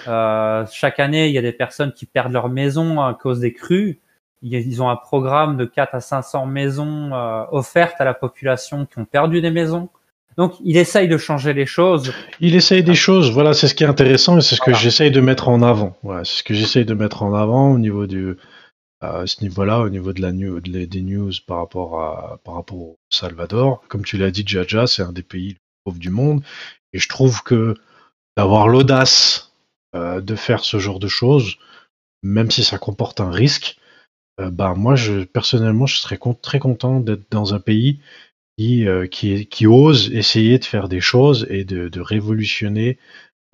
Euh, 0.08 0.64
chaque 0.70 1.00
année, 1.00 1.28
il 1.28 1.32
y 1.32 1.38
a 1.38 1.42
des 1.42 1.52
personnes 1.52 1.92
qui 1.92 2.06
perdent 2.06 2.32
leur 2.32 2.48
maison 2.48 3.00
à 3.00 3.14
cause 3.14 3.40
des 3.40 3.52
crues. 3.52 4.00
Ils 4.42 4.82
ont 4.82 4.90
un 4.90 4.96
programme 4.96 5.56
de 5.56 5.64
4 5.64 5.94
à 5.94 6.00
500 6.00 6.46
maisons 6.46 7.14
euh, 7.14 7.44
offertes 7.52 8.00
à 8.00 8.04
la 8.04 8.14
population 8.14 8.86
qui 8.86 8.98
ont 8.98 9.04
perdu 9.04 9.40
des 9.40 9.52
maisons. 9.52 9.88
Donc, 10.36 10.54
il 10.64 10.76
essaye 10.78 11.08
de 11.08 11.18
changer 11.18 11.52
les 11.52 11.66
choses. 11.66 12.12
Il 12.40 12.56
essaye 12.56 12.82
des 12.82 12.94
choses, 12.94 13.30
voilà, 13.30 13.52
c'est 13.52 13.68
ce 13.68 13.74
qui 13.74 13.84
est 13.84 13.86
intéressant 13.86 14.38
et 14.38 14.40
c'est 14.40 14.56
ce 14.56 14.60
que 14.62 14.72
j'essaye 14.72 15.10
de 15.10 15.20
mettre 15.20 15.48
en 15.48 15.62
avant. 15.62 15.94
Voilà, 16.02 16.24
c'est 16.24 16.38
ce 16.38 16.42
que 16.42 16.54
j'essaye 16.54 16.84
de 16.84 16.94
mettre 16.94 17.22
en 17.22 17.34
avant 17.34 17.70
au 17.70 17.78
niveau 17.78 18.06
du, 18.06 18.36
à 19.02 19.26
ce 19.26 19.42
niveau-là, 19.42 19.80
au 19.80 19.88
niveau 19.88 20.12
de 20.12 20.22
la 20.22 20.32
des 20.32 21.02
news 21.02 21.32
par 21.46 21.58
rapport 21.58 22.00
à, 22.00 22.38
par 22.44 22.54
rapport 22.54 22.78
au 22.78 22.98
Salvador. 23.10 23.82
Comme 23.88 24.04
tu 24.04 24.16
l'as 24.16 24.30
dit, 24.30 24.44
Jaja, 24.46 24.86
c'est 24.86 25.02
un 25.02 25.12
des 25.12 25.24
pays 25.24 25.48
les 25.48 25.54
plus 25.54 25.60
pauvres 25.84 25.98
du 25.98 26.10
monde 26.10 26.42
et 26.92 26.98
je 26.98 27.08
trouve 27.08 27.42
que 27.42 27.74
d'avoir 28.36 28.68
l'audace 28.68 29.52
euh, 29.96 30.20
de 30.20 30.36
faire 30.36 30.64
ce 30.64 30.78
genre 30.78 31.00
de 31.00 31.08
choses, 31.08 31.56
même 32.22 32.50
si 32.50 32.62
ça 32.62 32.78
comporte 32.78 33.20
un 33.20 33.30
risque, 33.30 33.76
euh, 34.40 34.50
bah 34.50 34.74
moi, 34.74 34.94
personnellement, 35.32 35.86
je 35.86 35.96
serais 35.96 36.18
très 36.40 36.60
content 36.60 37.00
d'être 37.00 37.30
dans 37.30 37.54
un 37.54 37.60
pays 37.60 37.98
qui, 38.56 38.86
euh, 38.86 39.06
qui, 39.08 39.66
ose 39.66 40.12
essayer 40.14 40.58
de 40.60 40.64
faire 40.64 40.88
des 40.88 41.00
choses 41.00 41.46
et 41.50 41.64
de 41.64 42.00
révolutionner 42.00 42.98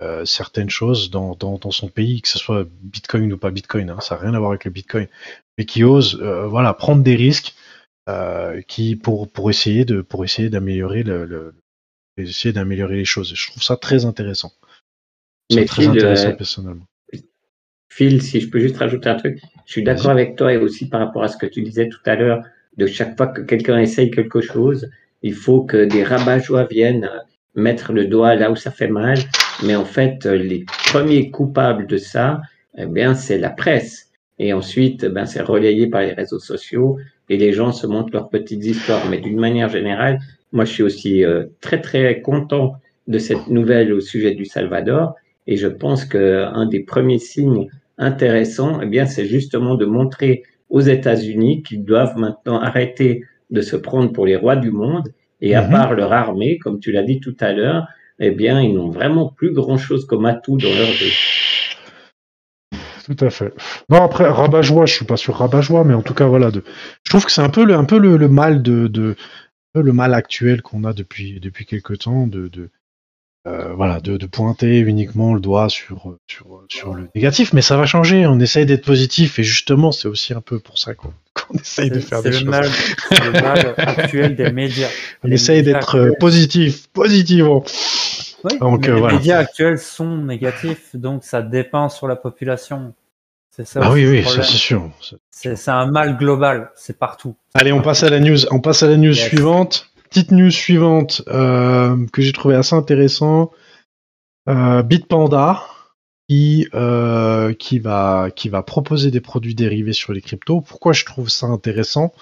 euh, 0.01 0.25
certaines 0.25 0.69
choses 0.69 1.11
dans, 1.11 1.35
dans, 1.35 1.57
dans 1.57 1.71
son 1.71 1.89
pays, 1.89 2.21
que 2.21 2.29
ce 2.29 2.39
soit 2.39 2.67
Bitcoin 2.81 3.33
ou 3.33 3.37
pas 3.37 3.51
Bitcoin, 3.51 3.89
hein, 3.89 3.99
ça 4.01 4.15
n'a 4.15 4.21
rien 4.21 4.33
à 4.33 4.39
voir 4.39 4.51
avec 4.51 4.65
le 4.65 4.71
Bitcoin, 4.71 5.07
mais 5.57 5.65
qui 5.65 5.83
ose 5.83 6.19
euh, 6.21 6.47
voilà, 6.47 6.73
prendre 6.73 7.03
des 7.03 7.15
risques 7.15 7.55
euh, 8.07 8.61
qui, 8.61 8.95
pour, 8.95 9.29
pour 9.31 9.49
essayer 9.49 9.85
de 9.85 10.01
pour 10.01 10.23
essayer 10.23 10.49
d'améliorer 10.49 11.03
le, 11.03 11.25
le- 11.25 11.53
essayer 12.17 12.53
d'améliorer 12.53 12.97
les 12.97 13.05
choses. 13.05 13.33
Je 13.33 13.47
trouve 13.49 13.63
ça 13.63 13.77
très 13.77 14.05
intéressant. 14.05 14.51
C'est 15.49 15.65
très 15.65 15.83
Phil, 15.83 15.91
intéressant 15.91 16.33
personnellement. 16.33 16.85
Phil, 17.91 18.21
si 18.21 18.39
je 18.39 18.49
peux 18.49 18.59
juste 18.59 18.77
rajouter 18.77 19.09
un 19.09 19.15
truc, 19.15 19.39
je 19.65 19.71
suis 19.71 19.83
d'accord 19.83 20.11
avec 20.11 20.35
toi 20.35 20.53
et 20.53 20.57
aussi 20.57 20.87
par 20.89 20.99
rapport 21.01 21.23
à 21.23 21.27
ce 21.27 21.37
que 21.37 21.45
tu 21.45 21.61
disais 21.61 21.89
tout 21.89 21.99
à 22.05 22.15
l'heure, 22.15 22.43
de 22.77 22.87
chaque 22.87 23.17
fois 23.17 23.27
que 23.27 23.41
quelqu'un 23.41 23.79
essaye 23.79 24.11
quelque 24.11 24.41
chose, 24.41 24.89
il 25.21 25.33
faut 25.33 25.63
que 25.63 25.85
des 25.85 26.03
rabat-joie 26.03 26.65
viennent 26.65 27.09
mettre 27.55 27.91
le 27.91 28.05
doigt 28.05 28.35
là 28.35 28.51
où 28.51 28.55
ça 28.55 28.71
fait 28.71 28.87
mal. 28.87 29.17
Mais 29.65 29.75
en 29.75 29.85
fait, 29.85 30.25
euh, 30.25 30.35
les 30.35 30.65
premiers 30.91 31.29
coupables 31.31 31.87
de 31.87 31.97
ça, 31.97 32.41
eh 32.77 32.85
bien, 32.85 33.13
c'est 33.13 33.37
la 33.37 33.49
presse. 33.49 34.09
Et 34.37 34.53
ensuite, 34.53 35.05
ben, 35.05 35.25
c'est 35.25 35.41
relayé 35.41 35.87
par 35.87 36.01
les 36.01 36.13
réseaux 36.13 36.39
sociaux 36.39 36.97
et 37.29 37.37
les 37.37 37.51
gens 37.51 37.71
se 37.71 37.85
montrent 37.87 38.13
leurs 38.13 38.29
petites 38.29 38.63
histoires. 38.65 39.03
Mais 39.09 39.17
d'une 39.19 39.39
manière 39.39 39.69
générale, 39.69 40.19
moi, 40.53 40.65
je 40.65 40.71
suis 40.71 40.83
aussi 40.83 41.23
euh, 41.25 41.45
très, 41.61 41.81
très 41.81 42.21
content 42.21 42.75
de 43.07 43.17
cette 43.19 43.47
nouvelle 43.47 43.91
au 43.91 43.99
sujet 43.99 44.33
du 44.33 44.45
Salvador. 44.45 45.15
Et 45.47 45.57
je 45.57 45.67
pense 45.67 46.05
qu'un 46.05 46.65
des 46.67 46.79
premiers 46.81 47.19
signes 47.19 47.67
intéressants, 47.97 48.79
eh 48.81 48.85
bien, 48.85 49.05
c'est 49.05 49.25
justement 49.25 49.75
de 49.75 49.85
montrer 49.85 50.43
aux 50.69 50.79
États-Unis 50.81 51.63
qu'ils 51.63 51.83
doivent 51.83 52.17
maintenant 52.17 52.59
arrêter 52.61 53.23
de 53.49 53.61
se 53.61 53.75
prendre 53.75 54.11
pour 54.13 54.25
les 54.25 54.35
rois 54.35 54.55
du 54.55 54.71
monde. 54.71 55.09
Et 55.41 55.55
à 55.55 55.63
Mhm. 55.63 55.71
part 55.71 55.93
leur 55.95 56.13
armée, 56.13 56.57
comme 56.59 56.79
tu 56.79 56.91
l'as 56.91 57.03
dit 57.03 57.19
tout 57.19 57.35
à 57.39 57.51
l'heure, 57.51 57.87
eh 58.19 58.31
bien, 58.31 58.61
ils 58.61 58.73
n'ont 58.73 58.89
vraiment 58.89 59.27
plus 59.29 59.53
grand-chose 59.53 60.05
comme 60.05 60.25
atout 60.25 60.57
dans 60.57 60.69
leur 60.69 60.87
jeu. 60.87 61.11
Tout 63.05 63.25
à 63.25 63.29
fait. 63.29 63.53
Non, 63.89 64.03
après, 64.03 64.27
rabat-joie, 64.29 64.85
je 64.85 64.93
suis 64.93 65.05
pas 65.05 65.17
sur 65.17 65.35
rabat-joie, 65.35 65.83
mais 65.83 65.93
en 65.93 66.01
tout 66.01 66.13
cas, 66.13 66.27
voilà. 66.27 66.51
Je 66.51 67.09
trouve 67.09 67.25
que 67.25 67.31
c'est 67.31 67.41
un 67.41 67.49
peu 67.49 67.63
le, 67.65 68.27
mal 69.93 70.13
actuel 70.13 70.61
qu'on 70.61 70.83
a 70.83 70.93
depuis 70.93 71.39
depuis 71.39 71.65
quelque 71.65 71.93
temps, 71.93 72.27
de 72.27 72.69
euh, 73.49 73.73
voilà, 73.73 73.99
de, 73.99 74.17
de 74.17 74.25
pointer 74.27 74.79
uniquement 74.79 75.33
le 75.33 75.39
doigt 75.39 75.69
sur 75.69 76.15
sur 76.27 76.61
sur 76.69 76.93
le 76.93 77.09
négatif. 77.15 77.51
Mais 77.53 77.61
ça 77.61 77.75
va 77.77 77.85
changer. 77.85 78.25
On 78.27 78.39
essaye 78.39 78.65
d'être 78.65 78.85
positif 78.85 79.39
et 79.39 79.43
justement, 79.43 79.91
c'est 79.91 80.07
aussi 80.07 80.33
un 80.33 80.41
peu 80.41 80.59
pour 80.59 80.77
ça 80.77 80.93
qu'on 80.93 81.11
essaye 81.59 81.89
de 81.89 81.99
faire 81.99 82.21
des 82.21 82.29
le 82.29 82.35
choses. 82.35 82.45
mal, 82.45 82.65
c'est 83.09 83.23
le 83.23 83.31
mal 83.31 83.73
actuel 83.77 84.35
des 84.35 84.51
médias. 84.51 84.87
On 85.23 85.27
Les 85.27 85.35
essaye 85.35 85.63
d'être 85.63 85.95
euh, 85.97 86.11
positif, 86.19 86.87
positivement. 86.89 87.63
Oui, 88.43 88.57
Donc, 88.59 88.81
mais 88.81 88.89
euh, 88.89 88.93
les 88.95 88.99
voilà. 89.01 89.17
médias 89.17 89.37
actuels 89.39 89.79
sont 89.79 90.17
négatifs, 90.17 90.95
donc 90.95 91.23
ça 91.25 91.41
dépeint 91.41 91.89
sur 91.89 92.07
la 92.07 92.15
population. 92.15 92.93
C'est 93.51 93.65
ça. 93.67 93.81
Ah 93.83 93.91
oui, 93.91 94.07
oui, 94.07 94.23
ça 94.23 94.43
c'est 94.43 94.53
sûr. 94.55 94.89
C'est 95.31 95.57
c'est 95.57 95.71
un 95.71 95.87
mal 95.87 96.17
global, 96.17 96.71
c'est 96.75 96.97
partout. 96.97 97.35
Allez, 97.53 97.73
on 97.73 97.81
passe 97.81 98.03
à 98.03 98.09
la 98.09 98.19
news. 98.21 98.37
On 98.51 98.61
passe 98.61 98.83
à 98.83 98.87
la 98.87 98.95
news 98.95 99.13
Yes. 99.13 99.27
suivante. 99.27 99.88
Petite 100.09 100.31
news 100.31 100.49
suivante 100.49 101.21
euh, 101.27 102.05
que 102.11 102.23
j'ai 102.23 102.33
trouvé 102.33 102.55
assez 102.55 102.75
intéressant. 102.75 103.51
Euh, 104.47 104.81
Bitpanda 104.81 105.63
qui 106.27 106.67
euh, 106.73 107.53
qui 107.53 107.77
va 107.77 108.29
qui 108.35 108.49
va 108.49 108.63
proposer 108.63 109.11
des 109.11 109.21
produits 109.21 109.53
dérivés 109.53 109.93
sur 109.93 110.11
les 110.11 110.21
cryptos. 110.21 110.61
Pourquoi 110.61 110.93
je 110.93 111.05
trouve 111.05 111.29
ça 111.29 111.45
intéressant? 111.47 112.13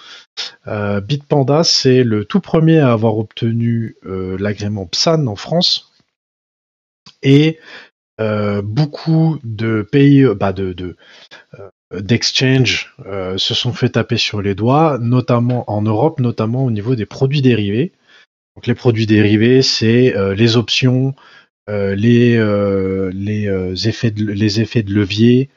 Bitpanda, 0.66 1.64
c'est 1.64 2.04
le 2.04 2.26
tout 2.26 2.40
premier 2.40 2.78
à 2.78 2.92
avoir 2.92 3.16
obtenu 3.16 3.96
l'agrément 4.02 4.86
PSAN 4.86 5.26
en 5.26 5.36
France 5.36 5.92
et 7.22 7.58
beaucoup 8.18 9.38
de 9.44 9.86
pays, 9.90 10.26
bah 10.38 10.52
de, 10.52 10.96
d'exchange 11.92 12.94
euh, 13.06 13.38
se 13.38 13.54
sont 13.54 13.72
fait 13.72 13.90
taper 13.90 14.18
sur 14.18 14.42
les 14.42 14.54
doigts, 14.54 14.98
notamment 15.00 15.70
en 15.70 15.82
Europe, 15.82 16.20
notamment 16.20 16.64
au 16.64 16.70
niveau 16.70 16.94
des 16.94 17.06
produits 17.06 17.42
dérivés. 17.42 17.92
Donc 18.56 18.66
les 18.66 18.74
produits 18.74 19.06
dérivés, 19.06 19.62
c'est 19.62 20.16
euh, 20.16 20.34
les 20.34 20.56
options, 20.56 21.14
euh, 21.70 21.94
les, 21.94 22.36
euh, 22.36 23.10
les, 23.14 23.46
euh, 23.46 23.74
effets 23.74 24.10
de, 24.10 24.24
les 24.24 24.60
effets 24.60 24.82
de 24.82 24.92
levier, 24.92 25.48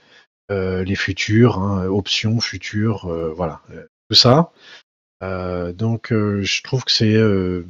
euh, 0.51 0.83
les 0.83 0.95
futurs, 0.95 1.57
hein, 1.57 1.87
options, 1.87 2.39
futurs, 2.39 3.11
euh, 3.11 3.33
voilà, 3.35 3.61
euh, 3.71 3.85
tout 4.09 4.15
ça. 4.15 4.51
Euh, 5.23 5.71
donc 5.73 6.11
euh, 6.11 6.41
je 6.43 6.63
trouve 6.63 6.83
que 6.83 6.91
c'est 6.91 7.13
euh, 7.13 7.65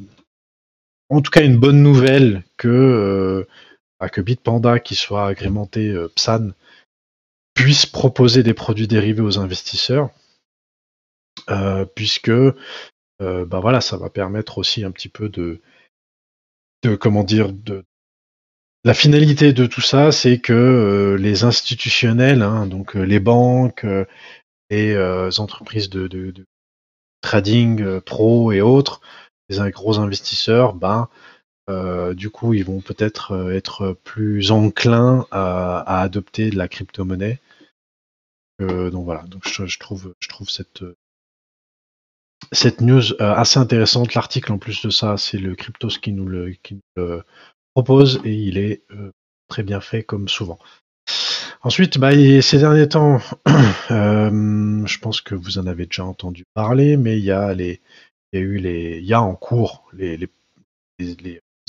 en 1.09 1.21
tout 1.21 1.31
cas 1.31 1.43
une 1.43 1.57
bonne 1.57 1.81
nouvelle 1.83 2.43
que, 2.57 2.67
euh, 2.67 3.47
bah, 3.99 4.09
que 4.09 4.21
Bitpanda, 4.21 4.79
qui 4.79 4.95
soit 4.95 5.27
agrémenté 5.27 5.89
euh, 5.89 6.07
PSAN, 6.15 6.51
puisse 7.53 7.85
proposer 7.85 8.43
des 8.43 8.53
produits 8.53 8.87
dérivés 8.87 9.21
aux 9.21 9.39
investisseurs, 9.39 10.09
euh, 11.49 11.85
puisque 11.85 12.29
euh, 13.21 13.45
bah 13.45 13.59
voilà, 13.59 13.81
ça 13.81 13.97
va 13.97 14.09
permettre 14.09 14.57
aussi 14.57 14.83
un 14.83 14.91
petit 14.91 15.09
peu 15.09 15.29
de, 15.29 15.61
de 16.83 16.95
comment 16.95 17.23
dire, 17.23 17.51
de 17.51 17.83
la 18.83 18.95
finalité 18.95 19.53
de 19.53 19.67
tout 19.67 19.81
ça, 19.81 20.11
c'est 20.11 20.39
que 20.39 20.53
euh, 20.53 21.17
les 21.17 21.43
institutionnels, 21.43 22.41
hein, 22.41 22.65
donc 22.65 22.95
euh, 22.95 23.03
les 23.03 23.19
banques, 23.19 23.85
les 24.71 25.39
entreprises 25.39 25.89
de, 25.89 26.33
trading 27.21 27.99
pro 28.01 28.51
et 28.51 28.61
autres, 28.61 29.01
les 29.49 29.69
gros 29.69 29.99
investisseurs, 29.99 30.73
ben 30.73 31.09
euh, 31.69 32.13
du 32.13 32.29
coup, 32.29 32.53
ils 32.53 32.65
vont 32.65 32.81
peut-être 32.81 33.33
euh, 33.33 33.55
être 33.55 33.97
plus 34.03 34.51
enclins 34.51 35.25
à, 35.31 36.01
adopter 36.01 36.49
de 36.49 36.57
la 36.57 36.67
crypto-monnaie. 36.67 37.39
Euh, 38.61 38.89
donc 38.89 39.05
voilà, 39.05 39.23
donc 39.23 39.47
je, 39.47 39.79
trouve, 39.79 40.13
je 40.19 40.27
trouve 40.27 40.49
cette, 40.49 40.83
cette 42.51 42.81
news 42.81 43.13
assez 43.19 43.59
intéressante. 43.59 44.13
L'article 44.13 44.51
en 44.51 44.57
plus 44.57 44.81
de 44.83 44.89
ça, 44.89 45.17
c'est 45.17 45.37
le 45.37 45.55
Cryptos 45.55 45.99
qui 46.01 46.11
nous 46.11 46.27
le, 46.27 46.51
qui 46.63 46.75
nous 46.75 46.81
le 46.95 47.23
propose 47.73 48.21
et 48.23 48.33
il 48.33 48.57
est 48.57 48.83
très 49.47 49.63
bien 49.63 49.81
fait 49.81 50.03
comme 50.03 50.27
souvent. 50.27 50.59
Ensuite, 51.63 51.97
bah, 51.97 52.11
ces 52.41 52.59
derniers 52.59 52.89
temps, 52.89 53.19
je 53.89 54.97
pense 54.99 55.21
que 55.21 55.35
vous 55.35 55.57
en 55.57 55.65
avez 55.67 55.85
déjà 55.85 56.05
entendu 56.05 56.43
parler, 56.53 56.97
mais 56.97 57.17
il 57.17 57.23
y 57.23 57.31
a 57.31 57.53
les, 57.53 57.81
il 58.31 58.39
y 58.39 58.43
a 58.43 58.45
eu 58.45 58.57
les, 58.57 58.97
il 58.97 59.05
y 59.05 59.13
a 59.13 59.21
en 59.21 59.35
cours 59.35 59.87
les- 59.93 60.17
les 60.17 60.29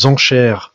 enchères 0.07 0.75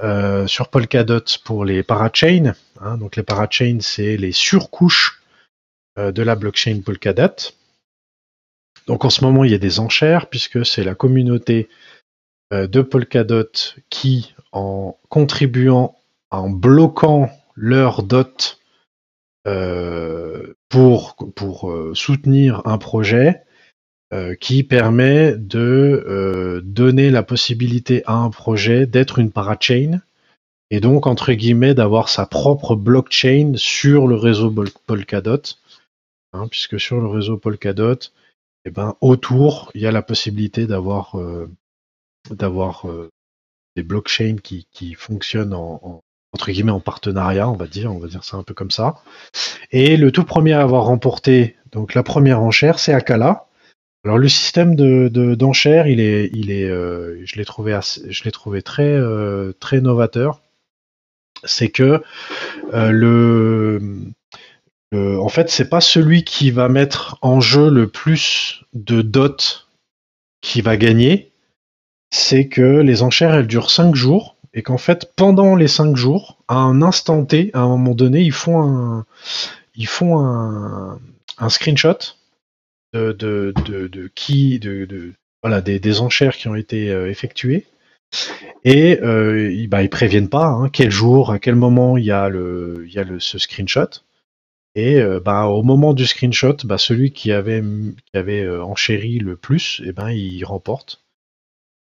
euh, 0.00 0.48
sur 0.48 0.68
Polkadot 0.68 1.24
pour 1.44 1.64
les 1.64 1.84
parachains. 1.84 2.54
hein. 2.80 2.96
donc 2.98 3.14
les 3.14 3.22
parachains, 3.22 3.78
c'est 3.80 4.16
les 4.16 4.32
surcouches 4.32 5.22
euh, 5.98 6.10
de 6.10 6.22
la 6.22 6.34
blockchain 6.34 6.80
Polkadot. 6.84 7.52
Donc 8.88 9.04
en 9.04 9.10
ce 9.10 9.24
moment, 9.24 9.44
il 9.44 9.52
y 9.52 9.54
a 9.54 9.58
des 9.58 9.78
enchères 9.78 10.28
puisque 10.28 10.66
c'est 10.66 10.82
la 10.82 10.96
communauté 10.96 11.68
euh, 12.52 12.66
de 12.66 12.82
Polkadot 12.82 13.52
qui, 13.88 14.34
en 14.50 14.98
contribuant, 15.08 15.96
en 16.30 16.50
bloquant 16.50 17.30
leur 17.54 18.02
dot 18.02 18.58
pour, 20.68 21.14
soutenir 21.94 22.62
un 22.64 22.78
projet, 22.78 23.44
euh, 24.14 24.34
qui 24.34 24.62
permet 24.62 25.34
de 25.36 26.04
euh, 26.06 26.60
donner 26.62 27.10
la 27.10 27.22
possibilité 27.22 28.02
à 28.06 28.14
un 28.14 28.30
projet 28.30 28.86
d'être 28.86 29.18
une 29.18 29.30
parachain 29.32 30.00
et 30.70 30.80
donc 30.80 31.06
entre 31.06 31.32
guillemets 31.32 31.74
d'avoir 31.74 32.08
sa 32.08 32.26
propre 32.26 32.76
blockchain 32.76 33.52
sur 33.56 34.06
le 34.06 34.16
réseau 34.16 34.54
Polkadot, 34.86 35.42
hein, 36.32 36.48
puisque 36.50 36.80
sur 36.80 37.00
le 37.00 37.06
réseau 37.08 37.36
Polkadot, 37.36 37.98
eh 38.64 38.70
ben 38.70 38.94
autour 39.00 39.70
il 39.74 39.82
y 39.82 39.86
a 39.86 39.92
la 39.92 40.02
possibilité 40.02 40.66
d'avoir 40.66 41.18
euh, 41.18 41.48
des 43.76 43.82
blockchains 43.82 44.36
qui, 44.42 44.66
qui 44.72 44.94
fonctionnent 44.94 45.54
en, 45.54 45.80
en- 45.82 46.00
entre 46.32 46.50
guillemets 46.50 46.72
en 46.72 46.80
partenariat, 46.80 47.48
on 47.48 47.54
va 47.56 47.68
dire, 47.68 47.92
on 47.92 47.98
va 47.98 48.08
dire 48.08 48.24
ça 48.24 48.36
un 48.36 48.42
peu 48.42 48.54
comme 48.54 48.72
ça. 48.72 48.96
Et 49.70 49.96
le 49.96 50.10
tout 50.10 50.24
premier 50.24 50.52
à 50.52 50.62
avoir 50.62 50.84
remporté 50.86 51.56
donc 51.70 51.94
la 51.94 52.02
première 52.02 52.40
enchère, 52.40 52.78
c'est 52.80 52.92
Akala. 52.92 53.46
Alors 54.04 54.18
le 54.18 54.28
système 54.28 54.76
de 54.76 55.08
de- 55.08 55.34
d'enchères, 55.34 55.86
il 55.88 55.98
est, 56.00 56.30
il 56.32 56.50
est, 56.50 56.68
euh, 56.68 57.20
je 57.24 57.36
l'ai 57.36 57.44
trouvé, 57.44 57.72
assez- 57.72 58.10
je 58.12 58.24
l'ai 58.24 58.30
trouvé 58.32 58.62
très, 58.62 58.84
euh, 58.92 59.52
très 59.60 59.80
novateur. 59.80 60.40
C'est 61.44 61.68
que 61.70 62.02
euh, 62.74 62.90
le, 62.90 63.80
le- 64.92 65.20
en 65.20 65.28
fait, 65.28 65.50
c'est 65.50 65.68
pas 65.68 65.80
celui 65.80 66.24
qui 66.24 66.50
va 66.50 66.68
mettre 66.68 67.18
en 67.22 67.40
jeu 67.40 67.68
le 67.70 67.88
plus 67.88 68.64
de 68.74 69.02
dots 69.02 69.36
qui 70.40 70.60
va 70.60 70.76
gagner. 70.76 71.32
C'est 72.10 72.48
que 72.48 72.80
les 72.80 73.02
enchères, 73.02 73.34
elles 73.34 73.46
durent 73.46 73.70
5 73.70 73.94
jours 73.94 74.36
et 74.54 74.62
qu'en 74.62 74.78
fait, 74.78 75.12
pendant 75.16 75.56
les 75.56 75.68
5 75.68 75.96
jours, 75.96 76.38
à 76.48 76.56
un 76.56 76.82
instant 76.82 77.24
T, 77.24 77.50
à 77.54 77.60
un 77.60 77.68
moment 77.68 77.94
donné, 77.94 78.20
ils 78.22 78.32
font 78.32 78.62
un, 78.62 79.06
ils 79.76 79.88
font 79.88 80.18
un, 80.20 81.00
un 81.38 81.48
screenshot 81.48 81.98
de, 82.94 83.52
de, 83.64 83.88
de, 83.88 84.10
qui, 84.14 84.58
de, 84.58 85.12
voilà, 85.42 85.60
des, 85.60 85.78
des 85.80 86.00
enchères 86.00 86.36
qui 86.36 86.48
ont 86.48 86.54
été 86.54 86.90
euh, 86.90 87.10
effectuées. 87.10 87.66
Et 88.64 89.00
euh, 89.02 89.52
ils, 89.52 89.66
bah, 89.68 89.82
ils 89.82 89.90
préviennent 89.90 90.28
pas 90.28 90.46
hein, 90.46 90.68
quel 90.68 90.90
jour, 90.90 91.32
à 91.32 91.38
quel 91.38 91.56
moment 91.56 91.96
il 91.96 92.04
y 92.04 92.12
a, 92.12 92.28
le, 92.28 92.86
y 92.88 92.98
a 92.98 93.04
le, 93.04 93.18
ce 93.18 93.38
screenshot. 93.38 93.88
Et 94.76 95.00
euh, 95.00 95.20
bah, 95.20 95.46
au 95.46 95.62
moment 95.62 95.92
du 95.94 96.06
screenshot, 96.06 96.56
bah, 96.64 96.78
celui 96.78 97.12
qui 97.12 97.32
avait, 97.32 97.62
qui 97.62 98.16
avait 98.16 98.48
enchéri 98.48 99.18
le 99.18 99.36
plus, 99.36 99.82
et 99.84 99.92
ben, 99.92 100.10
il 100.10 100.44
remporte. 100.44 101.04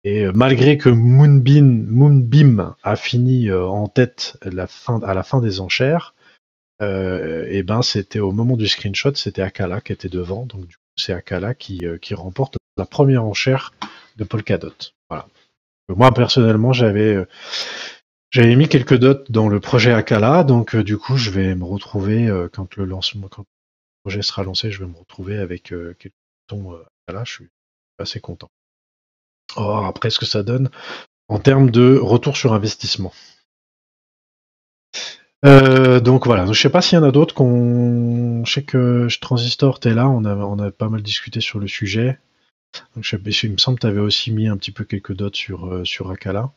Et 0.05 0.27
malgré 0.33 0.79
que 0.79 0.89
Moonbeam, 0.89 2.75
a 2.83 2.97
fini 2.97 3.51
en 3.51 3.89
tête 3.89 4.39
la 4.43 4.67
fin, 4.67 5.01
à 5.03 5.13
la 5.13 5.23
fin 5.23 5.41
des 5.41 5.61
enchères, 5.61 6.15
et 6.81 7.63
ben 7.65 7.83
c'était 7.83 8.21
au 8.21 8.31
moment 8.31 8.57
du 8.57 8.69
screenshot, 8.69 9.15
c'était 9.17 9.43
Akala 9.43 9.81
qui 9.81 9.93
était 9.93 10.09
devant, 10.09 10.47
donc 10.47 10.69
du 10.69 10.77
c'est 10.99 11.13
Akala 11.13 11.55
qui, 11.55 11.81
euh, 11.85 11.99
qui 11.99 12.15
remporte 12.15 12.57
la 12.77 12.87
première 12.87 13.25
enchère 13.25 13.73
de 14.17 14.25
Polkadot. 14.25 14.75
Voilà. 15.09 15.27
Euh, 15.91 15.95
Moi 15.95 16.13
personnellement 16.13 16.73
j'avais 16.73 17.15
euh, 17.15 17.27
j'avais 18.31 18.57
mis 18.57 18.69
quelques 18.69 18.99
dots 18.99 19.25
dans 19.31 19.49
le 19.49 19.61
projet 19.61 19.93
Akala, 19.93 20.45
donc 20.45 20.77
du 20.77 20.99
coup 20.99 21.17
je 21.17 21.31
vais 21.31 21.55
me 21.55 21.65
retrouver 21.65 22.31
quand 22.53 22.77
le 22.77 22.85
lancement, 22.85 23.31
projet 24.05 24.21
sera 24.21 24.43
lancé, 24.43 24.71
je 24.71 24.81
vais 24.81 24.91
me 24.91 24.99
retrouver 24.99 25.39
avec 25.39 25.63
quelques 25.63 26.13
Akala. 26.51 27.25
Je 27.25 27.33
suis 27.33 27.49
assez 27.99 28.21
content. 28.21 28.51
Oh, 29.57 29.83
après 29.83 30.11
ce 30.11 30.19
que 30.19 30.27
ça 30.27 30.43
donne 30.43 30.69
en 31.29 31.39
termes 31.39 31.71
de 31.71 31.97
retour 31.97 32.37
sur 32.37 32.53
investissement. 32.53 33.15
Euh, 35.45 36.01
donc 36.01 36.27
voilà, 36.27 36.47
je 36.51 36.61
sais 36.61 36.71
pas 36.71 36.83
s'il 36.83 36.97
y 36.97 37.01
en 37.01 37.05
a 37.05 37.13
d'autres 37.13 37.35
qu'on. 37.35 38.45
Je 38.45 38.53
sais 38.53 38.65
que 38.65 39.07
Transistor, 39.21 39.79
t'es 39.79 39.95
là, 39.95 40.09
on 40.09 40.25
a, 40.25 40.35
on 40.35 40.59
a 40.59 40.71
pas 40.71 40.89
mal 40.89 41.03
discuté 41.03 41.41
sur 41.41 41.59
le 41.59 41.69
sujet. 41.69 42.19
Donc, 42.95 43.05
je 43.05 43.17
il 43.17 43.53
me 43.53 43.59
semble 43.59 43.79
que 43.79 43.83
tu 43.83 43.87
avais 43.87 44.01
aussi 44.01 44.31
mis 44.33 44.49
un 44.49 44.57
petit 44.57 44.73
peu 44.73 44.85
quelques 44.85 45.15
dots 45.15 45.33
sur, 45.33 45.67
euh, 45.67 45.85
sur 45.85 46.11
Akala. 46.11 46.53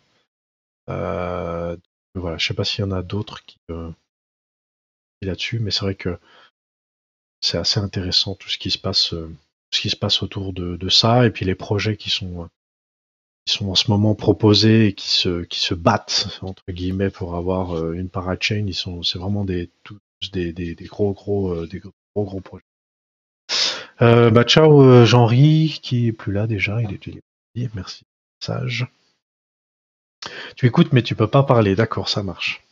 Euh, 0.90 1.78
voilà, 2.16 2.38
je 2.38 2.48
sais 2.48 2.54
pas 2.54 2.64
s'il 2.64 2.82
y 2.82 2.88
en 2.88 2.92
a 2.92 3.02
d'autres 3.02 3.44
qui, 3.46 3.58
euh, 3.70 3.92
là-dessus, 5.22 5.60
mais 5.60 5.72
c'est 5.72 5.82
vrai 5.82 5.96
que 5.96 6.20
c'est 7.40 7.58
assez 7.58 7.80
intéressant 7.80 8.36
tout 8.36 8.50
ce 8.50 8.58
qui 8.58 8.72
se 8.72 8.78
passe, 8.78 9.14
euh, 9.14 9.28
tout 9.28 9.78
ce 9.78 9.82
qui 9.82 9.90
se 9.90 9.96
passe 9.96 10.22
autour 10.22 10.54
de, 10.54 10.76
de 10.76 10.90
ça, 10.90 11.26
et 11.26 11.32
puis 11.32 11.46
les 11.46 11.56
projets 11.56 11.98
qui 11.98 12.10
sont, 12.10 12.44
euh, 12.44 12.48
qui 13.46 13.54
sont 13.54 13.70
en 13.70 13.76
ce 13.76 13.90
moment 13.90 14.16
proposés 14.16 14.88
et 14.88 14.94
qui 14.94 15.10
se, 15.10 15.74
battent 15.74 16.40
entre 16.42 16.64
guillemets 16.70 17.10
pour 17.10 17.36
avoir 17.36 17.76
euh, 17.76 17.94
une 17.94 18.10
parachain, 18.10 18.64
ils 18.68 18.76
sont, 18.76 19.04
c'est 19.04 19.20
vraiment 19.20 19.46
des, 19.46 19.70
tous 19.84 20.00
des, 20.32 20.76
gros 20.88 21.14
gros, 21.14 21.52
euh, 21.52 21.68
gros 21.68 21.92
gros, 22.16 22.26
gros 22.26 22.42
projets. 22.42 22.66
Euh, 24.02 24.32
bah 24.32 24.44
ciao 24.44 25.06
Jean-Ry 25.06 25.80
qui 25.82 26.08
est 26.08 26.12
plus 26.12 26.34
là 26.34 26.48
déjà, 26.48 26.82
il 26.82 26.94
est, 26.94 27.08
il 27.56 27.70
merci. 27.76 28.04
Sage. 28.40 28.88
Tu 30.56 30.66
écoutes 30.66 30.94
mais 30.94 31.04
tu 31.04 31.16
peux 31.16 31.28
pas 31.28 31.44
parler, 31.44 31.76
d'accord, 31.76 32.10
ça 32.10 32.24
marche. 32.24 32.64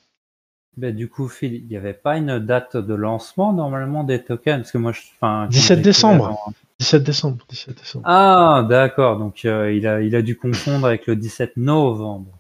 Ben, 0.78 0.96
du 0.96 1.10
coup, 1.10 1.28
Phil, 1.28 1.56
il 1.56 1.68
n'y 1.68 1.76
avait 1.78 1.94
pas 1.94 2.18
une 2.18 2.40
date 2.40 2.78
de 2.78 2.94
lancement 2.94 3.52
normalement 3.54 4.04
des 4.04 4.24
tokens 4.24 4.60
Parce 4.62 4.72
que 4.72 4.78
moi, 4.78 4.92
je, 4.94 5.02
enfin, 5.20 5.44
quand 5.46 5.50
17 5.50 5.62
j'écrivais 5.68 5.82
décembre. 5.84 6.28
dans- 6.48 6.54
17 6.80 7.04
décembre. 7.04 7.46
17 7.50 7.78
décembre. 7.78 8.06
Ah, 8.08 8.66
d'accord. 8.70 9.18
Donc, 9.20 9.44
euh, 9.44 9.74
il, 9.74 9.86
a, 9.88 10.02
il 10.02 10.16
a 10.16 10.22
dû 10.22 10.38
confondre 10.38 10.86
avec 10.88 11.08
le 11.08 11.16
17 11.18 11.58
novembre. 11.58 12.38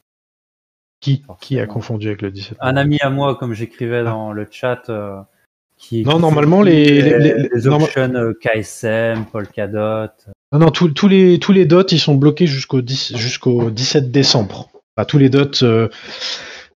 Qui, 1.01 1.23
qui 1.41 1.59
a 1.59 1.65
confondu 1.65 2.07
avec 2.07 2.21
le 2.21 2.29
17 2.31 2.57
Un 2.61 2.75
ami 2.77 2.97
à 3.01 3.09
moi, 3.09 3.35
comme 3.35 3.53
j'écrivais 3.53 4.03
dans 4.03 4.31
le 4.33 4.45
chat, 4.51 4.83
euh, 4.89 5.19
qui 5.77 6.03
Non, 6.03 6.15
qui 6.15 6.19
normalement, 6.21 6.59
fait 6.63 6.69
les- 6.71 7.01
les, 7.01 7.19
les- 7.19 7.33
les- 7.35 7.49
les 7.53 7.61
norma- 7.63 7.85
options 7.85 8.13
euh, 8.15 8.33
KSM, 8.41 9.25
Polkadot. 9.31 10.11
Non, 10.51 10.59
non, 10.59 10.69
tous- 10.71 10.89
tous 10.89 11.07
les, 11.07 11.39
tous 11.39 11.51
les 11.53 11.65
dots, 11.65 11.83
ils 11.87 11.99
sont 11.99 12.15
bloqués 12.15 12.47
jusqu'au 12.47 12.81
10 12.81 13.15
jusqu'au 13.17 13.69
17 13.71 14.11
décembre. 14.11 14.69
Enfin, 14.97 15.05
tous 15.05 15.17
les 15.17 15.29
dots. 15.29 15.63
euh, 15.63 15.87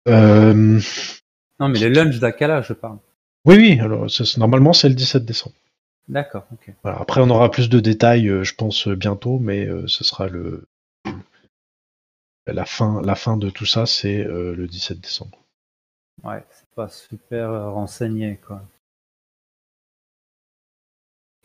euh, 0.09 0.79
Non, 1.61 1.69
mais 1.69 1.79
les 1.79 1.91
lunchs 1.91 2.19
d'Akala, 2.19 2.63
je 2.63 2.73
parle. 2.73 2.99
oui, 3.45 3.57
oui, 3.57 3.81
alors, 3.81 4.11
ça, 4.11 4.25
normalement, 4.39 4.73
c'est 4.73 4.89
le 4.89 4.95
17 4.95 5.25
décembre. 5.25 5.57
D'accord, 6.09 6.47
ok. 6.53 6.75
Voilà. 6.83 6.99
Après, 6.99 7.21
on 7.21 7.31
aura 7.31 7.51
plus 7.51 7.69
de 7.69 7.79
détails, 7.79 8.29
euh, 8.29 8.43
je 8.43 8.55
pense, 8.55 8.89
euh, 8.89 8.97
bientôt, 8.97 9.39
mais 9.39 9.67
euh, 9.67 9.87
ce 9.87 10.03
sera 10.03 10.29
le. 10.29 10.65
La 12.47 12.65
fin, 12.65 13.01
la 13.03 13.15
fin 13.15 13.37
de 13.37 13.49
tout 13.51 13.67
ça, 13.67 13.87
c'est 13.87 14.27
euh, 14.27 14.55
le 14.57 14.67
17 14.67 14.99
décembre. 15.01 15.39
Ouais, 16.25 16.43
c'est 16.51 16.69
pas 16.75 16.89
super 16.89 17.51
renseigné, 17.73 18.41
quoi. 18.45 18.63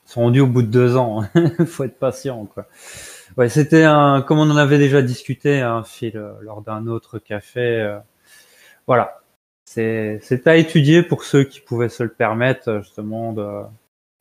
Ils 0.07 0.11
sont 0.11 0.21
rendus 0.21 0.39
au 0.41 0.47
bout 0.47 0.61
de 0.63 0.67
deux 0.67 0.95
ans. 0.97 1.23
hein. 1.23 1.51
Faut 1.65 1.83
être 1.83 1.99
patient, 1.99 2.45
quoi. 2.45 2.67
Ouais, 3.37 3.49
c'était 3.49 3.83
un, 3.83 4.21
comme 4.21 4.39
on 4.39 4.49
en 4.49 4.57
avait 4.57 4.77
déjà 4.79 5.01
discuté, 5.01 5.61
fil 5.85 6.17
euh, 6.17 6.33
lors 6.41 6.61
d'un 6.61 6.87
autre 6.87 7.19
café. 7.19 7.99
voilà. 8.87 9.21
C'est, 9.75 10.47
à 10.47 10.55
étudier 10.55 11.03
pour 11.03 11.23
ceux 11.25 11.43
qui 11.43 11.59
pouvaient 11.59 11.89
se 11.89 12.03
le 12.03 12.09
permettre, 12.09 12.79
justement, 12.81 13.33
de, 13.33 13.45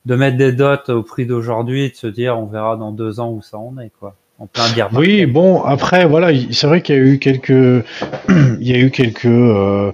de 0.04 0.14
mettre 0.16 0.36
des 0.36 0.52
dots 0.52 0.76
au 0.88 1.02
prix 1.02 1.26
d'aujourd'hui 1.26 1.84
et 1.84 1.90
de 1.90 1.94
se 1.94 2.08
dire, 2.08 2.36
on 2.38 2.46
verra 2.46 2.76
dans 2.76 2.90
deux 2.90 3.20
ans 3.20 3.30
où 3.30 3.40
ça 3.40 3.58
en 3.58 3.78
est, 3.78 3.90
quoi. 4.00 4.16
En 4.40 4.46
plein 4.48 4.64
Oui, 4.92 5.26
bon, 5.26 5.62
après, 5.62 6.06
voilà, 6.06 6.32
il- 6.32 6.52
c'est 6.54 6.66
vrai 6.66 6.82
qu'il 6.82 6.96
y 6.96 6.98
a 6.98 7.02
eu 7.02 7.18
quelques, 7.20 7.50
il 8.28 8.66
y 8.68 8.72
a 8.74 8.78
eu 8.80 8.90
quelques, 8.90 9.26
euh, 9.26 9.92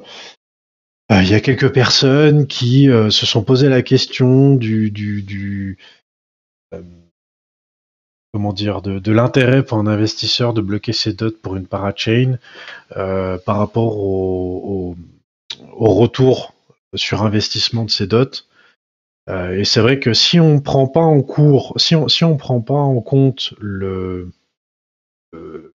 euh, 1.13 1.23
il 1.23 1.29
y 1.31 1.35
a 1.35 1.41
quelques 1.41 1.73
personnes 1.75 2.47
qui 2.47 2.89
euh, 2.89 3.11
se 3.11 3.27
sont 3.27 3.43
posé 3.43 3.69
la 3.69 3.83
question 3.83 4.55
du, 4.55 4.91
du, 4.91 5.23
du 5.23 5.77
euh, 6.73 6.81
comment 8.33 8.55
dire, 8.55 8.81
de, 8.81 8.99
de 8.99 9.13
l'intérêt 9.13 9.63
pour 9.63 9.77
un 9.77 9.87
investisseur 9.87 10.55
de 10.55 10.63
bloquer 10.63 10.95
ses 10.95 11.13
dots 11.13 11.31
pour 11.43 11.57
une 11.57 11.67
parachain 11.67 12.39
par 12.95 13.59
rapport 13.59 13.99
au, 13.99 14.95
au, 14.95 14.97
au 15.73 15.95
retour 15.95 16.55
sur 16.95 17.23
investissement 17.23 17.85
de 17.85 17.91
ces 17.91 18.07
dots. 18.07 18.45
Euh, 19.29 19.59
et 19.59 19.65
c'est 19.65 19.81
vrai 19.81 20.01
que 20.01 20.13
si 20.13 20.41
on 20.41 20.61
prend 20.61 20.89
pas 20.89 21.01
en 21.01 21.23
cours, 21.23 21.75
si 21.77 21.95
on, 21.95 22.09
si 22.09 22.25
on 22.25 22.37
prend 22.37 22.61
pas 22.61 22.75
en 22.75 23.01
compte 23.01 23.55
le, 23.61 24.31
le 25.33 25.73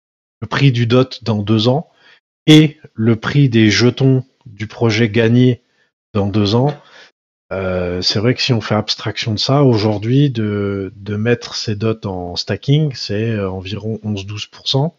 prix 0.48 0.73
du 0.73 0.86
dot 0.86 1.23
dans 1.24 1.43
deux 1.43 1.69
ans 1.69 1.90
et 2.47 2.78
le 2.94 3.16
prix 3.16 3.48
des 3.48 3.70
jetons 3.70 4.24
du 4.47 4.66
projet 4.66 5.09
gagné 5.09 5.62
dans 6.12 6.27
deux 6.27 6.55
ans, 6.55 6.74
euh, 7.52 8.02
c'est 8.02 8.19
vrai 8.19 8.35
que 8.35 8.43
si 8.43 8.52
on 8.52 8.61
fait 8.61 8.74
abstraction 8.74 9.32
de 9.32 9.39
ça, 9.39 9.62
aujourd'hui, 9.62 10.31
de, 10.31 10.93
de 10.97 11.16
mettre 11.16 11.55
ces 11.55 11.77
dots 11.77 12.05
en 12.05 12.36
stacking, 12.36 12.93
c'est 12.94 13.31
euh, 13.31 13.51
environ 13.51 14.01
11-12%. 14.05 14.93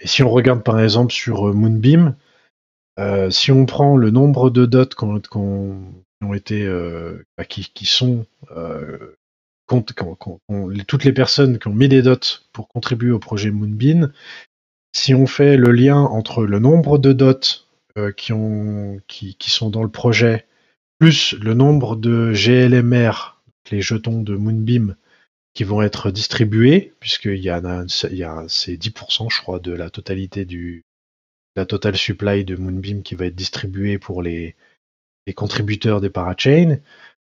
Et 0.00 0.06
si 0.06 0.22
on 0.22 0.30
regarde 0.30 0.62
par 0.62 0.80
exemple 0.80 1.12
sur 1.12 1.48
euh, 1.48 1.52
Moonbeam, 1.52 2.16
euh, 2.98 3.30
si 3.30 3.50
on 3.50 3.66
prend 3.66 3.96
le 3.96 4.10
nombre 4.10 4.50
de 4.50 4.66
dots 4.66 4.86
qui 4.86 5.04
ont 5.04 6.34
été, 6.34 6.64
euh, 6.64 7.24
bah, 7.36 7.44
qui, 7.44 7.86
sont, 7.86 8.26
euh, 8.50 9.16
toutes 10.86 11.04
les 11.04 11.12
personnes 11.12 11.58
qui 11.58 11.68
ont 11.68 11.74
mis 11.74 11.88
des 11.88 12.02
dots 12.02 12.16
pour 12.52 12.68
contribuer 12.68 13.10
au 13.10 13.18
projet 13.18 13.50
Moonbeam, 13.50 14.12
si 14.94 15.14
on 15.14 15.26
fait 15.26 15.56
le 15.56 15.72
lien 15.72 15.96
entre 15.96 16.44
le 16.44 16.58
nombre 16.58 16.98
de 16.98 17.12
dots 17.12 17.64
qui, 18.16 18.32
ont, 18.32 19.00
qui, 19.06 19.36
qui 19.36 19.50
sont 19.50 19.70
dans 19.70 19.82
le 19.82 19.90
projet 19.90 20.46
plus 20.98 21.34
le 21.40 21.54
nombre 21.54 21.96
de 21.96 22.32
GLMR, 22.34 23.40
les 23.70 23.80
jetons 23.80 24.20
de 24.20 24.36
Moonbeam, 24.36 24.96
qui 25.54 25.64
vont 25.64 25.82
être 25.82 26.10
distribués, 26.10 26.92
a 27.02 27.84
c'est 27.88 28.76
10%, 28.76 29.30
je 29.30 29.40
crois, 29.40 29.58
de 29.58 29.72
la 29.72 29.90
totalité 29.90 30.44
du 30.44 30.84
la 31.56 31.66
total 31.66 31.96
supply 31.96 32.44
de 32.44 32.56
Moonbeam 32.56 33.02
qui 33.02 33.14
va 33.14 33.26
être 33.26 33.34
distribuée 33.36 33.98
pour 33.98 34.22
les, 34.22 34.54
les 35.26 35.34
contributeurs 35.34 36.00
des 36.00 36.10
parachains. 36.10 36.78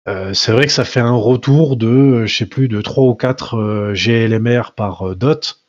Euh, 0.08 0.34
c'est 0.34 0.52
vrai 0.54 0.66
que 0.66 0.72
ça 0.74 0.86
fait 0.86 1.00
un 1.02 1.16
retour 1.16 1.78
de, 1.78 1.88
euh, 1.88 2.26
je 2.28 2.38
sais 2.38 2.48
plus, 2.48 2.68
de 2.70 2.82
3 2.82 3.06
ou 3.06 3.16
4 3.16 3.56
euh, 3.58 3.94
GLMR 3.96 4.74
par 4.76 5.10
euh, 5.10 5.16
dot, 5.16 5.62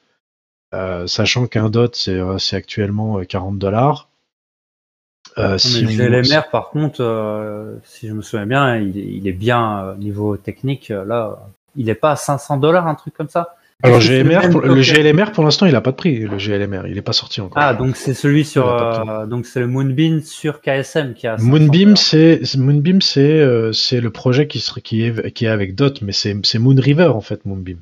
sachant 1.06 1.46
qu'un 1.46 1.70
dot 1.70 1.94
c'est 1.94 2.56
actuellement 2.56 3.18
euh, 3.18 3.24
40 3.24 3.58
dollars. 3.58 4.08
Si 5.56 5.68
le 5.70 5.86
GLMR, 5.86 6.50
par 6.50 6.70
contre, 6.70 7.80
si 7.84 8.08
je 8.08 8.12
me 8.12 8.22
souviens 8.22 8.46
bien, 8.46 8.76
il, 8.76 8.98
est- 8.98 9.06
il 9.16 9.26
est 9.28 9.32
bien 9.32 9.94
niveau 9.96 10.36
technique. 10.36 10.88
Là, 10.88 11.38
il 11.76 11.88
est 11.88 11.94
pas 11.94 12.12
à 12.12 12.16
500 12.16 12.56
dollars, 12.58 12.86
un 12.86 12.94
truc 12.94 13.14
comme 13.14 13.28
ça? 13.28 13.56
Alors 13.82 13.98
pour- 14.50 14.60
le 14.62 14.80
GLMR 14.80 15.32
pour 15.32 15.42
l'instant 15.44 15.66
il 15.66 15.74
a 15.74 15.80
pas 15.80 15.90
de 15.90 15.96
prix, 15.96 16.18
le 16.20 16.36
GLMR, 16.36 16.86
il 16.88 16.96
est 16.96 17.02
pas 17.02 17.12
sorti 17.12 17.40
encore. 17.40 17.60
Ah, 17.60 17.74
donc 17.74 17.96
c'est 17.96 18.14
celui 18.14 18.44
sur, 18.44 18.68
euh, 18.68 19.26
donc 19.26 19.44
c'est 19.46 19.59
le 19.60 19.66
Moonbeam 19.66 20.20
sur 20.20 20.60
KSM 20.60 21.14
qui 21.14 21.26
a. 21.26 21.36
500 21.38 21.50
Moonbeam, 21.50 21.96
c'est 21.96 22.40
Moonbeam, 22.56 23.00
c'est 23.00 23.40
euh, 23.40 23.72
c'est 23.72 24.00
le 24.00 24.10
projet 24.10 24.46
qui 24.46 24.60
serait 24.60 24.80
qui 24.82 25.04
est 25.04 25.32
qui 25.32 25.46
est 25.46 25.48
avec 25.48 25.74
Dot, 25.74 26.00
mais 26.02 26.12
c'est 26.12 26.36
c'est 26.44 26.59
Moon 26.59 26.76
River 26.78 27.06
en 27.09 27.20
fait 27.20 27.44
Moonbeam. 27.44 27.78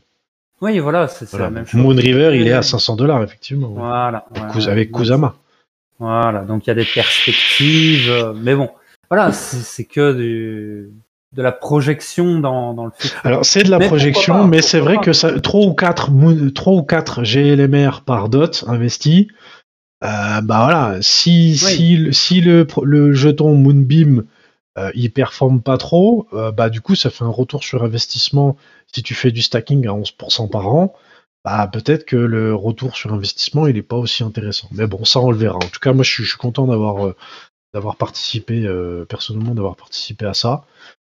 Oui, 0.62 0.78
voilà, 0.78 1.08
c'est 1.08 1.28
Voilà. 1.30 1.46
la 1.46 1.50
même 1.50 1.66
chose. 1.66 1.80
Moon 1.80 1.94
River, 1.94 2.32
il 2.38 2.46
est 2.46 2.52
à 2.52 2.62
500 2.62 2.96
dollars 2.96 3.22
effectivement. 3.22 3.68
Voilà. 3.68 4.26
Avec 4.68 4.94
ouais, 4.94 5.00
Kusama. 5.00 5.34
Voilà, 5.98 6.40
donc 6.42 6.66
il 6.66 6.68
y 6.68 6.70
a 6.70 6.74
des 6.74 6.84
perspectives, 6.86 8.10
euh, 8.10 8.32
mais 8.34 8.54
bon, 8.54 8.70
voilà, 9.10 9.32
c'est 9.32 9.58
c'est 9.58 9.84
que 9.84 10.12
du, 10.14 10.88
de 11.32 11.42
la 11.42 11.52
projection 11.52 12.40
dans, 12.40 12.74
dans 12.74 12.86
le 12.86 12.90
futur. 12.96 13.20
Alors 13.24 13.44
c'est 13.44 13.62
de 13.62 13.70
la 13.70 13.78
Mais 13.78 13.86
projection, 13.86 14.34
pas, 14.34 14.46
mais 14.46 14.62
c'est 14.62 14.80
vrai 14.80 14.96
pas. 14.96 15.02
que 15.02 15.12
ça, 15.12 15.38
3 15.40 15.66
ou 15.66 15.74
4 15.74 16.10
Moon- 16.10 16.50
trois 16.52 16.72
ou 16.74 16.82
quatre 16.82 17.22
GLMR 17.22 18.02
par 18.04 18.28
dot 18.28 18.64
investi, 18.66 19.28
euh, 20.04 20.40
bah 20.40 20.64
voilà, 20.64 20.98
si 21.02 21.56
si 21.56 21.96
le- 21.96 22.12
si 22.12 22.40
le, 22.40 22.66
le 22.82 23.12
jeton 23.12 23.54
Moonbeam 23.54 24.24
euh, 24.78 24.90
il 24.94 25.12
performe 25.12 25.60
pas 25.62 25.78
trop, 25.78 26.26
euh, 26.32 26.52
bah 26.52 26.70
du 26.70 26.80
coup 26.80 26.94
ça 26.94 27.10
fait 27.10 27.24
un 27.24 27.28
retour 27.28 27.62
sur 27.64 27.84
investissement. 27.84 28.56
Si 28.92 29.02
tu 29.02 29.14
fais 29.14 29.30
du 29.30 29.42
stacking 29.42 29.86
à 29.86 29.92
11% 29.92 30.48
par 30.48 30.68
an, 30.68 30.94
bah 31.44 31.68
peut-être 31.72 32.06
que 32.06 32.16
le 32.16 32.54
retour 32.54 32.96
sur 32.96 33.12
investissement 33.12 33.66
il 33.68 33.76
est 33.76 33.82
pas 33.82 33.96
aussi 33.96 34.24
intéressant. 34.24 34.68
Mais 34.72 34.86
bon, 34.86 35.04
ça 35.04 35.20
on 35.20 35.30
le 35.30 35.36
verra. 35.36 35.56
En 35.56 35.60
tout 35.60 35.80
cas, 35.80 35.92
moi 35.92 36.02
je 36.02 36.10
suis, 36.10 36.24
je 36.24 36.30
suis 36.30 36.38
content 36.38 36.66
d'avoir 36.66 37.06
euh, 37.06 37.16
d'avoir 37.74 37.96
participé 37.96 38.64
euh, 38.66 39.04
personnellement 39.04 39.54
d'avoir 39.54 39.76
participé 39.76 40.26
à 40.26 40.34
ça. 40.34 40.64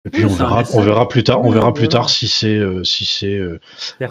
Et 0.06 0.10
puis 0.10 0.26
on 0.26 0.30
verra, 0.38 0.64
on 0.74 0.82
verra 0.82 1.08
plus 1.08 1.24
tard, 1.24 1.42
on 1.42 1.52
verra 1.52 1.74
plus 1.74 1.88
tard 1.90 2.10
si 2.10 2.28
c'est 2.28 2.58
euh, 2.58 2.84
si 2.84 3.06
c'est 3.06 3.38
euh, 3.38 3.60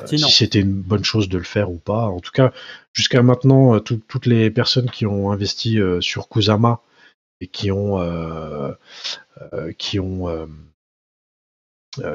si 0.06 0.18
c'était 0.30 0.60
une 0.60 0.80
bonne 0.82 1.02
chose 1.04 1.28
de 1.28 1.36
le 1.36 1.44
faire 1.44 1.70
ou 1.70 1.78
pas. 1.78 2.06
En 2.06 2.20
tout 2.20 2.30
cas, 2.30 2.52
jusqu'à 2.92 3.22
maintenant, 3.22 3.74
euh, 3.74 3.80
tout- 3.80 4.00
toutes 4.06 4.26
les 4.26 4.50
personnes 4.50 4.88
qui 4.90 5.04
ont 5.06 5.32
investi 5.32 5.80
euh, 5.80 6.00
sur 6.00 6.28
Kusama 6.28 6.80
et 7.40 7.48
qui 7.48 7.72
ont 7.72 7.98
qui 9.78 9.98
ont 9.98 10.48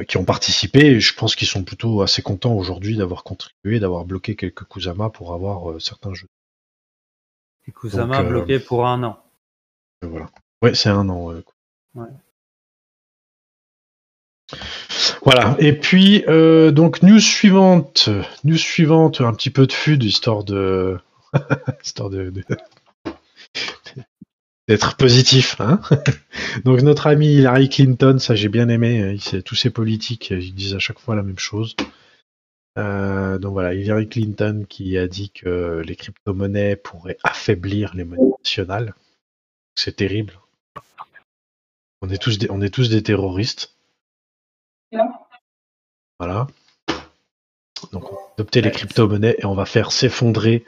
qui 0.07 0.15
ont 0.17 0.23
participé, 0.25 1.01
je 1.01 1.13
pense 1.13 1.35
qu'ils 1.35 1.49
sont 1.49 1.63
plutôt 1.65 2.01
assez 2.01 2.21
contents 2.21 2.53
aujourd'hui 2.53 2.95
d'avoir 2.95 3.23
contribué, 3.25 3.79
d'avoir 3.81 4.05
bloqué 4.05 4.37
quelques 4.37 4.63
Kusama 4.63 5.09
pour 5.09 5.33
avoir 5.33 5.81
certains 5.81 6.13
jeux. 6.13 6.29
Et 7.67 7.71
Kusama 7.73 8.19
donc, 8.19 8.29
bloqué 8.29 8.59
pour 8.59 8.85
un 8.87 9.03
an. 9.03 9.19
Voilà. 10.01 10.29
Ouais, 10.61 10.73
c'est 10.75 10.89
un 10.89 11.09
an. 11.09 11.33
Ouais. 11.95 12.07
Voilà. 15.25 15.55
Et 15.59 15.73
puis 15.73 16.23
euh, 16.27 16.71
donc 16.71 17.01
news 17.01 17.19
suivante, 17.19 18.09
news 18.43 18.57
suivante, 18.57 19.21
un 19.21 19.33
petit 19.33 19.49
peu 19.49 19.65
de 19.65 19.73
FUD 19.73 20.03
histoire 20.03 20.43
de 20.43 20.99
histoire 21.83 22.11
de, 22.11 22.31
d'être 24.67 24.95
positif. 24.97 25.59
Hein 25.59 25.81
donc 26.63 26.81
notre 26.81 27.07
ami 27.07 27.33
Hillary 27.33 27.69
Clinton, 27.69 28.17
ça 28.19 28.35
j'ai 28.35 28.49
bien 28.49 28.69
aimé. 28.69 29.17
sait- 29.19 29.41
tous 29.41 29.55
ces 29.55 29.71
politiques, 29.71 30.29
ils 30.29 30.53
disent 30.53 30.75
à 30.75 30.79
chaque 30.79 30.99
fois 30.99 31.15
la 31.15 31.23
même 31.23 31.39
chose. 31.39 31.75
Euh, 32.77 33.39
donc 33.39 33.53
voilà, 33.53 33.73
Hillary 33.73 34.07
Clinton 34.07 34.65
qui 34.67 34.97
a 34.97 35.07
dit 35.07 35.31
que 35.31 35.81
les 35.85 35.95
crypto-monnaies 35.95 36.75
pourraient 36.75 37.17
affaiblir 37.23 37.95
les 37.95 38.03
monnaies 38.03 38.33
nationales. 38.43 38.93
C'est 39.75 39.95
terrible. 39.95 40.39
On 42.01 42.09
est 42.09 42.21
tous 42.21 42.37
des, 42.37 42.51
on 42.51 42.61
est 42.61 42.69
tous 42.69 42.89
des 42.89 43.01
terroristes. 43.01 43.74
Voilà. 46.19 46.47
Donc 47.91 48.11
on 48.11 48.15
va 48.15 48.21
adopter 48.37 48.61
les 48.61 48.71
crypto-monnaies 48.71 49.35
et 49.39 49.45
on 49.45 49.53
va 49.53 49.65
faire 49.65 49.91
s'effondrer, 49.91 50.65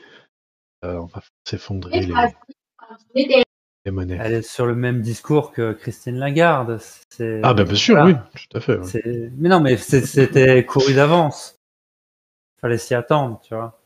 euh, 0.83 0.95
on 0.95 1.05
va 1.05 1.21
faire 1.21 1.31
s'effondrer 1.45 2.01
les, 2.01 2.13
les 3.85 3.91
monnaies. 3.91 4.19
Elle 4.21 4.33
est 4.33 4.41
sur 4.41 4.65
le 4.65 4.75
même 4.75 5.01
discours 5.01 5.51
que 5.51 5.71
Christine 5.73 6.17
Lagarde. 6.17 6.79
C'est- 7.09 7.41
Ah, 7.43 7.53
bah, 7.53 7.63
bien 7.63 7.75
sûr, 7.75 7.95
voilà. 7.95 8.09
oui, 8.35 8.39
tout 8.49 8.57
à 8.57 8.61
fait. 8.61 8.77
Mais 9.37 9.49
non, 9.49 9.61
mais 9.61 9.77
c'est- 9.77 10.05
c'était 10.05 10.65
couru 10.65 10.93
d'avance. 10.93 11.55
Fallait 12.61 12.77
s'y 12.77 12.93
attendre, 12.95 13.39
tu 13.43 13.53
vois. 13.55 13.79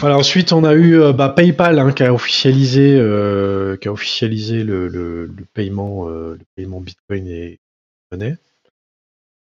Voilà, 0.00 0.16
ensuite, 0.18 0.52
on 0.52 0.64
a 0.64 0.74
eu 0.74 1.00
euh, 1.00 1.12
bah, 1.12 1.30
PayPal 1.30 1.78
hein, 1.78 1.90
qui 1.92 2.02
a 2.02 2.12
officialisé, 2.12 2.94
euh, 2.98 3.76
qui 3.78 3.88
a 3.88 3.92
officialisé 3.92 4.62
le, 4.62 4.86
le- 4.88 5.26
le 5.26 5.44
paiement, 5.54 6.08
euh, 6.08 6.34
le 6.38 6.44
paiement 6.56 6.80
Bitcoin 6.80 7.26
et 7.26 7.58
monnaie. 8.12 8.36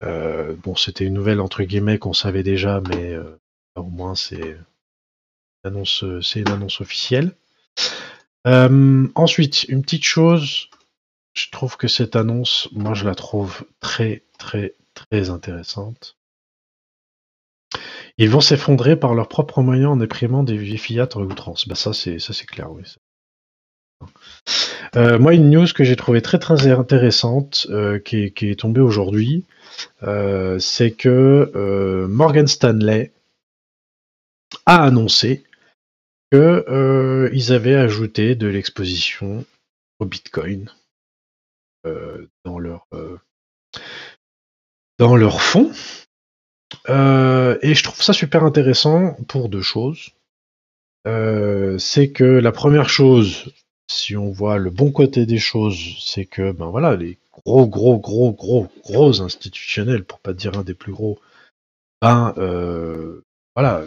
Euh, 0.03 0.55
bon, 0.55 0.75
c'était 0.75 1.05
une 1.05 1.13
nouvelle 1.13 1.41
entre 1.41 1.63
guillemets 1.63 1.99
qu'on 1.99 2.13
savait 2.13 2.43
déjà, 2.43 2.81
mais 2.89 3.13
euh, 3.13 3.39
au 3.75 3.83
moins 3.83 4.15
c'est 4.15 4.35
une 4.35 4.65
annonce, 5.63 6.03
annonce 6.47 6.81
officielle. 6.81 7.35
Euh, 8.47 9.07
ensuite, 9.15 9.63
une 9.63 9.81
petite 9.81 10.03
chose, 10.03 10.69
je 11.33 11.49
trouve 11.51 11.77
que 11.77 11.87
cette 11.87 12.15
annonce, 12.15 12.69
moi, 12.73 12.93
je 12.93 13.05
la 13.05 13.15
trouve 13.15 13.65
très, 13.79 14.23
très, 14.37 14.75
très 14.93 15.29
intéressante. 15.29 16.17
Ils 18.17 18.29
vont 18.29 18.41
s'effondrer 18.41 18.97
par 18.97 19.13
leurs 19.13 19.27
propres 19.27 19.61
moyens 19.61 19.91
en 19.91 19.99
imprimant 19.99 20.43
des 20.43 20.77
fiat 20.77 21.09
en 21.15 21.21
outrance. 21.23 21.67
Bah 21.67 21.75
ça 21.75 21.91
c'est 21.91 22.19
ça 22.19 22.33
c'est 22.33 22.45
clair, 22.45 22.71
oui. 22.71 22.83
Euh, 24.95 25.19
moi 25.19 25.33
une 25.33 25.49
news 25.49 25.67
que 25.75 25.83
j'ai 25.83 25.97
trouvée 25.97 26.21
très 26.21 26.39
très 26.39 26.67
intéressante, 26.67 27.67
euh, 27.69 27.99
qui, 27.99 28.31
est, 28.41 28.59
tombée 28.59 28.79
aujourd'hui, 28.79 29.43
euh, 30.03 30.57
c'est 30.59 30.91
que 30.91 32.05
Morgan 32.07 32.47
Stanley 32.47 33.11
a 34.65 34.83
annoncé 34.83 35.43
que 36.31 36.65
euh, 36.69 37.29
ils 37.33 37.51
avaient 37.51 37.75
ajouté 37.75 38.35
de 38.35 38.47
l'exposition 38.47 39.45
au 39.99 40.05
Bitcoin 40.05 40.69
dans 42.45 42.57
leur 42.57 42.87
dans 44.97 45.15
leur 45.15 45.41
fonds. 45.41 45.71
Et 46.87 47.73
je 47.73 47.83
trouve 47.83 48.01
ça 48.01 48.13
super 48.13 48.43
intéressant 48.43 49.17
pour 49.27 49.49
deux 49.49 49.61
choses. 49.61 50.11
C'est 51.05 52.11
que 52.11 52.23
la 52.23 52.51
première 52.51 52.89
chose, 52.89 53.53
si 53.87 54.15
on 54.15 54.31
voit 54.31 54.57
le 54.57 54.69
bon 54.69 54.91
côté 54.91 55.25
des 55.25 55.37
choses, 55.37 55.97
c'est 55.99 56.25
que 56.25 56.51
ben 56.51 56.67
voilà, 56.67 56.95
les 56.95 57.17
gros 57.31 57.67
gros 57.67 57.99
gros 57.99 58.31
gros 58.31 58.67
gros 58.83 59.21
institutionnels, 59.21 60.03
pour 60.03 60.19
pas 60.19 60.33
dire 60.33 60.57
un 60.57 60.63
des 60.63 60.73
plus 60.73 60.91
gros, 60.91 61.19
ben 62.01 62.33
euh, 62.37 63.21
voilà, 63.55 63.83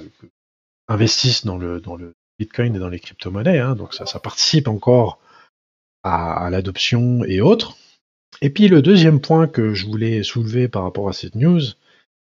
investissent 0.88 1.44
dans 1.44 1.58
le 1.58 1.80
dans 1.80 1.96
le 1.96 2.14
Bitcoin 2.38 2.76
et 2.76 2.78
dans 2.78 2.88
les 2.88 3.00
crypto-monnaies, 3.00 3.58
hein, 3.58 3.74
donc 3.74 3.94
ça, 3.94 4.06
ça 4.06 4.20
participe 4.20 4.68
encore 4.68 5.18
à, 6.04 6.48
l'adoption 6.50 7.24
et 7.24 7.40
autres. 7.40 7.76
Et 8.40 8.50
puis 8.50 8.68
le 8.68 8.82
deuxième 8.82 9.20
point 9.20 9.48
que 9.48 9.74
je 9.74 9.86
voulais 9.86 10.22
soulever 10.22 10.68
par 10.68 10.84
rapport 10.84 11.08
à 11.08 11.12
cette 11.12 11.34
news, 11.34 11.60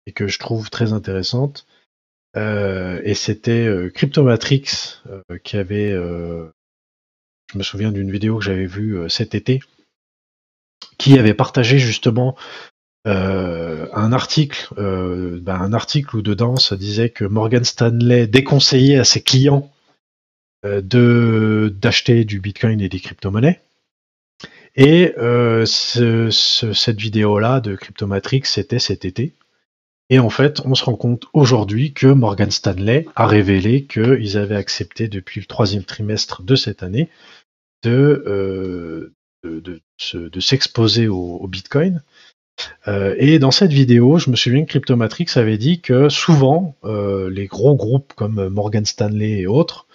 et 0.06 0.14
que 0.14 0.28
je 0.28 0.40
trouve 0.40 0.70
très 0.70 0.94
intéressante. 0.94 1.68
Euh, 2.36 3.02
et 3.04 3.14
c'était 3.14 3.68
euh, 3.68 3.90
Cryptomatrix 3.90 5.02
euh, 5.08 5.38
qui 5.44 5.58
avait, 5.58 5.94
je 7.52 7.58
me 7.58 7.64
souviens 7.64 7.92
d'une 7.92 8.12
vidéo 8.12 8.38
que 8.38 8.44
j'avais 8.46 8.66
vue 8.66 8.98
euh, 8.98 9.10
cet 9.10 9.36
été, 9.36 9.62
qui 10.98 11.18
avait 11.18 11.34
partagé 11.34 11.80
justement 11.80 12.36
euh, 13.08 13.88
un 13.94 14.12
article, 14.12 14.68
euh, 14.78 15.40
ben, 15.42 15.56
un 15.56 15.74
article 15.74 16.18
où 16.18 16.22
dedans 16.22 16.58
ça 16.58 16.76
disait 16.76 17.10
que 17.10 17.24
Morgan 17.26 17.64
Stanley 17.64 18.28
déconseillait 18.28 18.98
à 18.98 19.04
ses 19.04 19.22
clients 19.22 19.72
de 20.64 21.74
d'acheter 21.80 22.26
du 22.26 22.42
Bitcoin 22.42 22.82
et 22.82 22.90
des 22.90 23.00
crypto-monnaies. 23.00 23.62
Et 24.76 25.14
ce- 25.18 26.30
ce- 26.30 26.74
cette 26.74 27.00
vidéo-là 27.00 27.62
de 27.62 27.76
Cryptomatrix, 27.76 28.42
c'était 28.44 28.80
cet 28.80 29.06
été. 29.06 29.34
Et 30.10 30.20
en 30.20 30.30
fait, 30.30 30.62
on 30.66 30.76
se 30.76 30.84
rend 30.86 30.96
compte 30.96 31.26
aujourd'hui 31.34 31.94
que 31.94 32.08
Morgan 32.08 32.52
Stanley 32.52 33.06
a 33.16 33.28
révélé 33.28 33.84
qu'ils 33.86 34.38
avaient 34.38 34.56
accepté 34.56 35.08
depuis 35.08 35.40
le 35.42 35.46
troisième 35.46 35.84
trimestre 35.84 36.42
de 36.44 36.56
cette 36.56 36.84
année 36.84 37.10
de, 37.84 38.24
euh, 38.26 39.14
de, 39.44 39.60
de 39.60 39.82
de 40.14 40.40
s'exposer 40.40 41.08
au, 41.08 41.48
Bitcoin. 41.48 42.04
Euh, 42.88 43.16
et 43.18 43.40
dans 43.40 43.52
cette 43.52 43.74
vidéo, 43.74 44.20
je 44.20 44.30
me 44.30 44.36
souviens 44.36 44.64
que 44.64 44.70
Cryptomatrix 44.70 45.28
avait 45.36 45.58
dit 45.58 45.82
que 45.82 46.10
souvent, 46.10 46.76
euh, 46.84 47.30
les 47.30 47.48
gros 47.48 47.76
groupes 47.76 48.14
comme 48.14 48.50
Morgan 48.50 48.86
Stanley 48.86 49.40
et 49.40 49.48
autres, 49.48 49.88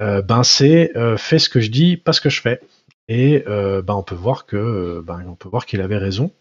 ben 0.00 0.42
c'est 0.42 0.92
fais 1.16 1.38
ce 1.38 1.48
que 1.48 1.60
je 1.60 1.70
dis, 1.70 1.96
pas 1.96 2.12
ce 2.12 2.20
que 2.20 2.28
je 2.28 2.40
fais. 2.40 2.60
Et 3.06 3.44
ben 3.46 3.94
on 3.94 4.02
peut 4.02 4.16
voir 4.16 4.46
que 4.46 5.00
ben 5.06 5.24
on 5.28 5.36
peut 5.36 5.48
voir 5.48 5.64
qu'il 5.64 5.80
avait 5.80 5.96
raison. 5.96 6.32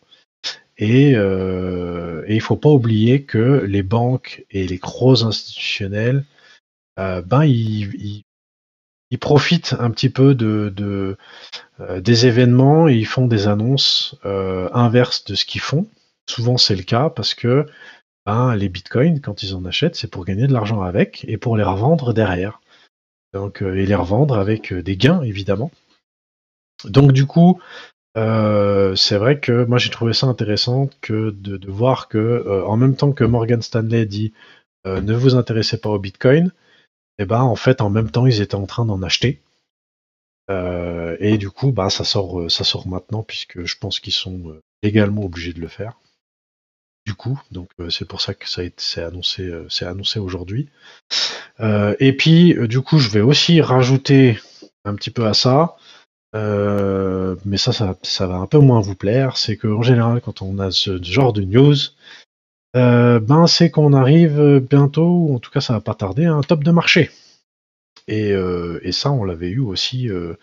Et, 0.79 1.11
et 1.11 2.35
il 2.35 2.41
faut 2.41 2.55
pas 2.55 2.69
oublier 2.69 3.21
que 3.21 3.63
les 3.67 3.83
banques 3.83 4.45
et 4.49 4.65
les 4.65 4.77
gros 4.77 5.23
institutionnels, 5.25 6.25
ben 6.97 7.43
ils, 7.43 8.23
ils 9.11 9.19
profitent 9.19 9.75
un 9.77 9.91
petit 9.91 10.09
peu 10.09 10.33
de, 10.33 11.17
euh, 11.79 12.01
des 12.01 12.25
événements 12.25 12.87
et 12.87 12.95
ils 12.95 13.05
font 13.05 13.27
des 13.27 13.47
annonces 13.47 14.15
euh, 14.25 14.69
inverses 14.73 15.25
de 15.25 15.35
ce 15.35 15.45
qu'ils 15.45 15.61
font. 15.61 15.85
Souvent 16.29 16.57
c'est 16.57 16.75
le 16.75 16.83
cas 16.83 17.09
parce 17.09 17.35
que 17.35 17.65
ben, 18.25 18.55
les 18.55 18.69
bitcoins, 18.69 19.19
quand 19.19 19.43
ils 19.43 19.53
en 19.53 19.65
achètent, 19.65 19.95
c'est 19.95 20.09
pour 20.09 20.25
gagner 20.25 20.47
de 20.47 20.53
l'argent 20.53 20.81
avec 20.81 21.25
et 21.27 21.37
pour 21.37 21.57
les 21.57 21.63
revendre 21.63 22.13
derrière. 22.13 22.61
Donc, 23.33 23.61
euh, 23.61 23.75
et 23.75 23.85
les 23.85 23.95
revendre 23.95 24.37
avec 24.37 24.73
des 24.73 24.95
gains 24.95 25.21
évidemment. 25.23 25.71
Donc 26.85 27.11
du 27.11 27.25
coup, 27.25 27.59
c'est 28.15 29.17
vrai 29.17 29.39
que 29.39 29.65
moi 29.65 29.77
j'ai 29.77 29.89
trouvé 29.89 30.13
ça 30.13 30.27
intéressant 30.27 30.89
que 31.01 31.31
de, 31.31 31.57
de 31.57 31.71
voir 31.71 32.07
que 32.07 32.63
en 32.65 32.75
même 32.75 32.95
temps 32.95 33.11
que 33.11 33.23
Morgan 33.23 33.61
Stanley 33.61 34.05
dit 34.05 34.33
ne 34.85 35.13
vous 35.13 35.35
intéressez 35.35 35.79
pas 35.79 35.89
au 35.89 35.99
Bitcoin, 35.99 36.51
et 37.17 37.25
ben 37.25 37.41
en 37.41 37.55
fait 37.55 37.81
en 37.81 37.89
même 37.89 38.11
temps 38.11 38.27
ils 38.27 38.41
étaient 38.41 38.55
en 38.55 38.65
train 38.65 38.85
d'en 38.85 39.01
acheter. 39.01 39.41
Euh, 40.51 41.15
et 41.19 41.37
du 41.37 41.49
coup, 41.49 41.71
bah 41.71 41.89
ça 41.89 42.03
sort, 42.03 42.41
euh, 42.41 42.49
ça 42.49 42.63
sort 42.63 42.87
maintenant 42.87 43.23
puisque 43.23 43.63
je 43.63 43.77
pense 43.77 43.99
qu'ils 43.99 44.13
sont 44.13 44.49
euh, 44.49 44.61
légalement 44.83 45.23
obligés 45.23 45.53
de 45.53 45.61
le 45.61 45.67
faire. 45.67 45.97
Du 47.05 47.15
coup, 47.15 47.41
donc 47.49 47.69
c'est 47.89 48.07
pour 48.07 48.21
ça 48.21 48.35
que 48.35 48.47
ça 48.47 48.61
c'est 48.77 49.01
annoncé, 49.01 49.51
annoncé 49.81 50.19
aujourd'hui. 50.19 50.69
Et 51.59 52.15
puis 52.15 52.55
du 52.67 52.81
coup, 52.81 52.99
je 52.99 53.09
vais 53.09 53.21
aussi 53.21 53.59
rajouter 53.59 54.39
un 54.85 54.93
petit 54.93 55.09
peu 55.09 55.25
à 55.25 55.33
ça. 55.33 55.77
Mais 56.35 57.57
ça, 57.57 57.73
ça, 57.73 57.97
ça 58.03 58.27
va 58.27 58.35
un 58.35 58.45
peu 58.45 58.59
moins 58.59 58.81
vous 58.81 58.93
plaire, 58.93 59.37
c'est 59.37 59.57
qu'en 59.57 59.81
général, 59.81 60.21
quand 60.21 60.43
on 60.43 60.59
a 60.59 60.69
ce 60.69 61.01
genre 61.01 61.33
de 61.33 61.41
news, 61.41 61.75
euh, 62.75 63.19
ben 63.19 63.47
c'est 63.47 63.69
qu'on 63.69 63.93
arrive 63.93 64.59
bientôt, 64.59 65.33
en 65.33 65.39
tout 65.39 65.51
cas 65.51 65.61
ça 65.61 65.73
va 65.73 65.81
pas 65.81 65.95
tarder, 65.95 66.25
à 66.25 66.33
un 66.33 66.41
top 66.41 66.63
de 66.63 66.71
marché. 66.71 67.09
Et, 68.07 68.31
euh, 68.33 68.79
ça, 68.91 69.11
on 69.11 69.23
l'avait 69.23 69.49
eu 69.49 69.59
aussi 69.59 70.09
euh, 70.09 70.35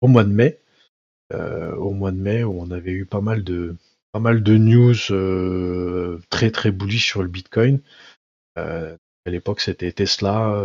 au 0.00 0.08
mois 0.08 0.24
de 0.24 0.32
mai, 0.32 0.60
au 1.32 1.90
mois 1.92 2.12
de 2.12 2.18
mai 2.18 2.44
où 2.44 2.60
on 2.60 2.70
avait 2.70 2.92
eu 2.92 3.06
pas 3.06 3.20
mal 3.20 3.42
de 3.42 3.76
pas 4.12 4.20
mal 4.20 4.44
de 4.44 4.56
news 4.56 6.20
très 6.30 6.50
très 6.52 6.70
bullish 6.70 7.06
sur 7.08 7.22
le 7.22 7.28
Bitcoin. 7.28 7.80
À 8.56 8.96
l'époque, 9.26 9.60
c'était 9.60 9.90
Tesla, 9.90 10.64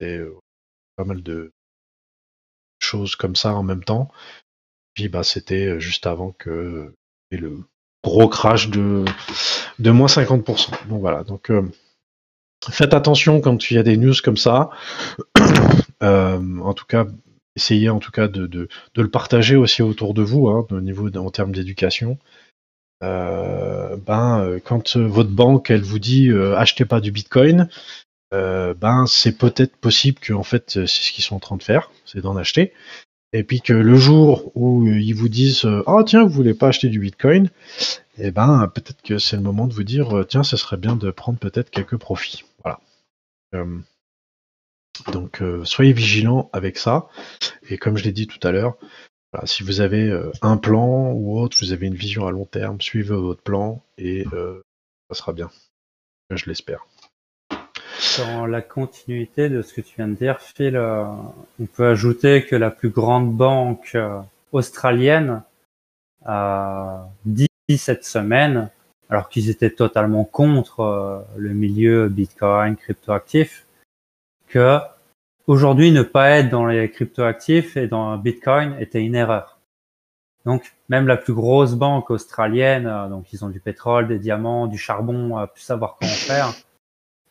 et 0.00 0.20
pas 0.96 1.04
mal 1.04 1.22
de 1.22 1.52
choses 2.80 3.14
comme 3.14 3.36
ça 3.36 3.54
en 3.54 3.62
même 3.62 3.84
temps. 3.84 4.10
Puis 4.94 5.08
bah 5.08 5.22
c'était 5.22 5.78
juste 5.78 6.06
avant 6.06 6.32
que 6.32 6.92
le 7.30 7.62
gros 8.02 8.28
crash 8.28 8.68
de 8.68 9.04
de 9.78 9.90
moins 9.90 10.06
50%. 10.08 10.88
Donc 10.88 11.00
voilà, 11.00 11.24
donc 11.24 11.50
euh, 11.50 11.62
faites 12.68 12.94
attention 12.94 13.40
quand 13.40 13.70
il 13.70 13.74
y 13.74 13.78
a 13.78 13.82
des 13.82 13.96
news 13.96 14.14
comme 14.22 14.36
ça. 14.36 14.70
Euh, 16.02 16.40
en 16.60 16.72
tout 16.72 16.86
cas, 16.86 17.04
essayez 17.56 17.90
en 17.90 17.98
tout 17.98 18.10
cas 18.10 18.26
de, 18.26 18.46
de, 18.46 18.68
de 18.94 19.02
le 19.02 19.10
partager 19.10 19.54
aussi 19.54 19.82
autour 19.82 20.14
de 20.14 20.22
vous, 20.22 20.48
hein, 20.48 20.66
au 20.70 20.80
niveau 20.80 21.14
en 21.14 21.30
termes 21.30 21.52
d'éducation. 21.52 22.16
Euh, 23.04 23.98
ben, 23.98 24.58
quand 24.64 24.96
votre 24.96 25.28
banque 25.28 25.70
elle 25.70 25.82
vous 25.82 25.98
dit 25.98 26.30
achetez 26.56 26.86
pas 26.86 27.02
du 27.02 27.12
Bitcoin, 27.12 27.68
ben 28.32 29.04
c'est 29.06 29.36
peut-être 29.36 29.76
possible 29.76 30.20
que 30.20 30.32
en 30.32 30.42
fait 30.42 30.70
c'est 30.70 30.86
ce 30.86 31.12
qu'ils 31.12 31.22
sont 31.22 31.36
en 31.36 31.40
train 31.40 31.58
de 31.58 31.62
faire, 31.62 31.90
c'est 32.06 32.22
d'en 32.22 32.34
acheter. 32.34 32.72
Et 33.32 33.44
puis 33.44 33.60
que 33.60 33.72
le 33.72 33.96
jour 33.96 34.50
où 34.56 34.86
ils 34.86 35.12
vous 35.12 35.28
disent 35.28 35.64
oh 35.86 36.02
tiens 36.02 36.24
vous 36.24 36.30
voulez 36.30 36.54
pas 36.54 36.68
acheter 36.68 36.88
du 36.88 36.98
Bitcoin, 36.98 37.48
et 38.18 38.30
ben 38.32 38.70
peut-être 38.74 39.02
que 39.02 39.18
c'est 39.18 39.36
le 39.36 39.42
moment 39.42 39.66
de 39.66 39.72
vous 39.72 39.84
dire 39.84 40.24
tiens 40.28 40.42
ce 40.42 40.56
serait 40.56 40.76
bien 40.76 40.96
de 40.96 41.10
prendre 41.10 41.38
peut-être 41.38 41.70
quelques 41.70 41.96
profits. 41.96 42.44
Voilà. 42.62 42.80
Euh, 43.54 43.78
donc 45.12 45.42
euh, 45.42 45.64
soyez 45.64 45.92
vigilants 45.92 46.50
avec 46.52 46.78
ça. 46.78 47.08
Et 47.68 47.78
comme 47.78 47.96
je 47.96 48.04
l'ai 48.04 48.12
dit 48.12 48.26
tout 48.26 48.46
à 48.46 48.52
l'heure, 48.52 48.76
si 49.44 49.62
vous 49.62 49.80
avez 49.80 50.08
euh, 50.08 50.32
un 50.42 50.56
plan 50.56 51.12
ou 51.12 51.38
autre, 51.38 51.56
vous 51.60 51.72
avez 51.72 51.86
une 51.86 51.94
vision 51.94 52.26
à 52.26 52.30
long 52.30 52.46
terme, 52.46 52.80
suivez 52.80 53.14
votre 53.14 53.42
plan 53.42 53.84
et 53.96 54.26
euh, 54.32 54.60
ça 55.10 55.16
sera 55.16 55.32
bien. 55.32 55.50
Je 56.30 56.46
l'espère. 56.46 56.86
Dans 58.18 58.46
la 58.46 58.62
continuité 58.62 59.48
de 59.48 59.62
ce 59.62 59.74
que 59.74 59.80
tu 59.80 59.96
viens 59.96 60.08
de 60.08 60.14
dire, 60.14 60.40
Phil, 60.40 60.76
euh, 60.76 61.04
on 61.60 61.66
peut 61.66 61.86
ajouter 61.86 62.44
que 62.44 62.56
la 62.56 62.70
plus 62.70 62.90
grande 62.90 63.34
banque 63.34 63.92
euh, 63.94 64.20
australienne 64.52 65.42
a 66.24 67.08
dit 67.24 67.48
cette 67.76 68.04
semaine, 68.04 68.70
alors 69.08 69.28
qu'ils 69.28 69.50
étaient 69.50 69.70
totalement 69.70 70.24
contre 70.24 70.80
euh, 70.80 71.20
le 71.36 71.50
milieu 71.50 72.08
Bitcoin, 72.08 72.76
cryptoactif, 72.76 73.66
que 74.48 74.78
aujourd'hui 75.46 75.92
ne 75.92 76.02
pas 76.02 76.30
être 76.30 76.50
dans 76.50 76.66
les 76.66 76.90
cryptoactifs 76.90 77.76
et 77.76 77.86
dans 77.86 78.16
Bitcoin 78.16 78.76
était 78.80 79.02
une 79.02 79.14
erreur. 79.14 79.58
Donc 80.44 80.74
même 80.88 81.06
la 81.06 81.16
plus 81.16 81.34
grosse 81.34 81.74
banque 81.74 82.10
australienne, 82.10 82.90
donc 83.10 83.32
ils 83.32 83.44
ont 83.44 83.50
du 83.50 83.60
pétrole, 83.60 84.08
des 84.08 84.18
diamants, 84.18 84.66
du 84.66 84.78
charbon, 84.78 85.38
euh, 85.38 85.46
plus 85.46 85.62
savoir 85.62 85.96
comment 86.00 86.12
faire. 86.12 86.52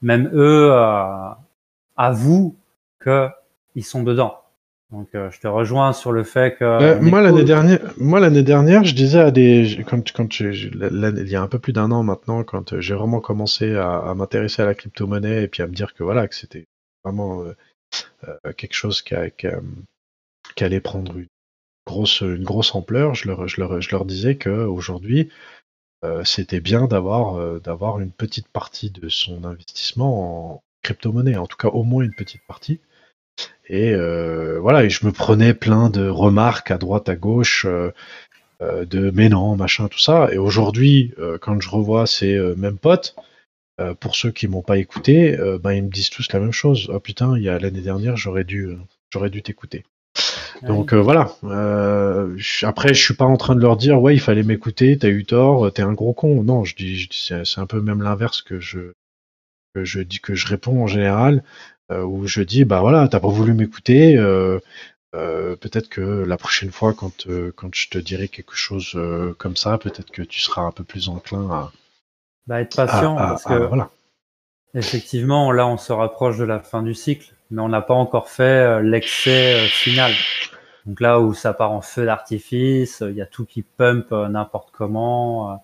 Même 0.01 0.29
eux 0.33 0.69
euh, 0.71 1.29
avouent 1.97 2.55
que 2.99 3.27
ils 3.75 3.83
sont 3.83 4.03
dedans. 4.03 4.35
Donc 4.91 5.09
euh, 5.13 5.29
je 5.29 5.39
te 5.39 5.47
rejoins 5.47 5.93
sur 5.93 6.11
le 6.11 6.23
fait 6.23 6.55
que 6.57 6.65
Euh, 6.65 6.99
moi 7.01 7.21
l'année 7.21 7.43
dernière, 7.43 7.79
moi 7.97 8.19
l'année 8.19 8.41
dernière, 8.43 8.83
je 8.83 8.95
disais 8.95 9.19
à 9.19 9.29
des 9.31 9.83
quand 9.87 10.11
quand 10.11 10.39
il 10.39 11.27
y 11.29 11.35
a 11.35 11.41
un 11.41 11.47
peu 11.47 11.59
plus 11.59 11.73
d'un 11.73 11.91
an 11.91 12.01
maintenant, 12.03 12.43
quand 12.43 12.73
euh, 12.73 12.81
j'ai 12.81 12.95
vraiment 12.95 13.19
commencé 13.19 13.75
à, 13.75 13.97
à 13.99 14.13
m'intéresser 14.15 14.61
à 14.63 14.65
la 14.65 14.73
crypto-monnaie 14.73 15.43
et 15.43 15.47
puis 15.47 15.61
à 15.61 15.67
me 15.67 15.73
dire 15.73 15.93
que 15.93 16.03
voilà 16.03 16.27
que 16.27 16.35
c'était 16.35 16.65
vraiment 17.03 17.43
euh, 17.43 17.53
quelque 18.57 18.73
chose 18.73 19.01
qui, 19.01 19.15
a- 19.15 19.29
qui, 19.29 19.47
a- 19.47 19.61
qui 20.55 20.63
allait 20.63 20.79
prendre 20.81 21.17
une 21.17 21.27
grosse 21.87 22.21
une 22.21 22.43
grosse 22.43 22.75
ampleur, 22.75 23.15
je 23.15 23.27
leur 23.27 23.47
je 23.47 23.61
leur, 23.61 23.81
je 23.81 23.91
leur 23.91 24.05
disais 24.05 24.35
que 24.37 24.49
aujourd'hui 24.49 25.29
euh, 26.05 26.23
c'était 26.23 26.61
bien 26.61 26.87
d'avoir 26.87 27.35
euh, 27.35 27.59
d'avoir 27.59 27.99
une 27.99 28.11
petite 28.11 28.47
partie 28.47 28.89
de 28.89 29.09
son 29.09 29.43
investissement 29.43 30.53
en 30.53 30.63
crypto-monnaie, 30.81 31.35
en 31.35 31.47
tout 31.47 31.57
cas 31.57 31.67
au 31.67 31.83
moins 31.83 32.03
une 32.03 32.13
petite 32.13 32.41
partie. 32.47 32.79
Et 33.67 33.93
euh, 33.93 34.59
voilà, 34.59 34.83
et 34.85 34.89
je 34.89 35.05
me 35.05 35.11
prenais 35.11 35.53
plein 35.53 35.89
de 35.89 36.07
remarques 36.07 36.71
à 36.71 36.77
droite, 36.77 37.09
à 37.09 37.15
gauche, 37.15 37.65
de 38.61 39.11
mais 39.11 39.29
non, 39.29 39.55
machin, 39.55 39.87
tout 39.87 39.99
ça. 39.99 40.29
Et 40.33 40.37
aujourd'hui, 40.37 41.13
quand 41.41 41.59
je 41.61 41.69
revois 41.69 42.07
ces 42.07 42.37
mêmes 42.57 42.77
potes, 42.77 43.15
pour 43.99 44.15
ceux 44.15 44.31
qui 44.31 44.47
m'ont 44.47 44.61
pas 44.63 44.77
écouté, 44.77 45.37
ben 45.61 45.71
ils 45.73 45.83
me 45.83 45.89
disent 45.89 46.09
tous 46.09 46.31
la 46.33 46.39
même 46.39 46.51
chose. 46.51 46.89
Oh 46.93 46.99
putain, 46.99 47.37
il 47.37 47.43
y 47.43 47.49
a 47.49 47.59
l'année 47.59 47.81
dernière, 47.81 48.17
j'aurais 48.17 48.43
dû 48.43 48.77
t'écouter. 49.43 49.85
Donc 50.63 50.93
euh, 50.93 51.01
voilà. 51.01 51.31
Euh, 51.43 52.33
je- 52.37 52.65
après, 52.65 52.93
je 52.93 53.01
suis 53.03 53.13
pas 53.13 53.25
en 53.25 53.37
train 53.37 53.55
de 53.55 53.61
leur 53.61 53.77
dire 53.77 54.01
ouais, 54.01 54.13
il 54.15 54.19
fallait 54.19 54.43
m'écouter, 54.43 54.97
t'as 54.97 55.09
eu 55.09 55.25
tort, 55.25 55.71
t'es 55.71 55.81
un 55.81 55.93
gros 55.93 56.13
con. 56.13 56.43
Non, 56.43 56.63
je 56.65 56.75
dis, 56.75 56.97
je 56.97 57.09
dis- 57.09 57.31
c'est 57.45 57.59
un 57.61 57.65
peu 57.65 57.81
même 57.81 58.01
l'inverse 58.01 58.41
que 58.41 58.59
je 58.59 58.91
que 59.75 59.83
je 59.85 60.01
dis 60.01 60.19
que 60.19 60.35
je 60.35 60.47
réponds 60.47 60.83
en 60.83 60.87
général, 60.87 61.43
euh, 61.91 62.03
où 62.03 62.27
je 62.27 62.41
dis 62.41 62.65
bah 62.65 62.81
voilà, 62.81 63.07
t'as 63.07 63.19
pas 63.19 63.27
voulu 63.29 63.53
m'écouter. 63.53 64.17
euh, 64.17 64.59
euh, 65.15 65.55
peut-être 65.55 65.89
que 65.89 66.01
la 66.01 66.37
prochaine 66.37 66.71
fois, 66.71 66.93
quand 66.93 67.27
euh, 67.27 67.51
quand 67.55 67.73
je 67.75 67.89
te 67.89 67.97
dirai 67.97 68.27
quelque 68.27 68.55
chose 68.55 68.93
euh, 68.95 69.33
comme 69.37 69.55
ça, 69.55 69.77
peut-être 69.77 70.11
que 70.11 70.21
tu 70.21 70.39
seras 70.39 70.63
un 70.63 70.71
peu 70.71 70.83
plus 70.83 71.09
enclin 71.09 71.49
à, 71.49 71.71
bah, 72.47 72.61
être 72.61 72.77
à- 72.79 72.85
patient 72.85 73.17
à- 73.17 73.27
parce 73.29 73.45
à- 73.47 73.49
que 73.59 73.65
voilà. 73.67 73.89
Effectivement, 74.75 75.51
là, 75.51 75.67
on 75.67 75.77
se 75.77 75.91
rapproche 75.91 76.37
de 76.37 76.43
la 76.43 76.59
fin 76.59 76.83
du 76.83 76.93
cycle, 76.93 77.33
mais 77.51 77.61
on 77.61 77.69
n'a 77.69 77.81
pas 77.81 77.93
encore 77.93 78.29
fait 78.29 78.43
euh, 78.43 78.81
l'excès 78.81 79.55
euh, 79.55 79.65
final. 79.67 80.11
Donc 80.85 81.01
là 81.01 81.19
où 81.19 81.33
ça 81.33 81.53
part 81.53 81.71
en 81.71 81.81
feu 81.81 82.05
d'artifice, 82.05 83.03
il 83.07 83.15
y 83.15 83.21
a 83.21 83.25
tout 83.25 83.45
qui 83.45 83.61
pump 83.63 84.07
euh, 84.11 84.27
n'importe 84.27 84.69
comment. 84.71 85.51
euh. 85.51 85.55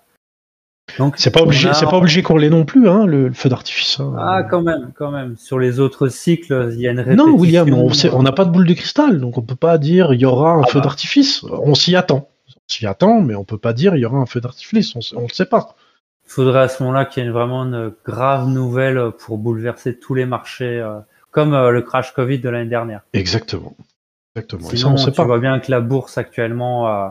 Donc 0.99 1.15
C'est 1.17 1.31
pas 1.31 1.41
obligé, 1.41 1.69
a- 1.69 1.73
c'est 1.73 1.85
pas 1.87 1.97
obligé 1.97 2.21
qu'on 2.21 2.37
l'ait 2.37 2.49
non 2.49 2.63
plus, 2.63 2.87
hein, 2.87 3.05
le, 3.05 3.27
le 3.27 3.33
feu 3.33 3.49
d'artifice. 3.49 3.99
hein. 3.99 4.13
Ah, 4.19 4.43
quand 4.43 4.61
même, 4.61 4.91
quand 4.95 5.09
même. 5.11 5.35
Sur 5.35 5.57
les 5.57 5.79
autres 5.79 6.07
cycles, 6.09 6.69
il 6.73 6.79
y 6.79 6.87
a 6.87 6.91
une 6.91 6.99
répétition. 6.99 7.27
Non, 7.31 7.37
William, 7.37 7.73
on 7.73 7.91
sait- 7.91 8.11
on 8.13 8.21
n'a 8.23 8.31
pas 8.31 8.45
de 8.45 8.51
boule 8.51 8.67
de 8.67 8.73
cristal, 8.73 9.19
donc 9.19 9.37
on 9.37 9.41
peut 9.41 9.55
pas 9.55 9.77
dire 9.77 10.13
il 10.13 10.21
y 10.21 10.25
aura 10.25 10.51
un 10.51 10.61
Ah 10.63 10.67
feu 10.67 10.79
bah. 10.79 10.85
d'artifice. 10.85 11.43
On 11.43 11.73
s'y 11.75 11.95
attend. 11.95 12.29
On 12.55 12.61
s'y 12.67 12.85
attend, 12.85 13.21
mais 13.21 13.35
on 13.35 13.43
peut 13.43 13.57
pas 13.57 13.73
dire 13.73 13.95
il 13.95 13.99
y 14.01 14.05
aura 14.05 14.17
un 14.17 14.25
feu 14.27 14.39
d'artifice. 14.41 14.95
On, 14.95 14.99
on 15.17 15.21
le 15.23 15.33
sait 15.33 15.45
pas. 15.47 15.75
Il 16.27 16.31
faudrait 16.31 16.61
à 16.61 16.67
ce 16.67 16.81
moment-là 16.83 17.05
qu'il 17.05 17.23
y 17.23 17.27
ait 17.27 17.31
vraiment 17.31 17.63
une 17.63 17.91
grave 18.05 18.47
nouvelle 18.47 19.11
pour 19.19 19.37
bouleverser 19.37 19.97
tous 19.99 20.13
les 20.13 20.25
marchés, 20.25 20.79
euh, 20.79 20.99
comme 21.35 21.53
euh, 21.53 21.69
le 21.69 21.81
crash 21.81 22.13
Covid 22.13 22.39
de 22.39 22.47
l'année 22.47 22.69
dernière. 22.69 23.01
Exactement. 23.11 23.75
Exactement. 24.35 24.69
Et 24.69 24.71
ça, 24.71 24.77
Sinon, 24.77 24.91
on 24.93 24.97
sait 24.97 25.11
tu 25.11 25.17
pas. 25.17 25.25
vois 25.25 25.39
bien 25.39 25.59
que 25.59 25.69
la 25.69 25.81
bourse 25.81 26.17
actuellement, 26.17 26.87
euh, 26.87 27.09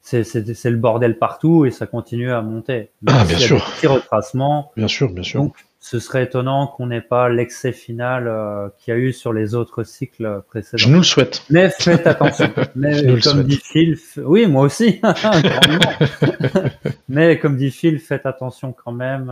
c'est 0.00 0.24
le 0.70 0.76
bordel 0.76 1.18
partout 1.18 1.66
et 1.66 1.70
ça 1.70 1.86
continue 1.86 2.32
à 2.32 2.40
monter. 2.40 2.90
Même 3.02 3.14
Ah, 3.18 3.24
bien 3.24 3.38
y 3.38 3.44
a 3.44 3.46
sûr. 3.46 3.56
Des 3.58 3.62
petits 3.76 3.86
retracements. 3.88 4.72
Bien 4.74 4.88
sûr, 4.88 5.12
bien 5.12 5.22
sûr. 5.22 5.42
Donc, 5.42 5.54
ce 5.80 5.98
serait 5.98 6.24
étonnant 6.24 6.66
qu'on 6.66 6.86
n'ait 6.86 7.02
pas 7.02 7.28
l'excès 7.28 7.72
final 7.72 8.26
euh, 8.26 8.68
qu'il 8.78 8.94
y 8.94 8.96
a 8.96 9.00
eu 9.00 9.12
sur 9.12 9.34
les 9.34 9.54
autres 9.54 9.82
cycles 9.82 10.42
précédents. 10.48 10.78
Je 10.78 10.88
nous 10.88 10.98
le 10.98 11.02
souhaite. 11.02 11.42
Mais 11.50 11.68
faites 11.68 12.06
attention. 12.06 12.50
Mais 12.74 12.94
Je 13.00 13.04
nous 13.06 13.20
comme 13.20 13.42
dit 13.42 13.60
Phil, 13.62 13.98
oui, 14.16 14.46
moi 14.46 14.62
aussi. 14.62 14.98
Mais 17.10 17.38
comme 17.38 17.56
dit 17.58 17.70
Phil, 17.70 17.98
faites 17.98 18.24
attention 18.24 18.72
quand 18.72 18.92
même. 18.92 19.30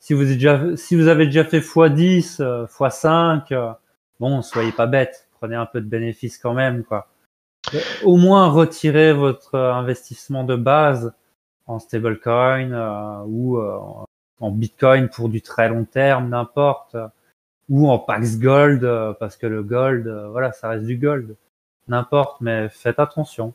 Euh, 0.00 0.06
Si 0.06 0.14
vous, 0.14 0.22
êtes 0.22 0.38
déjà, 0.38 0.76
si 0.76 0.96
vous 0.96 1.08
avez 1.08 1.26
déjà 1.26 1.44
fait 1.44 1.60
x10, 1.60 2.42
euh, 2.42 2.66
x5, 2.66 3.52
euh, 3.52 3.72
bon, 4.18 4.42
soyez 4.42 4.72
pas 4.72 4.86
bêtes. 4.86 5.28
Prenez 5.38 5.56
un 5.56 5.66
peu 5.66 5.80
de 5.80 5.86
bénéfice 5.86 6.38
quand 6.38 6.54
même, 6.54 6.84
quoi. 6.84 7.08
Euh, 7.74 7.78
Au 8.04 8.16
moins, 8.16 8.48
retirez 8.48 9.12
votre 9.12 9.54
euh, 9.54 9.72
investissement 9.72 10.44
de 10.44 10.56
base 10.56 11.12
en 11.66 11.78
stablecoin 11.78 12.72
euh, 12.72 13.22
ou 13.26 13.58
euh, 13.58 13.78
en 14.40 14.50
bitcoin 14.50 15.08
pour 15.08 15.28
du 15.28 15.42
très 15.42 15.68
long 15.68 15.84
terme, 15.84 16.30
n'importe, 16.30 16.94
euh, 16.94 17.06
ou 17.68 17.88
en 17.88 17.98
Pax 17.98 18.38
Gold, 18.38 18.84
euh, 18.84 19.12
parce 19.12 19.36
que 19.36 19.46
le 19.46 19.62
gold, 19.62 20.06
euh, 20.08 20.28
voilà, 20.30 20.52
ça 20.52 20.68
reste 20.68 20.86
du 20.86 20.96
gold, 20.96 21.36
n'importe, 21.88 22.40
mais 22.40 22.68
faites 22.68 22.98
attention. 22.98 23.54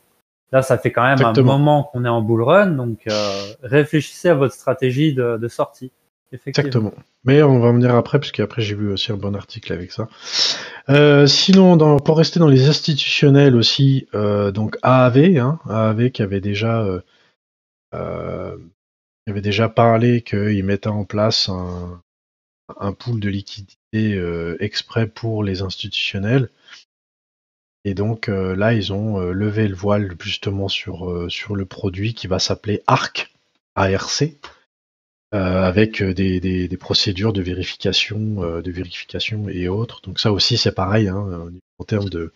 Là, 0.52 0.62
ça 0.62 0.78
fait 0.78 0.92
quand 0.92 1.02
même 1.02 1.18
Exactement. 1.18 1.54
un 1.54 1.58
moment 1.58 1.84
qu'on 1.84 2.04
est 2.04 2.08
en 2.08 2.22
bull 2.22 2.42
run, 2.42 2.68
donc 2.68 3.00
euh, 3.08 3.52
réfléchissez 3.62 4.28
à 4.28 4.34
votre 4.34 4.54
stratégie 4.54 5.12
de, 5.12 5.36
de 5.36 5.48
sortie. 5.48 5.90
Exactement. 6.32 6.92
Mais 7.24 7.42
on 7.42 7.60
va 7.60 7.68
en 7.68 7.74
venir 7.74 7.94
après, 7.94 8.18
parce 8.18 8.32
qu'après 8.32 8.62
j'ai 8.62 8.74
vu 8.74 8.92
aussi 8.92 9.12
un 9.12 9.16
bon 9.16 9.34
article 9.34 9.72
avec 9.72 9.92
ça. 9.92 10.08
Euh, 10.88 11.26
sinon, 11.26 11.98
pour 11.98 12.18
rester 12.18 12.40
dans 12.40 12.48
les 12.48 12.68
institutionnels 12.68 13.56
aussi, 13.56 14.08
euh, 14.14 14.50
donc 14.50 14.76
AAV, 14.82 15.38
hein, 15.38 15.60
AAV 15.68 16.10
qui 16.10 16.22
avait 16.22 16.40
déjà, 16.40 16.84
euh, 17.94 18.56
avait 19.28 19.40
déjà 19.40 19.68
parlé 19.68 20.22
qu'il 20.22 20.64
mettait 20.64 20.88
en 20.88 21.04
place 21.04 21.48
un, 21.48 22.02
un 22.80 22.92
pool 22.92 23.20
de 23.20 23.28
liquidité 23.28 23.76
exprès 24.60 25.06
pour 25.06 25.44
les 25.44 25.62
institutionnels. 25.62 26.50
Et 27.84 27.94
donc 27.94 28.26
là, 28.26 28.72
ils 28.74 28.92
ont 28.92 29.20
levé 29.20 29.68
le 29.68 29.76
voile 29.76 30.14
justement 30.20 30.68
sur, 30.68 31.26
sur 31.30 31.54
le 31.54 31.64
produit 31.64 32.14
qui 32.14 32.26
va 32.26 32.40
s'appeler 32.40 32.82
ARC, 32.88 33.32
ARC, 33.76 34.24
avec 35.32 36.02
euh, 36.02 36.14
des, 36.14 36.76
procédures 36.78 37.32
de 37.32 37.42
vérification, 37.42 38.42
euh, 38.42 38.62
de 38.62 38.70
vérification 38.70 39.48
et 39.48 39.68
autres. 39.68 40.00
Donc 40.02 40.20
ça 40.20 40.32
aussi, 40.32 40.56
c'est 40.56 40.74
pareil 40.74 41.08
hein, 41.08 41.50
en 41.78 41.84
termes 41.84 42.08
de 42.08 42.32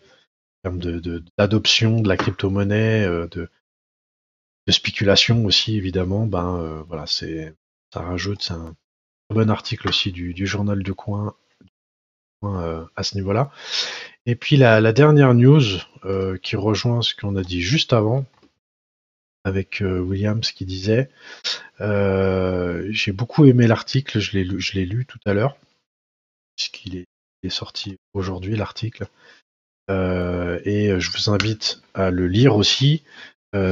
termes 0.63 0.79
de- 0.79 0.99
de- 1.01 1.23
d'adoption 1.39 2.01
de, 2.01 2.09
la 2.09 2.17
crypto-monnaie, 2.17 3.07
euh, 3.07 3.27
de, 3.29 3.49
spéculation 4.69 5.45
aussi 5.47 5.77
évidemment. 5.77 6.27
Ben 6.27 6.57
euh, 6.57 6.83
voilà, 6.87 7.07
c'est 7.07 7.55
ça 7.93 8.03
rajoute 8.03 8.43
c'est 8.43 8.53
un 8.55 8.77
bon 9.31 9.51
article 9.51 9.89
aussi 9.89 10.13
du, 10.13 10.47
journal 10.47 10.83
du 10.83 10.95
coin 10.95 11.35
euh, 12.45 12.85
à 12.97 13.03
ce 13.03 13.17
niveau-là. 13.17 13.51
Et 14.27 14.37
puis 14.37 14.57
la, 14.57 14.93
dernière 14.93 15.35
news 15.35 15.63
euh, 16.05 16.37
qui 16.39 16.57
rejoint 16.57 17.03
ce 17.03 17.15
qu'on 17.15 17.37
a 17.37 17.43
dit 17.43 17.63
juste 17.63 17.93
avant 17.93 18.25
avec 19.45 19.83
euh, 19.83 20.01
Williams 20.01 20.53
qui 20.53 20.65
disait 20.65 21.11
euh, 21.81 22.87
j'ai 22.91 23.13
beaucoup 23.13 23.47
aimé 23.47 23.67
l'article, 23.67 24.19
je 24.19 24.33
l'ai 24.33 24.87
lu, 24.87 25.07
tout 25.07 25.19
à 25.25 25.33
l'heure 25.33 25.57
puisqu'il 26.57 26.97
est, 26.97 27.07
sorti 27.49 27.97
aujourd'hui 28.13 28.55
l'article 28.57 29.07
Euh, 29.91 30.61
et 30.65 31.01
je 31.01 31.11
vous 31.11 31.31
invite 31.31 31.83
à 31.95 32.11
le 32.11 32.29
lire 32.29 32.55
aussi. 32.55 33.03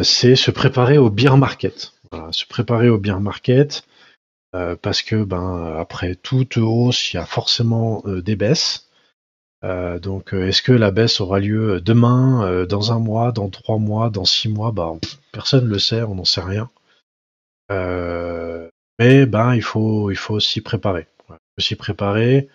C'est 0.03 0.35
se 0.35 0.51
préparer 0.51 0.99
au 0.99 1.11
beer 1.11 1.37
market. 1.37 1.93
Voilà, 2.11 2.33
se 2.33 2.45
préparer 2.45 2.89
au 2.89 2.99
beer 2.99 3.21
market 3.21 3.87
parce 4.83 5.03
que 5.03 5.23
ben 5.23 5.77
après 5.79 6.17
toute 6.17 6.57
hausse, 6.57 7.13
il 7.13 7.19
y 7.19 7.21
a 7.21 7.27
forcément 7.27 8.03
des 8.07 8.35
baisses. 8.35 8.88
Euh, 9.65 9.99
donc, 9.99 10.35
euh, 10.35 10.49
est-ce 10.49 10.63
que 10.63 10.73
la 10.73 10.91
baisse 10.91 11.21
aura 11.21 11.41
lieu 11.41 11.81
demain, 11.81 12.45
euh, 12.47 12.67
dans 12.67 12.93
un 12.93 12.99
mois, 12.99 13.33
dans 13.33 13.51
trois 13.51 13.79
mois, 13.79 14.11
dans 14.11 14.25
six 14.25 14.49
mois? 14.49 14.73
Bah, 14.73 14.91
on- 14.93 15.01
personne 15.33 15.65
ne 15.65 15.71
le 15.71 15.79
sait, 15.79 16.03
on 16.03 16.15
n'en 16.15 16.25
sait 16.25 16.43
rien. 16.43 16.71
Euh, 17.71 18.69
mais 18.99 19.27
ben, 19.27 19.55
il 19.55 19.63
faut, 19.63 20.11
il 20.11 20.17
faut 20.17 20.41
s'y 20.41 20.61
préparer. 20.61 21.07
Il 21.29 21.35
faut 21.35 21.67
s'y 21.67 21.77
préparer, 21.77 22.49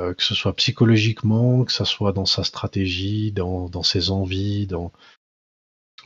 euh, 0.00 0.14
que 0.14 0.22
ce 0.22 0.34
soit 0.34 0.56
psychologiquement, 0.56 1.64
que 1.64 1.72
ce 1.72 1.84
soit 1.84 2.12
dans 2.12 2.26
sa 2.26 2.44
stratégie, 2.44 3.32
dans, 3.32 3.68
dans 3.68 3.82
ses 3.82 4.10
envies, 4.10 4.66
dans 4.66 4.92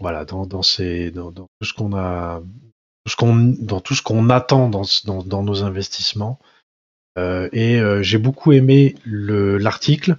voilà, 0.01 0.25
dans, 0.25 0.47
dans, 0.47 0.63
ses, 0.63 1.11
dans, 1.11 1.33
tout 1.33 1.47
ce 1.63 1.73
qu'on 1.75 1.97
a, 1.97 2.41
tout 3.05 3.11
ce 3.11 3.17
qu'on, 3.17 3.35
dans 3.59 3.81
tout 3.81 3.95
ce 3.95 4.03
qu'on 4.03 4.31
attend 4.31 4.69
dans, 4.69 4.85
dans 5.25 5.43
nos 5.43 5.65
investissements. 5.65 6.39
Euh, 7.19 7.49
et 7.53 7.81
euh, 7.81 8.03
j'ai 8.03 8.19
beaucoup 8.19 8.53
aimé 8.53 8.95
le- 9.05 9.59
l'article. 9.59 10.17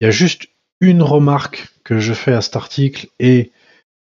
Il 0.00 0.04
y 0.04 0.08
a 0.08 0.10
juste 0.10 0.48
une 0.80 1.02
remarque 1.02 1.68
que 1.84 1.98
je 1.98 2.14
fais 2.14 2.32
à 2.32 2.40
cet 2.40 2.56
article 2.56 3.08
et 3.18 3.50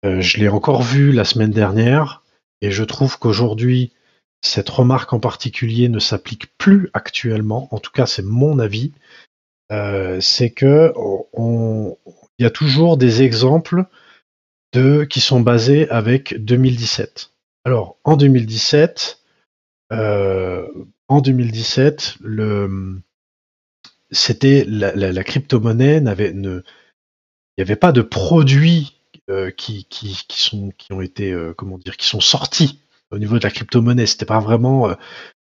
euh, 0.06 0.22
je 0.22 0.38
l'ai 0.38 0.48
encore 0.48 0.82
vu 0.82 1.12
la 1.12 1.26
semaine 1.26 1.52
dernière 1.52 2.24
et 2.62 2.72
je 2.72 2.84
trouve 2.84 3.20
qu'aujourd'hui 3.20 3.92
cette 4.44 4.70
remarque 4.70 5.14
en 5.14 5.20
particulier 5.20 5.90
ne 5.90 6.00
s'applique 6.00 6.56
plus 6.58 6.90
actuellement. 6.94 7.68
En 7.72 7.80
tout 7.80 7.92
cas, 7.92 8.06
c'est 8.08 8.26
mon 8.26 8.58
avis. 8.60 8.92
C'est 10.20 10.50
que 10.50 10.92
y 12.40 12.46
a 12.46 12.50
toujours 12.50 12.98
des 12.98 13.22
exemples 13.22 13.86
de 14.74 15.04
qui 15.04 15.22
sont 15.22 15.42
basés 15.42 15.90
avec 15.90 16.44
2017. 16.44 17.32
Alors 17.66 17.98
en 18.04 18.18
2017, 18.18 19.20
euh, 19.20 19.21
en 19.92 21.22
2017, 21.22 22.18
le 22.22 23.02
c'était 24.12 24.66
la, 24.68 25.24
crypto-monnaie 25.24 26.02
n'avait 26.02 26.34
il 27.58 27.62
n'y 27.64 27.70
avait 27.70 27.76
pas 27.76 27.92
de 27.92 28.02
produits 28.02 29.02
euh, 29.30 29.52
qui, 29.52 29.86
qui, 29.86 30.16
sont 30.30 30.72
qui 30.78 30.94
ont 30.94 31.02
été 31.02 31.32
euh, 31.32 31.54
comment 31.56 31.78
dire 31.78 31.98
qui 31.98 32.08
sont 32.08 32.20
sortis 32.22 32.80
au 33.12 33.20
niveau 33.20 33.38
de 33.38 33.44
la 33.44 33.52
crypto-monnaie. 33.52 34.06
C'était 34.06 34.26
pas 34.26 34.40
vraiment 34.40 34.90
euh, 34.90 34.96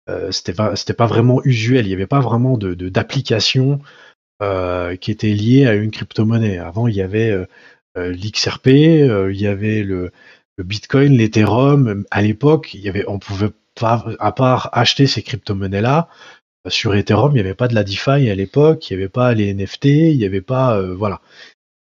euh, 0.10 0.32
c'était 0.32 0.54
pas 0.54 0.76
c'était 0.76 0.94
pas 0.94 1.08
vraiment 1.08 1.42
usuel. 1.46 1.86
Il 1.86 1.90
n'y 1.90 1.96
avait 1.96 2.08
pas 2.08 2.20
vraiment 2.22 2.58
de 2.58 2.74
de- 2.74 2.90
d'application 2.90 3.82
euh, 4.42 4.96
qui 4.98 5.12
était 5.12 5.34
liée 5.34 5.66
à 5.68 5.76
une 5.76 5.92
crypto-monnaie. 5.92 6.58
Avant, 6.60 6.88
il 6.88 6.96
y 6.96 7.02
avait 7.02 7.32
euh, 7.32 7.46
euh, 7.98 8.12
l'XRP, 8.14 8.68
euh, 8.68 9.32
il 9.34 9.42
y 9.42 9.48
avait 9.48 9.84
le, 9.84 10.12
Bitcoin, 10.60 11.18
l'Ethereum. 11.18 12.06
À 12.12 12.22
l'époque, 12.22 12.74
il 12.74 12.82
y 12.82 12.90
avait 12.90 13.06
on 13.08 13.20
pouvait 13.20 13.52
à 13.84 14.32
part 14.32 14.70
acheter 14.74 15.08
ces 15.08 15.22
crypto-monnaies-là. 15.24 16.08
euh, 16.68 16.70
Sur 16.70 16.96
Ethereum, 16.96 17.32
il 17.32 17.36
n'y 17.36 17.40
avait 17.42 17.54
pas 17.56 17.68
de 17.68 17.76
la 17.76 17.84
DeFi 17.84 18.30
à 18.30 18.36
l'époque, 18.36 18.90
il 18.90 18.96
n'y 18.98 19.02
avait 19.04 19.10
pas 19.10 19.34
les 19.34 19.54
NFT, 19.54 19.86
il 19.86 20.18
n'y 20.18 20.26
avait 20.26 20.42
pas, 20.42 20.78
euh, 20.78 20.96
voilà. 20.96 21.22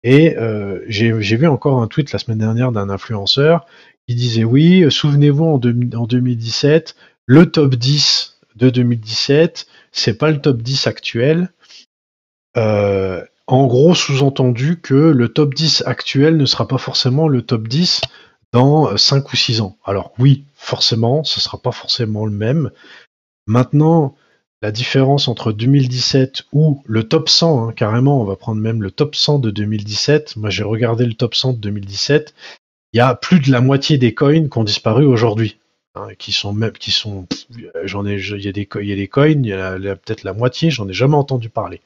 Et 0.02 0.36
euh, 0.36 0.80
j'ai 0.88 1.12
vu 1.36 1.46
encore 1.46 1.80
un 1.80 1.86
tweet 1.86 2.12
la 2.12 2.18
semaine 2.18 2.38
dernière 2.38 2.72
d'un 2.72 2.90
influenceur 2.90 3.66
qui 4.06 4.14
disait 4.14 4.44
oui, 4.44 4.84
souvenez-vous 4.90 5.44
en, 5.44 5.58
deux- 5.58 5.96
en 5.96 6.06
2017, 6.06 6.94
le 7.26 7.50
top 7.50 7.74
10 7.74 8.38
de 8.56 8.68
2017, 8.70 9.66
c'est 9.92 10.18
pas 10.18 10.30
le 10.30 10.40
top 10.40 10.60
10 10.62 10.86
actuel. 10.86 11.50
En 13.46 13.66
gros, 13.66 13.94
sous-entendu 13.94 14.80
que 14.80 14.94
le 14.94 15.28
top 15.28 15.54
10 15.54 15.82
actuel 15.86 16.36
ne 16.38 16.46
sera 16.46 16.66
pas 16.66 16.78
forcément 16.78 17.28
le 17.28 17.42
top 17.42 17.68
10 17.68 18.00
dans 18.54 18.96
5 18.96 19.32
ou 19.32 19.36
6 19.36 19.60
ans. 19.60 19.76
Alors 19.84 20.14
oui, 20.18 20.44
forcément, 20.54 21.24
ce 21.24 21.40
sera 21.40 21.58
pas 21.58 21.72
forcément 21.72 22.24
le 22.24 22.32
même. 22.32 22.70
Maintenant, 23.46 24.16
la 24.62 24.72
différence 24.72 25.28
entre 25.28 25.52
2017 25.52 26.44
ou 26.52 26.82
le 26.86 27.04
top 27.04 27.28
100, 27.28 27.68
hein, 27.68 27.72
carrément, 27.72 28.20
on 28.22 28.24
va 28.24 28.36
prendre 28.36 28.60
même 28.62 28.82
le 28.82 28.92
top 28.92 29.16
100 29.16 29.40
de 29.40 29.50
2017. 29.50 30.36
Moi, 30.36 30.50
j'ai 30.50 30.62
regardé 30.64 31.06
le 31.06 31.14
top 31.14 31.34
100 31.34 31.54
de 31.54 31.58
2017. 31.58 32.34
Il 32.94 32.98
y 32.98 33.00
a 33.00 33.14
plus 33.14 33.40
de 33.40 33.50
la 33.52 33.60
moitié 33.60 33.98
des 33.98 34.14
coins 34.14 34.48
qui 34.48 34.58
ont 34.58 34.64
disparu 34.64 35.04
aujourd'hui. 35.06 35.58
hein, 35.96 36.08
qui 36.18 36.32
sont 36.32 36.52
même, 36.54 36.72
qui 36.72 36.92
sont, 36.92 37.26
j'en 37.84 38.06
ai, 38.06 38.14
il 38.16 38.40
y 38.40 38.44
y 38.44 38.48
a 38.48 38.52
des 38.52 38.66
coins, 39.08 39.28
il 39.28 39.46
y 39.46 39.52
a, 39.52 39.72
a 39.72 39.96
peut-être 39.96 40.24
la 40.24 40.32
moitié, 40.34 40.70
j'en 40.70 40.88
ai 40.88 40.92
jamais 40.94 41.16
entendu 41.16 41.48
parler. 41.50 41.80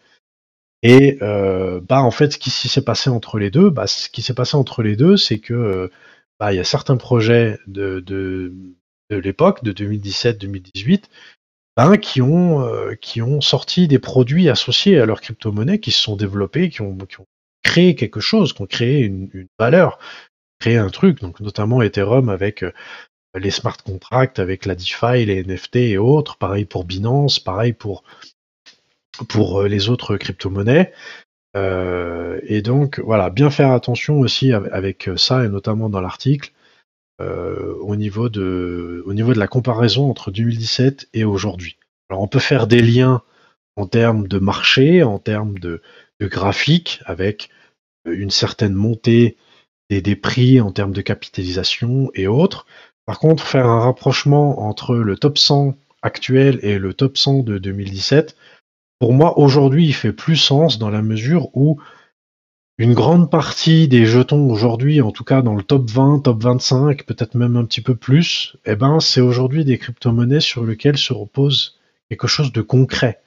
Et 0.83 1.19
euh, 1.23 1.81
bah 1.89 2.03
en 2.03 2.11
fait, 2.11 2.33
ce 2.35 2.39
qui 2.39 2.51
s'est 2.51 2.85
passé 2.85 3.11
entre 3.11 3.39
les 3.39 3.51
deux, 3.51 3.71
bah, 3.71 3.87
ce 3.87 4.09
qui 4.09 4.23
s'est 4.23 4.35
passé 4.35 4.57
entre 4.57 4.83
les 4.83 4.97
deux, 4.97 5.17
c'est 5.17 5.39
que 5.39 5.55
euh, 5.55 5.89
bah, 6.39 6.53
il 6.53 6.57
y 6.57 6.61
a 6.61 6.65
certains 6.65 6.97
projets 6.97 7.59
de, 7.67 8.01
de, 8.01 8.53
de 9.11 9.17
l'époque, 9.17 9.65
de 9.65 9.73
2017-2018, 9.73 11.05
ben, 11.77 11.97
qui 11.97 12.21
ont 12.21 12.63
euh, 12.63 12.95
qui 12.95 13.23
ont 13.23 13.41
sorti 13.41 13.89
des 13.89 13.99
produits 13.99 14.49
associés 14.49 14.99
à 14.99 15.07
leur 15.07 15.21
crypto-monnaie, 15.21 15.79
qui 15.79 15.93
se 15.93 16.03
sont 16.03 16.17
développés, 16.17 16.71
qui 16.71 16.83
ont, 16.83 16.97
qui 16.97 17.21
ont 17.21 17.27
créé 17.63 17.95
quelque 17.95 18.21
chose, 18.21 18.53
qui 18.53 18.63
ont 18.63 18.67
créé 18.67 19.01
une, 19.01 19.31
une 19.33 19.49
valeur, 19.59 19.99
créé 20.59 20.77
un 20.77 20.91
truc. 20.91 21.21
Donc 21.21 21.41
notamment 21.41 21.83
Ethereum 21.83 22.29
avec 22.29 22.65
euh, 22.65 22.73
les 23.35 23.51
smart 23.51 23.77
contracts, 23.77 24.39
avec 24.39 24.67
la 24.67 24.75
DeFi, 24.75 25.25
les 25.25 25.45
NFT 25.45 25.77
et 25.77 25.99
autres. 25.99 26.37
Pareil 26.37 26.65
pour 26.65 26.85
Binance, 26.85 27.39
pareil 27.39 27.73
pour 27.73 28.03
pour 29.29 29.63
euh, 29.63 29.69
les 29.69 29.89
autres 29.89 30.17
crypto-monnaies. 30.17 30.93
Euh, 31.57 32.41
et 32.43 32.63
donc, 32.63 33.01
voilà, 33.01 33.31
bien 33.31 33.51
faire 33.51 33.73
attention 33.73 34.21
aussi 34.21 34.53
avec, 34.53 34.73
avec 34.73 35.11
ça, 35.17 35.45
et 35.45 35.49
notamment 35.49 35.89
dans 35.89 36.01
l'article, 36.01 36.53
euh, 37.21 37.75
au, 37.81 37.97
niveau 37.97 38.29
de, 38.29 39.03
au 39.07 39.15
niveau 39.15 39.33
de 39.33 39.39
la 39.39 39.49
comparaison 39.49 40.09
entre 40.11 40.31
2017 40.31 41.09
et 41.15 41.25
aujourd'hui. 41.25 41.77
Alors, 42.11 42.23
on 42.23 42.29
peut 42.29 42.39
faire 42.39 42.67
des 42.67 42.83
liens 42.83 43.23
en 43.77 43.87
termes 43.87 44.29
de 44.29 44.39
marché, 44.39 45.03
en 45.03 45.19
termes 45.19 45.59
de, 45.59 45.83
de 46.21 46.27
graphique, 46.27 47.01
avec 47.05 47.51
une 48.05 48.31
certaine 48.31 48.75
montée 48.75 49.37
des, 49.91 50.01
des 50.01 50.17
prix 50.17 50.61
en 50.61 50.73
termes 50.73 50.93
de 50.93 51.01
capitalisation 51.01 52.11
et 52.15 52.27
autres. 52.27 52.67
Par 53.07 53.19
contre, 53.19 53.43
faire 53.43 53.67
un 53.67 53.81
rapprochement 53.81 54.61
entre 54.69 54.95
le 54.95 55.17
top 55.17 55.39
100 55.39 55.77
actuel 56.03 56.59
et 56.63 56.79
le 56.79 56.95
top 56.95 57.17
100 57.17 57.43
de 57.43 57.59
2017, 57.59 58.37
pour 58.99 59.13
moi, 59.13 59.39
aujourd'hui, 59.39 59.87
il 59.87 59.95
fait 59.95 60.13
plus 60.13 60.37
sens 60.37 60.79
dans 60.79 60.91
la 60.91 61.03
mesure 61.03 61.49
où 61.57 61.81
une 62.79 62.95
grande 62.95 63.31
partie 63.31 63.89
des 63.89 64.07
jetons 64.07 64.51
aujourd'hui, 64.51 65.01
en 65.01 65.11
tout 65.11 65.25
cas 65.25 65.43
dans 65.43 65.55
le 65.55 65.63
top 65.63 65.91
20, 65.91 66.21
top 66.21 66.43
25, 66.43 67.05
peut-être 67.05 67.35
même 67.35 67.57
un 67.57 67.65
petit 67.65 67.81
peu 67.81 67.97
plus, 67.97 68.57
eh 68.67 68.77
ben, 68.77 69.01
c'est 69.01 69.21
aujourd'hui 69.21 69.65
des 69.65 69.79
crypto-monnaies 69.79 70.41
sur 70.41 70.65
lesquelles 70.65 70.99
se 70.99 71.13
repose 71.13 71.79
quelque 72.09 72.29
chose 72.29 72.53
de 72.53 72.63
concret. 72.63 73.21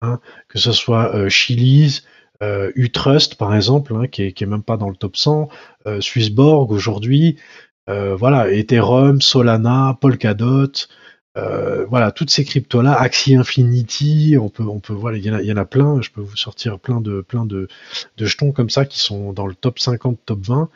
Hein, 0.00 0.20
que 0.48 0.58
ce 0.58 0.72
soit 0.72 1.14
euh, 1.14 1.28
Chili's, 1.30 2.04
euh, 2.42 2.72
Utrust 2.74 3.36
par 3.36 3.54
exemple, 3.54 3.94
hein, 3.94 4.06
qui, 4.06 4.22
est, 4.22 4.42
même 4.42 4.62
pas 4.62 4.76
dans 4.76 4.90
le 4.90 4.96
top 4.96 5.16
100, 5.16 5.48
euh, 5.86 6.00
Swissborg 6.00 6.70
aujourd'hui, 6.72 7.38
euh, 7.88 8.14
voilà, 8.16 8.50
Ethereum, 8.50 9.20
Solana, 9.20 9.96
Polkadot, 10.00 10.72
euh, 11.36 11.84
voilà, 11.86 12.12
toutes 12.12 12.30
ces 12.30 12.44
cryptos-là, 12.44 12.94
Axie 12.94 13.34
Infinity, 13.34 14.36
on 14.40 14.48
peut, 14.48 14.62
on 14.62 14.78
peut, 14.78 14.92
voilà, 14.92 15.18
il 15.18 15.24
y, 15.24 15.52
en 15.52 15.56
a, 15.56 15.64
plein, 15.64 16.00
je 16.00 16.10
peux 16.10 16.20
vous 16.20 16.36
sortir 16.36 16.78
plein 16.78 17.00
de, 17.00 17.22
plein 17.22 17.44
de, 17.44 17.68
jetons 18.18 18.52
comme 18.52 18.70
ça 18.70 18.84
qui 18.84 19.00
sont 19.00 19.32
dans 19.32 19.46
le 19.46 19.54
top 19.54 19.78
50, 19.80 20.20
top 20.24 20.40
20, 20.40 20.70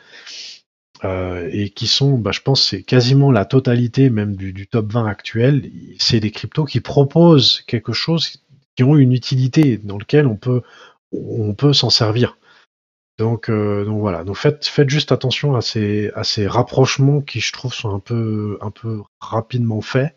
euh, 1.05 1.49
et 1.53 1.69
qui 1.69 1.87
sont, 1.87 2.17
bah, 2.17 2.31
je 2.33 2.41
pense, 2.41 2.61
c'est 2.61 2.83
quasiment 2.83 3.31
la 3.31 3.45
totalité 3.45 4.09
même 4.09 4.35
du, 4.35 4.51
du 4.51 4.67
top 4.67 4.91
20 4.91 5.05
actuel. 5.05 5.71
C'est 5.97 6.19
des 6.19 6.31
cryptos 6.31 6.65
qui 6.65 6.81
proposent 6.81 7.61
quelque 7.61 7.93
chose, 7.93 8.41
qui 8.75 8.83
ont 8.83 8.97
une 8.97 9.13
utilité 9.13 9.77
dans 9.77 9.97
lequel 9.97 10.27
on 10.27 10.35
peut, 10.35 10.61
on 11.13 11.53
peut 11.53 11.71
s'en 11.71 11.89
servir. 11.89 12.37
Donc, 13.17 13.49
euh, 13.49 13.85
donc 13.85 13.99
voilà. 13.99 14.25
Donc 14.25 14.37
faites, 14.37 14.65
faites 14.65 14.89
juste 14.89 15.13
attention 15.13 15.55
à 15.55 15.61
ces, 15.61 16.11
à 16.15 16.25
ces 16.25 16.47
rapprochements 16.47 17.21
qui, 17.21 17.39
je 17.39 17.53
trouve, 17.53 17.73
sont 17.73 17.93
un 17.93 17.99
peu, 17.99 18.57
un 18.61 18.71
peu 18.71 19.01
rapidement 19.21 19.81
faits. 19.81 20.15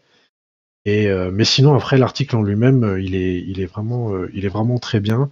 Et 0.85 1.09
euh, 1.09 1.31
mais 1.33 1.45
sinon 1.45 1.75
après 1.75 1.99
l'article 1.99 2.37
en 2.37 2.43
lui-même, 2.43 2.85
euh, 2.85 3.01
il 3.01 3.15
est, 3.15 3.41
il 3.41 3.61
est 3.61 3.67
vraiment, 3.67 4.13
euh, 4.15 4.31
il 4.35 4.45
est 4.45 4.49
vraiment 4.49 4.79
très 4.79 5.01
bien 5.01 5.29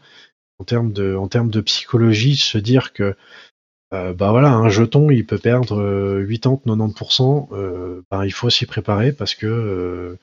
en 0.58 0.64
termes 0.64 0.92
de, 0.92 1.16
en 1.16 1.28
termes 1.28 1.50
de 1.50 1.60
psychologie, 1.60 2.36
se 2.36 2.58
dire 2.58 2.92
que 2.92 3.16
euh, 3.92 4.14
bah 4.14 4.30
voilà, 4.30 4.52
un 4.52 4.68
jeton 4.68 5.10
il 5.10 5.26
peut 5.26 5.38
perdre 5.38 5.80
euh, 5.80 6.24
80-90%, 6.26 7.48
euh, 7.52 8.02
bah, 8.10 8.26
il 8.26 8.32
faut 8.32 8.50
s'y 8.50 8.66
préparer 8.66 9.12
parce 9.12 9.34
que 9.34 9.46
euh, 9.46 10.16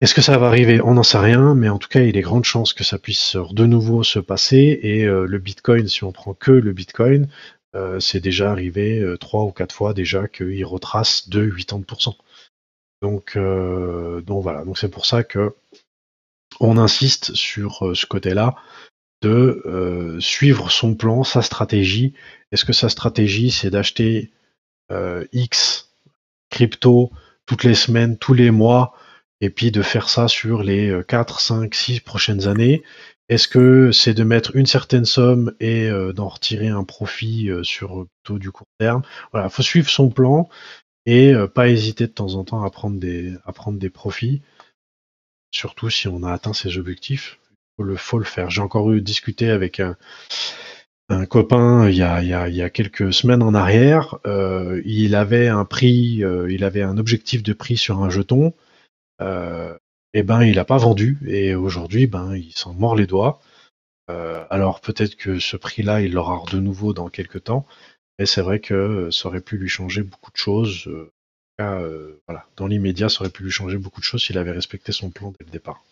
est-ce 0.00 0.14
que 0.14 0.20
ça 0.20 0.36
va 0.36 0.48
arriver? 0.48 0.80
On 0.82 0.94
n'en 0.94 1.04
sait 1.04 1.18
rien, 1.18 1.54
mais 1.54 1.68
en 1.68 1.78
tout 1.78 1.88
cas 1.88 2.00
il 2.02 2.12
des 2.12 2.22
grandes 2.22 2.44
chances 2.44 2.72
que 2.72 2.84
ça 2.84 2.98
puisse 2.98 3.36
de 3.36 3.66
nouveau 3.66 4.02
se 4.02 4.18
passer. 4.18 4.80
Et 4.82 5.04
euh, 5.04 5.26
le 5.26 5.38
Bitcoin, 5.38 5.86
si 5.88 6.02
on 6.04 6.12
prend 6.12 6.34
que 6.34 6.50
le 6.50 6.72
Bitcoin, 6.72 7.28
euh, 7.76 8.00
c'est 8.00 8.20
déjà 8.20 8.50
arrivé 8.50 8.98
euh, 8.98 9.16
trois 9.16 9.44
ou 9.44 9.52
quatre 9.52 9.72
fois 9.74 9.94
déjà 9.94 10.26
qu'il 10.28 10.64
retrace 10.64 11.28
de 11.28 11.48
80%. 11.48 12.16
Donc, 13.02 13.36
euh, 13.36 14.20
donc 14.22 14.42
voilà, 14.42 14.64
c'est 14.76 14.90
pour 14.90 15.04
ça 15.04 15.24
que 15.24 15.54
on 16.60 16.78
insiste 16.78 17.34
sur 17.34 17.88
euh, 17.88 17.94
ce 17.94 18.06
côté-là 18.06 18.54
de 19.22 19.62
euh, 19.66 20.20
suivre 20.20 20.70
son 20.70 20.94
plan, 20.94 21.24
sa 21.24 21.42
stratégie. 21.42 22.14
Est-ce 22.52 22.64
que 22.64 22.72
sa 22.72 22.88
stratégie 22.88 23.50
c'est 23.50 23.70
d'acheter 23.70 24.30
X 25.32 25.90
crypto 26.50 27.10
toutes 27.46 27.64
les 27.64 27.74
semaines, 27.74 28.18
tous 28.18 28.34
les 28.34 28.50
mois, 28.50 28.94
et 29.40 29.48
puis 29.48 29.70
de 29.70 29.80
faire 29.80 30.10
ça 30.10 30.28
sur 30.28 30.62
les 30.62 31.00
4, 31.08 31.40
5, 31.40 31.74
6 31.74 32.00
prochaines 32.00 32.46
années? 32.46 32.82
Est-ce 33.30 33.48
que 33.48 33.90
c'est 33.90 34.12
de 34.12 34.22
mettre 34.22 34.54
une 34.54 34.66
certaine 34.66 35.06
somme 35.06 35.54
et 35.60 35.88
d'en 36.14 36.28
retirer 36.28 36.68
un 36.68 36.84
profit 36.84 37.48
sur 37.62 38.04
plutôt 38.22 38.38
du 38.38 38.50
court 38.50 38.66
terme? 38.78 39.00
Voilà, 39.32 39.48
faut 39.48 39.62
suivre 39.62 39.88
son 39.88 40.10
plan 40.10 40.50
et 41.06 41.34
euh, 41.34 41.46
pas 41.46 41.68
hésiter 41.68 42.06
de 42.06 42.12
temps 42.12 42.34
en 42.34 42.44
temps 42.44 42.62
à 42.62 42.70
prendre 42.70 42.98
des, 42.98 43.34
à 43.44 43.52
prendre 43.52 43.78
des 43.78 43.90
profits, 43.90 44.42
surtout 45.50 45.90
si 45.90 46.08
on 46.08 46.22
a 46.22 46.32
atteint 46.32 46.52
ses 46.52 46.78
objectifs. 46.78 47.38
Faut 47.76 47.84
le, 47.84 47.96
faut 47.96 48.18
le 48.18 48.24
faire. 48.24 48.50
J'ai 48.50 48.60
encore 48.60 48.92
eu 48.92 49.00
discuté 49.00 49.48
avec 49.48 49.80
un, 49.80 49.96
un 51.08 51.26
copain 51.26 51.88
il 51.88 51.96
y, 51.96 52.02
a, 52.02 52.22
il, 52.22 52.28
y 52.28 52.34
a, 52.34 52.48
il 52.48 52.54
y 52.54 52.62
a 52.62 52.70
quelques 52.70 53.12
semaines 53.12 53.42
en 53.42 53.54
arrière. 53.54 54.18
Euh, 54.26 54.82
il 54.84 55.14
avait 55.14 55.48
un 55.48 55.64
prix, 55.64 56.22
euh, 56.22 56.52
il 56.52 56.64
avait 56.64 56.82
un 56.82 56.98
objectif 56.98 57.42
de 57.42 57.52
prix 57.52 57.76
sur 57.76 58.02
un 58.02 58.10
jeton. 58.10 58.52
Euh, 59.20 59.76
et 60.14 60.22
ben 60.22 60.42
il 60.42 60.56
n'a 60.56 60.64
pas 60.64 60.76
vendu 60.76 61.18
et 61.26 61.54
aujourd'hui 61.54 62.06
ben 62.06 62.36
il 62.36 62.52
s'en 62.52 62.74
mord 62.74 62.96
les 62.96 63.06
doigts. 63.06 63.40
Euh, 64.10 64.44
alors 64.50 64.80
peut-être 64.80 65.16
que 65.16 65.38
ce 65.38 65.56
prix-là 65.56 66.00
il 66.02 66.12
l'aura 66.12 66.42
de 66.50 66.58
nouveau 66.58 66.92
dans 66.92 67.08
quelques 67.08 67.44
temps, 67.44 67.66
mais 68.22 68.26
c'est 68.26 68.40
vrai 68.40 68.60
que 68.60 69.10
ça 69.10 69.26
aurait 69.26 69.40
pu 69.40 69.56
lui 69.56 69.68
changer 69.68 70.04
beaucoup 70.04 70.30
de 70.30 70.36
choses. 70.36 70.84
Euh, 70.86 71.10
euh, 71.60 72.20
voilà, 72.28 72.46
dans 72.56 72.68
l'immédiat, 72.68 73.08
ça 73.08 73.22
aurait 73.22 73.30
pu 73.30 73.42
lui 73.42 73.50
changer 73.50 73.78
beaucoup 73.78 74.00
de 74.00 74.04
choses 74.04 74.22
s'il 74.22 74.38
avait 74.38 74.52
respecté 74.52 74.92
son 74.92 75.10
plan 75.10 75.32
dès 75.36 75.44
le 75.44 75.50
départ. 75.50 75.82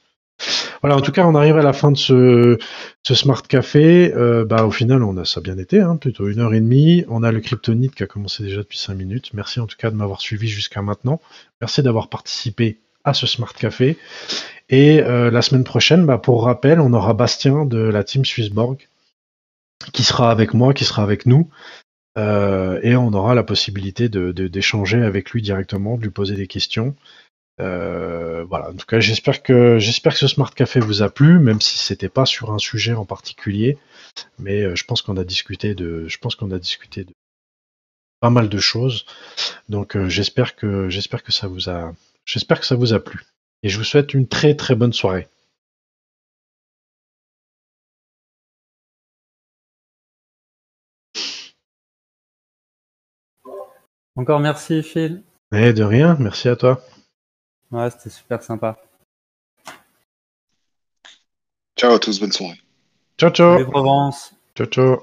Voilà, 0.81 0.97
en 0.97 1.01
tout 1.01 1.11
cas, 1.11 1.27
on 1.27 1.35
arrive 1.35 1.57
à 1.57 1.63
la 1.63 1.73
fin 1.73 1.91
de 1.91 1.97
ce, 1.97 2.57
Smart 3.03 3.43
Café. 3.43 4.15
Euh, 4.15 4.45
bah, 4.45 4.65
au 4.65 4.71
final, 4.71 5.03
on 5.03 5.17
a 5.17 5.25
ça 5.25 5.41
bien 5.41 5.59
été, 5.59 5.81
hein, 5.81 5.97
plutôt 5.97 6.29
une 6.29 6.39
heure 6.39 6.55
et 6.55 6.61
demie. 6.61 7.05
On 7.09 7.25
a 7.25 7.33
le 7.33 7.41
Kryptonite 7.41 7.97
qui 7.97 8.05
a 8.05 8.07
commencé 8.07 8.45
déjà 8.45 8.59
depuis 8.59 8.79
cinq 8.79 8.95
minutes. 8.95 9.35
Merci 9.35 9.59
en 9.59 9.67
tout 9.67 9.77
cas 9.77 9.91
de 9.91 9.97
m'avoir 9.97 10.21
suivi 10.21 10.47
jusqu'à 10.47 10.83
maintenant. 10.83 11.21
Merci 11.61 11.83
d'avoir 11.83 12.11
participé 12.11 12.79
à 13.03 13.13
ce 13.13 13.27
Smart 13.27 13.55
Café. 13.55 13.99
Et 14.69 15.01
euh, 15.01 15.33
la 15.33 15.43
semaine 15.43 15.65
prochaine, 15.65 16.07
bah, 16.07 16.19
pour 16.19 16.45
rappel, 16.45 16.79
on 16.79 16.93
aura 16.93 17.13
Bastien 17.13 17.65
de 17.65 17.79
la 17.79 18.05
team 18.05 18.25
Swissborg 18.25 18.87
qui 19.93 20.03
sera 20.03 20.31
avec 20.31 20.55
moi, 20.55 20.75
qui 20.75 20.85
sera 20.85 21.03
avec 21.03 21.27
nous. 21.27 21.49
Euh, 22.19 22.81
et 22.83 22.97
on 22.97 23.13
aura 23.13 23.35
la 23.35 23.45
possibilité 23.45 24.09
d'échanger 24.09 24.99
de, 24.99 25.05
avec 25.05 25.31
lui 25.31 25.43
directement, 25.43 25.97
de 25.97 26.03
lui 26.03 26.11
poser 26.11 26.35
des 26.35 26.47
questions. 26.47 26.97
Euh, 27.61 28.45
voilà. 28.45 28.71
En 28.71 28.75
tout 28.75 28.87
cas, 28.87 29.01
j'espère 29.01 29.43
que 29.43 29.79
que 29.79 30.17
ce 30.17 30.29
Smart 30.29 30.53
Café 30.53 30.81
vous 30.81 31.03
a 31.03 31.11
plu, 31.11 31.39
même 31.39 31.61
si 31.61 31.79
c'était 31.79 32.09
pas 32.09 32.27
sur 32.27 32.53
un 32.53 32.59
sujet 32.59 32.95
en 32.95 33.05
particulier. 33.05 33.79
Mais 34.39 34.63
euh, 34.63 34.75
je 34.75 34.85
pense 34.85 35.03
qu'on 35.03 35.17
a 35.17 35.25
discuté 35.25 35.75
de, 35.75 36.09
je 36.09 36.19
pense 36.19 36.35
qu'on 36.35 36.51
a 36.51 36.59
discuté 36.59 37.05
de 37.05 37.13
pas 38.21 38.31
mal 38.31 38.49
de 38.49 38.59
choses. 38.59 39.07
Donc 39.69 39.97
j'espère 40.09 40.57
que 40.57 40.89
j'espère 40.89 41.23
que 41.23 41.33
ça 41.33 41.47
vous 41.49 41.71
a, 41.71 41.95
j'espère 42.27 42.61
que 42.61 42.67
ça 42.67 42.75
vous 42.75 42.93
a 42.93 43.03
plu. 43.03 43.21
Et 43.63 43.69
je 43.69 43.79
vous 43.79 43.85
souhaite 43.85 44.15
une 44.15 44.27
très 44.27 44.55
très 44.55 44.75
bonne 44.75 44.93
soirée. 44.93 45.29
Encore 54.17 54.41
merci 54.41 54.83
Phil. 54.83 55.23
Et 55.53 55.73
de 55.73 55.83
rien, 55.83 56.17
merci 56.19 56.49
à 56.49 56.57
toi. 56.57 56.83
Ouais, 57.71 57.91
c'était 57.91 58.11
super 58.11 58.43
sympa. 58.43 58.77
Ciao 61.77 61.93
à 61.93 61.99
tous, 61.99 62.21
bonne 62.21 62.33
soirée. 62.33 62.61
Ciao, 63.19 63.31
ciao. 63.31 63.65
Provence. 63.71 64.35
Ciao, 64.57 64.67
ciao. 64.67 65.03